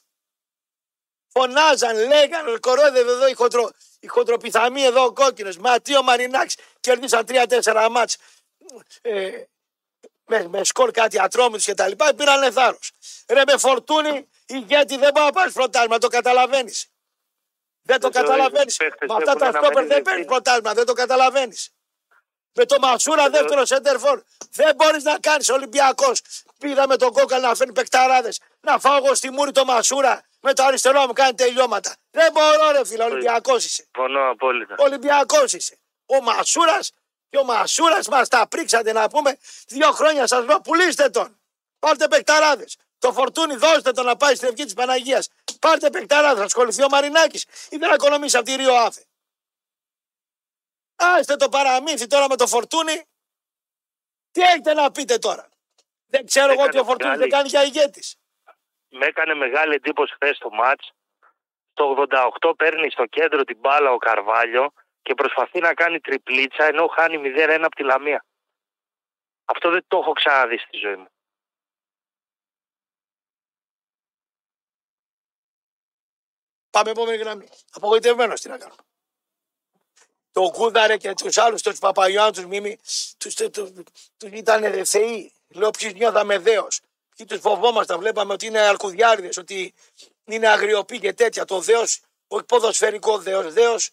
Φωνάζαν, 1.27 1.95
λέγαν, 2.07 2.59
κορόιδευε 2.59 3.11
εδώ 3.11 3.27
η, 3.27 3.33
χοντρο, 3.33 3.71
η 3.99 4.07
χοντροπιθαμή 4.07 4.83
εδώ 4.83 5.03
ο 5.03 5.13
κόκκινος. 5.13 5.57
Μα 5.57 5.79
τι 5.79 5.97
ο 5.97 6.03
Μαρινάκης 6.03 6.55
κερδίσαν 6.79 7.25
τρία-τέσσερα 7.25 7.89
μάτς 7.89 8.17
ε, 9.01 9.31
με, 10.25 10.47
με 10.47 10.63
σκορ 10.63 10.91
κάτι 10.91 11.21
ατρόμητου 11.21 11.63
και 11.63 11.73
τα 11.73 11.87
λοιπά. 11.87 12.13
Πήραν 12.13 12.51
θάρρος. 12.51 12.91
Ρε 13.27 13.41
με 13.47 13.57
φορτούνη, 13.57 14.29
ηγέτη 14.45 14.97
δεν 14.97 15.11
πάω 15.11 15.25
να 15.25 15.31
πάρεις 15.31 15.53
πρωτάθλημα, 15.53 15.97
το 15.97 16.07
καταλαβαίνεις. 16.07 16.90
Δεν 17.91 17.99
το 17.99 18.09
Δεν 18.09 18.21
το 18.21 18.27
καταλαβαίνεις. 18.29 18.61
έχεις 18.61 18.77
παίχτες, 18.77 19.07
Με 19.09 19.15
αυτά 19.15 19.29
έχουν 19.31 19.39
τα 19.41 19.45
ένα 19.47 19.57
στόπερ 19.57 19.73
δεν 19.73 19.83
μερίδιο 19.83 20.03
παίρνει 20.03 20.21
ευθύνη. 20.21 20.25
πρωτάθλημα, 20.25 20.73
δεν 20.73 20.85
το 20.85 20.93
καταλαβαίνεις. 20.93 21.69
Με 22.53 22.65
το 22.65 22.79
Μασούρα 22.79 23.23
Δεν 23.23 23.31
το- 23.31 23.37
δεύτερο 23.37 23.65
σέντερφορ 23.65 24.21
δεν 24.51 24.75
μπορείς 24.75 25.03
να 25.03 25.19
κάνεις 25.19 25.49
Ολυμπιακός. 25.49 26.21
Πήγα 26.59 26.87
με 26.87 26.95
τον 26.97 27.11
κόκαλ 27.13 27.41
να 27.41 27.55
φέρνει 27.55 27.73
παικταράδες. 27.73 28.39
Να 28.61 28.79
φάω 28.79 28.97
εγώ 28.97 29.15
στη 29.15 29.29
μούρη 29.31 29.51
το 29.51 29.65
Μασούρα 29.65 30.23
με 30.41 30.53
το 30.53 30.63
αριστερό 30.63 31.01
μου 31.07 31.13
κάνει 31.13 31.33
τελειώματα. 31.33 31.95
Δεν 32.11 32.31
μπορώ, 32.31 32.71
ρε 32.71 32.85
φίλε, 32.85 33.03
Ολυμπιακός 33.03 33.65
είσαι. 33.65 33.83
Συμφωνώ 33.93 34.29
απόλυτα. 34.31 34.75
Ολυμπιακός 34.77 35.53
είσαι. 35.53 35.77
Ο 36.05 36.21
Μασούρας 36.21 36.91
και 37.29 37.37
ο 37.37 37.43
Μασούρας 37.43 38.07
μας 38.07 38.27
τα 38.27 38.47
πρίξατε 38.47 38.91
να 38.91 39.09
πούμε. 39.09 39.37
Δύο 39.67 39.91
χρόνια 39.91 40.27
σας 40.27 40.45
λέω 40.45 40.61
πουλήστε 40.61 41.09
τον. 41.09 41.39
Πάρτε 41.79 42.07
παικταράδες. 42.07 42.77
Το 42.99 43.13
φορτούνι 43.13 43.55
δώστε 43.55 43.91
τον 43.91 44.05
να 44.05 44.15
πάει 44.15 44.35
στην 44.35 44.47
ευχή 44.47 44.63
της 44.63 44.73
Παναγίας. 44.73 45.29
Πάρτε 45.61 45.89
παικταράδε. 45.89 46.39
Θα 46.39 46.45
ασχοληθεί 46.45 46.83
ο 46.83 46.87
Μαρινάκης 46.89 47.43
ή 47.69 47.77
δεν 47.77 47.93
ακονομήσει 47.93 48.37
από 48.37 48.45
τη 48.45 48.55
Ρίο 48.55 48.73
Άφε. 48.75 49.05
Άστε 50.95 51.35
το 51.35 51.49
παραμύθι 51.49 52.07
τώρα 52.07 52.27
με 52.29 52.35
το 52.35 52.47
φορτούνι. 52.47 53.03
Τι 54.31 54.41
έχετε 54.41 54.73
να 54.73 54.91
πείτε 54.91 55.17
τώρα. 55.17 55.49
Δεν 56.07 56.25
ξέρω 56.25 56.45
εγώ 56.51 56.53
Έκανε 56.63 56.67
ότι 56.69 56.77
ο 56.79 56.83
φορτούνι 56.83 57.09
δεν 57.17 57.19
μεγάλη- 57.19 57.31
κάνει 57.31 57.47
για 57.49 57.63
ηγέτης. 57.63 58.15
Με 58.89 59.05
έκανε 59.05 59.33
μεγάλη 59.33 59.73
εντύπωση 59.75 60.13
χθες 60.13 60.37
το 60.37 60.49
μάτς. 60.49 60.91
Στο 61.71 61.83
88 61.89 62.53
παίρνει 62.57 62.89
στο 62.91 63.05
κέντρο 63.05 63.43
την 63.43 63.57
μπάλα 63.59 63.91
ο 63.91 63.97
Καρβάλιο 63.97 64.73
και 65.01 65.13
προσπαθεί 65.13 65.59
να 65.59 65.73
κάνει 65.73 65.99
τριπλίτσα 65.99 66.63
ενώ 66.63 66.87
χάνει 66.87 67.17
0-1 67.17 67.63
από 67.65 67.75
τη 67.75 67.83
Λαμία. 67.83 68.25
Αυτό 69.45 69.69
δεν 69.69 69.83
το 69.87 69.97
έχω 69.97 70.11
ξαναδεί 70.11 70.57
στη 70.57 70.77
ζωή 70.77 70.95
μου. 70.95 71.07
Πάμε 76.71 76.91
επόμενη 76.91 77.17
γραμμή. 77.17 77.47
Απογοητευμένος 77.71 78.41
τι 78.41 78.49
να 78.49 78.57
κάνω. 78.57 78.75
Το 80.31 80.51
Κούδαρε 80.51 80.97
και 80.97 81.13
τους 81.13 81.37
άλλους, 81.37 81.61
τους 81.61 81.79
Παπαγιάννους, 81.79 82.37
τους 82.37 82.45
Μίμη, 82.45 82.79
τους 83.17 83.33
τους, 83.33 83.49
τους, 83.49 83.69
τους 84.17 84.29
ήταν 84.31 84.85
θεοί. 84.85 85.33
Λέω 85.47 85.71
ποιους 85.71 85.93
νιώθαμε 85.93 86.37
δέος. 86.37 86.81
Ποιοι 87.15 87.25
τους 87.25 87.39
φοβόμασταν, 87.39 87.99
βλέπαμε 87.99 88.33
ότι 88.33 88.45
είναι 88.45 88.59
αλκουδιάριδες, 88.59 89.37
ότι 89.37 89.73
είναι 90.25 90.47
αγριοποί 90.47 90.99
και 90.99 91.13
τέτοια. 91.13 91.45
Το 91.45 91.59
δέος, 91.59 92.01
όχι 92.27 92.43
ποδοσφαιρικό 92.43 93.17
δέος, 93.17 93.53
δέος 93.53 93.91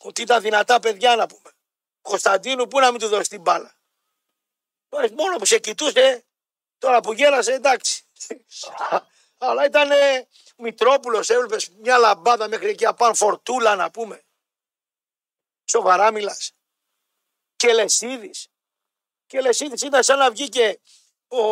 ότι 0.00 0.22
ήταν 0.22 0.42
δυνατά 0.42 0.80
παιδιά 0.80 1.16
να 1.16 1.26
πούμε. 1.26 1.50
Κωνσταντίνου, 2.02 2.66
πού 2.66 2.78
να 2.80 2.90
μην 2.90 3.00
του 3.00 3.08
δώσει 3.08 3.28
την 3.28 3.40
μπάλα. 3.40 3.76
Τώρα, 4.88 5.08
Μόνο 5.12 5.36
που 5.36 5.44
σε 5.44 5.58
κοιτούσε, 5.58 6.24
τώρα 6.78 7.00
που 7.00 7.12
γέλασε, 7.12 7.52
εντάξει. 7.52 8.02
Αλλά 9.38 9.64
ήταν 9.64 9.90
Μητρόπουλος, 10.60 11.30
έβλεπες 11.30 11.68
μια 11.68 11.98
λαμπάδα 11.98 12.48
μέχρι 12.48 12.68
εκεί 12.68 12.86
απάνω, 12.86 13.14
φορτούλα 13.14 13.76
να 13.76 13.90
πούμε. 13.90 14.22
Σοβαρά 15.64 16.12
μιλάς. 16.12 16.52
Και 17.56 17.72
Λεσίδης. 17.72 18.48
Και 19.26 19.40
Λεσίδης 19.40 19.82
ήταν 19.82 20.02
σαν 20.02 20.18
να 20.18 20.30
βγήκε 20.30 20.80
ο, 21.28 21.42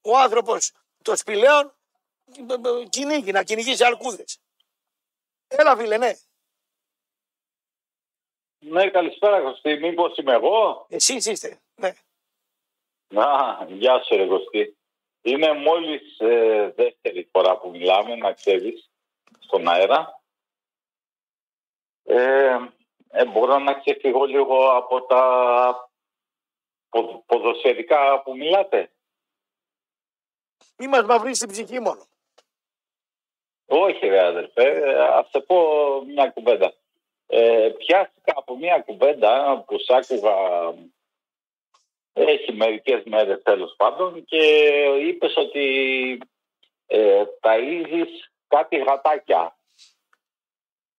ο 0.00 0.18
άνθρωπος 0.18 0.72
των 1.02 1.16
σπηλαίων 1.16 1.74
κυνήγι, 2.88 3.32
να 3.32 3.42
κυνηγήσει 3.42 3.84
αρκούδες. 3.84 4.40
Έλα, 5.46 5.76
φίλε, 5.76 5.96
ναι. 5.96 6.18
Ναι, 8.58 8.90
καλησπέρα 8.90 9.42
Κωστή. 9.42 9.76
Μήπως 9.76 10.16
είμαι 10.16 10.32
εγώ; 10.32 10.86
Εσείς 10.88 11.26
είστε. 11.26 11.60
Ναι. 11.74 11.92
Να, 13.08 13.66
γεια 13.68 14.02
σου 14.02 14.16
ρε 14.16 14.26
Κωστή. 14.26 14.78
Είναι 15.22 15.52
μόλις 15.52 16.18
ε, 16.18 16.72
δεύτερη 16.76 17.28
φορά 17.32 17.58
που 17.58 17.70
μιλάμε, 17.70 18.16
να 18.16 18.32
ξέρεις, 18.32 18.90
στον 19.38 19.68
αέρα. 19.68 20.22
Ε, 22.04 22.56
ε, 23.10 23.24
μπορώ 23.24 23.58
να 23.58 23.74
ξεφύγω 23.74 24.24
λίγο 24.24 24.76
από 24.76 25.02
τα 25.02 25.90
πο- 26.88 27.22
ποδοσφαιρικά 27.26 28.22
που 28.22 28.36
μιλάτε; 28.36 28.92
Μη 30.76 30.86
μας 30.86 31.02
μαυρίσει 31.04 31.46
την 31.46 31.50
ψυχή 31.50 31.80
μόνο. 31.80 32.04
Όχι 33.66 34.06
ρε 34.06 34.24
αδερφέ, 34.24 34.68
ε, 34.68 35.02
ας 35.04 35.28
σε 35.30 35.40
πω 35.40 35.56
μια 36.06 36.30
κουβέντα. 36.30 36.74
Ε, 37.26 37.72
πιάστηκα 37.78 38.32
από 38.36 38.56
μια 38.56 38.80
κουβέντα 38.80 39.64
που 39.66 39.78
σ' 39.78 39.90
άκουγα 39.90 40.34
έχει 42.12 42.52
μερικές 42.52 43.02
μέρες 43.04 43.42
τέλος 43.42 43.74
πάντων 43.76 44.24
και 44.24 44.44
είπες 45.00 45.36
ότι 45.36 46.18
ε, 46.86 47.22
ταΐζεις 47.40 48.30
κάτι 48.48 48.76
γατάκια. 48.76 49.58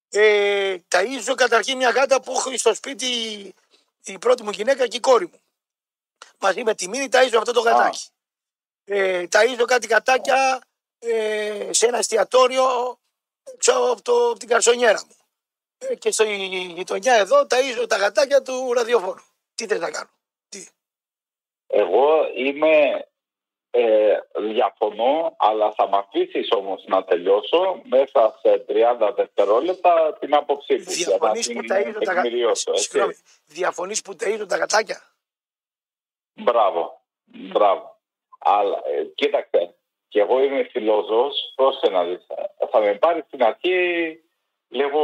Ε, 0.10 0.78
ταΐζω 0.88 1.34
καταρχήν 1.36 1.78
μια 1.78 1.90
γάτα 1.90 2.22
που 2.22 2.32
έχω 2.32 2.58
στο 2.58 2.74
σπίτι 2.74 3.08
η 4.06 4.18
πρώτη 4.18 4.44
μου 4.44 4.50
γυναίκα 4.50 4.88
και 4.88 4.98
η 4.98 5.00
κόρη 5.00 5.26
μου. 5.26 5.42
μαζί 6.40 6.64
με 6.64 6.76
τη 6.76 6.88
μήνυ 6.88 7.08
ταΐζω 7.12 7.38
αυτό 7.38 7.52
το 7.52 7.60
γατάκι. 7.60 8.08
Ε, 8.84 9.26
ταΐζω 9.32 9.66
κάτι 9.68 9.88
γατάκια 9.88 10.62
ε, 11.00 11.70
σε 11.74 11.86
ένα 11.86 11.98
εστιατόριο 11.98 13.00
έξω 13.54 13.72
από, 13.72 14.02
το, 14.02 14.30
από 14.30 14.40
την 14.40 14.48
καρσονιέρα 14.48 15.02
μου. 15.08 15.16
Ε, 15.78 15.96
και 15.96 16.12
στο 16.12 16.24
γειτονιά 16.24 17.14
εδώ 17.14 17.48
ταΐζω 17.50 17.86
τα 17.88 17.98
γατάκια 17.98 18.42
του 18.42 18.74
ραδιοφόρου. 18.74 19.24
Τι 19.56 19.66
θες 19.66 19.80
να 19.80 19.92
κάνω; 19.92 20.10
Τι. 21.72 21.78
Εγώ 21.78 22.28
είμαι 22.36 23.06
ε, 23.74 24.18
διαφωνώ, 24.40 25.36
αλλά 25.38 25.72
θα 25.72 25.90
με 25.90 25.98
αφήσεις 25.98 26.48
όμως 26.52 26.84
να 26.88 27.04
τελειώσω 27.04 27.82
μέσα 27.84 28.40
σε 28.42 28.66
30 28.70 29.14
δευτερόλεπτα 29.16 30.18
την 30.20 30.36
άποψή 30.36 30.74
μου. 30.74 30.80
για 30.88 31.08
να 31.08 31.18
Διαφωνείς 31.18 31.48
την 31.48 31.56
που 31.58 31.64
ταΐζω 31.64 31.68
τα 31.84 31.90
γατάκια. 31.92 32.14
τεκμηριώσω, 32.22 32.72
έτσι. 32.72 32.84
Συγγνώμη. 32.84 33.14
Διαφωνείς 33.46 34.02
που 34.02 34.16
ταΐζω 34.20 34.46
τα 34.48 34.58
γατάκια; 34.58 35.02
Μπράβο. 36.34 37.02
Μπράβο. 37.26 38.00
Αλλά 38.40 38.82
ε, 38.86 39.04
κοίταξε, 39.04 39.76
και 40.08 40.20
εγώ 40.20 40.44
είμαι 40.44 40.64
φιλόζωος, 40.64 41.54
πρόσεχε 41.56 41.90
να 41.90 42.04
δεις. 42.04 42.26
Ε, 42.58 42.68
Θα 42.72 42.80
με 42.80 42.94
πάρεις 42.96 43.24
στην 43.26 43.44
αρχή 43.44 43.76
λίγο 44.68 45.02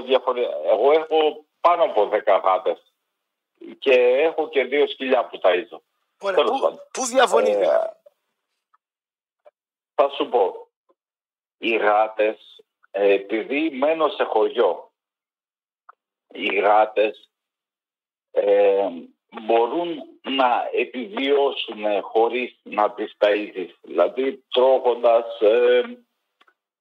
διαφορετικά. 0.00 0.56
Εγώ 0.70 0.92
έχω 0.92 1.44
πάνω 1.60 1.82
από 1.84 2.08
10 2.12 2.40
γάτες 2.44 2.92
και 3.78 3.92
έχω 4.00 4.48
και 4.48 4.64
δύο 4.64 4.86
σκυλιά 4.86 5.26
που 5.26 5.38
ταΐζω. 5.42 5.78
Ωραία, 6.20 6.36
Τέλος 6.36 6.50
πού, 6.50 6.60
πάντων. 6.60 6.78
πού 6.92 7.04
διαφωνείς. 7.04 7.54
Ε, 7.54 7.58
δηλαδή; 7.58 7.88
θα 9.94 10.08
σου 10.08 10.28
πω. 10.28 10.68
Οι 11.58 11.76
γάτες, 11.76 12.64
ε, 12.90 13.12
επειδή 13.12 13.70
μένω 13.70 14.08
σε 14.08 14.24
χωριό, 14.24 14.92
οι 16.28 16.54
γάτες 16.54 17.30
ε, 18.30 18.88
μπορούν 19.42 20.02
να 20.22 20.68
επιβιώσουν 20.72 22.02
χωρίς 22.02 22.60
να 22.62 22.92
τις 22.92 23.16
ταΐζεις. 23.18 23.70
Δηλαδή 23.82 24.44
τρώγοντας 24.48 25.40
ε, 25.40 25.82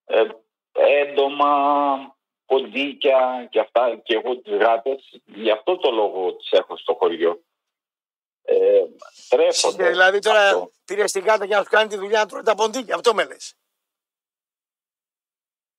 ε, 0.05 0.27
έντομα, 0.71 2.15
ποντίκια 2.45 3.47
και 3.51 3.59
αυτά 3.59 3.95
και 4.03 4.15
εγώ 4.15 4.37
τις 4.37 4.57
γάτες, 4.57 5.21
γι' 5.25 5.51
αυτό 5.51 5.77
το 5.77 5.91
λόγο 5.91 6.35
τις 6.35 6.51
έχω 6.51 6.77
στο 6.77 6.93
χωριό. 6.93 7.43
Ε, 8.41 8.81
τρέφονται. 9.29 9.89
Δηλαδή 9.89 10.19
τώρα 10.19 10.49
αυτό. 10.49 10.71
πήρε 10.85 11.03
την 11.03 11.23
κάρτα 11.23 11.45
για 11.45 11.57
να 11.57 11.63
σου 11.63 11.69
κάνει 11.69 11.89
τη 11.89 11.97
δουλειά 11.97 12.19
να 12.19 12.25
τρώει 12.25 12.41
τα 12.41 12.55
ποντίκια. 12.55 12.95
Αυτό 12.95 13.13
με 13.13 13.25
λες. 13.25 13.55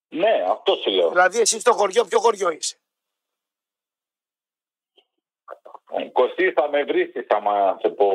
Ναι, 0.09 0.45
αυτό 0.49 0.75
σου 0.75 0.91
λέω. 0.91 1.09
Δηλαδή 1.09 1.41
εσύ 1.41 1.61
στο 1.61 1.73
χωριό, 1.73 2.05
ποιο 2.05 2.21
χωριό 2.21 2.51
είσαι; 2.51 2.81
Κωστή 6.13 6.53
θα 6.53 6.69
με 6.69 6.85
βρίσκεις 6.85 7.27
άμα 7.29 7.79
σε 7.83 7.89
πω 7.89 8.09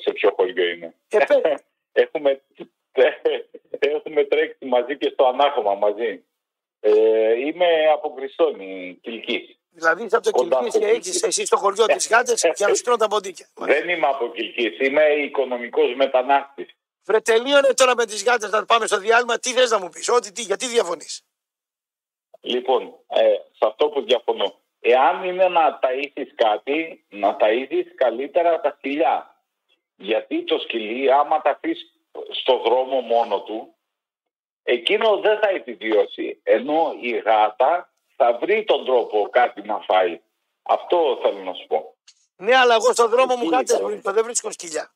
σε 0.00 0.12
ποιο 0.12 0.32
χωριό 0.36 0.64
είμαι. 0.64 0.94
Ε, 1.08 1.18
πέ- 1.24 1.64
έχουμε, 2.02 2.42
έχουμε 3.78 4.24
τρέξει 4.24 4.66
μαζί 4.66 4.96
και 4.96 5.10
στο 5.12 5.26
ανάχωμα 5.26 5.74
μαζί. 5.74 6.24
Ε, 6.80 7.32
είμαι 7.32 7.86
από 7.92 8.14
Κρυστόνη, 8.14 8.98
Κιλκής. 9.02 9.57
Δηλαδή 9.78 10.04
είσαι 10.04 10.16
από 10.16 10.24
το 10.24 10.30
Κοντά 10.30 10.56
Κιλκής 10.56 10.72
στο 10.72 10.80
και 10.80 10.90
Κιλκής. 10.92 11.08
έχεις 11.08 11.22
εσύ 11.22 11.46
στο 11.46 11.56
χωριό 11.56 11.86
τις 11.86 12.08
γάτες 12.08 12.50
για 12.56 12.68
να 12.68 12.74
σου 12.74 12.82
τρώνε 12.82 12.98
τα 12.98 13.08
ποντίκια. 13.08 13.46
Δεν 13.54 13.88
είμαι 13.88 14.06
από 14.06 14.32
Κιλκής, 14.34 14.78
είμαι 14.78 15.04
οικονομικός 15.04 15.94
μετανάστης. 15.94 16.68
Βρε 17.04 17.20
τελείωνε 17.20 17.72
τώρα 17.74 17.94
με 17.94 18.04
τις 18.06 18.24
γάτες 18.24 18.50
να 18.50 18.64
πάμε 18.64 18.86
στο 18.86 18.98
διάλειμμα. 18.98 19.38
Τι 19.38 19.50
θες 19.50 19.70
να 19.70 19.78
μου 19.78 19.88
πεις, 19.88 20.08
ό,τι 20.08 20.32
τι, 20.32 20.42
γιατί 20.42 20.66
διαφωνείς; 20.66 21.22
Λοιπόν, 22.40 22.82
ε, 23.06 23.22
σε 23.30 23.66
αυτό 23.66 23.88
που 23.88 24.02
διαφωνώ. 24.02 24.54
Εάν 24.80 25.24
είναι 25.24 25.48
να 25.48 25.78
ταΐσεις 25.82 26.30
κάτι, 26.34 27.04
να 27.08 27.36
ταΐσεις 27.40 27.86
καλύτερα 27.94 28.60
τα 28.60 28.74
σκυλιά. 28.78 29.42
Γιατί 29.96 30.44
το 30.44 30.58
σκυλί, 30.58 31.12
άμα 31.12 31.40
τα 31.40 31.50
αφήσεις 31.50 31.92
στο 32.30 32.58
δρόμο 32.58 33.00
μόνο 33.00 33.42
του, 33.42 33.74
εκείνο 34.62 35.16
δεν 35.16 35.38
θα 35.38 35.48
επιβιώσει. 35.48 36.40
Ενώ 36.42 36.94
η 37.00 37.10
γάτα 37.10 37.92
θα 38.18 38.38
βρει 38.38 38.64
τον 38.64 38.84
τρόπο 38.84 39.28
κάτι 39.32 39.62
να 39.62 39.80
φάει. 39.80 40.20
Αυτό 40.62 41.18
θέλω 41.22 41.38
να 41.42 41.54
σου 41.54 41.66
πω. 41.66 41.96
Ναι, 42.36 42.56
αλλά 42.56 42.74
εγώ 42.74 42.92
στον 42.92 43.10
δρόμο 43.10 43.36
μου 43.36 43.42
Εκεί 43.44 43.54
γάτες 43.54 43.76
ήταν. 43.76 43.86
βρίσκω, 43.86 44.12
δεν 44.12 44.24
βρίσκω 44.24 44.52
σκυλιά. 44.52 44.92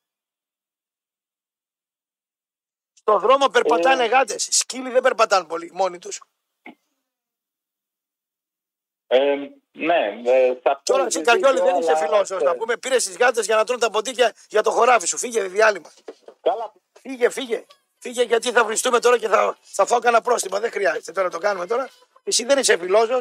Στο 2.93 3.19
δρόμο 3.19 3.49
περπατάνε 3.49 4.05
Ε. 4.05 4.07
γάτες. 4.07 4.49
Σκύλοι 4.51 4.91
δεν 4.91 5.03
περπατάνε 5.03 5.45
πολύ 5.47 5.71
μόνοι 5.75 5.99
τους. 5.99 6.21
Ε, 9.07 9.35
ναι, 9.73 10.21
ε, 10.25 10.47
σε 10.53 10.63
αυτό 10.65 10.93
Τώρα 10.93 11.03
έχεις 11.03 11.15
σε 11.15 11.21
Καριόλη 11.21 11.53
δίκιο, 11.59 11.65
δεν 11.71 11.81
είσαι 11.81 11.91
αλλά, 11.91 11.99
φιλόσοφος. 12.01 12.43
ε, 12.43 12.45
Να 12.45 12.57
πούμε 12.57 12.77
πήρες 12.77 13.05
τις 13.05 13.17
γάτες 13.17 13.47
για 13.47 13.57
να 13.57 13.65
τρώνε 13.65 13.81
τα 13.81 13.91
ποντίκια 13.91 14.35
για 14.49 14.63
το 14.63 14.71
χωράφι 14.71 15.07
σου. 15.07 15.19
Φύγε 15.19 15.43
διάλειμμα. 15.43 15.93
Καλά, 16.41 16.73
Φύγε, 17.01 17.31
φύγε. 17.31 17.65
Φύγε 17.99 18.23
γιατί 18.23 18.53
θα 18.53 18.65
βριστούμε 18.65 18.99
τώρα 19.01 19.19
και 19.19 19.29
θα, 19.29 19.59
θα 19.63 19.87
φάω 19.87 19.99
κανένα 19.99 20.23
πρόστιμο. 20.23 20.59
Δεν 20.61 20.71
χρειάζεται 20.71 21.13
τώρα 21.13 21.27
να 21.27 21.33
το 21.33 21.39
κάνουμε 21.39 21.67
τώρα. 21.67 21.89
Εσύ 22.23 22.45
δεν 22.45 22.59
είσαι 22.59 22.79
φιλόζο. 22.79 23.21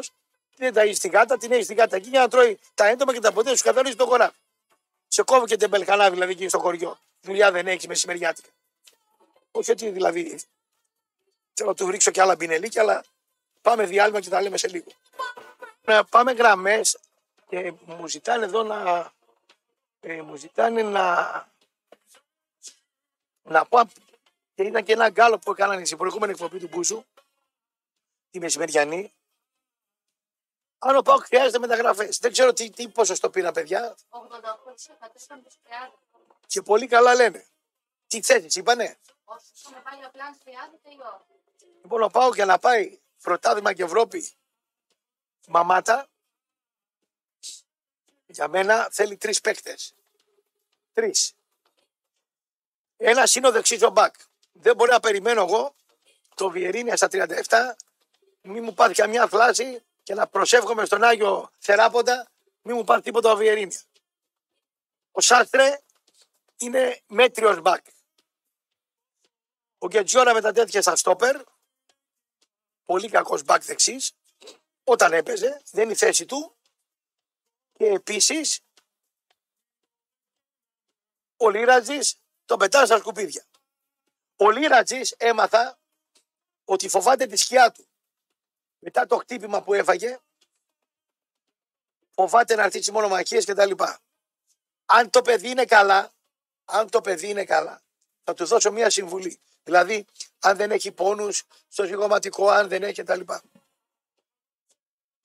Δεν 0.56 0.72
τα 0.72 0.80
έχεις 0.80 0.98
την 0.98 1.10
γάτα, 1.10 1.36
την 1.36 1.52
έχεις 1.52 1.66
την 1.66 1.76
γάτα 1.76 1.96
εκεί 1.96 2.08
για 2.08 2.20
να 2.20 2.28
τρώει 2.28 2.58
τα 2.74 2.86
έντομα 2.86 3.12
και 3.12 3.20
τα 3.20 3.32
ποτέ 3.32 3.56
σου 3.56 3.64
καθαρίζει 3.64 3.96
το 3.96 4.06
χωράφι. 4.06 4.36
Σε 5.08 5.22
κόβω 5.22 5.46
και 5.46 5.56
τεμπελχανά 5.56 6.10
δηλαδή 6.10 6.32
εκεί 6.32 6.48
στο 6.48 6.58
χωριό. 6.58 6.98
Δουλειά 7.20 7.50
δεν 7.50 7.66
έχεις 7.66 7.86
μεσημεριάτικα. 7.86 8.48
Όχι 9.50 9.70
ότι 9.70 9.90
δηλαδή 9.90 10.40
θέλω 11.54 11.68
να 11.68 11.74
του 11.74 11.90
ρίξω 11.90 12.10
και 12.10 12.20
άλλα 12.20 12.36
μπινελίκια, 12.36 12.82
αλλά 12.82 13.04
πάμε 13.62 13.86
διάλειμμα 13.86 14.20
και 14.20 14.28
τα 14.28 14.42
λέμε 14.42 14.56
σε 14.56 14.68
λίγο. 14.68 14.90
Να 15.84 16.04
πάμε 16.04 16.32
γραμμές 16.32 16.98
και 17.48 17.72
μου 17.84 18.08
ζητάνε 18.08 18.44
εδώ 18.44 18.62
να. 18.62 19.10
Ε, 20.00 20.22
μου 20.22 20.36
ζητάνε 20.36 20.82
να. 20.82 21.06
Να 23.42 23.64
πω 23.64 23.80
και 24.54 24.62
ήταν 24.62 24.84
και 24.84 24.92
ένα 24.92 25.10
γκάλο 25.10 25.38
που 25.38 25.50
έκαναν 25.50 25.86
στην 25.86 25.98
προηγούμενη 25.98 26.32
εκπομπή 26.32 26.58
του 26.58 26.68
Μπούζου, 26.68 27.04
τη 28.32 28.40
μεσημεριανή. 28.40 29.12
Αν 30.78 30.96
ο 30.96 31.02
Πάοκ 31.02 31.24
χρειάζεται 31.24 31.58
μεταγραφές. 31.58 32.18
Δεν 32.18 32.32
ξέρω 32.32 32.52
τι, 32.52 32.70
τι 32.70 32.88
ποσοστό 32.88 33.30
πήρα, 33.30 33.52
παιδιά. 33.52 33.96
88% 34.10 34.18
ήταν 35.24 35.42
τους 35.42 35.54
30. 35.64 35.92
Και 36.46 36.62
πολύ 36.62 36.86
καλά 36.86 37.14
λένε. 37.14 37.46
Τι 38.06 38.22
θέσει, 38.22 38.58
είπανε; 38.58 38.96
Όσοι 39.24 39.46
είχαν 39.68 39.82
πάει 39.82 40.04
απλά 40.04 40.36
30 40.44 40.48
τελειώνει. 40.82 41.22
Λοιπόν, 41.82 42.02
ο 42.02 42.08
Πάοκ 42.08 42.34
για 42.34 42.44
να 42.44 42.58
πάει 42.58 43.00
πρωτάθλημα 43.22 43.72
και 43.72 43.82
Ευρώπη 43.82 44.32
μαμάτα, 45.48 46.08
για 48.26 48.48
μένα 48.48 48.88
θέλει 48.92 49.16
τρεις 49.16 49.40
παίκτες. 49.40 49.94
Τρεις. 50.92 51.34
Ένα 52.96 53.28
είναι 53.34 53.48
ο 53.48 53.50
δεξί 53.50 53.84
ο 53.84 53.90
μπακ. 53.90 54.14
Δεν 54.52 54.76
μπορεί 54.76 54.90
να 54.90 55.00
περιμένω 55.00 55.42
εγώ 55.42 55.74
το 56.34 56.50
Βιερίνια 56.50 56.96
στα 56.96 57.08
37, 57.10 57.76
μη 58.42 58.60
μου 58.60 58.74
πάθει 58.74 58.94
καμιά 58.94 59.26
φλάση 59.26 59.82
και 60.02 60.14
να 60.14 60.26
προσεύχομαι 60.26 60.84
στον 60.84 61.02
Άγιο 61.02 61.50
Θεράποντα, 61.58 62.30
μη 62.62 62.72
μου 62.72 62.84
πάθει 62.84 63.02
τίποτα 63.02 63.32
ο 63.32 63.36
Βιερίνια. 63.36 63.80
Ο 65.10 65.20
Σάστρε 65.20 65.80
είναι 66.56 67.00
μέτριος 67.06 67.60
μπακ. 67.60 67.86
Ο 69.78 69.86
Γκετζιόρα 69.86 70.34
με 70.34 70.40
τα 70.40 70.52
τέτοια 70.52 70.82
στα 70.82 70.96
στόπερ, 70.96 71.42
πολύ 72.84 73.08
κακός 73.08 73.42
μπακ 73.44 73.64
δεξής, 73.64 74.12
όταν 74.84 75.12
έπαιζε, 75.12 75.62
δεν 75.70 75.84
είναι 75.84 75.92
η 75.92 75.96
θέση 75.96 76.26
του 76.26 76.56
και 77.72 77.84
επίσης 77.86 78.60
ο 81.36 81.50
Λίρατζης 81.50 82.16
τον 82.44 82.58
πετάς 82.58 82.86
στα 82.86 82.98
σκουπίδια. 82.98 83.44
Ο 84.36 84.50
Λίρατζης 84.50 85.10
έμαθα 85.12 85.78
ότι 86.64 86.88
φοβάται 86.88 87.26
τη 87.26 87.36
σκιά 87.36 87.70
του. 87.70 87.86
Μετά 88.84 89.06
το 89.06 89.16
χτύπημα 89.16 89.62
που 89.62 89.74
έφαγε, 89.74 90.18
φοβάται 92.14 92.54
να 92.54 92.62
έρθει 92.62 92.76
στις 92.76 92.90
μονομαχίες 92.90 93.44
και 93.44 93.54
τα 93.54 93.66
λοιπά. 93.66 94.00
Αν 94.86 95.10
το 95.10 95.22
παιδί 95.22 95.50
είναι 95.50 95.64
καλά, 95.64 96.12
αν 96.64 96.90
το 96.90 97.00
παιδί 97.00 97.28
είναι 97.28 97.44
καλά, 97.44 97.82
θα 98.24 98.34
του 98.34 98.46
δώσω 98.46 98.72
μία 98.72 98.90
συμβουλή. 98.90 99.40
Δηλαδή, 99.62 100.04
αν 100.38 100.56
δεν 100.56 100.70
έχει 100.70 100.92
πόνους 100.92 101.44
στο 101.68 101.84
ζυγωματικό, 101.84 102.48
αν 102.48 102.68
δεν 102.68 102.82
έχει 102.82 103.02
τα 103.02 103.16
λοιπά. 103.16 103.42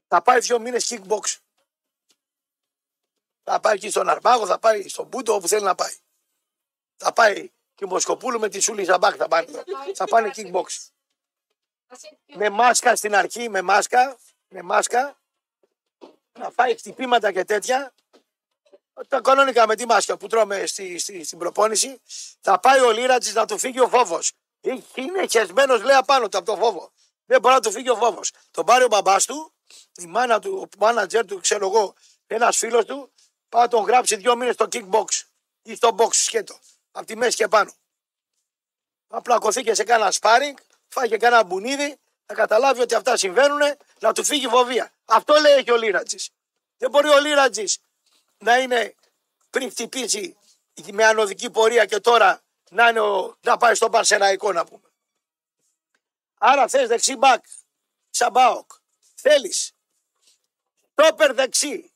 Θα 0.08 0.22
πάει 0.22 0.40
δύο 0.40 0.60
μήνες 0.60 0.88
kickbox. 0.90 1.38
Θα 3.44 3.60
πάει 3.60 3.76
εκεί 3.76 3.90
στον 3.90 4.10
Αρμάγο, 4.10 4.46
θα 4.46 4.60
πάει 4.60 4.88
στον 4.88 5.08
Μπούντο, 5.08 5.34
όπου 5.34 5.48
θέλει 5.48 5.64
να 5.64 5.76
πάει. 5.76 5.96
Θα 6.96 7.14
πάει 7.14 7.52
και 7.76 7.84
ο 7.84 7.88
Μοσκοπούλου 7.88 8.40
με 8.40 8.50
τη 8.50 8.60
Σούλη 8.60 8.84
Ζαμπάκ 8.84 9.16
θα 9.18 9.28
πάνε. 9.28 9.64
θα 9.96 10.06
πάνε 10.06 10.32
kickbox. 10.36 10.66
Με 12.26 12.50
μάσκα 12.50 12.96
στην 12.96 13.16
αρχή, 13.16 13.50
με 13.50 13.62
μάσκα, 13.62 14.18
με 14.48 14.62
μάσκα, 14.62 15.18
να 16.40 16.50
φάει 16.50 16.78
χτυπήματα 16.78 17.32
και 17.32 17.46
τέτοια. 17.46 17.94
Τα 19.08 19.22
κανονικά 19.22 19.68
με 19.68 19.76
τη 19.76 19.86
μάσκα 19.86 20.18
που 20.18 20.28
τρώμε 20.28 20.66
στη, 20.66 20.98
στη, 20.98 21.24
στην 21.24 21.38
προπόνηση, 21.38 22.02
θα 22.42 22.60
πάει 22.60 22.80
ο 22.80 22.92
Λίρατζης 22.92 23.34
να 23.34 23.46
του 23.46 23.58
φύγει 23.58 23.80
ο 23.80 23.88
φόβος. 23.88 24.32
Είναι 24.94 25.28
χεσμένος, 25.28 25.82
λέει 25.82 25.96
απάνω 25.96 26.30
του 26.30 26.38
από 26.38 26.46
το 26.46 26.58
φόβο. 26.58 26.92
Δεν 27.26 27.40
μπορεί 27.40 27.54
να 27.54 27.62
του 27.62 27.72
φύγει 27.72 27.90
ο 27.90 27.96
φόβος. 27.96 28.32
Τον 28.52 28.66
πάρει 28.66 28.84
ο 28.84 28.88
μπαμπάς 28.88 29.26
του, 29.26 29.54
η 29.96 30.06
μάνα 30.06 30.40
του, 30.40 30.62
ο 30.64 30.78
μάνατζερ 30.78 31.26
του, 31.26 31.40
ξέρω 31.40 31.68
εγώ, 31.68 31.94
ένας 32.28 32.58
φίλος 32.58 32.86
του, 32.86 33.12
πάει 33.50 33.62
να 33.62 33.68
τον 33.68 33.84
γράψει 33.84 34.16
δύο 34.16 34.36
μήνες 34.36 34.54
στο 34.54 34.68
kickbox. 34.72 35.06
ή 35.62 35.76
στο 35.76 35.96
box 35.98 36.14
σκέτο. 36.14 36.60
Από 36.92 37.06
τη 37.06 37.16
μέση 37.16 37.36
και 37.36 37.48
πάνω. 37.48 37.74
Απλά 39.08 39.38
κοθήκε 39.38 39.74
σε 39.74 39.84
κάνα 39.84 40.12
σπάρινγκ, 40.12 40.58
φάγε 40.88 41.18
κάνα 41.18 41.44
μπουνίδι, 41.44 42.00
θα 42.26 42.34
καταλάβει 42.34 42.82
ότι 42.82 42.96
αυτά 42.96 43.18
συμβαίνουν, 43.18 43.60
να 44.00 44.14
του 44.14 44.24
φύγει 44.24 44.48
φοβία. 44.48 44.92
Αυτό 45.06 45.34
λέει 45.34 45.64
και 45.64 45.72
ο 45.72 45.78
Λίρατζης. 45.78 46.30
Δεν 46.78 46.90
μπορεί 46.90 47.10
ο 47.10 47.20
Λίρατζης 47.20 47.80
να 48.38 48.58
είναι 48.58 48.96
πριν 49.50 49.70
χτυπήσει 49.70 50.38
με 50.92 51.06
ανωδική 51.06 51.50
πορεία 51.50 51.86
και 51.86 52.00
τώρα 52.00 52.42
να, 52.70 52.90
είναι 52.90 53.00
ο, 53.00 53.38
να 53.42 53.58
πάει 53.58 53.76
στον 53.76 53.92
Παρσεναϊκό 53.92 54.52
να 54.52 54.66
πούμε. 54.66 54.92
Άρα 56.38 56.68
θες 56.68 56.88
δεξί 56.88 57.16
μπακ, 57.16 57.44
Σαμπάοκ. 58.10 58.72
Θέλεις 59.16 59.72
τόπερ 60.96 61.34
δεξί, 61.34 61.92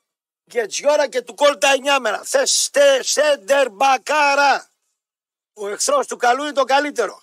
Γκετζιόρα 0.50 1.08
και 1.08 1.22
του 1.22 1.36
κόλτα 1.36 1.72
εννιάμερα. 1.72 2.24
Θες 2.24 2.64
στε, 2.64 3.04
σέντερ 3.04 3.70
μπακάρα. 3.70 4.70
Ο 5.54 5.68
εχθρός 5.68 6.08
του 6.08 6.18
καλού 6.18 6.44
είναι 6.44 6.54
το 6.54 6.64
καλύτερο. 6.64 7.22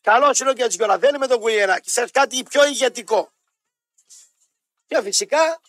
Καλό 0.00 0.36
είναι 0.40 0.50
ο 0.50 0.52
Γκετζιόρα, 0.52 0.98
δεν 0.98 1.08
είναι 1.08 1.18
με 1.18 1.26
τον 1.26 1.40
Κουιεράκη. 1.40 1.90
Θες 1.90 2.10
κάτι 2.10 2.42
πιο 2.42 2.66
ηγετικό. 2.66 3.32
Και 4.86 5.02
φυσικά 5.02 5.60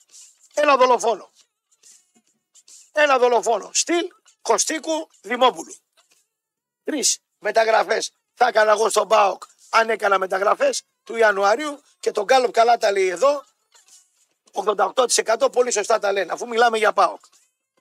ένα 0.53 0.77
δολοφόνο. 0.77 1.31
Ένα 2.91 3.17
δολοφόνο. 3.17 3.69
Στυλ 3.73 4.07
Κωστίκου 4.41 5.09
Δημόπουλου. 5.21 5.75
Τρεις 6.83 7.19
μεταγραφές 7.39 8.11
θα 8.33 8.47
έκανα 8.47 8.71
εγώ 8.71 8.89
στον 8.89 9.05
Μπάοκ 9.05 9.43
αν 9.69 9.89
έκανα 9.89 10.17
μεταγραφές 10.17 10.83
του 11.03 11.15
Ιανουαρίου 11.15 11.81
και 11.99 12.11
τον 12.11 12.23
Γκάλοπ 12.23 12.51
καλά 12.51 12.77
τα 12.77 12.91
λέει 12.91 13.07
εδώ. 13.07 13.43
88% 14.53 15.51
πολύ 15.51 15.71
σωστά 15.71 15.99
τα 15.99 16.11
λένε, 16.11 16.31
αφού 16.31 16.47
μιλάμε 16.47 16.77
για 16.77 16.93
ΠΑΟΚ. 16.93 17.19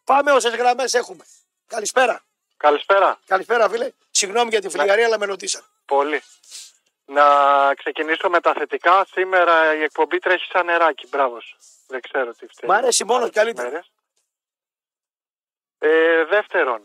Πάμε 0.05 0.33
όσες 0.33 0.55
γραμμές 0.55 0.95
έχουμε. 0.95 1.25
Καλησπέρα. 1.67 2.25
Καλησπέρα. 2.61 3.19
Καλησπέρα, 3.27 3.69
φίλε. 3.69 3.91
Συγγνώμη 4.11 4.49
για 4.49 4.61
τη 4.61 4.69
φιλιαρία, 4.69 5.07
αλλά 5.07 5.19
με 5.19 5.27
ρωτήσαν. 5.27 5.63
Πολύ. 5.87 6.23
Να 7.05 7.25
ξεκινήσω 7.75 8.29
με 8.29 8.41
τα 8.41 8.53
θετικά. 8.53 9.07
Σήμερα 9.11 9.75
η 9.75 9.83
εκπομπή 9.83 10.19
τρέχει 10.19 10.45
σαν 10.53 10.67
νεράκι. 10.67 11.07
Μπράβο. 11.07 11.41
σου. 11.41 11.57
Δεν 11.87 12.01
ξέρω 12.01 12.33
τι 12.33 12.47
φταίει. 12.47 12.71
Μ' 12.71 12.73
αρέσει 12.73 13.05
μόνος 13.05 13.31
καλύτερα. 13.31 13.69
μέρες. 13.69 13.91
Ε, 15.79 16.25
δεύτερον, 16.25 16.85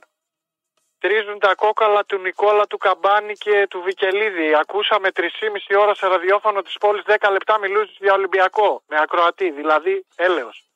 τρίζουν 1.00 1.40
τα 1.40 1.56
κόκαλα 1.56 2.06
του 2.06 2.18
Νικόλα 2.18 2.68
του 2.68 2.78
Καμπάνη 2.78 3.34
και 3.34 3.68
του 3.70 3.82
Βικελίδη. 3.82 4.56
Ακούσαμε 4.56 5.12
3,5 5.12 5.76
ώρα 5.76 5.96
σε 5.96 6.08
ραδιόφωνο 6.08 6.62
της 6.62 6.78
πόλης 6.78 7.04
10 7.06 7.30
λεπτά 7.32 7.60
μιλούσες 7.60 7.96
για 8.00 8.14
Ολυμπιακό 8.14 8.84
με 8.88 8.98
ακροατή, 9.00 9.52
δηλαδή 9.52 10.06
έλεος. 10.16 10.70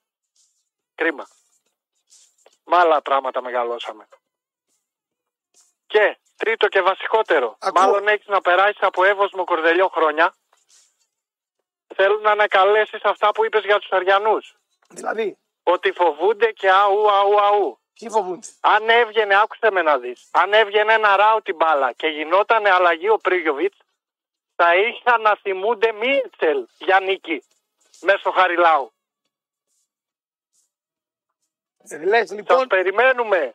Κρίμα. 0.95 1.27
Με 2.63 2.77
άλλα 2.77 3.01
πράγματα 3.01 3.41
μεγαλώσαμε. 3.41 4.07
Και 5.89 6.17
τρίτο 6.37 6.67
και 6.67 6.81
βασικότερο, 6.81 7.57
Ακούω. 7.59 7.81
μάλλον 7.85 8.07
έχεις 8.07 8.27
να 8.27 8.41
περάσεις 8.41 8.81
από 8.81 9.03
εύωσμο 9.03 9.43
κορδελιό 9.43 9.87
χρόνια. 9.87 10.33
Θέλω 11.95 12.19
να 12.19 12.31
ανακαλέσεις 12.31 13.03
αυτά 13.03 13.31
που 13.31 13.45
είπες 13.45 13.63
για 13.63 13.79
τους 13.79 13.89
Αριανούς. 13.91 14.55
Δηλαδή, 14.89 15.37
Ότι 15.63 15.91
φοβούνται 15.91 16.51
και 16.51 16.69
αού, 16.69 17.11
αού, 17.11 17.41
αού. 17.41 17.79
τι 17.93 18.09
φοβούνται; 18.09 18.47
Αν 18.59 18.89
έβγαινε, 18.89 19.39
άκουσε 19.41 19.71
με 19.71 19.81
να 19.81 19.97
δεις. 19.97 20.29
Αν 20.31 20.53
έβγαινε 20.53 20.93
ένα 20.93 21.15
ράου 21.15 21.41
την 21.41 21.55
μπάλα 21.55 21.91
και 21.93 22.07
γινόταν 22.07 22.65
αλλαγή 22.65 23.09
ο 23.09 23.17
Πρίγιοβιτς, 23.17 23.77
θα 24.55 24.75
είχαν 24.75 25.21
να 25.21 25.35
θυμούνται 25.35 25.91
Μίτσελ 25.91 26.67
για 26.77 26.99
νίκη 26.99 27.43
μέσω 28.01 28.31
Χαριλάου. 28.31 28.93
Ε, 31.89 31.97
Λες 32.05 32.27
Σας 32.27 32.37
λοιπόν, 32.37 32.67
περιμένουμε. 32.67 33.53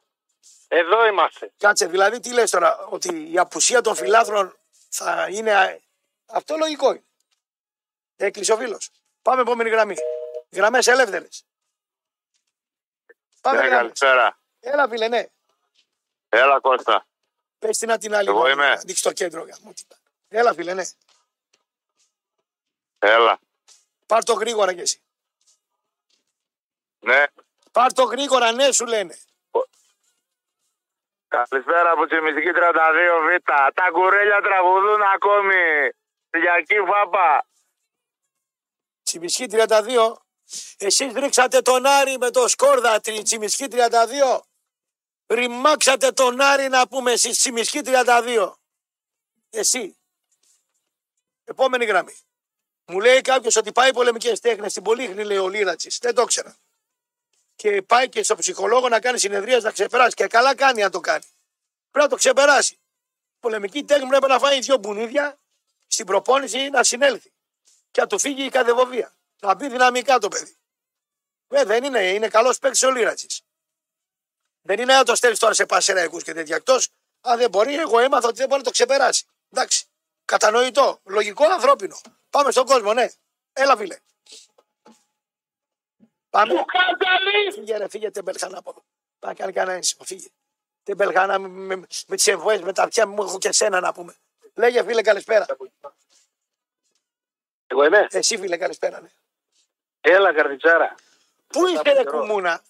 Εδώ 0.68 1.06
είμαστε. 1.06 1.52
κάτσε, 1.58 1.86
δηλαδή 1.86 2.20
τι 2.20 2.32
λες 2.32 2.50
τώρα, 2.50 2.78
ότι 2.78 3.32
η 3.32 3.38
απουσία 3.38 3.80
των 3.80 3.94
φιλάθρων 3.94 4.58
θα 4.88 5.28
είναι. 5.30 5.54
α- 5.54 5.80
Αυτό 6.26 6.56
λογικό 6.56 6.90
είναι. 6.90 7.04
Έκλεισε 8.16 8.52
ο 8.52 8.56
φίλος. 8.56 8.90
Πάμε 9.22 9.40
επόμενη 9.40 9.70
γραμμή. 9.70 9.94
Γραμμές 10.50 10.86
ελεύθερες. 10.86 11.44
Πάμε 13.40 13.60
Ναι, 13.60 13.66
γραμμές. 13.66 13.82
καλησπέρα. 14.00 14.38
Έλα, 14.60 14.88
φίλε, 14.88 15.08
ναι. 15.08 15.26
Έλα 16.28 16.60
Κώστα. 16.60 17.06
Πες 17.58 17.78
την 17.78 17.90
απ' 17.92 18.00
την 18.00 18.14
άλλη. 18.14 18.28
Εγώ 18.28 18.38
γραμμή, 18.38 18.52
είμαι. 18.52 18.66
να 18.74 18.80
Ανοίξει 18.80 19.02
το 19.02 19.12
κέντρο. 19.12 19.42
γαμώ 19.42 19.72
την. 19.72 19.86
Έλα, 20.28 20.54
φίλε, 20.54 20.74
ναι. 20.74 20.84
Έλα. 22.98 23.38
Πάρ 24.06 24.24
το 24.24 24.32
γρήγορα 24.32 24.74
κι 24.74 24.80
εσύ. 24.80 25.02
Ναι. 27.00 27.24
Πάρ 27.72 27.92
το 27.92 28.02
γρήγορα, 28.02 28.52
ναι, 28.52 28.72
σου 28.72 28.86
λένε. 28.86 29.18
Καλησπέρα 31.42 31.90
από 31.90 32.06
τη 32.06 32.20
Μυθική 32.20 32.50
32Β. 32.54 33.38
Τα 33.74 33.90
κουρέλια 33.92 34.40
τραγουδούν 34.40 35.02
ακόμη. 35.14 35.90
Κυριακή 36.30 36.74
Φάπα. 36.86 37.46
Τσιμισκή 39.02 39.46
32. 39.50 40.16
Εσείς 40.78 41.12
ρίξατε 41.12 41.60
τον 41.62 41.86
Άρη 41.86 42.18
με 42.18 42.30
το 42.30 42.48
σκόρδα 42.48 43.00
τρι- 43.00 43.22
Τσιμισκή 43.22 43.66
32. 43.70 44.40
Ρημάξατε 45.26 46.12
τον 46.12 46.40
Άρη 46.40 46.68
να 46.68 46.88
πούμε 46.88 47.12
εσείς 47.12 47.38
Τσιμισκή 47.38 47.80
32. 47.84 48.54
Εσύ. 49.50 49.98
Επόμενη 51.44 51.84
γραμμή. 51.84 52.16
Μου 52.86 53.00
λέει 53.00 53.20
κάποιος 53.20 53.56
ότι 53.56 53.72
πάει 53.72 53.92
πολεμικές 53.92 54.40
τέχνες 54.40 54.70
στην 54.70 54.82
Πολύχνη, 54.82 55.24
λέει 55.24 55.36
ο 55.36 55.48
Λίρατσι. 55.48 55.98
Δεν 56.00 56.14
το 56.14 56.24
ξέρα. 56.24 56.56
Και 57.56 57.82
πάει 57.82 58.08
και 58.08 58.22
στο 58.22 58.36
ψυχολόγο 58.36 58.88
να 58.88 59.00
κάνει 59.00 59.18
συνεδρία 59.18 59.58
να 59.58 59.70
ξεπεράσει. 59.70 60.14
Και 60.14 60.26
καλά 60.26 60.54
κάνει 60.54 60.82
αν 60.82 60.90
το 60.90 61.00
κάνει. 61.00 61.24
Πρέπει 61.90 62.06
να 62.06 62.08
το 62.08 62.16
ξεπεράσει. 62.16 62.78
Πολεμική 63.40 63.84
τέχνη 63.84 64.08
πρέπει 64.08 64.26
να 64.26 64.38
φάει 64.38 64.60
δύο 64.60 64.76
μπουνίδια 64.76 65.38
στην 65.86 66.06
προπόνηση 66.06 66.68
να 66.68 66.82
συνέλθει. 66.82 67.32
Και 67.90 68.00
να 68.00 68.06
του 68.06 68.18
φύγει 68.18 68.44
η 68.44 68.48
κατεβοβία. 68.48 69.16
Να 69.40 69.54
μπει 69.54 69.68
δυναμικά 69.68 70.18
το 70.18 70.28
παιδί. 70.28 70.56
Ε, 71.48 71.64
δεν 71.64 71.84
είναι, 71.84 72.08
είναι 72.08 72.28
καλός 72.28 72.58
παίκτης 72.58 72.82
ο 72.82 72.90
Λίρατσι. 72.90 73.26
Δεν 74.62 74.80
είναι 74.80 74.94
να 74.94 75.04
το 75.04 75.14
στέλνεις 75.14 75.38
τώρα 75.38 75.54
σε 75.54 75.66
πασεραϊκού 75.66 76.18
και 76.18 76.32
τέτοια. 76.32 76.56
Εκτός 76.56 76.88
αν 77.20 77.38
δεν 77.38 77.50
μπορεί, 77.50 77.74
εγώ 77.74 77.98
έμαθα 77.98 78.28
ότι 78.28 78.36
δεν 78.36 78.46
μπορεί 78.46 78.58
να 78.58 78.66
το 78.66 78.70
ξεπεράσει. 78.70 79.24
Εντάξει. 79.50 79.86
Κατανοητό. 80.24 81.00
Λογικό, 81.04 81.44
ανθρώπινο. 81.44 82.00
Πάμε 82.30 82.50
στον 82.50 82.66
κόσμο, 82.66 82.92
ναι. 82.92 83.08
Έλα, 83.52 83.76
φίλε. 83.76 83.98
Πάμε. 86.34 86.64
Φύγε, 87.52 87.76
ρε, 87.76 87.88
φύγε, 87.88 88.10
τεμπελχάνα 88.10 88.58
από 88.58 88.70
εδώ. 88.70 88.84
Πάει 89.18 89.34
κάνει 89.34 89.52
κανένα 89.52 89.76
ένσημο, 89.76 90.04
φύγε. 90.04 90.28
Τεμπελχάνα 90.82 91.38
με, 91.38 91.48
με, 91.48 91.86
με 92.06 92.16
τις 92.16 92.26
εμβοέ, 92.26 92.58
με 92.58 92.72
τα 92.72 92.82
αυτιά 92.82 93.06
μου, 93.06 93.22
έχω 93.22 93.38
και 93.38 93.52
σένα 93.52 93.80
να 93.80 93.92
πούμε. 93.92 94.14
Λέγε, 94.54 94.84
φίλε, 94.84 95.02
καλησπέρα. 95.02 95.46
Εγώ 97.66 97.84
είμαι; 97.84 98.06
Εσύ, 98.10 98.38
φίλε, 98.38 98.56
καλησπέρα. 98.56 99.00
Ναι. 99.00 99.08
Έλα, 100.00 100.32
καρδιτσάρα. 100.32 100.94
Πού 101.46 101.66
είσαι, 101.66 101.92
ρε, 101.92 102.04
κουμούνα; 102.04 102.60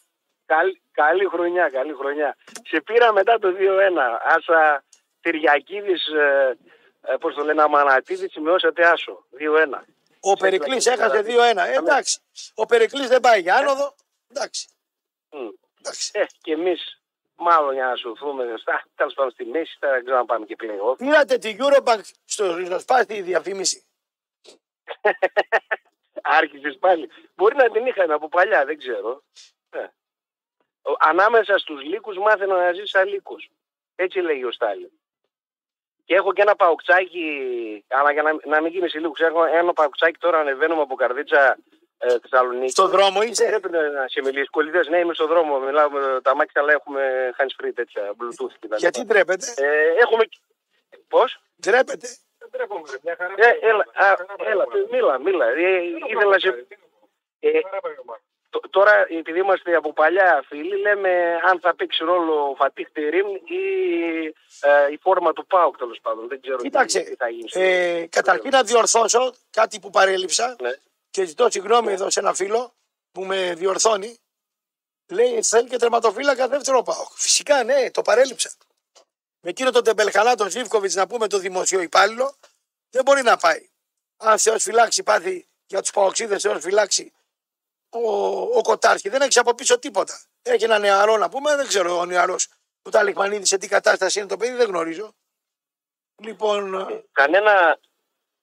Καλή, 0.47 0.81
καλή 0.93 1.27
χρονιά, 1.27 1.69
καλή 1.70 1.93
χρονιά. 1.93 2.36
Σε 2.66 2.81
πήρα 2.81 3.12
μετά 3.12 3.39
το 3.39 3.55
2-1. 3.59 4.19
Άσα 4.24 4.85
Τυριακίδης, 5.20 6.07
ε, 6.07 6.59
ε, 7.01 7.16
πώς 7.16 7.35
το 7.35 7.45
λένε, 7.45 7.62
Αμανατίδης, 7.62 8.32
σημειώσατε 8.32 8.86
άσο. 8.86 9.24
2-1. 9.39 9.85
Ο 10.27 10.33
Περικλής 10.35 10.87
έχασε 10.87 11.23
2-1. 11.27 11.57
Ε, 11.57 11.75
εντάξει. 11.77 12.21
Ο 12.55 12.67
Περικλής 12.67 13.09
δεν 13.09 13.21
πάει 13.21 13.41
για 13.41 13.57
άνοδο. 13.57 13.95
Εντάξει. 14.31 14.69
Μμ. 15.31 15.49
εντάξει. 15.79 16.11
Ε, 16.15 16.25
και 16.41 16.53
εμείς 16.53 17.03
μάλλον 17.37 17.73
για 17.75 17.87
να 17.87 17.97
σωθούμε, 17.97 18.55
στα, 18.59 18.85
τέλος 18.95 19.15
πάντων 19.15 19.31
στη 19.33 19.45
μέση, 19.45 19.77
τώρα 19.81 19.95
δεν 19.95 20.03
ξέρω 20.05 20.19
να 20.19 20.25
πάμε 20.25 20.45
και 20.47 20.57
play-off. 20.63 20.97
Πήρατε 20.97 21.39
τη 21.39 21.57
Eurobank 21.59 22.01
στο 22.25 22.55
ριζοσπάστη 22.55 23.21
διαφήμιση. 23.23 23.85
Άρχισες 26.23 26.79
πάλι. 26.79 27.11
Μπορεί 27.35 27.57
να 27.57 27.71
την 27.71 27.87
είχαμε 27.87 28.15
από 28.15 28.29
παλιά, 28.29 28.65
δεν 28.65 28.79
ξέρω. 28.79 29.23
Ε. 29.71 29.79
Ο- 30.83 30.97
Ανάμεσα 30.99 31.59
στους 31.59 31.83
λύκους 31.83 32.17
μάθαινα 32.19 32.57
να 32.57 32.73
ζεις 32.73 32.91
σαν 32.91 33.09
λύκος. 33.09 33.51
Έτσι 33.95 34.19
λέγει 34.21 34.45
ο 34.45 34.53
Στάλιν. 34.53 34.91
Και 36.05 36.15
έχω 36.15 36.33
και 36.33 36.43
ένα 36.43 36.57
παουξάκι, 36.57 37.27
αλλά 37.89 38.13
για 38.13 38.23
να, 38.23 38.31
να 38.45 38.61
μην 38.63 38.73
γίνει 38.73 38.89
σε 38.89 38.99
λύκους, 38.99 39.21
έχω 39.21 39.45
ένα 39.45 39.73
παουξάκι 39.73 40.19
τώρα 40.19 40.39
ανεβαίνουμε 40.41 40.83
από 40.83 40.95
Καρδίτσα 40.95 41.59
ε, 41.99 42.19
Θεσσαλονίκη. 42.19 42.71
Στο 42.71 42.89
δρόμο 42.89 43.23
είσαι; 43.23 43.45
Πρέπει 43.47 43.71
να 43.71 44.09
σε 44.09 44.21
μιλήσει. 44.23 44.47
Κολλητές, 44.51 44.89
ναι, 44.89 44.99
είμαι 44.99 45.15
στο 45.15 45.27
δρόμο. 45.27 45.59
Μιλάω 45.59 45.91
με 45.91 46.21
τα 46.23 46.35
μάτια, 46.37 46.61
αλλά 46.63 46.73
έχουμε 46.73 47.31
hands 47.39 47.65
free 47.65 47.71
τέτοια, 47.75 48.03
bluetooth 48.19 48.55
κτλ. 48.61 48.77
Γιατί 48.77 49.05
ντρέπετε. 49.05 49.47
Ε, 49.57 49.89
έχουμε... 50.03 50.25
Πώς; 51.09 51.41
Ντρέπετε. 51.61 52.09
Ε, 53.37 53.69
έλα, 53.69 53.87
α, 53.95 54.17
έλα, 54.47 54.65
μίλα, 54.91 55.19
μίλα. 55.19 55.47
Ε, 55.47 55.83
ήθελα 56.09 56.31
να 56.31 56.39
σε... 56.39 56.67
Ε, 57.41 57.61
τ- 57.61 58.34
τώρα, 58.71 59.07
επειδή 59.19 59.39
είμαστε 59.39 59.75
από 59.75 59.93
παλιά 59.93 60.45
φίλοι, 60.49 60.77
λέμε 60.81 61.39
αν 61.43 61.61
θα 61.61 61.75
παίξει 61.75 62.05
ρόλο 62.05 62.51
ο 62.51 62.55
Φατίχ 62.55 62.89
Τερίμ 62.93 63.27
ή 63.35 63.65
ε, 64.61 64.93
η 64.93 64.99
φόρμα 65.03 65.33
του 65.33 65.47
ΠΑΟΚ, 65.47 65.77
τέλος 65.77 65.99
πάντων. 66.03 66.29
Δεν 66.29 66.41
ξέρω 66.41 66.57
τι- 66.57 66.63
Κοίταξε. 66.63 67.01
τι 67.01 67.15
θα 67.15 67.29
γίνει. 67.29 67.49
Ε, 67.53 68.07
καταρχήν 68.11 68.51
να 68.51 68.63
διορθώσω 68.63 69.35
κάτι 69.51 69.81
που 69.81 69.91
παρέλειψα 69.91 70.57
Ναι. 70.61 70.71
και 71.11 71.25
ζητώ 71.25 71.51
συγγνώμη 71.51 71.93
εδώ 71.93 72.11
σε 72.11 72.21
ένα 72.21 72.35
φίλο 72.35 72.73
που 73.13 73.25
με 73.25 73.55
διορθώνει. 73.55 74.19
Λέει 75.13 75.43
θέλει 75.43 75.69
και 75.69 75.77
τερματοφύλακα 75.77 76.49
δεύτερο 76.49 76.83
πάω. 76.83 77.05
Φυσικά 77.15 77.65
ναι, 77.65 77.91
το 77.91 78.03
παρέλειψα. 78.03 78.51
Με 79.41 79.51
εκείνο 79.51 79.71
τον 79.71 79.85
Τεμπελχανά, 79.85 80.35
τον 80.35 80.51
Ζήφκοβιτς, 80.51 80.95
να 80.95 81.07
πούμε 81.07 81.27
το 81.29 81.39
δημοσιο 81.39 81.81
υπάλληλο, 81.81 82.35
δεν 82.91 83.03
μπορεί 83.05 83.23
να 83.23 83.37
πάει. 83.37 83.69
Αν 84.17 84.39
Θεός 84.39 84.63
φυλάξει, 84.63 85.03
πάθει 85.03 85.47
για 85.67 85.81
τους 85.81 85.91
παοξίδε, 85.91 86.39
Θεός 86.39 86.63
φυλάξει 86.63 87.13
ο, 87.99 88.41
ο 88.55 88.62
Κοτάρσκι. 88.62 89.09
Δεν 89.09 89.21
έχει 89.21 89.39
από 89.39 89.55
πίσω 89.55 89.79
τίποτα. 89.79 90.21
Έχει 90.43 90.65
ένα 90.65 90.79
νεαρό 90.79 91.16
να 91.16 91.29
πούμε, 91.29 91.57
δεν 91.57 91.66
ξέρω 91.66 91.99
ο 91.99 92.05
νεαρός 92.05 92.49
του 92.83 92.91
Ταλιχμανίδη 92.91 93.47
σε 93.47 93.59
τι 93.59 93.69
κατάσταση 93.69 94.19
είναι 94.19 94.29
το 94.29 94.37
παιδί, 94.37 94.55
δεν 94.55 94.66
γνωρίζω. 94.66 95.15
Λοιπόν, 96.23 96.87
Κανένα, 97.12 97.79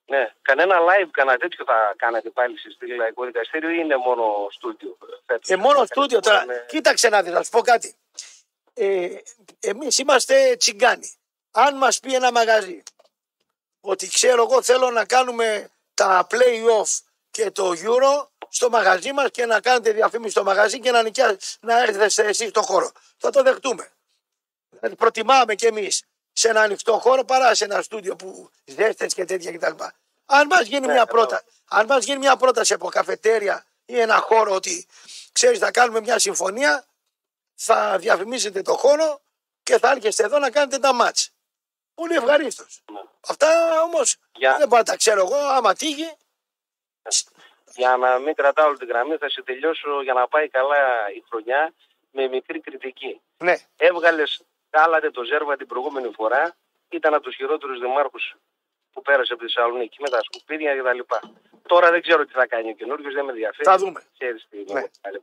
ναι, 0.06 0.34
κανένα 0.41 0.76
live, 0.80 1.10
κανένα 1.11 1.38
τέτοιο 1.38 1.65
θα 1.65 1.94
κάνετε 1.98 2.30
πάλι 2.30 2.57
στη 2.57 2.88
Λαϊκό 2.95 3.26
Δικαστήριο 3.26 3.69
ή 3.69 3.78
είναι 3.80 3.98
μόνο 3.98 4.48
στούντιο. 4.52 4.98
φέτος; 5.26 5.48
και 5.48 5.57
μόνο 5.57 5.86
στούντιο 5.86 6.19
τώρα. 6.19 6.45
Ναι. 6.45 6.65
Κοίταξε 6.68 7.10
να 7.10 7.22
δεις, 7.22 7.34
να 7.34 7.44
σου 7.44 7.49
πω 7.49 7.61
κάτι. 7.61 7.95
Ε, 8.73 9.18
εμείς 9.60 9.98
είμαστε 9.98 10.56
τσιγκάνοι. 10.56 11.11
Αν 11.52 11.78
μας 11.78 11.99
πει 11.99 12.14
ένα 12.14 12.32
μαγαζί 12.32 12.84
ότι 13.82 14.07
ξέρω 14.07 14.41
εγώ 14.44 14.61
θέλω 14.61 14.90
να 14.90 15.06
κάνουμε 15.06 15.69
τα 15.94 16.28
play-off 16.30 16.99
και 17.32 17.52
το 17.52 17.72
Euro 17.72 18.28
στο 18.53 18.69
μαγαζί 18.69 19.11
μας 19.14 19.30
και 19.32 19.45
να 19.45 19.61
κάνετε 19.61 19.91
διαφήμιση 19.91 20.32
στο 20.32 20.44
μαγαζί 20.44 20.80
και 20.80 20.91
να, 20.91 21.02
νοικιά, 21.03 21.38
να 21.60 21.80
έρθετε 21.84 22.28
εσείς 22.28 22.49
στο 22.49 22.61
χώρο. 22.61 22.91
Θα 23.18 23.30
το 23.30 23.41
δεχτούμε. 23.44 23.91
Δηλαδή 24.69 24.95
προτιμάμε 24.95 25.56
κι 25.56 25.65
εμείς 25.65 26.03
σε 26.34 26.49
ένα 26.49 26.61
ανοιχτό 26.61 26.99
χώρο 26.99 27.23
παρά 27.23 27.56
σε 27.56 27.64
ένα 27.64 27.82
στούντιο 27.82 28.15
που 28.15 28.49
ζέστες 28.65 29.14
και 29.14 29.26
τέτοια 29.26 29.52
κτλ. 29.57 29.84
Αν 30.26 30.48
μας 30.48 30.61
γίνει, 30.61 30.80
Ναι, 30.88 30.94
μια, 30.94 31.03
κατάλαβα. 31.03 31.11
πρώτα, 31.11 31.44
αν 31.65 31.86
μας 31.86 32.03
γίνει 32.06 32.18
μια 32.18 32.36
πρόταση 32.38 32.73
από 32.73 32.90
καφετέρια 32.90 33.65
ή 33.86 33.99
ένα 33.99 34.18
χώρο 34.18 34.53
ότι 34.53 34.88
ξέρεις 35.32 35.60
θα 35.60 35.72
κάνουμε 35.72 35.99
μια 36.02 36.19
συμφωνία 36.19 36.86
θα 37.56 37.98
διαφημίσετε 37.98 38.61
το 38.61 38.78
χώρο 38.78 39.22
και 39.64 39.78
θα 39.80 39.91
έρχεστε 39.91 40.23
εδώ 40.23 40.40
να 40.40 40.49
κάνετε 40.52 40.78
τα 40.80 40.94
μάτς. 40.94 41.30
Πολύ 41.94 42.15
ευχαρίστως. 42.15 42.82
Αυτά 43.28 43.82
όμως 43.82 44.15
Για- 44.36 44.57
δεν 44.57 44.68
μπορώ 44.68 44.82
να 44.82 44.88
τα 44.88 44.95
ξέρω 44.95 45.22
εγώ. 45.22 45.36
Άμα 45.36 45.73
τύχει, 45.73 46.11
Για 47.76 47.98
να 47.98 48.19
μην 48.19 48.34
κρατάω 48.34 48.68
όλη 48.68 48.77
την 48.77 48.88
γραμμή, 48.88 49.15
θα 49.15 49.30
σε 49.30 49.41
τελειώσω 49.43 50.02
για 50.02 50.14
να 50.14 50.27
πάει 50.27 50.48
καλά 50.48 50.77
η 51.15 51.23
χρονιά 51.30 51.73
με 52.11 52.27
μικρή 52.27 52.60
κριτική. 52.60 53.22
ναι. 53.38 53.56
Έβγαλες, 53.77 54.43
κάλατε 54.69 55.11
το 55.11 55.23
Ζέρβα 55.23 55.56
την 55.57 55.68
προηγούμενη 55.68 56.11
φορά. 56.15 56.56
Ήταν 56.89 57.14
από 57.14 57.23
τους 57.23 57.35
χειρότερους 57.35 57.80
δημάρχους 57.80 58.35
που 58.93 59.02
πέρασε 59.02 59.34
από 59.34 59.45
τη 59.45 59.52
Θεσσαλονίκη 59.53 60.02
με 60.02 60.10
τα 60.10 60.19
σκουπίδια 60.23 60.76
κτλ. 60.76 60.99
Τώρα 61.68 61.91
δεν 61.91 62.02
ξέρω 62.02 62.26
τι 62.26 62.34
θα 62.34 62.48
κάνει 62.48 62.69
ο 62.69 62.73
καινούριο, 62.73 63.11
δεν 63.11 63.26
με 63.26 63.31
ενδιαφέρει. 63.31 63.64
Θα 63.64 63.77
δούμε. 63.77 64.02
Ξέρεις 64.18 64.48
τι 64.49 64.73
Ναι. 64.73 64.81
κτλ. 64.81 65.15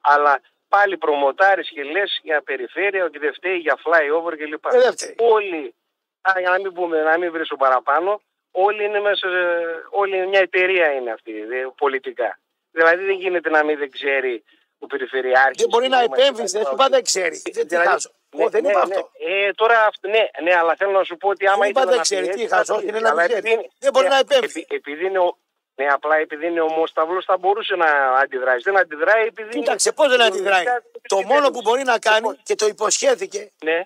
Αλλά 0.00 0.40
πάλι 0.68 0.96
προμοτάρεις 0.96 1.68
και 1.70 1.82
λες 1.84 2.20
για 2.22 2.42
περιφέρεια 2.42 3.04
ότι 3.04 3.18
δεν 3.18 3.34
φταίει 3.34 3.56
για 3.56 3.78
flyover 3.84 4.36
κλπ. 4.36 4.64
Ε, 4.66 4.78
δεν 4.78 4.92
φταίει. 4.92 5.14
Όλοι, 5.18 5.74
α, 6.20 6.32
για 6.40 6.50
να 6.50 6.58
μην 6.58 6.72
πούμε, 6.72 7.02
να 7.02 7.18
μην 7.18 7.32
βρίσκω 7.32 7.56
παραπάνω, 7.56 8.20
όλοι 8.64 8.84
είναι 8.84 9.00
μέσα, 9.00 9.28
σε- 9.28 9.86
όλοι 9.90 10.26
μια 10.26 10.40
εταιρεία 10.40 10.92
είναι 10.92 11.10
αυτή, 11.10 11.32
δε, 11.44 11.56
πολιτικά. 11.76 12.38
Δηλαδή 12.70 13.04
δεν 13.04 13.14
γίνεται 13.14 13.50
να 13.50 13.64
μην 13.64 13.78
δεν 13.78 13.90
ξέρει 13.90 14.44
ο 14.78 14.86
περιφερειάρχης. 14.86 15.56
Δεν 15.62 15.68
μπορεί 15.68 15.88
να 15.88 15.98
τι 15.98 16.04
είμαστε, 16.04 16.22
επέμβει. 16.22 16.42
Δεν 16.50 16.60
κτλ. 16.60 16.68
σου 16.68 16.74
είπα 16.74 16.88
δεν 16.88 17.02
ξέρει. 17.02 17.36
Δεν 17.44 17.52
τι 17.52 17.62
Δηλαδή, 17.62 17.86
χάσω. 17.88 18.10
ναι, 18.36 18.40
Εγώ 18.40 18.50
δεν 18.50 18.62
ναι, 18.62 18.68
είπα 18.70 18.86
ναι. 18.86 18.94
αυτό. 18.94 19.10
Ε, 19.28 19.52
τώρα, 19.52 19.84
αυ- 19.86 20.06
ναι, 20.06 20.24
ναι, 20.42 20.54
αλλά 20.54 20.74
θέλω 20.76 20.90
να 20.90 21.04
σου 21.04 21.16
πω 21.16 21.28
ότι 21.28 21.46
άμα 21.46 21.58
Δεν 21.60 21.68
είπα 21.70 21.80
ήθελα 21.80 21.86
δεν 21.90 21.96
να 21.96 22.02
ξέρει. 22.02 22.26
πει 22.26 22.32
Τι 22.34 22.42
έτσι, 22.42 22.54
χάσω, 22.54 22.74
θα 22.74 22.80
πει. 22.80 22.86
είναι 22.86 23.00
να 23.00 23.08
Αλλά 23.10 23.22
μην 23.22 23.30
επειδή 23.30 23.40
ξέρει. 23.46 23.54
είναι- 23.60 23.70
Δεν 23.78 23.92
μπορεί 23.92 24.06
ναι, 24.08 24.12
να 24.14 24.18
επέμβει. 24.18 24.46
επει- 24.60 24.72
Επειδή 24.72 25.04
είναι 25.06 25.18
ο, 25.18 25.38
ναι, 25.74 25.86
απλά 25.86 26.16
επειδή 26.16 26.46
είναι 26.46 26.60
ομόσταυλος 26.60 27.24
θα 27.24 27.36
μπορούσε 27.36 27.74
να 27.76 27.86
αντιδράσει. 28.22 28.62
Δεν 28.62 28.78
αντιδράει 28.78 29.26
επειδή... 29.26 29.48
Κοίταξε 29.48 29.92
πώς 29.92 30.08
δεν 30.08 30.22
αντιδράει. 30.22 30.64
Το 31.08 31.22
μόνο 31.22 31.50
που 31.50 31.60
μπορεί 31.60 31.82
να 31.82 31.98
κάνει 31.98 32.28
και 32.42 32.54
το 32.54 32.66
υποσχέθηκε 32.66 33.52
Ναι, 33.64 33.82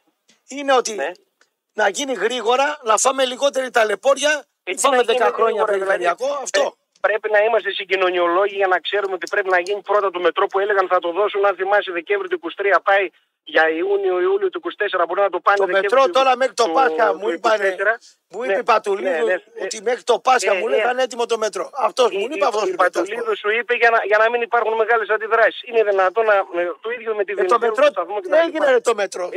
είναι 0.48 0.72
ότι 0.74 0.92
ναι. 0.94 1.10
να 1.72 1.88
γίνει 1.88 2.12
γρήγορα, 2.12 2.78
να 2.82 2.96
φάμε 2.96 3.24
λιγότερη 3.24 3.70
ταλαιπώρια. 3.70 4.44
Έτσι 4.64 4.84
Φάμε 4.86 4.96
να 4.96 5.02
10 5.02 5.06
γίνει 5.06 5.30
χρόνια 5.38 5.62
γρήγορα, 5.62 5.72
περιφερειακό. 5.72 6.24
δηλαδή. 6.24 6.42
Αυτό. 6.42 6.60
Ε, 6.60 6.70
Πρέπει 7.08 7.28
να 7.30 7.38
είμαστε 7.46 7.70
συγκοινωνιολόγοι 7.70 8.54
για 8.54 8.66
να 8.66 8.78
ξέρουμε 8.86 9.14
ότι 9.18 9.26
πρέπει 9.30 9.48
να 9.56 9.60
γίνει 9.60 9.80
πρώτα 9.90 10.10
το 10.10 10.20
μετρό 10.20 10.46
που 10.46 10.58
έλεγαν 10.58 10.86
θα 10.88 10.98
το 10.98 11.10
δώσουν. 11.12 11.44
Αν 11.46 11.54
θυμάσαι, 11.56 11.92
Δεκέμβρη 11.92 12.28
του 12.28 12.38
23 12.38 12.80
πάει 12.88 13.04
για 13.52 13.64
Ιούνιο, 13.70 14.20
Ιούλιο 14.20 14.48
του 14.50 14.60
24. 14.60 15.04
Μπορεί 15.08 15.20
να 15.20 15.30
το 15.30 15.40
πάνε 15.40 15.56
Το 15.56 15.64
Δεκέμβρη 15.64 15.88
μετρό 15.90 16.02
του- 16.04 16.10
τώρα 16.18 16.36
μέχρι 16.36 16.54
το 16.54 16.64
του- 16.64 16.72
Πάσχα 16.72 17.06
του 17.10 17.18
μου 17.18 17.28
είπανε, 17.30 17.68
24. 17.68 17.98
μου 18.28 18.40
Ναι, 18.40 18.46
είπε 18.52 18.60
η 18.60 18.62
Πατουλίδου 18.62 19.10
ναι, 19.26 19.32
ναι, 19.32 19.32
ε, 19.32 19.64
ότι 19.64 19.82
μέχρι 19.82 20.02
το 20.02 20.18
Πάσχα 20.26 20.52
ε, 20.54 20.58
μου 20.58 20.66
λέει 20.68 20.78
ε, 20.80 20.82
θα 20.82 20.90
είναι 20.90 21.02
έτοιμο 21.02 21.26
το 21.26 21.38
μετρό. 21.38 21.70
Αυτός 21.88 22.08
μου 22.12 22.18
Η- 22.20 22.28
είπε 22.34 22.46
αυτός. 22.46 22.68
Η 22.68 22.74
Πατουλίδου 22.74 23.36
σου 23.36 23.50
είπε 23.58 23.74
για 23.74 23.90
να, 23.90 23.98
για 24.04 24.18
να 24.18 24.30
μην 24.30 24.40
υπάρχουν 24.48 24.72
μεγάλες 24.82 25.08
αντιδράσεις. 25.08 25.62
Είναι 25.68 25.82
δυνατόν 25.90 26.24
να. 26.24 26.34
με- 26.54 26.74
Το 26.80 26.90
ίδιο 26.90 27.14
με 27.14 27.24
τη 27.24 27.32
Ε, 27.32 27.34
το 27.34 27.40
Βενιζέλου 27.58 27.60
μετρό 27.66 27.84
του 27.86 27.92
σταθμού 27.92 28.20
κτλ. 28.20 28.32
έγινε 28.32 28.70
ρε, 28.70 28.80
το 28.80 28.94
μετρό. 28.94 29.28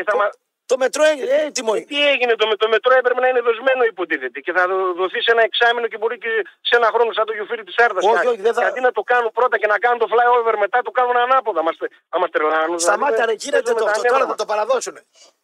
Ε, 0.63 0.75
θα 0.75 0.75
Το- 0.75 0.77
μα- 0.77 0.89
Το 0.89 1.01
μετρό 1.01 1.03
έγινε, 1.11 1.31
ε, 1.31 1.45
έτοιμο 1.45 1.71
είναι. 1.75 1.85
Τι 1.85 1.99
έγινε, 2.13 2.33
το, 2.35 2.47
με- 2.47 2.55
το 2.55 2.67
μετρό 2.73 2.93
έπρεπε 3.01 3.19
να 3.19 3.27
είναι 3.27 3.41
δοσμένο 3.49 3.83
υποτίθεται 3.83 4.39
και 4.39 4.51
θα 4.57 4.67
δο- 4.67 4.93
δοθεί 4.93 5.19
σε 5.21 5.31
ένα 5.31 5.41
εξάμεινο 5.49 5.87
και 5.87 5.97
μπορεί 5.97 6.17
και 6.17 6.31
σε 6.61 6.75
ένα 6.79 6.87
χρόνο 6.93 7.11
σαν 7.13 7.25
το 7.25 7.33
γιουφύρι 7.33 7.63
της 7.63 7.77
Άρδα. 7.85 7.99
Όχι, 8.11 8.27
όχι, 8.27 8.41
δεν 8.41 8.53
θα- 8.53 8.61
Και 8.61 8.67
αντί 8.67 8.79
να 8.79 8.91
το 8.91 9.01
κάνουν 9.11 9.31
πρώτα 9.31 9.57
και 9.57 9.67
να 9.67 9.77
κάνουν 9.83 9.99
το 9.99 10.07
flyover 10.13 10.55
μετά, 10.59 10.81
το 10.81 10.91
κάνουν 10.91 11.17
ανάποδα. 11.17 11.63
Μας, 11.63 11.75
θα 12.09 12.19
μας 12.19 12.29
τρελάνουν. 12.29 12.79
Σταμάτα 12.79 13.11
δηλαδή, 13.13 13.31
ρε, 13.31 13.35
γίνεται 13.39 13.61
παίζουμε 13.63 13.79
το 13.79 13.85
τα 13.85 13.91
αυτό. 13.91 14.01
νεύρα 14.01 14.17
Τώρα 14.17 14.23
θα 14.23 14.29
μας. 14.29 14.37
το 14.41 14.45
παραδώσουν. 14.51 14.95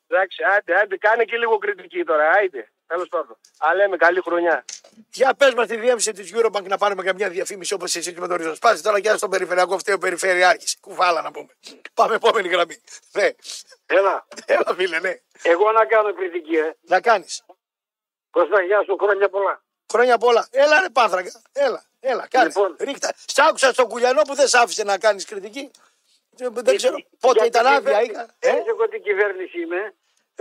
Εντάξει, 0.08 0.40
άντε, 0.56 0.72
άντε, 0.82 0.96
κάνε 0.98 1.24
και 1.30 1.38
λίγο 1.38 1.58
κριτική 1.58 2.04
τώρα, 2.04 2.26
άντε. 2.30 2.62
Τέλος 2.90 3.08
πάντων. 3.10 3.38
Αλλά 3.58 3.74
λέμε 3.74 3.98
καλή 3.98 4.22
χρονιά. 4.22 4.66
Για 5.14 5.34
πες 5.34 5.54
μας 5.54 5.68
τη 5.68 5.76
διεύθυνση 5.76 6.12
της 6.12 6.32
Eurobank 6.36 6.64
να 6.64 6.78
πάρουμε 6.78 7.04
καμιά 7.04 7.30
διαφήμιση 7.30 7.74
όπως 7.74 7.96
εσύ 7.96 8.14
και 8.14 8.20
με 8.20 8.28
τον 8.28 8.38
Ριζοσπάση. 8.38 8.84
Τώρα 8.84 8.98
για 8.98 9.18
στον 9.18 9.30
περιφερειακό 9.30 9.78
φταίει 9.78 9.96
ο 9.96 9.98
Περιφερειάρχης. 9.98 10.78
Κουφάλα 10.80 11.22
να 11.22 11.32
πούμε. 11.32 11.48
Πάμε 11.94 12.16
επόμενη 12.16 12.48
γραμμή. 12.48 12.82
Ναι, 13.12 13.30
Έλα, 13.86 14.28
έλα 14.46 14.74
φίλε, 14.76 15.00
ναι. 15.00 15.14
εγώ 15.42 15.72
να 15.72 15.86
κάνω 15.86 16.14
κριτική, 16.14 16.56
ε. 16.56 16.78
Να 16.82 17.02
κάνεις. 17.02 17.44
Κώστα, 18.30 18.62
γεια 18.62 18.84
σου, 18.84 18.98
χρόνια 19.00 19.30
πολλά. 19.30 19.64
Χρόνια 19.92 20.18
πολλά. 20.18 20.48
Έλα 20.52 20.80
ρε 20.80 20.90
Πάθρακα. 20.90 21.42
Έλα, 21.52 21.84
έλα, 22.00 22.28
κάνε. 22.30 22.46
Λοιπόν. 22.46 22.76
Ρίχτα. 22.80 23.14
Σ' 23.26 23.40
άκουσα 23.40 23.74
στον 23.74 23.88
Κουλιανό 23.88 24.22
που 24.22 24.36
δεν 24.36 24.48
σ' 24.48 24.54
άφησε 24.56 24.84
να 24.84 24.98
κάνεις 24.98 25.26
κριτική. 25.26 25.72
Δεν 26.30 26.54
δεν 26.54 26.76
ξέρω 26.76 26.96
Για- 26.96 27.06
πότε 27.20 27.38
για 27.38 27.46
ήταν 27.46 27.66
την 27.66 27.74
άδεια. 27.74 28.02
κυβέρνηση- 28.02 28.12
Είχα. 28.12 28.36
Ε; 28.40 28.50
Έτσι, 28.50 28.64
εγώ 28.70 28.88
την 28.90 29.02
κυβέρνηση 29.04 29.60
είμαι. 29.62 29.94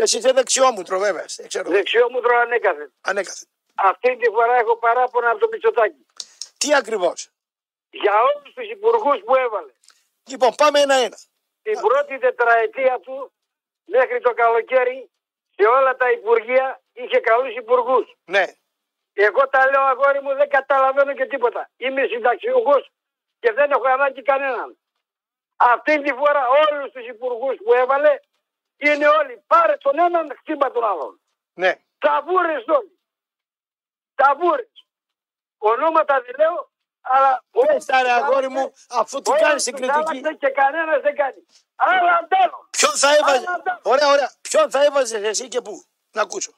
Εσύ 0.03 0.19
είσαι 0.19 0.33
δεξιό 0.33 0.73
μου, 0.73 0.83
βέβαια. 0.89 1.25
Δεν 1.37 1.49
ξέρω. 1.49 1.71
Δεξιό 1.71 2.11
μου 2.11 2.21
τώρα 2.21 2.41
ανέκαθεν. 2.41 2.93
Ανέκαθεν. 3.01 3.49
Αυτή 3.75 4.17
τη 4.17 4.31
φορά 4.31 4.55
έχω 4.55 4.77
παράπονα 4.77 5.31
από 5.31 5.39
το 5.39 5.49
Μητσοτάκι. 5.53 6.07
Τι 6.59 6.75
ακριβώς; 6.75 7.31
Για 7.91 8.13
όλους 8.27 8.55
τους 8.55 8.71
υπουργούς 8.71 9.19
που 9.25 9.35
έβαλε. 9.35 9.73
Λοιπόν, 10.31 10.55
πάμε 10.57 10.81
ένα-ένα. 10.81 11.19
Την 11.63 11.81
πρώτη 11.81 12.19
τετραετία 12.19 13.01
του 13.01 13.33
μέχρι 13.85 14.21
το 14.21 14.33
καλοκαίρι 14.35 15.11
σε 15.57 15.65
όλα 15.67 15.97
τα 15.97 16.11
υπουργεία 16.11 16.81
είχε 16.93 17.19
καλούς 17.21 17.57
υπουργούς. 17.57 18.17
Ναι. 18.25 18.45
Εγώ 19.13 19.49
τα 19.49 19.71
λέω 19.71 19.83
αγόρι 19.83 20.21
μου 20.23 20.35
δεν 20.35 20.49
καταλαβαίνω 20.49 21.13
και 21.15 21.27
τίποτα. 21.27 21.71
Είμαι 21.77 22.07
συνταξιούχος 22.07 22.91
και 23.41 23.53
δεν 23.53 23.71
έχω 23.71 23.89
ανάγκη 23.89 24.23
κανέναν. 24.23 24.79
Αυτή 25.57 26.03
τη 26.03 26.13
φορά 26.13 26.43
όλους 26.49 26.93
τους 26.93 27.07
υπουργούς 27.07 27.57
που 27.65 27.73
έβαλε 27.73 28.19
είναι 28.79 29.09
όλοι. 29.09 29.45
Πάρε 29.47 29.77
τον 29.77 29.99
έναν, 29.99 30.35
χτύπα 30.39 30.71
τον 30.73 30.85
άλλον. 30.85 31.21
Ναι. 31.55 31.73
Ταβούρες 31.99 32.65
όλοι. 32.67 32.99
Ταβούρες. 34.15 34.87
Ονόματα 35.59 36.21
δεν 36.21 36.35
λέω, 36.39 36.71
αλλά... 37.01 37.45
Πες 37.67 37.85
τα 37.85 38.03
ρε 38.03 38.11
αγόρι 38.11 38.49
μου, 38.49 38.73
αφού 38.89 39.21
τι 39.23 39.31
όλους 39.31 39.43
κάνεις 39.43 39.63
την 39.65 39.73
τους 39.77 39.81
κριτική. 39.87 40.17
άλλαξε 40.19 40.35
Και 40.39 40.49
κανένας 40.49 41.01
δεν 41.01 41.15
κάνει. 41.17 41.47
Αλλά 41.77 42.13
αντέλο. 42.23 42.69
Ποιον 42.71 42.93
θα 42.97 43.15
έβαζε. 43.17 43.45
Άλλα 43.49 43.63
τα- 43.63 43.81
Ωραία, 43.83 44.09
ωραία. 44.09 44.31
Ποιον 44.41 44.71
θα 44.71 44.85
έβαζες 44.85 45.23
εσύ 45.23 45.49
και 45.49 45.61
πού. 45.61 45.85
Να 46.13 46.23
ακούσω. 46.23 46.53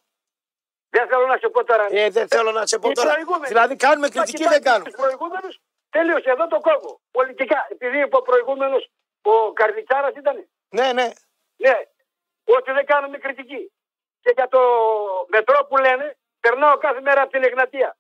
Δεν 0.90 1.09
θέλω 1.09 1.26
να 1.26 1.36
σε 1.38 1.48
πω 1.48 1.64
τώρα. 1.64 1.86
Ε, 1.90 2.10
δεν 2.10 2.28
θέλω 2.28 2.51
να 2.52 2.66
σε 2.66 2.78
πω 2.78 2.90
Οι 2.90 2.92
τώρα. 2.92 3.10
προηγούμενοι. 3.12 3.47
Δηλαδή 3.47 3.76
κάνουμε 3.76 4.06
Μα 4.06 4.12
κριτική, 4.12 4.36
κοιτάξτε, 4.36 4.60
δεν 4.60 4.72
κάνουμε. 4.72 4.90
Τους 4.90 5.01
προηγούμενους, 5.01 5.60
τέλειωσε 5.90 6.30
εδώ 6.30 6.47
το 6.48 6.60
κόβω. 6.60 7.01
Πολιτικά. 7.10 7.66
Επειδή 7.68 7.98
είπε 8.01 8.16
ο 8.16 8.22
προηγούμενος, 8.22 8.90
ο 9.22 9.52
Καρδιτσάρας 9.52 10.14
ήταν. 10.16 10.48
Ναι, 10.68 10.92
ναι. 10.92 11.10
Ναι, 11.56 11.74
ότι 12.59 12.72
δεν 12.72 12.86
κάνουμε 12.86 13.18
κριτική. 13.18 13.72
Και 14.22 14.32
για 14.35 14.48
το 14.48 14.60
μετρό 15.28 15.64
που 15.68 15.77
λένε, 15.77 16.16
περνάω 16.40 16.77
κάθε 16.78 17.01
μέρα 17.01 17.22
από 17.22 17.31
την 17.32 17.43
Εγνατία. 17.44 17.97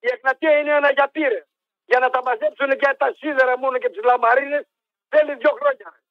Η 0.00 0.08
Εγνατία 0.14 0.58
είναι 0.58 0.74
ένα 0.74 0.90
γιατήρε. 0.92 1.44
Για 1.84 1.98
να 1.98 2.10
τα 2.10 2.22
μαζέψουν 2.22 2.68
και 2.78 2.94
τα 2.98 3.14
σίδερα 3.18 3.58
μόνο 3.58 3.78
και 3.78 3.88
τις 3.88 4.02
λαμαρίνες, 4.04 4.64
θέλει 5.08 5.34
δύο 5.34 5.50
χρόνια. 5.60 6.02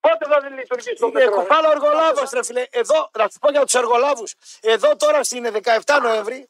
Πότε 0.00 0.24
θα 0.30 0.40
δεν 0.40 0.52
λειτουργήσει 0.58 0.94
το 0.94 1.06
Ε, 1.06 1.10
μετρό. 1.10 1.28
ρε; 1.34 1.40
κουφάλα 1.40 1.68
ο 1.68 1.70
εργολάβο, 1.70 2.22
ρε 2.32 2.44
φίλε. 2.44 2.66
Εδώ, 2.70 3.10
να 3.18 3.28
σου 3.28 3.38
πω 3.38 3.50
για 3.50 3.62
τους 3.64 3.74
εργολάβους. 3.74 4.34
Εδώ 4.60 4.96
τώρα 4.96 5.24
στην 5.24 5.44
17 5.52 6.00
Νοέμβρη, 6.02 6.48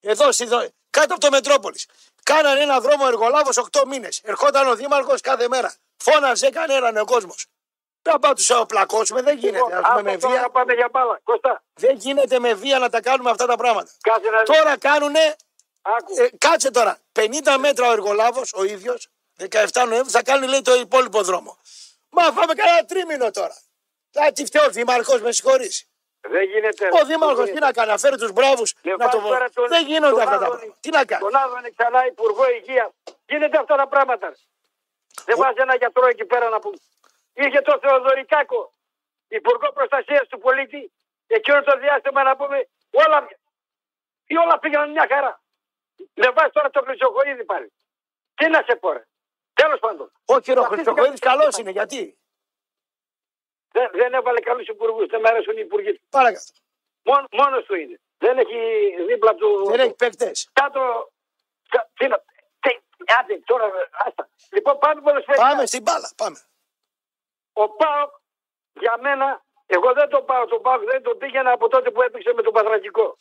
εδώ 0.00 0.32
στη, 0.32 0.44
δο- 0.46 0.68
κάτω 0.90 1.12
από 1.14 1.20
το 1.20 1.30
Μετρόπολης, 1.30 1.88
κάνανε 2.22 2.60
ένα 2.60 2.80
δρόμο 2.80 3.04
εργολάβος 3.06 3.56
8 3.58 3.84
μήνες. 3.86 4.20
Ερχόταν 4.24 4.68
ο 4.68 4.74
Δήμαρχος 4.74 5.20
κάθε 5.20 5.48
μέρα. 5.48 5.74
Φώναζε, 5.96 6.50
κανέναν 6.50 6.96
ο 6.96 7.04
κόσμος. 7.04 7.46
Να 8.08 8.18
πάω 8.18 8.32
τους 8.32 8.50
πλακώσουμε, 8.68 9.22
δεν 9.22 9.36
γίνεται. 9.38 9.56
Λοιπόν, 9.56 9.72
Ας 9.74 9.82
πούμε 9.88 10.02
με 10.02 10.10
άκου 10.10 10.20
τώρα 10.20 10.32
βία. 10.34 10.42
να 10.42 10.50
πάμε 10.50 10.72
για 10.74 10.88
μπάλα. 10.92 11.20
Κώστα, 11.24 11.62
Δεν 11.74 11.96
γίνεται 11.96 12.38
με 12.38 12.54
βία 12.54 12.78
να 12.78 12.88
τα 12.90 13.00
κάνουμε 13.00 13.30
αυτά 13.30 13.46
τα 13.46 13.56
πράγματα. 13.56 13.90
κάτσε 14.00 14.30
να 14.30 14.38
δεις. 14.42 14.56
Τώρα 14.56 14.78
κάνουνε, 14.78 15.36
Άκου. 15.82 16.14
ε, 16.20 16.28
κάτσε 16.38 16.70
τώρα, 16.70 16.98
50 17.12 17.58
μέτρα 17.58 17.88
ο 17.88 17.92
εργολάβος 17.92 18.52
ο 18.54 18.64
ίδιος, 18.64 19.08
17 19.38 19.84
Νοέμβρη, 19.88 20.10
θα 20.10 20.22
κάνει 20.22 20.46
λέει 20.46 20.62
το 20.62 20.74
υπόλοιπο 20.74 21.22
δρόμο. 21.22 21.58
Μα 22.10 22.22
φάμε 22.22 22.54
κανένα 22.54 22.84
τρίμηνο 22.84 23.30
τώρα. 23.30 23.56
Θα 24.10 24.32
τι 24.32 24.44
φταίει 24.44 24.66
ο 24.66 24.70
Δήμαρχος, 24.70 25.20
με 25.20 25.32
συγχωρείς. 25.32 25.86
Δεν 26.20 26.42
γίνεται. 26.42 26.88
Ο 27.02 27.04
Δήμαρχος 27.06 27.50
τι 27.50 27.58
να 27.58 27.72
κάνει, 27.72 27.90
να 27.90 27.98
φέρει 27.98 28.16
τους 28.16 28.32
μπράβους 28.32 28.74
Με 28.82 28.90
να 28.96 29.08
το 29.08 29.18
βάζει 29.20 29.28
τώρα 29.32 29.50
τον- 29.54 29.68
Δεν 29.68 29.86
γίνονται 29.86 30.10
τον 30.12 30.20
αυτά 30.20 30.30
τα 30.30 30.36
Άδωνη- 30.36 30.50
πράγματα. 30.58 30.78
Τι 30.80 30.90
να 30.90 31.04
κάνει. 31.04 31.22
Τον 31.22 31.36
Άδωνη 31.36 31.70
ξανά 31.76 32.06
υπουργό 32.06 32.44
υγείας. 32.50 32.90
Γίνεται 33.26 33.58
αυτά 33.58 33.76
τα 33.76 33.86
πράγματα. 33.88 34.34
Δεν 35.24 35.36
βάζει 35.36 35.60
ένα 35.60 35.74
γιατρό 35.76 36.06
εκεί 36.06 36.24
πέρα 36.24 36.48
να 36.48 36.58
πούμε. 36.60 36.76
Είχε 37.34 37.60
το 37.60 37.78
Θεοδωρικάκο, 37.82 38.72
υπουργό 39.28 39.72
προστασίας 39.72 40.26
του 40.28 40.38
πολίτη, 40.38 40.92
εκείνο 41.26 41.62
το 41.62 41.78
διάστημα 41.78 42.22
να 42.22 42.36
πούμε 42.36 42.68
όλα, 42.90 43.28
ή 44.26 44.36
όλα 44.36 44.58
πήγαιναν 44.58 44.90
μια 44.90 45.06
χαρά. 45.08 45.42
Με 46.14 46.30
βάζει 46.30 46.50
τώρα 46.50 46.70
το 46.70 46.80
Χρυσοχοίδη 46.86 47.44
πάλι. 47.44 47.72
Τι 48.34 48.48
να 48.48 48.62
σε 48.68 48.76
πω, 48.76 48.92
ρε. 48.92 49.04
Τέλος 49.54 49.78
πάντων. 49.80 50.12
Όχι, 50.24 50.50
ο 50.50 50.60
Αυτή 50.60 50.74
Χριστοχοίδη 50.74 51.08
την- 51.18 51.28
καλός 51.28 51.56
είναι. 51.56 51.70
Γιατί; 51.70 52.18
Δεν, 53.72 53.90
δεν 53.92 54.14
έβαλε 54.14 54.40
καλούς 54.40 54.66
υπουργούς. 54.66 55.06
Δεν 55.06 55.20
μ' 55.20 55.26
αρέσουν 55.26 55.56
οι 55.56 55.60
υπουργοί 55.64 55.92
του. 55.94 56.00
Παρακάτω. 56.10 56.52
Μόνο, 57.02 57.26
μόνος 57.32 57.64
του 57.64 57.74
είναι. 57.74 58.00
Δεν 58.18 58.38
έχει 58.38 58.58
δίπλα 59.06 59.34
του. 59.34 59.64
Δεν 59.70 59.80
έχει 59.80 59.94
παίκτες. 59.94 60.48
Κάτω. 60.52 61.12
κα- 61.68 61.90
Τι 61.98 62.06
να. 62.08 62.18
Τι, 62.60 62.78
άντε, 63.20 63.38
τώρα, 63.44 63.70
άστα. 64.06 64.28
Λοιπόν, 64.50 64.78
πάμε 64.78 65.00
ποδοσφαιρικά. 65.00 65.46
Πάμε 65.48 65.66
στην 65.66 65.82
μπάλα. 65.82 66.12
Πάμε. 66.16 66.38
Ο 67.56 67.68
Πάοκ, 67.68 68.10
για 68.72 68.98
μένα, 69.00 69.44
εγώ 69.66 69.92
δεν 69.92 70.08
τον 70.08 70.24
πάω, 70.24 70.44
τον 70.46 70.62
Πάοκ 70.62 70.82
δεν 70.84 71.02
τον 71.02 71.18
πήγαινα 71.18 71.52
από 71.52 71.68
τότε 71.68 71.90
που 71.90 72.02
έπαιξε 72.02 72.32
με 72.32 72.42
τον 72.42 72.52
Παθρακικό. 72.52 73.16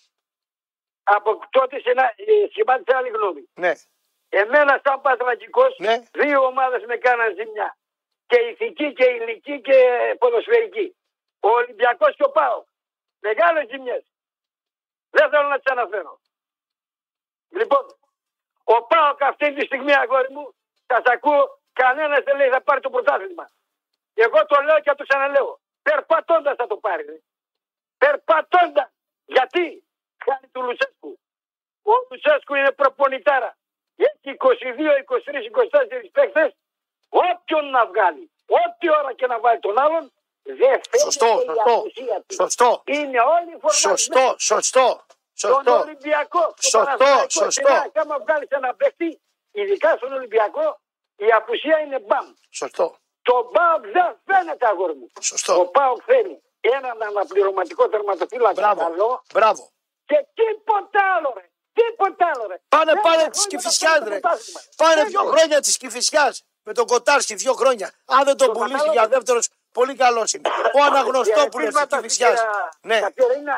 Από 1.04 1.40
τότε 1.50 1.80
συνα- 1.80 2.14
ε, 2.16 2.48
σχημάτισε 2.50 2.98
άλλη 2.98 3.10
γνώμη. 3.10 3.50
Ναι. 3.54 3.72
Εμένα, 4.30 4.82
σαν 4.84 5.02
Παθρακικός, 5.02 5.76
Ναι. 5.78 6.04
δύο 6.12 6.46
ομάδες 6.46 6.84
με 6.86 6.96
κάναν 6.98 7.36
ζημιά. 7.36 7.78
Και 8.28 8.40
ηθική 8.40 8.94
και 8.94 9.06
ηλική 9.06 9.62
και 9.62 9.78
ποδοσφαιρική. 10.20 10.96
Ο 11.40 11.48
Ολυμπιακός 11.50 12.16
και 12.16 12.24
ο 12.24 12.32
Πάοκ. 12.32 12.68
Μεγάλες 13.20 13.68
ζημιές. 13.70 14.04
Δεν 15.10 15.30
θέλω 15.30 15.48
να 15.48 15.60
τις 15.60 15.72
αναφέρω. 15.72 16.20
Λοιπόν, 17.50 17.86
ο 18.64 18.84
Πάοκ 18.84 19.22
αυτή 19.24 19.54
τη 19.54 19.66
στιγμή, 19.66 19.94
αγόρι 19.94 20.32
μου, 20.34 20.56
σας 20.88 21.04
ακούω, 21.06 21.60
κανένας 21.74 22.24
δεν 22.24 22.38
λέει 22.38 22.50
θα 22.50 22.62
πάρει 22.62 22.82
το 22.82 22.90
πρωτάθλημα. 22.90 23.50
Εγώ 24.14 24.46
το 24.46 24.62
λέω 24.62 24.76
και 24.76 24.90
θα 24.90 24.96
το 24.96 25.04
ξαναλέω. 25.04 25.60
Περπατώντας 25.82 26.56
θα 26.56 26.68
το 26.68 26.78
πάρει. 26.78 27.06
ρε. 27.06 27.18
Περπατώντας. 27.98 28.90
Γιατί; 29.26 29.84
Χάνει 30.26 30.48
του 30.52 30.62
Λουτσέσκου. 30.62 31.20
Ο 31.84 31.92
Λουτσέσκου 32.10 32.56
είναι 32.56 32.72
προπονητάρα. 32.72 33.58
Έχει 33.96 34.36
22, 34.38 34.98
23, 34.98 35.50
24 35.52 36.10
παίχτε. 36.12 36.56
Όποιον 37.10 37.70
να 37.70 37.86
βγάλει, 37.88 38.32
όποια 38.48 38.98
ώρα 39.00 39.14
και 39.14 39.28
να 39.28 39.40
βάλει 39.40 39.60
τον 39.60 39.78
άλλον, 39.78 40.12
δεν 40.44 40.58
φαίνεται 40.58 40.98
Σωστό, 41.00 41.26
η 41.26 41.30
σωστό. 41.46 41.74
απουσία 41.74 42.24
του. 42.28 42.34
Σωστό. 42.36 42.82
Είναι 42.86 43.20
όλοι 43.20 43.52
φορμασμένοι. 43.62 43.98
Σωστό, 43.98 44.36
σωστό. 44.38 45.06
Τον 45.42 45.52
Σωστό. 45.52 45.80
Ολυμπιακό. 45.80 46.40
τον 46.40 46.54
Σωστό, 46.60 46.80
Παναθηναϊκός, 46.86 47.34
σωστό. 47.34 47.68
σε 47.68 47.74
ένα, 47.74 47.92
άμα 47.96 48.20
βγάλεις 48.20 48.48
ένα 48.50 48.74
παίχτη, 48.76 49.22
ειδικά 49.52 49.96
στον 49.98 50.14
Ολυμπιακό, 50.14 50.80
η 51.16 51.32
απουσία 51.32 51.80
είναι 51.80 52.00
μπαμ. 52.00 52.34
Σωστό. 52.50 52.98
Το 53.30 53.34
Πάοκ 53.54 53.84
δεν 53.96 54.10
φαίνεται 54.26 54.66
αγόρι 54.68 54.94
μου. 54.96 55.08
Σωστό. 55.22 55.60
Ο 55.60 55.66
Πάοκ 55.68 56.02
θέλει 56.06 56.42
έναν 56.62 57.02
αναπληρωματικό 57.04 57.90
τερματοφύλακα 57.90 58.54
Μπράβο. 58.62 58.82
καλό 58.82 59.24
Μπράβο. 59.34 59.70
και 60.06 60.26
τίποτα 60.34 61.00
άλλο 61.16 61.34
ρε. 61.38 61.48
Τίποτα 61.74 62.32
άλλο 62.36 62.48
ρε. 62.48 62.58
Πάνε 62.68 62.92
Δέκα 62.92 63.02
πάνε 63.02 63.16
χρόνια 63.16 63.30
τη 63.32 63.40
θα 63.40 63.48
Κυφυσιά, 63.48 63.90
πάρει 63.90 64.04
το 64.04 64.10
ρε. 64.10 64.20
πρωτάθλημα. 64.20 64.60
Πάνε 64.78 64.94
Δέκα. 64.96 65.08
δύο 65.10 65.24
χρόνια 65.24 65.60
τη 65.62 65.72
Κυφυσιά. 65.78 66.36
Με 66.66 66.74
τον 66.74 66.86
Κοτάρσκι 66.88 67.36
δύο 67.36 67.54
χρόνια. 67.54 67.92
Αν 68.06 68.24
δεν 68.26 68.38
τον 68.38 68.48
Το 68.48 68.54
πουλήσει 68.54 68.72
κατάλαβα. 68.78 68.94
για 69.00 69.08
δεύτερος, 69.08 69.50
πολύ 69.72 69.96
καλός 69.96 70.34
είναι. 70.34 70.50
Ο 70.80 70.84
Αναγνωστόπουλος 70.84 71.44
της 71.50 71.54
Χαιρετίσματα 71.54 71.96
Κυφυσιά. 72.02 72.36
στην 72.36 72.50
Ναι. 72.82 73.00
Κατερίνα 73.00 73.58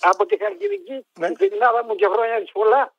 από 0.00 0.26
τη 0.26 0.36
Χαρκιδική, 0.42 1.06
Ναι. 1.18 1.26
την 1.32 1.36
Ελληνάδα 1.52 1.84
μου 1.84 1.94
και 1.94 2.06
χρόνια 2.06 2.40
της 2.40 2.52
πολλά. 2.52 2.94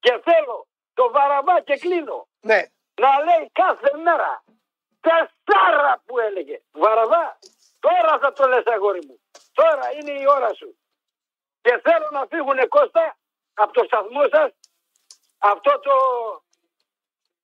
Και 0.00 0.20
θέλω 0.24 0.66
το 0.94 1.10
βαραβά 1.10 1.60
και 1.60 1.76
κλείνω 1.76 2.28
Ναι. 2.40 2.60
να 3.00 3.10
λέει 3.24 3.50
κάθε 3.52 3.90
μέρα 4.04 4.42
τεσσάρα 5.04 6.02
που 6.06 6.18
έλεγε. 6.18 6.62
Βαραβά, 6.72 7.38
τώρα 7.80 8.18
θα 8.18 8.32
το 8.32 8.48
λες 8.48 8.66
αγόρι 8.66 9.06
μου. 9.06 9.20
Τώρα 9.52 9.86
είναι 9.96 10.12
η 10.12 10.24
ώρα 10.28 10.54
σου. 10.54 10.76
Και 11.60 11.80
θέλω 11.82 12.08
να 12.12 12.26
φύγουνε 12.30 12.66
Κώστα 12.66 13.16
από 13.54 13.72
το 13.72 13.84
σταθμό 13.84 14.22
σας 14.30 14.50
αυτό 15.38 15.78
το 15.78 15.92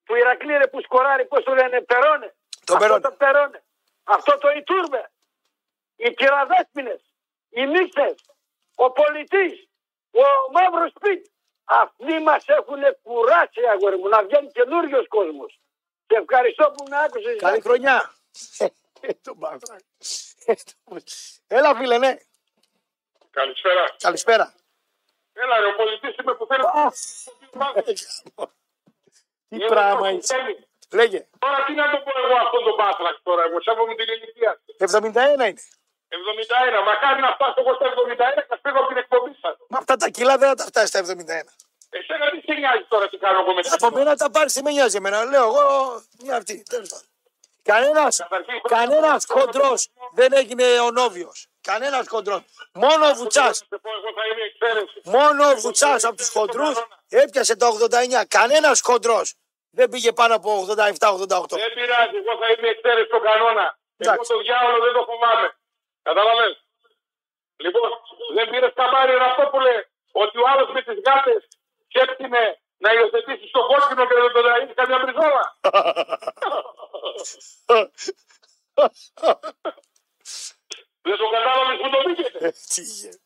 που 0.04 0.14
Ηρακλή 0.14 0.56
ρε 0.56 0.66
που 0.66 0.80
σκοράρει, 0.80 1.26
πώς 1.26 1.44
το 1.44 1.54
λένε, 1.54 1.80
Περώνε. 1.80 2.34
Το 2.64 2.74
αυτό 2.74 2.78
Περώνε. 2.78 3.00
το 3.00 3.12
Περώνε. 3.12 3.62
Αυτό 4.04 4.38
το 4.38 4.50
Ιτούρμε. 4.50 5.10
Οι 5.96 6.14
κυραδέσποινες, 6.14 7.02
οι 7.48 7.66
μίξες, 7.66 8.14
ο 8.74 8.90
πολιτής, 8.90 9.68
ο 10.10 10.50
μαύρος 10.52 10.90
σπίτ. 10.96 11.26
Αυτοί 11.64 12.18
μας 12.18 12.44
έχουν 12.48 12.80
κουράσει 13.02 13.60
αγόρι 13.72 13.96
μου 13.96 14.08
να 14.08 14.22
βγαίνει 14.24 14.50
καινούριος 14.50 15.08
κόσμος. 15.08 15.60
Και 16.08 16.16
ευχαριστώ 16.16 16.64
που 16.76 16.84
με 16.90 16.96
άκουσες. 17.04 17.36
Καλή 17.38 17.60
χρονιά. 17.60 18.12
Ε, 19.00 19.12
τον 19.22 19.38
Παναθηναϊκό. 19.38 19.86
Ε, 20.46 20.52
τον- 20.84 21.02
Έλα 21.46 21.74
φίλε, 21.76 21.98
ναι. 21.98 22.16
Καλησπέρα. 23.30 23.84
Καλησπέρα. 23.98 24.54
Έλα 25.32 25.60
ρε, 25.60 25.66
ο 25.66 25.74
πολιτής 25.80 26.14
είμαι 26.20 26.34
που 26.34 26.46
θέλει. 26.46 26.62
Τι 29.48 29.56
Είμαι 29.56 29.66
πράγμα 29.66 30.00
το 30.00 30.08
είσαι. 30.08 30.26
Σουκέλη. 30.34 30.68
Λέγε. 30.98 31.28
Τώρα 31.38 31.64
τι 31.66 31.72
να 31.72 31.90
το 31.90 31.96
πω 32.04 32.10
εγώ 32.24 32.36
αυτόν 32.44 32.62
τον 32.64 32.76
Πάτρακ 32.76 33.16
τώρα, 33.22 33.42
εγώ 33.48 33.60
σέβομαι 33.62 33.94
την 33.94 34.08
ηλικία. 34.14 34.60
71 34.78 35.32
είναι. 35.32 35.54
71, 36.08 36.82
μακάρι 36.84 37.20
να 37.20 37.30
φτάσω 37.34 37.54
εγώ 37.62 37.74
στα 37.74 37.86
71 37.86 38.42
και 38.42 38.46
να 38.50 38.56
φύγω 38.62 38.78
από 38.78 38.88
την 38.88 38.96
εκπομπή 38.96 39.32
σας. 39.42 39.56
Μα 39.68 39.78
αυτά 39.78 39.96
τα 39.96 40.08
κιλά 40.08 40.38
δεν 40.38 40.48
θα 40.48 40.54
τα 40.54 40.64
φτάσει 40.64 40.86
στα 40.86 40.98
71. 40.98 41.52
Εσένα 41.90 42.30
τι 42.30 42.40
σε 42.40 42.54
νοιάζει 42.58 42.84
τώρα 42.88 43.08
τι 43.08 43.16
κάνω 43.16 43.40
εγώ 43.40 43.52
με 43.54 43.62
την 43.62 43.72
Από 43.74 43.90
μένα 43.90 44.16
τα 44.16 44.30
πάρεις, 44.30 44.52
τι 44.52 44.62
με 44.62 44.70
νοιάζει 44.70 44.96
εμένα. 44.96 45.24
Λέω 45.24 45.44
εγώ 45.44 45.64
μια 46.22 46.36
αυτή. 46.36 46.62
Τέλος 46.62 46.88
πάντων. 46.88 47.06
Κανένας, 47.62 48.26
κανένας 48.68 49.26
χοντρός 49.28 49.88
δεν 50.12 50.32
έγινε 50.32 50.80
ο 50.80 50.90
Νόβιος. 50.90 51.46
Κανένας 51.60 52.08
χοντρός. 52.08 52.40
Μόνο 52.72 53.08
ο 53.08 53.14
Βουτσάς. 53.14 53.64
Εγώ 53.70 54.12
θα 54.18 54.24
είμαι 54.30 54.44
εξαίρεση. 54.50 55.00
Μόνο 55.04 55.50
ο 55.50 55.54
Βουτσάς 55.54 56.04
από 56.04 56.16
τους 56.16 56.28
χοντρούς 56.28 56.76
έπιασε 57.08 57.56
το 57.56 57.66
89. 57.66 58.24
Κανένας 58.28 58.80
χοντρός 58.80 59.34
δεν 59.70 59.88
πήγε 59.88 60.12
πάνω 60.12 60.34
από 60.34 60.48
87-88. 60.60 61.56
Δεν 61.64 61.72
πειράζει, 61.74 62.16
εγώ 62.22 62.32
θα 62.40 62.48
είμαι 62.52 62.68
εξαίρεση 62.68 63.06
στον 63.06 63.22
κανόνα. 63.22 63.66
Εγώ 63.96 64.12
Εντάξει. 64.12 64.32
το 64.32 64.38
διάβολο 64.38 64.78
δεν 64.84 64.92
το 64.92 65.04
φοβάμαι. 65.10 65.48
Κατάλαβες; 66.02 66.54
Λοιπόν, 67.64 67.90
δεν 68.34 68.50
πήρες 68.50 68.72
καμπάρι 68.74 69.14
Ραπτόπουλε 69.22 69.74
ότι 70.12 70.38
ο 70.38 70.44
άλλος 70.52 70.68
με 70.74 70.82
τις 70.82 70.98
γάτες 71.06 71.48
σκέφτηνε 71.88 72.60
να 72.76 72.92
υιοθετήσει 72.92 73.48
στο 73.48 73.60
κόκκινο 73.66 74.06
και 74.06 74.14
δεν 74.14 74.32
τον 74.32 74.44
ραΐσει 74.46 74.74
καμιά 74.74 74.98
μπριζόλα. 74.98 75.44
δεν 81.02 81.16
το 81.16 81.28
κατάλαβες 81.34 81.76
που 81.80 81.90
το 81.90 81.98
πήγαινε. 82.04 82.50
Τι 82.72 82.82
είχε. 82.82 83.20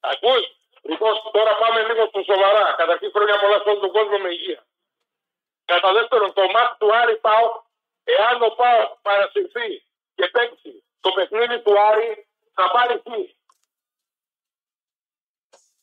Ακούς. 0.00 0.44
Λοιπόν, 0.82 1.30
τώρα 1.32 1.56
πάμε 1.56 1.82
λίγο 1.88 2.06
στο 2.06 2.22
σοβαρά. 2.22 2.72
Καταρχήν 2.72 3.10
χρόνια 3.10 3.40
πολλά 3.40 3.58
σε 3.62 3.68
όλο 3.68 3.80
τον 3.80 3.92
κόσμο 3.92 4.18
με 4.18 4.28
υγεία. 4.28 4.66
Κατά 5.64 5.92
δεύτερον, 5.92 6.32
το 6.32 6.50
μάτι 6.50 6.78
του 6.78 6.96
Άρη 6.96 7.16
Πάο, 7.16 7.62
εάν 8.04 8.42
ο 8.42 8.48
Πάος 8.48 8.98
παρασυρθεί 9.02 9.84
και 10.14 10.28
παίξει 10.28 10.84
το 11.00 11.10
παιχνίδι 11.12 11.62
του 11.62 11.80
Άρη, 11.80 12.28
θα 12.54 12.70
πάρει 12.70 13.00
τι. 13.00 13.34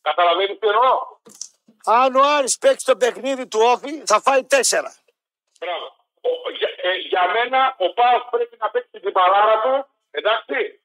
Καταλαβαίνεις 0.01 0.59
τι 0.59 0.67
εννοώ; 0.67 1.17
Αν 1.87 2.15
ο 2.15 2.21
Άρης 2.37 2.57
παίξει 2.57 2.85
το 2.85 2.95
παιχνίδι 2.97 3.47
του 3.47 3.59
Όφη 3.73 4.03
θα 4.05 4.21
φάει 4.21 4.43
τέσσερα. 4.43 4.95
Μπράβο. 5.59 5.85
Ο- 6.21 6.49
για, 6.59 6.69
ε, 6.87 6.93
για 7.11 7.23
μένα 7.33 7.75
ο 7.77 7.93
Πάος 7.93 8.27
πρέπει 8.31 8.57
να 8.59 8.69
παίξει 8.69 8.99
την 8.99 9.11
παλάρα 9.11 9.61
του, 9.61 9.87
εντάξει, 10.11 10.81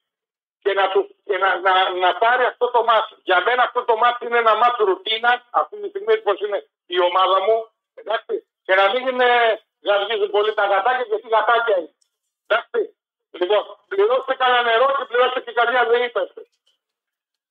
και 0.63 0.73
να, 0.73 0.89
του, 0.89 1.15
και 1.25 1.37
να, 1.37 1.59
να, 1.59 1.89
να 1.89 2.15
πάρει 2.15 2.43
αυτό 2.45 2.71
το 2.71 2.83
μάτι. 2.83 3.15
Για 3.23 3.41
μένα 3.41 3.63
αυτό 3.63 3.83
το 3.85 3.95
μάτι 3.97 4.25
είναι 4.25 4.37
ένα 4.37 4.55
μάτι 4.55 4.83
ρουτίνα, 4.83 5.47
αυτή 5.49 5.75
τη 5.81 5.87
στιγμή 5.89 6.17
πως 6.17 6.39
είναι 6.39 6.67
η 6.85 6.99
ομάδα 6.99 7.41
μου, 7.41 7.57
εντάξει, 7.93 8.47
και 8.65 8.75
να 8.75 8.89
μην 8.91 9.07
είναι, 9.07 9.29
γαργίζουν 9.81 10.29
πολύ 10.29 10.53
τα 10.53 10.65
γατάκια 10.65 11.05
γιατί 11.09 11.27
γατάκια 11.27 11.77
είναι. 11.77 11.93
Εντάξει. 12.47 12.81
Λοιπόν, 13.31 13.63
πληρώστε 13.87 14.33
κανένα 14.35 14.61
νερό 14.61 14.85
και 14.97 15.05
πληρώστε 15.05 15.39
και 15.41 15.51
καμιά 15.51 15.85
δεν 15.85 16.03
είπαστε. 16.03 16.41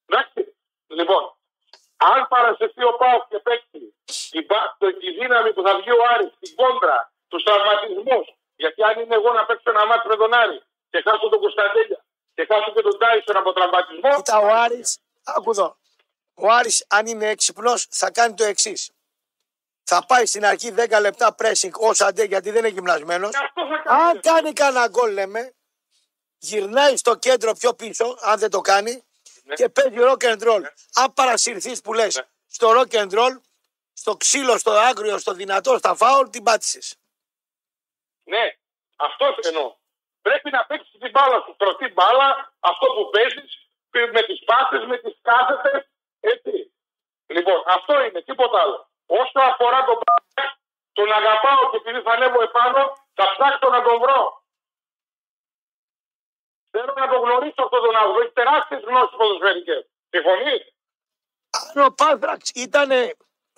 Εντάξει. 0.07 0.57
Λοιπόν, 0.87 1.35
αν 2.11 2.21
παρασυρθεί 2.33 2.83
ο 2.91 2.93
Πάος 3.01 3.23
και 3.31 3.39
παίξει 3.47 3.79
την, 4.35 4.47
πα- 4.51 4.77
το- 4.79 4.97
τη 5.01 5.09
δύναμη 5.19 5.51
που 5.55 5.63
θα 5.67 5.73
βγει 5.79 5.91
ο 5.91 6.03
Άρης 6.13 6.31
στην 6.37 6.51
κόντρα, 6.61 6.99
του 7.31 7.39
τραυματισμού, 7.47 8.19
γιατί 8.63 8.81
αν 8.89 8.95
είναι 9.01 9.15
εγώ 9.21 9.31
να 9.33 9.43
παίξω 9.47 9.71
ένα 9.75 9.87
μάτι 9.87 10.09
με 10.09 10.17
τον 10.17 10.33
Άρη 10.43 10.59
και 10.91 10.99
χάσω 11.07 11.29
τον 11.29 11.41
Κωνσταντέλια 11.41 12.01
και 12.35 12.47
χάσω 12.51 12.71
και 12.75 12.83
τον 12.89 12.99
Τάισον 12.99 13.37
από 13.37 13.53
τραυματισμό, 13.53 14.11
Κοίτα 14.17 14.39
ο 14.39 14.47
Άρης, 14.65 14.99
άκου 15.25 15.51
εδώ. 15.51 15.77
Ο 16.35 16.47
Άρης 16.59 16.85
αν 16.89 17.07
είναι 17.07 17.27
έξυπνος 17.29 17.87
θα 17.91 18.11
κάνει 18.11 18.35
το 18.35 18.45
εξής. 18.45 18.91
θα 19.85 20.05
πάει 20.07 20.27
στην 20.27 20.45
αρχή 20.45 20.75
10 20.77 21.01
λεπτά 21.01 21.35
pressing 21.39 21.71
όσο 21.73 22.05
αντέ 22.05 22.25
γιατί 22.25 22.51
δεν 22.51 22.59
είναι 22.59 22.69
γυμνασμένο. 22.77 23.27
Αυτό 23.29 23.67
θα 23.71 23.77
κάνει. 23.85 24.03
Αν 24.03 24.21
κάνει 24.21 24.53
κανένα 24.53 24.89
γκολ, 24.89 25.13
λέμε, 25.13 25.53
γυρνάει 26.39 26.97
στο 26.97 27.15
κέντρο 27.17 27.53
πιο 27.53 27.75
πίσω, 27.75 28.17
αν 28.21 28.39
δεν 28.39 28.51
το 28.51 28.61
κάνει, 28.61 28.93
Ναι. 28.93 29.01
Και 29.55 29.69
παίζει 29.69 29.97
rock 29.99 30.23
and 30.31 30.43
roll. 30.49 30.63
Αν 30.95 31.13
παρασυρθείς 31.13 31.81
που 31.81 31.93
λες 31.93 32.23
στο 32.47 32.71
rock 32.77 32.93
and 33.01 33.11
roll, 33.11 33.41
στο 33.93 34.17
ξύλο, 34.17 34.59
στο 34.59 34.71
άγριο, 34.71 35.19
στο 35.19 35.33
δυνατό, 35.33 35.79
στα 35.79 35.95
φάουλ, 35.95 36.29
την 36.29 36.43
πάτησες. 36.43 36.97
Ναι, 38.25 38.57
αυτός 38.97 39.39
εννοώ. 39.43 39.77
Πρέπει 40.23 40.51
να 40.51 40.67
παίξεις 40.67 40.99
την 40.99 41.11
μπάλα 41.11 41.41
σου. 41.45 41.55
Τροτή 41.57 41.89
μπάλα, 41.89 42.55
αυτό 42.61 42.87
που 42.87 43.11
παίζεις, 43.11 43.71
με 44.13 44.23
τις 44.23 44.45
πάσε, 44.45 44.87
με 44.87 44.99
τις 44.99 45.15
κάθετες. 45.23 45.89
Έτσι. 46.21 46.75
Λοιπόν, 47.27 47.63
αυτό 47.67 48.05
είναι, 48.05 48.23
τίποτα 48.23 48.61
άλλο. 48.61 48.91
Όσο 49.07 49.39
αφορά 49.51 49.85
τον 49.85 49.99
μπάλα, 50.01 50.59
τον 50.93 51.13
αγαπάω 51.13 51.71
και 51.71 51.77
επειδή 51.77 52.01
θα 52.01 52.11
ανέβω 52.11 52.43
επάνω, 52.43 52.81
θα 53.15 53.25
ψάξω 53.33 53.69
να 53.71 53.83
τον 53.83 53.99
βρω. 53.99 54.42
Θέλω 56.75 56.93
να 56.97 57.09
τον 57.09 57.21
γνωρίσω 57.25 57.63
αυτόν 57.67 57.81
τον 57.87 57.97
άνθρωπο. 57.97 58.21
Έχει 58.21 58.33
τεράστιες 58.33 58.83
γνώσεις 58.89 59.17
ποδοσφαιρικές. 59.17 59.83
Συμφωνείς; 60.11 60.63
Αν 61.61 61.85
ο 61.85 61.91
Πάνθραξ 62.01 62.51
ήταν 62.67 62.91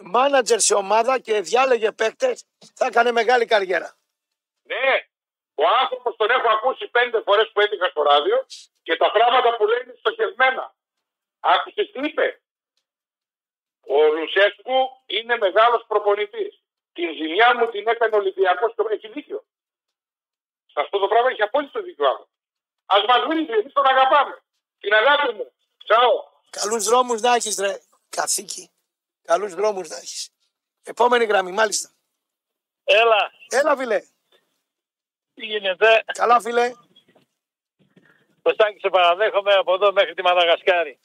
μάνατζερ 0.02 0.60
σε 0.60 0.74
ομάδα 0.74 1.18
και 1.18 1.40
διάλεγε 1.40 1.92
παίκτες, 1.92 2.46
θα 2.74 2.86
έκανε 2.86 3.12
μεγάλη 3.12 3.44
καριέρα. 3.46 3.96
Ναι, 4.62 4.94
ο 5.54 5.64
άνθρωπος 5.82 6.16
τον 6.16 6.30
έχω 6.30 6.48
ακούσει 6.48 6.88
πέντε 6.88 7.20
φορές 7.20 7.50
που 7.52 7.60
έτυχα 7.60 7.88
στο 7.88 8.02
ράδιο 8.02 8.46
και 8.82 8.96
τα 8.96 9.10
πράγματα 9.10 9.56
που 9.56 9.66
λέει 9.66 9.80
είναι 9.84 9.94
στοχευμένα. 9.98 10.74
Άκουσες 11.40 11.90
τι 11.92 12.00
είπε; 12.08 12.40
Ο 13.86 13.98
Λουσέσκου 14.14 14.78
είναι 15.06 15.36
μεγάλος 15.36 15.84
προπονητής. 15.86 16.62
Την 16.92 17.14
ζημιά 17.14 17.54
μου 17.56 17.70
την 17.70 17.88
έκανε 17.88 18.14
ο 18.16 18.18
Ολυμπιακός 18.18 18.74
και 18.74 18.82
έχει 18.94 19.08
δίκιο. 19.08 19.44
Σε 20.72 20.80
αυτό 20.80 20.98
το 20.98 21.08
πράγμα 21.08 21.30
έχει 21.30 21.42
απόλυτο 21.42 21.82
δίκιο 21.82 22.06
άνθρωπος. 22.08 22.33
Α 22.86 22.96
μας 23.08 23.26
βρει, 23.28 23.38
εμεί 23.38 23.70
τον 23.72 23.86
αγαπάμε. 23.86 24.42
Την 24.78 24.92
αγάπη 24.94 25.34
μου. 25.34 25.52
Τσαό. 25.84 26.24
Καλούς 26.50 26.84
δρόμους 26.84 27.20
να 27.20 27.34
έχεις, 27.34 27.58
ρε. 27.58 27.78
Καθήκη. 28.08 28.70
Καλούς 29.22 29.54
δρόμους 29.54 29.88
να 29.88 29.96
έχεις. 29.96 30.30
Επόμενη 30.82 31.24
γραμμή, 31.24 31.52
μάλιστα. 31.52 31.88
Έλα, 32.84 33.30
Έλα, 33.48 33.76
φιλέ. 33.76 34.00
τι 35.34 35.46
γίνεται; 35.46 36.04
Καλά, 36.12 36.40
φιλέ. 36.40 36.72
Κωστάκη, 38.42 38.78
σε 38.78 38.88
παραδέχομαι 38.88 39.52
από 39.54 39.74
εδώ 39.74 39.92
μέχρι 39.92 40.14
τη 40.14 40.22
Μαδαγασκάρη. 40.22 41.00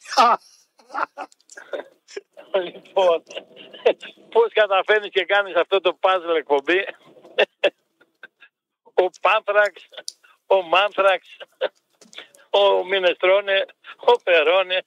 λοιπόν, 2.64 3.24
πώς 4.30 4.54
καταφέρνεις 4.54 5.12
και 5.12 5.26
κάνεις 5.26 5.56
αυτό 5.56 5.82
το 5.82 6.00
puzzle 6.02 6.36
εκπομπή; 6.38 6.86
ο 8.94 9.10
Πάνθραξ, 9.22 9.88
ο 10.50 10.62
Μάνθραξ, 10.62 11.28
ο 12.50 12.84
Μινεστρόνε, 12.86 13.66
ο 13.96 14.12
Περόνε. 14.24 14.86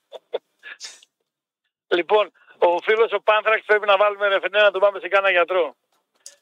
λοιπόν, 1.87 2.31
ο 2.57 2.79
φίλος 2.83 3.11
ο 3.11 3.19
Πάνθραξ 3.21 3.65
πρέπει 3.65 3.85
να 3.85 3.97
βάλουμε 3.97 4.27
ρεφενέ 4.27 4.61
να 4.61 4.71
τον 4.71 4.81
πάμε 4.81 4.99
σε 4.99 5.07
κάνα 5.07 5.31
γιατρό. 5.31 5.75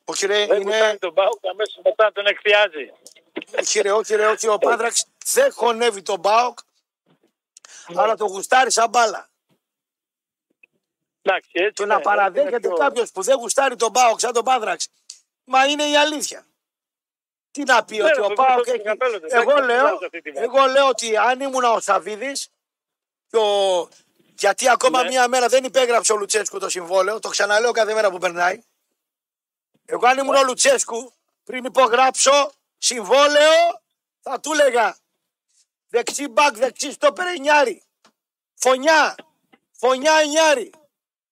Όχι, 0.06 0.26
ρε, 0.26 0.46
Δεν 0.46 0.62
είναι. 0.62 0.72
κουτάει 0.72 0.98
τον 0.98 1.14
πάω 1.14 1.30
και 1.42 1.50
αμέσως 1.50 1.80
μετά 1.84 2.12
τον 2.12 2.26
εκθιάζει. 2.26 2.92
Όχι, 3.60 3.80
ρε, 3.82 3.92
όχι, 3.92 4.16
ρε, 4.16 4.26
όχι. 4.28 4.48
Ο 4.48 4.58
Πάνθραξ 4.58 5.06
δεν 5.26 5.52
χωνεύει 5.52 6.02
τον 6.02 6.20
Μπάοκ, 6.20 6.60
αλλά 7.96 8.16
το 8.16 8.26
γουστάρει 8.26 8.72
σαν 8.72 8.90
μπάλα. 8.90 9.30
Εντάξει, 11.22 11.50
έτσι 11.54 11.74
Το 11.74 11.84
είναι, 11.84 11.94
να 11.94 12.00
έτσι 12.00 12.10
παραδέχεται 12.10 12.50
είναι 12.56 12.60
πιο- 12.68 12.78
κάποιος 12.78 13.12
που 13.12 13.22
δεν 13.22 13.38
γουστάρει 13.38 13.76
τον 13.76 13.92
Μπάοκ 13.92 14.20
σαν 14.20 14.34
τον 14.34 14.44
Πάνθραξ, 14.44 14.88
μα 15.44 15.66
είναι 15.66 15.84
η 15.84 15.98
αλήθεια. 15.98 16.46
Τι 17.52 17.64
να 17.64 17.84
πει 17.86 17.98
Ναι, 17.98 18.04
ότι 18.04 18.14
ρε, 18.16 18.22
ο 18.22 18.28
το 18.28 18.34
Πάοκ 18.34 18.54
βρίσκω 18.54 18.72
έχει. 18.72 18.80
στο 18.80 18.90
καπέλο 18.90 19.20
του, 19.20 19.28
Εγώ 19.30 19.52
εντάξει, 19.52 19.66
λέω, 19.66 19.84
βάζω 19.84 19.98
αυτή 20.06 20.22
τη 20.22 20.32
μέρα. 20.32 20.44
εγώ 20.46 20.66
λέω 20.66 20.88
ότι 20.88 21.18
αν 21.18 21.40
ήμουν 21.40 21.64
ο 21.64 21.80
Σαββίδης, 21.80 22.50
και 23.28 23.38
ο- 23.38 23.90
γιατί 24.40 24.70
ακόμα 24.70 25.04
Ναι. 25.04 25.10
μία 25.10 25.28
μέρα 25.28 25.48
δεν 25.48 25.64
υπέγραψε 25.64 26.14
ο 26.14 26.16
Λουτσέσκου 26.16 26.60
το 26.60 26.70
συμβόλαιο, 26.70 27.20
το 27.20 27.30
ξαναλέω 27.30 27.72
κάθε 27.72 27.94
μέρα 27.94 28.12
που 28.12 28.18
περνάει. 28.18 28.62
Εγώ 29.86 30.08
αν 30.08 30.16
Ναι. 30.16 30.22
ήμουν 30.22 30.36
ο 30.36 30.44
Λουτσέσκου, 30.44 31.14
πριν 31.44 31.66
υπογράψω 31.66 32.52
συμβόλαιο, 32.78 33.82
θα 34.22 34.40
του 34.40 34.52
έλεγα 34.54 34.98
δεξί 35.88 36.28
μπακ, 36.28 36.56
δεξί 36.58 36.92
στο 36.92 37.14
περενιάρι. 37.14 37.84
Φωνιά, 38.56 39.16
φωνιά 39.72 40.14
εννιάρι. 40.14 40.70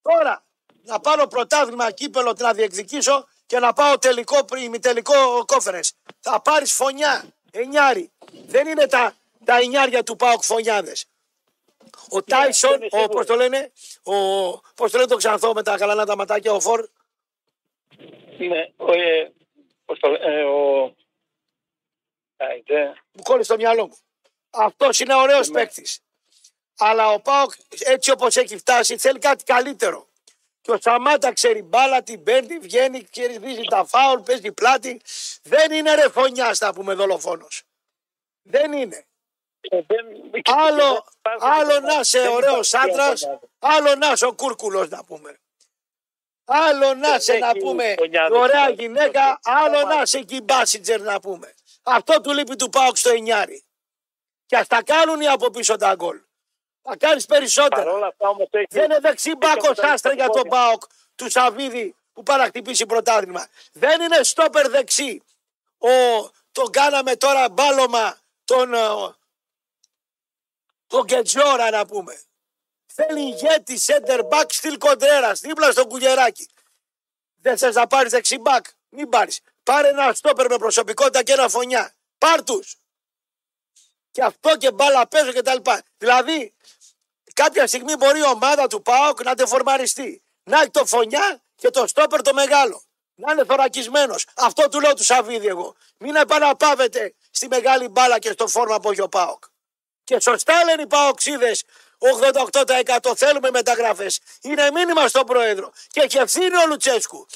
Τώρα 0.02 0.44
να 0.84 1.00
πάρω 1.00 1.28
πρωτάθλημα 1.28 1.92
κύπελο 1.92 2.34
να 2.38 2.54
διεκδικήσω 2.54 3.28
και 3.50 3.60
να 3.60 3.74
πάω 3.74 3.98
τελικό 3.98 4.46
πριν 4.46 4.82
τελικό 4.82 5.46
κόφερες. 5.46 5.94
Θα 6.20 6.42
πάρεις 6.42 6.74
φωνιά, 6.74 7.24
εννιάρι. 7.52 8.12
Δεν 8.46 8.68
είναι 8.68 8.86
τα, 8.88 9.16
τα 9.46 9.58
εννιάρια 9.58 10.04
του 10.04 10.16
ΠΑΟΚ 10.16 10.44
φωνιάδες. 10.44 11.06
Ο 12.10 12.24
Τάισον, 12.24 12.74
είναι 12.76 12.86
ο, 12.86 12.90
σίγουρο. 12.90 13.08
πώς 13.14 13.26
το 13.26 13.36
λένε, 13.36 13.72
ο, 14.04 14.14
πώς 14.76 14.92
το 14.92 14.98
λένε 14.98 15.10
το 15.10 15.16
ξανθό 15.16 15.54
με 15.54 15.64
τα 15.64 15.78
καλανά 15.78 16.06
τα 16.06 16.16
ματάκια, 16.16 16.52
ο 16.54 16.60
Φορ, 16.60 16.88
Ναι, 18.38 18.72
ο, 18.78 18.92
ε, 18.94 19.34
πώς 19.86 20.00
το 20.00 20.10
λέ- 20.10 20.22
ε, 20.22 20.44
ο... 20.44 20.94
Άιντε. 22.38 22.94
μου 23.12 23.24
κόλλησε 23.24 23.44
στο 23.44 23.56
μυαλό 23.56 23.88
μου. 23.88 23.98
Αυτός 24.50 25.00
είναι 25.00 25.16
ωραίος 25.16 25.50
Ναι. 25.50 25.54
παίκτης. 25.60 26.00
Αλλά 26.78 27.10
ο 27.12 27.20
Πάοκ 27.22 27.52
έτσι 27.80 28.12
όπως 28.12 28.36
έχει 28.36 28.58
φτάσει 28.58 28.98
θέλει 28.98 29.20
κάτι 29.20 29.44
καλύτερο. 29.44 30.09
Και 30.70 30.76
ο 30.76 30.80
Σαμάτα 30.82 31.34
ξέρει 31.34 31.62
μπάλα, 31.62 32.04
την 32.04 32.24
παίρνει, 32.24 32.58
βγαίνει, 32.60 33.04
κερδίζει 33.04 33.62
τα 33.70 33.86
φάουλ, 33.86 34.22
παίζει 34.22 34.52
πλάτη. 34.52 35.02
Δεν 35.44 35.72
είναι 35.72 35.96
ρε 35.96 36.10
φωνιά, 36.10 36.56
να 36.60 36.74
πούμε 36.74 36.94
δολοφόνος. 36.94 37.64
Δεν 38.42 38.74
είναι. 38.74 39.06
Ε, 39.60 39.82
δεν- 39.88 40.08
Άλλο, 40.46 41.06
δεν- 41.22 41.38
άλλο 41.44 41.80
να 41.80 42.00
είσαι 42.00 42.20
δεν 42.22 42.32
ωραίος 42.34 42.74
υπάρχει 42.74 42.90
άντρας, 42.92 43.22
φωνιά. 43.22 43.40
άλλο 43.60 43.96
να 43.96 44.12
είσαι 44.12 44.26
ο 44.26 44.34
κούρκουλος 44.34 44.90
να 44.90 45.04
πούμε. 45.04 45.40
Άλλο 46.46 46.94
να 46.94 47.16
είσαι 47.16 47.32
Δεν 47.32 47.42
να 47.42 47.50
έχει 47.50 47.60
πούμε 47.60 47.94
φωνιά, 47.98 48.26
η 48.26 48.30
δεν 48.30 48.40
ωραία 48.40 48.60
υπάρχει. 48.70 48.82
γυναίκα, 48.82 49.40
άλλο 49.44 49.76
Σταμάτα. 49.78 49.96
να 49.96 50.02
είσαι 50.02 50.18
εκεί 50.18 50.36
η 50.36 50.42
μπάσιτζερ 50.44 51.02
να 51.02 51.20
πούμε. 51.20 51.54
Αυτό 51.84 52.22
του 52.22 52.32
λείπει 52.34 52.56
του 52.56 52.70
Πάουκ 52.70 52.98
στο 52.98 53.10
εννιάρι. 53.10 53.64
Και 54.46 54.58
ας 54.58 54.68
τα 54.68 54.84
κάνουν 54.84 55.22
οι 55.22 55.28
από 55.28 55.50
πίσω 55.50 55.76
τα 55.76 55.96
γκολ. 55.96 56.22
Θα 56.90 56.98
κάνεις 56.98 57.26
περισσότερα. 57.26 57.84
Παρ' 57.84 57.94
όλα 57.94 58.08
αυτά 58.08 58.30
όμως 58.30 58.48
έχει... 58.52 58.68
Δεν 58.70 58.84
είναι 58.84 59.00
δεξί 59.00 59.36
μπάκος 59.36 59.78
έχει 59.78 59.88
άστρα 59.88 60.14
για 60.14 60.28
τον 60.30 60.40
αποτέλεσμα. 60.40 60.68
Πάοκ 60.68 60.84
του 61.16 61.30
Σαββίδη 61.30 61.96
που 62.14 62.24
πάει 62.24 62.38
να 62.38 62.46
χτυπήσει 62.46 62.86
πρωτάθλημα. 62.86 63.48
Δεν 63.72 64.02
είναι 64.02 64.24
στόπερ 64.24 64.70
δεξί. 64.70 65.22
Ο, 65.78 65.90
τον 66.52 66.72
κάναμε 66.72 67.16
τώρα 67.16 67.50
μπάλωμα 67.50 68.18
τον, 68.46 68.74
ε, 68.74 68.88
τον 70.88 71.06
Κετζόρα 71.06 71.70
να 71.70 71.86
πούμε. 71.86 72.22
Θέλει 72.86 73.22
ηγέτη 73.22 73.80
center 73.86 74.20
back 74.30 74.46
στυλ 74.48 74.78
κοντρέρας 74.78 75.40
δίπλα 75.40 75.72
στο 75.72 75.88
κουγεράκι. 75.88 76.48
Δεν 77.36 77.58
θες 77.58 77.76
να 77.76 77.88
πάρεις 77.88 78.12
δεξί 78.12 78.38
μπακ; 78.38 78.66
Μην 78.90 79.10
πάρεις. 79.10 79.40
Πάρε 79.64 79.88
ένα 79.88 80.14
στόπερ 80.14 80.48
με 80.50 80.58
προσωπικότητα 80.58 81.24
και 81.24 81.32
ένα 81.32 81.50
φωνιά. 81.50 81.94
Πάρ 82.18 82.44
τους. 82.44 82.76
Και 84.12 84.24
αυτό 84.24 84.58
και 84.58 84.72
μπάλα 84.72 85.08
παίζω 85.08 85.32
και 85.32 85.42
τα 85.42 85.54
λοιπά. 85.54 85.82
Δηλαδή, 85.98 86.54
κάποια 87.44 87.68
στιγμή 87.68 87.96
μπορεί 87.96 88.20
η 88.20 88.28
ομάδα 88.36 88.68
του 88.68 88.82
ΠΑΟΚ 88.82 89.24
να 89.24 89.36
τεφορμαριστεί. 89.36 90.24
Να 90.44 90.60
έχει 90.60 90.70
το 90.70 90.86
φωνιά 90.86 91.42
και 91.56 91.70
το 91.70 91.88
στόπερ 91.88 92.22
το 92.22 92.34
μεγάλο. 92.34 92.84
Να 93.16 93.32
είναι 93.32 93.44
θωρακισμένος. 93.46 94.26
Αυτό 94.36 94.70
του 94.70 94.80
λέω 94.80 94.94
του 94.94 95.04
Σαββίδη 95.04 95.48
εγώ. 95.48 95.76
Μην 95.98 96.16
επαναπάβετε 96.16 97.16
στη 97.32 97.48
μεγάλη 97.48 97.88
μπάλα 97.88 98.20
και 98.20 98.32
στο 98.32 98.48
φόρμα 98.48 98.80
που 98.80 98.92
έχει 98.92 99.02
ο 99.02 99.10
ΠΑΟΚ. 99.10 99.44
Και 100.04 100.20
σωστά 100.20 100.64
λένε 100.64 100.82
οι 100.82 100.88
ΠΑΟΚΣίδες 100.88 101.64
88% 103.02 103.14
θέλουμε 103.16 103.50
μεταγραφές. 103.52 104.20
Είναι 104.42 104.72
μήνυμα 104.72 105.08
στον 105.08 105.26
πρόεδρο. 105.26 105.72
Και 105.88 106.02
έχει 106.02 106.18
ευθύνη 106.18 106.58
ο 106.64 106.68
Λουτσέσκου. 106.68 107.28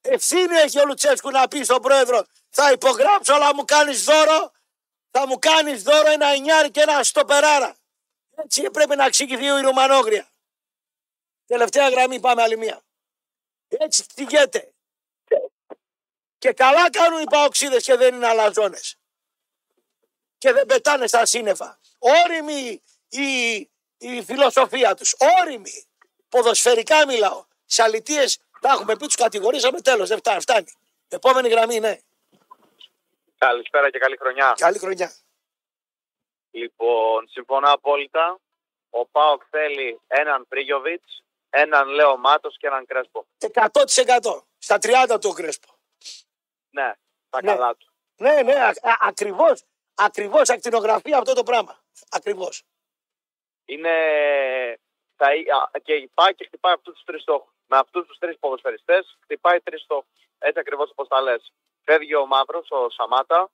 Ευθύνη 0.00 0.56
έχει 0.56 0.80
ο 0.80 0.86
Λουτσέσκου 0.86 1.30
να 1.30 1.48
πει 1.48 1.62
στον 1.62 1.82
πρόεδρο 1.82 2.26
θα 2.50 2.70
υπογράψω 2.72 3.34
αλλά 3.34 3.54
μου 3.54 3.64
κάνεις 3.64 4.04
δώρο. 4.04 4.52
Θα 5.10 5.26
μου 5.26 5.38
κάνεις 5.38 5.82
δώρο 5.82 6.10
ένα 6.10 6.26
εννιάρι 6.26 6.70
και 6.70 6.80
ένα 6.80 7.02
στοπεράρα. 7.02 7.77
Έτσι 8.42 8.70
πρέπει 8.70 8.96
να 8.96 9.04
εξηγηθεί 9.04 9.44
η 9.44 9.60
Ρουμανόγρια. 9.60 10.28
Τελευταία 11.46 11.88
γραμμή 11.88 12.20
πάμε 12.20 12.42
άλλη 12.42 12.56
μία. 12.56 12.82
Έτσι 13.68 14.02
χτυγέται. 14.02 14.72
Και 16.38 16.52
καλά 16.52 16.90
κάνουν 16.90 17.20
οι 17.22 17.24
παοξίδες 17.24 17.84
και 17.84 17.96
δεν 17.96 18.14
είναι 18.14 18.26
αλαζόνες. 18.26 18.98
Και 20.38 20.52
δεν 20.52 20.66
πετάνε 20.66 21.06
στα 21.06 21.26
σύννεφα. 21.26 21.78
Όριμη 21.98 22.82
η, 23.08 23.56
η 23.98 24.22
φιλοσοφία 24.22 24.94
τους. 24.94 25.14
Όριμη. 25.40 25.86
Ποδοσφαιρικά 26.28 27.06
μιλάω. 27.06 27.46
Σε 27.64 27.82
αλητίες 27.82 28.38
τα 28.60 28.70
έχουμε 28.70 28.96
πει, 28.96 29.06
τους 29.06 29.14
κατηγορήσαμε 29.14 29.80
τέλος. 29.80 30.08
Δεν 30.08 30.18
φτάνει. 30.18 30.40
φτάνει. 30.40 30.72
Επόμενη 31.08 31.48
γραμμή, 31.48 31.80
ναι. 31.80 31.98
Καλησπέρα 33.38 33.90
και 33.90 33.98
καλή 33.98 34.16
χρονιά. 34.16 34.54
Καλή 34.56 34.78
χρονιά. 34.78 35.12
Λοιπόν, 36.58 37.28
συμφωνώ 37.28 37.72
απόλυτα. 37.72 38.38
Ο 38.90 39.06
Πάοκ 39.06 39.42
θέλει 39.50 40.00
έναν 40.06 40.46
Πρίγιοβιτς, 40.48 41.22
έναν 41.50 41.88
Λέο 41.88 42.16
Μάτος 42.16 42.56
και 42.58 42.66
έναν 42.66 42.86
Κρέσπο. 42.86 43.26
100%. 43.38 44.42
Στα 44.58 44.78
30 44.78 45.18
του 45.20 45.28
ο 45.30 45.32
Κρέσπο. 45.32 45.68
Ναι, 46.70 46.92
τα 47.30 47.42
Ναι. 47.42 47.52
καλά 47.52 47.76
του. 47.76 47.86
Ναι, 48.16 48.42
ναι, 48.42 48.54
α, 48.54 48.68
α, 48.68 48.96
ακριβώς, 49.00 49.62
ακριβώς 49.94 50.48
ακτινογραφία 50.48 51.18
αυτό 51.18 51.32
το 51.34 51.42
πράγμα. 51.42 51.78
Ακριβώς. 52.10 52.62
Είναι. 53.64 53.94
Θα, 55.16 55.26
α, 55.26 55.78
και 55.82 56.10
πάει 56.14 56.34
και 56.34 56.44
χτυπάει 56.44 56.72
αυτούς 56.72 56.94
τους 56.94 57.04
τρεις 57.04 57.22
στόχους. 57.22 57.52
Με 57.66 57.76
αυτούς 57.76 58.06
τους 58.06 58.18
τρεις 58.18 58.38
ποδοσφαιριστές 58.38 59.18
χτυπάει 59.22 59.60
τρεις 59.60 59.82
στόχους. 59.82 60.28
Έτσι 60.38 60.60
ακριβώς 60.60 60.90
όπως 60.90 61.08
τα 61.08 61.20
λες. 61.20 61.52
Φεύγει 61.84 62.14
ο 62.14 62.26
Μαύρος, 62.26 62.70
ο 62.70 62.90
Σαμάτα 62.90 63.50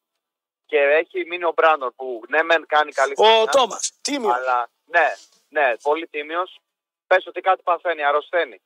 και 0.66 0.78
έχει 0.78 1.24
μείνει 1.26 1.44
ο 1.44 1.52
Μπράνορ 1.52 1.92
που 1.92 2.22
ναι, 2.28 2.42
μεν 2.42 2.66
κάνει 2.66 2.92
καλή 2.92 3.12
Ο 3.16 3.24
χρονιά, 3.24 3.44
Τόμας, 3.44 3.98
τίμιο. 4.00 4.30
Αλλά 4.30 4.70
ναι, 4.84 5.14
ναι, 5.48 5.76
πολύ 5.82 6.06
τίμιος. 6.06 6.58
Πες 7.06 7.26
ότι 7.26 7.40
κάτι 7.40 7.62
παθαίνει, 7.62 8.04
αρρωσταίνει. 8.04 8.62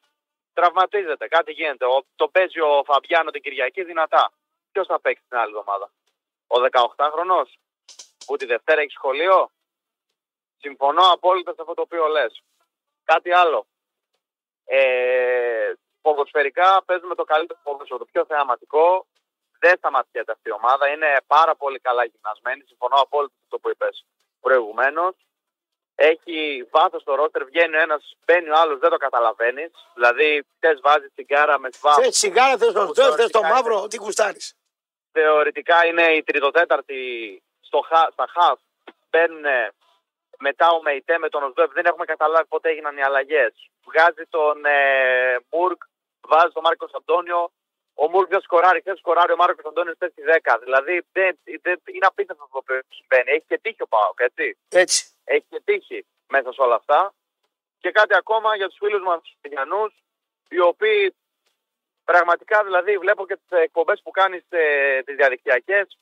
Τραυματίζεται, 0.53 1.29
κάτι 1.29 1.53
γίνεται. 1.53 1.85
Ο, 1.85 2.05
το 2.17 2.29
παίζει 2.29 2.61
ο 2.61 2.83
Φαμπιάνο 2.85 3.31
την 3.31 3.43
Κυριακή 3.43 3.85
δυνατά. 3.85 4.33
Ποιος 4.73 4.87
θα 4.87 5.01
παίξει 5.01 5.25
την 5.29 5.39
άλλη 5.39 5.51
εβδομάδα; 5.51 5.93
Ο 6.47 6.57
18χρονο 6.71 7.43
που 8.27 8.37
τη 8.37 8.47
Δευτέρα 8.47 8.81
έχει 8.81 8.91
σχολείο; 8.91 9.51
Συμφωνώ 10.61 11.11
απόλυτα 11.13 11.53
σε 11.53 11.61
αυτό 11.61 11.75
το 11.75 11.83
οποίο 11.83 12.07
λες. 12.07 12.43
Κάτι 13.05 13.33
άλλο. 13.33 13.67
Ε, 14.65 15.73
ποδοσφαιρικά 16.01 16.83
παίζουμε 16.85 17.15
το 17.15 17.25
καλύτερο 17.25 17.61
ποδόσφαιρο, 17.63 17.99
το 17.99 18.05
πιο 18.05 18.25
θεαματικό. 18.25 19.07
Δεν 19.59 19.77
σταματιέται 19.77 20.33
αυτή 20.33 20.49
η 20.49 20.53
ομάδα. 20.53 20.89
Είναι 20.89 21.17
πάρα 21.27 21.55
πολύ 21.57 21.79
καλά 21.79 22.05
γυμνασμένη. 22.05 22.63
Συμφωνώ 22.67 22.97
απόλυτα 22.97 23.33
με 23.37 23.41
αυτό 23.45 23.59
που 23.59 23.71
είπες 23.71 24.05
προηγουμένως. 24.41 25.15
Έχει 25.95 26.69
βάθος 26.71 27.03
στο 27.03 27.15
ρόστερ, 27.15 27.45
βγαίνει 27.45 27.77
ο 27.77 27.81
ένας, 27.81 28.15
μπαίνει 28.25 28.51
ο 28.51 28.55
άλλος, 28.57 28.79
δεν 28.79 28.91
το 28.91 28.97
καταλαβαίνεις. 28.97 29.71
Δηλαδή, 29.95 30.47
θες 30.59 30.81
βάζεις 30.81 31.11
τσιγάρα 31.15 31.59
με 31.59 31.69
σβά. 31.73 31.95
Θες 31.95 32.17
σιγάρα, 32.19 32.57
θες 32.57 32.73
το 32.73 32.87
σδέρ, 32.87 33.15
θες 33.17 33.31
το 33.31 33.43
μαύρο, 33.43 33.83
ό,τι 33.83 33.97
κουστάρεις. 33.99 34.55
Θεωρητικά 35.13 35.87
είναι 35.87 36.03
η 36.13 36.23
τριτοτέταρτη 36.23 37.03
στο, 37.61 37.81
χα- 37.81 38.11
στα 38.11 38.27
χαφ. 38.35 38.59
Μπαίνουν 39.11 39.45
μετά 40.39 40.71
ο 40.71 40.83
Μεϊτέ 40.83 41.19
με 41.19 41.29
τον 41.29 41.43
Οσδόεφ. 41.43 41.73
Δεν 41.73 41.87
έχουμε 41.87 42.05
καταλάβει 42.05 42.47
πότε 42.49 42.69
έγιναν 42.69 42.97
οι 42.97 43.03
αλλαγές. 43.03 43.71
Βγάζει 43.85 44.25
τον 44.29 44.65
ε, 44.65 45.39
Μουρκ, 45.51 45.83
βάζει 46.21 46.53
τον 46.53 46.63
Μάρκος 46.63 46.91
Αντώνιο. 46.95 47.53
Ο 48.03 48.09
Μουρκ 48.11 48.29
δεν 48.29 48.41
σκοράρει, 48.41 48.81
δεν 48.85 48.97
σκοράρει 48.97 49.33
ο 49.33 49.37
Μάρκος 49.37 49.65
Αντώνιος 49.65 49.97
στη 49.97 50.23
10. 50.43 50.59
Δηλαδή 50.65 50.95
δεν, 51.13 51.39
δεν, 51.63 51.81
είναι 51.85 52.07
απίστευτο 52.07 52.45
αυτό 52.45 52.59
που 52.67 52.73
συμβαίνει. 52.89 53.31
Έχει 53.37 53.45
και 53.49 53.59
τύχει 53.59 53.83
ο 53.83 53.87
Πάοκ, 53.87 54.19
έτσι. 54.21 54.59
Έτσι. 54.69 55.01
Έχει 55.25 55.47
και 55.49 55.61
τύχει 55.65 56.07
μέσα 56.29 56.53
σε 56.53 56.61
όλα 56.61 56.75
αυτά. 56.75 57.15
Και 57.79 57.91
κάτι 57.91 58.15
ακόμα 58.17 58.57
για 58.57 58.69
τους 58.69 58.79
φίλους 58.79 59.03
μας 59.03 59.21
τους 59.21 59.35
Πινιανού, 59.41 59.85
οι 60.49 60.61
οποίοι 60.61 61.15
πραγματικά 62.05 62.65
δηλαδή 62.65 62.99
βλέπω 62.99 63.27
και 63.27 63.37
τις 63.37 63.59
εκπομπές 63.59 64.01
που 64.03 64.11
κάνεις 64.11 64.45
ε, 64.49 65.03
τις 65.03 65.17
διαδικτυακές. 65.17 65.99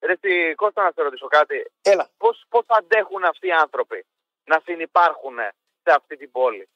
Ρε 0.00 0.14
στη 0.14 0.54
Κώστα 0.56 0.82
να 0.82 0.92
σε 0.94 1.02
ρωτήσω 1.02 1.26
κάτι. 1.26 1.72
Έλα. 1.82 2.10
Πώς, 2.16 2.44
πώς 2.48 2.64
αντέχουν 2.66 3.24
αυτοί 3.24 3.46
οι 3.46 3.52
άνθρωποι 3.52 4.06
να 4.44 4.60
συνεπάρχουν 4.64 5.38
σε 5.82 5.90
αυτή 5.96 6.16
την 6.16 6.30
πόλη; 6.30 6.68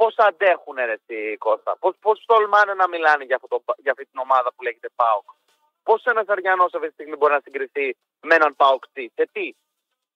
Πώς 0.00 0.14
αντέχουν 0.16 0.74
ρε 0.88 0.96
στη 1.02 1.36
Κώστα; 1.38 1.76
Πώς, 1.80 1.94
πώς 2.00 2.24
τολμάνε 2.26 2.74
να 2.74 2.88
μιλάνε 2.88 3.24
για, 3.24 3.36
αυτό 3.36 3.48
το, 3.48 3.58
για 3.84 3.92
αυτή 3.92 4.04
την 4.10 4.18
ομάδα 4.20 4.48
που 4.54 4.62
λέγεται 4.62 4.88
ΠΑΟΚ; 4.96 5.26
Πώς 5.82 6.04
ένας 6.04 6.26
Αριανός 6.28 6.74
αυτή 6.74 6.86
τη 6.88 6.92
στιγμή 6.92 7.16
μπορεί 7.16 7.32
να 7.32 7.40
συγκριθεί 7.44 7.96
με 8.20 8.34
έναν 8.34 8.56
ΠΑΟΚ 8.56 8.82
τι; 8.92 9.04
Σε 9.14 9.28
τι; 9.32 9.46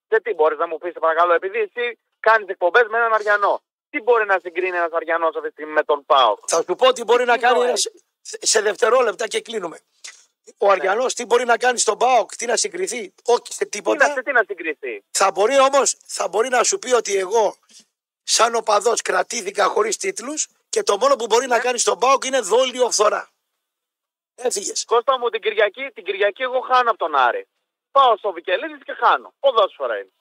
Σε 0.08 0.20
τι 0.20 0.34
μπορείς 0.34 0.58
να 0.58 0.66
μου 0.66 0.78
πεις 0.78 0.92
παρακαλώ. 1.00 1.32
Επειδή 1.32 1.58
εσύ 1.58 1.98
κάνεις 2.20 2.48
εκπομπές 2.48 2.86
με 2.88 2.96
έναν 2.98 3.12
Αριανό. 3.14 3.62
Τι 3.90 4.00
μπορεί 4.00 4.26
να 4.26 4.38
συγκρίνει 4.42 4.76
ένας 4.76 4.92
Αριανός 4.92 5.34
αυτή 5.36 5.46
τη 5.48 5.52
στιγμή 5.52 5.72
με 5.72 5.82
τον 5.82 6.04
ΠΑΟΚ; 6.06 6.38
Θα 6.46 6.62
σου 6.68 6.74
πω 6.74 6.92
τι 6.92 7.04
μπορεί 7.04 7.24
να 7.24 7.38
κάνει 7.38 7.54
νόημα 7.54 7.68
ένας, 7.68 7.90
σε 8.22 8.60
δευτερόλεπτα 8.60 9.26
και 9.26 9.40
κλείνουμε. 9.40 9.78
Ο 10.58 10.70
Αριανός 10.70 11.14
τι 11.14 11.24
μπορεί 11.26 11.44
να 11.44 11.56
κάνει 11.56 11.78
στον 11.78 11.98
Πάοκ, 11.98 12.36
τι 12.36 12.46
να 12.46 12.56
συγκριθεί, 12.56 13.14
όχι 13.24 13.52
σε 13.52 13.64
Τι 13.64 13.64
να, 13.64 13.68
τίποτα. 13.70 14.12
σε 14.12 14.22
τι 14.22 14.32
να 14.32 14.42
συγκριθεί; 14.46 15.04
Θα 15.10 15.30
μπορεί 15.30 15.58
όμως 15.58 15.96
θα 16.06 16.28
μπορεί 16.28 16.48
να 16.48 16.62
σου 16.62 16.78
πει 16.78 16.92
ότι 16.92 17.16
εγώ, 17.16 17.56
σαν 18.22 18.54
οπαδός, 18.54 19.02
κρατήθηκα 19.02 19.64
χωρίς 19.64 19.96
τίτλους 19.96 20.48
και 20.68 20.82
το 20.82 20.96
μόνο 20.96 21.16
που 21.16 21.26
μπορεί 21.26 21.46
να 21.46 21.60
κάνεις 21.60 21.80
στον 21.80 21.98
Πάοκ 21.98 22.24
είναι 22.24 22.40
δόλιο 22.40 22.90
φθορά. 22.90 23.30
Έφυγες. 24.34 24.84
Κώστα 24.84 25.18
μου 25.18 25.28
την 25.28 25.40
Κυριακή, 25.40 25.90
την 25.94 26.04
Κυριακή 26.04 26.42
εγώ 26.42 26.60
χάνω 26.60 26.90
από 26.90 26.98
τον 26.98 27.14
Άρη. 27.16 27.48
Πάω 27.90 28.16
στο 28.16 28.32
Βικελίδης 28.32 28.82
και 28.84 28.92
χάνω. 28.92 29.34
Ποδόσφαιρα 29.40 29.98
είναι. 29.98 30.12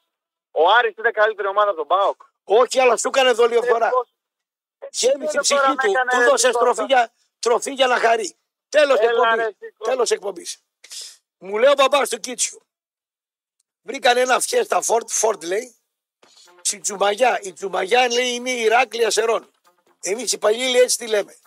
Ο 0.51 0.69
Άρης 0.69 0.95
είναι 0.97 1.11
καλύτερη 1.11 1.47
ομάδα 1.47 1.69
από 1.69 1.77
τον 1.77 1.87
Πάοκ. 1.87 2.21
Όχι, 2.43 2.79
αλλά 2.79 2.97
σου 2.97 3.07
έκανε 3.07 3.31
δόλιο 3.31 3.61
φθορά. 3.61 3.89
Γέμισε 4.91 5.17
την 5.17 5.27
τώρα 5.27 5.41
ψυχή 5.41 5.67
με 5.69 5.75
του, 5.75 5.89
έκανε 5.89 6.09
του 6.11 6.19
ρε, 6.19 6.25
δώσες 6.25 6.51
τι 6.51 6.57
τροφή 6.57 6.79
Κώστα. 6.79 6.85
για, 6.85 7.13
τροφή 7.39 7.71
για 7.71 7.87
να 7.87 7.99
χαρεί. 7.99 8.35
Τέλος 8.69 8.99
Έλα, 8.99 9.09
εκπομπής. 9.09 9.35
ρε, 9.35 9.51
τι 9.51 9.71
Κώστα. 9.71 9.91
Τέλος 9.91 10.11
εκπομπής. 10.11 10.63
Μου 11.37 11.57
λέει 11.57 11.71
ο 11.71 11.73
παπάς 11.73 12.09
του 12.09 12.19
Κίτσιου. 12.19 12.61
Βρήκαν 13.81 14.17
ένα 14.17 14.39
φιέστα 14.39 14.81
Ford, 14.83 15.07
Ford 15.21 15.43
λέει. 15.43 15.75
Στη 16.71 16.79
Τσουμαγιά. 16.79 17.39
Η 17.41 17.53
Τσουμαγιά 17.53 18.07
λέει 18.07 18.33
είναι 18.33 18.51
η 18.51 18.61
Ηράκλεια 18.61 19.09
Σερών. 19.09 19.51
Εμείς 20.01 20.31
οι 20.31 20.37
παλιοί 20.37 20.73
έτσι 20.75 20.97
τη 20.97 21.07
λέμε. 21.07 21.37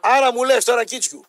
Άρα 0.00 0.32
μου 0.32 0.44
λες 0.44 0.64
τώρα 0.64 0.84
Κίτσιου 0.84 1.24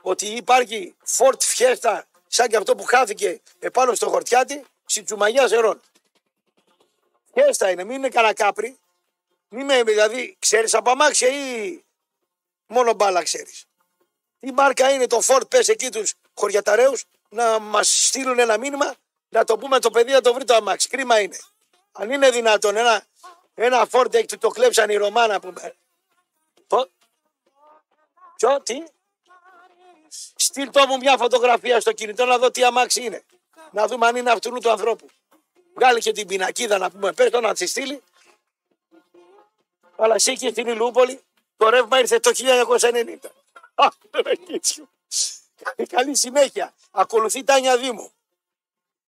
ότι 0.00 0.26
υπάρχει 0.26 0.94
Ford 1.16 1.36
Fiesta 1.56 2.00
σαν 2.26 2.48
και 2.48 2.56
αυτό 2.56 2.74
που 2.74 2.84
χάθηκε 2.84 3.40
επάνω 3.58 3.94
στο 3.94 4.08
χορτιάτι 4.08 4.64
στη 4.84 5.02
Τσουμαγιά 5.02 5.48
Σερών. 5.48 5.80
Fiesta 7.34 7.70
είναι, 7.70 7.84
μην 7.84 7.96
είναι 7.96 8.08
κανένα 8.08 8.34
κάπρι. 8.34 8.78
Μην 9.48 9.64
με, 9.64 9.82
δηλαδή, 9.82 10.36
ξέρεις 10.38 10.74
από 10.74 10.90
αμάξια 10.90 11.28
ή 11.28 11.80
μόνο 12.66 12.92
μπάλα 12.92 13.22
ξέρεις. 13.22 13.64
Τι 14.40 14.52
μάρκα 14.52 14.90
είναι 14.90 15.06
το 15.06 15.20
Ford, 15.26 15.48
πες 15.48 15.68
εκεί 15.68 15.90
τους 15.90 16.14
χωριαταρέους 16.34 17.04
να 17.28 17.58
μας 17.58 18.06
στείλουν 18.06 18.38
ένα 18.38 18.58
μήνυμα 18.58 18.94
να 19.28 19.44
το 19.44 19.58
πούμε 19.58 19.78
το 19.78 19.90
παιδί 19.90 20.12
να 20.12 20.20
το 20.20 20.34
βρει 20.34 20.44
το 20.44 20.54
αμάξι. 20.54 20.88
Κρίμα 20.88 21.20
είναι. 21.20 21.38
Αν 21.92 22.10
είναι 22.10 22.30
δυνατόν 22.30 22.76
ένα, 22.76 23.06
ένα 23.54 23.88
Ford 23.90 24.14
έχει 24.14 24.26
το 24.26 24.48
κλέψαν 24.48 24.90
οι 24.90 24.96
Ρωμάνα 24.96 25.40
που 25.40 25.52
με... 25.54 25.74
Πο... 26.66 26.88
Ποιο, 28.36 28.62
τι; 28.62 28.82
Στείλ 30.36 30.70
το 30.70 30.86
μου 30.86 30.96
μια 30.96 31.16
φωτογραφία 31.16 31.80
στο 31.80 31.92
κινητό 31.92 32.24
να 32.24 32.38
δω 32.38 32.50
τι 32.50 32.64
αμάξι 32.64 33.04
είναι. 33.04 33.24
Να 33.70 33.86
δούμε 33.86 34.06
αν 34.06 34.16
είναι 34.16 34.30
αυτού 34.30 34.50
του 34.50 34.70
ανθρώπου. 34.70 35.06
Βγάλει 35.74 36.00
και 36.00 36.12
την 36.12 36.26
πινακίδα 36.26 36.78
να 36.78 36.90
πούμε, 36.90 37.12
πες 37.12 37.30
το 37.30 37.40
να 37.40 37.54
τη 37.54 37.66
στείλει. 37.66 38.02
Αλλά 39.96 40.14
εσύ 40.14 40.36
και 40.36 40.48
στην 40.48 40.66
Ηλούπολη 40.66 41.20
το 41.56 41.68
ρεύμα 41.68 41.98
ήρθε 41.98 42.20
το 42.20 42.30
1990. 42.34 43.16
Α, 43.74 43.88
ρε 44.24 44.34
Κίτσιο. 44.34 44.88
Καλή 45.88 46.16
συνέχεια. 46.16 46.74
Ακολουθεί 46.90 47.44
Τάνια 47.44 47.76
Δήμου. 47.76 48.12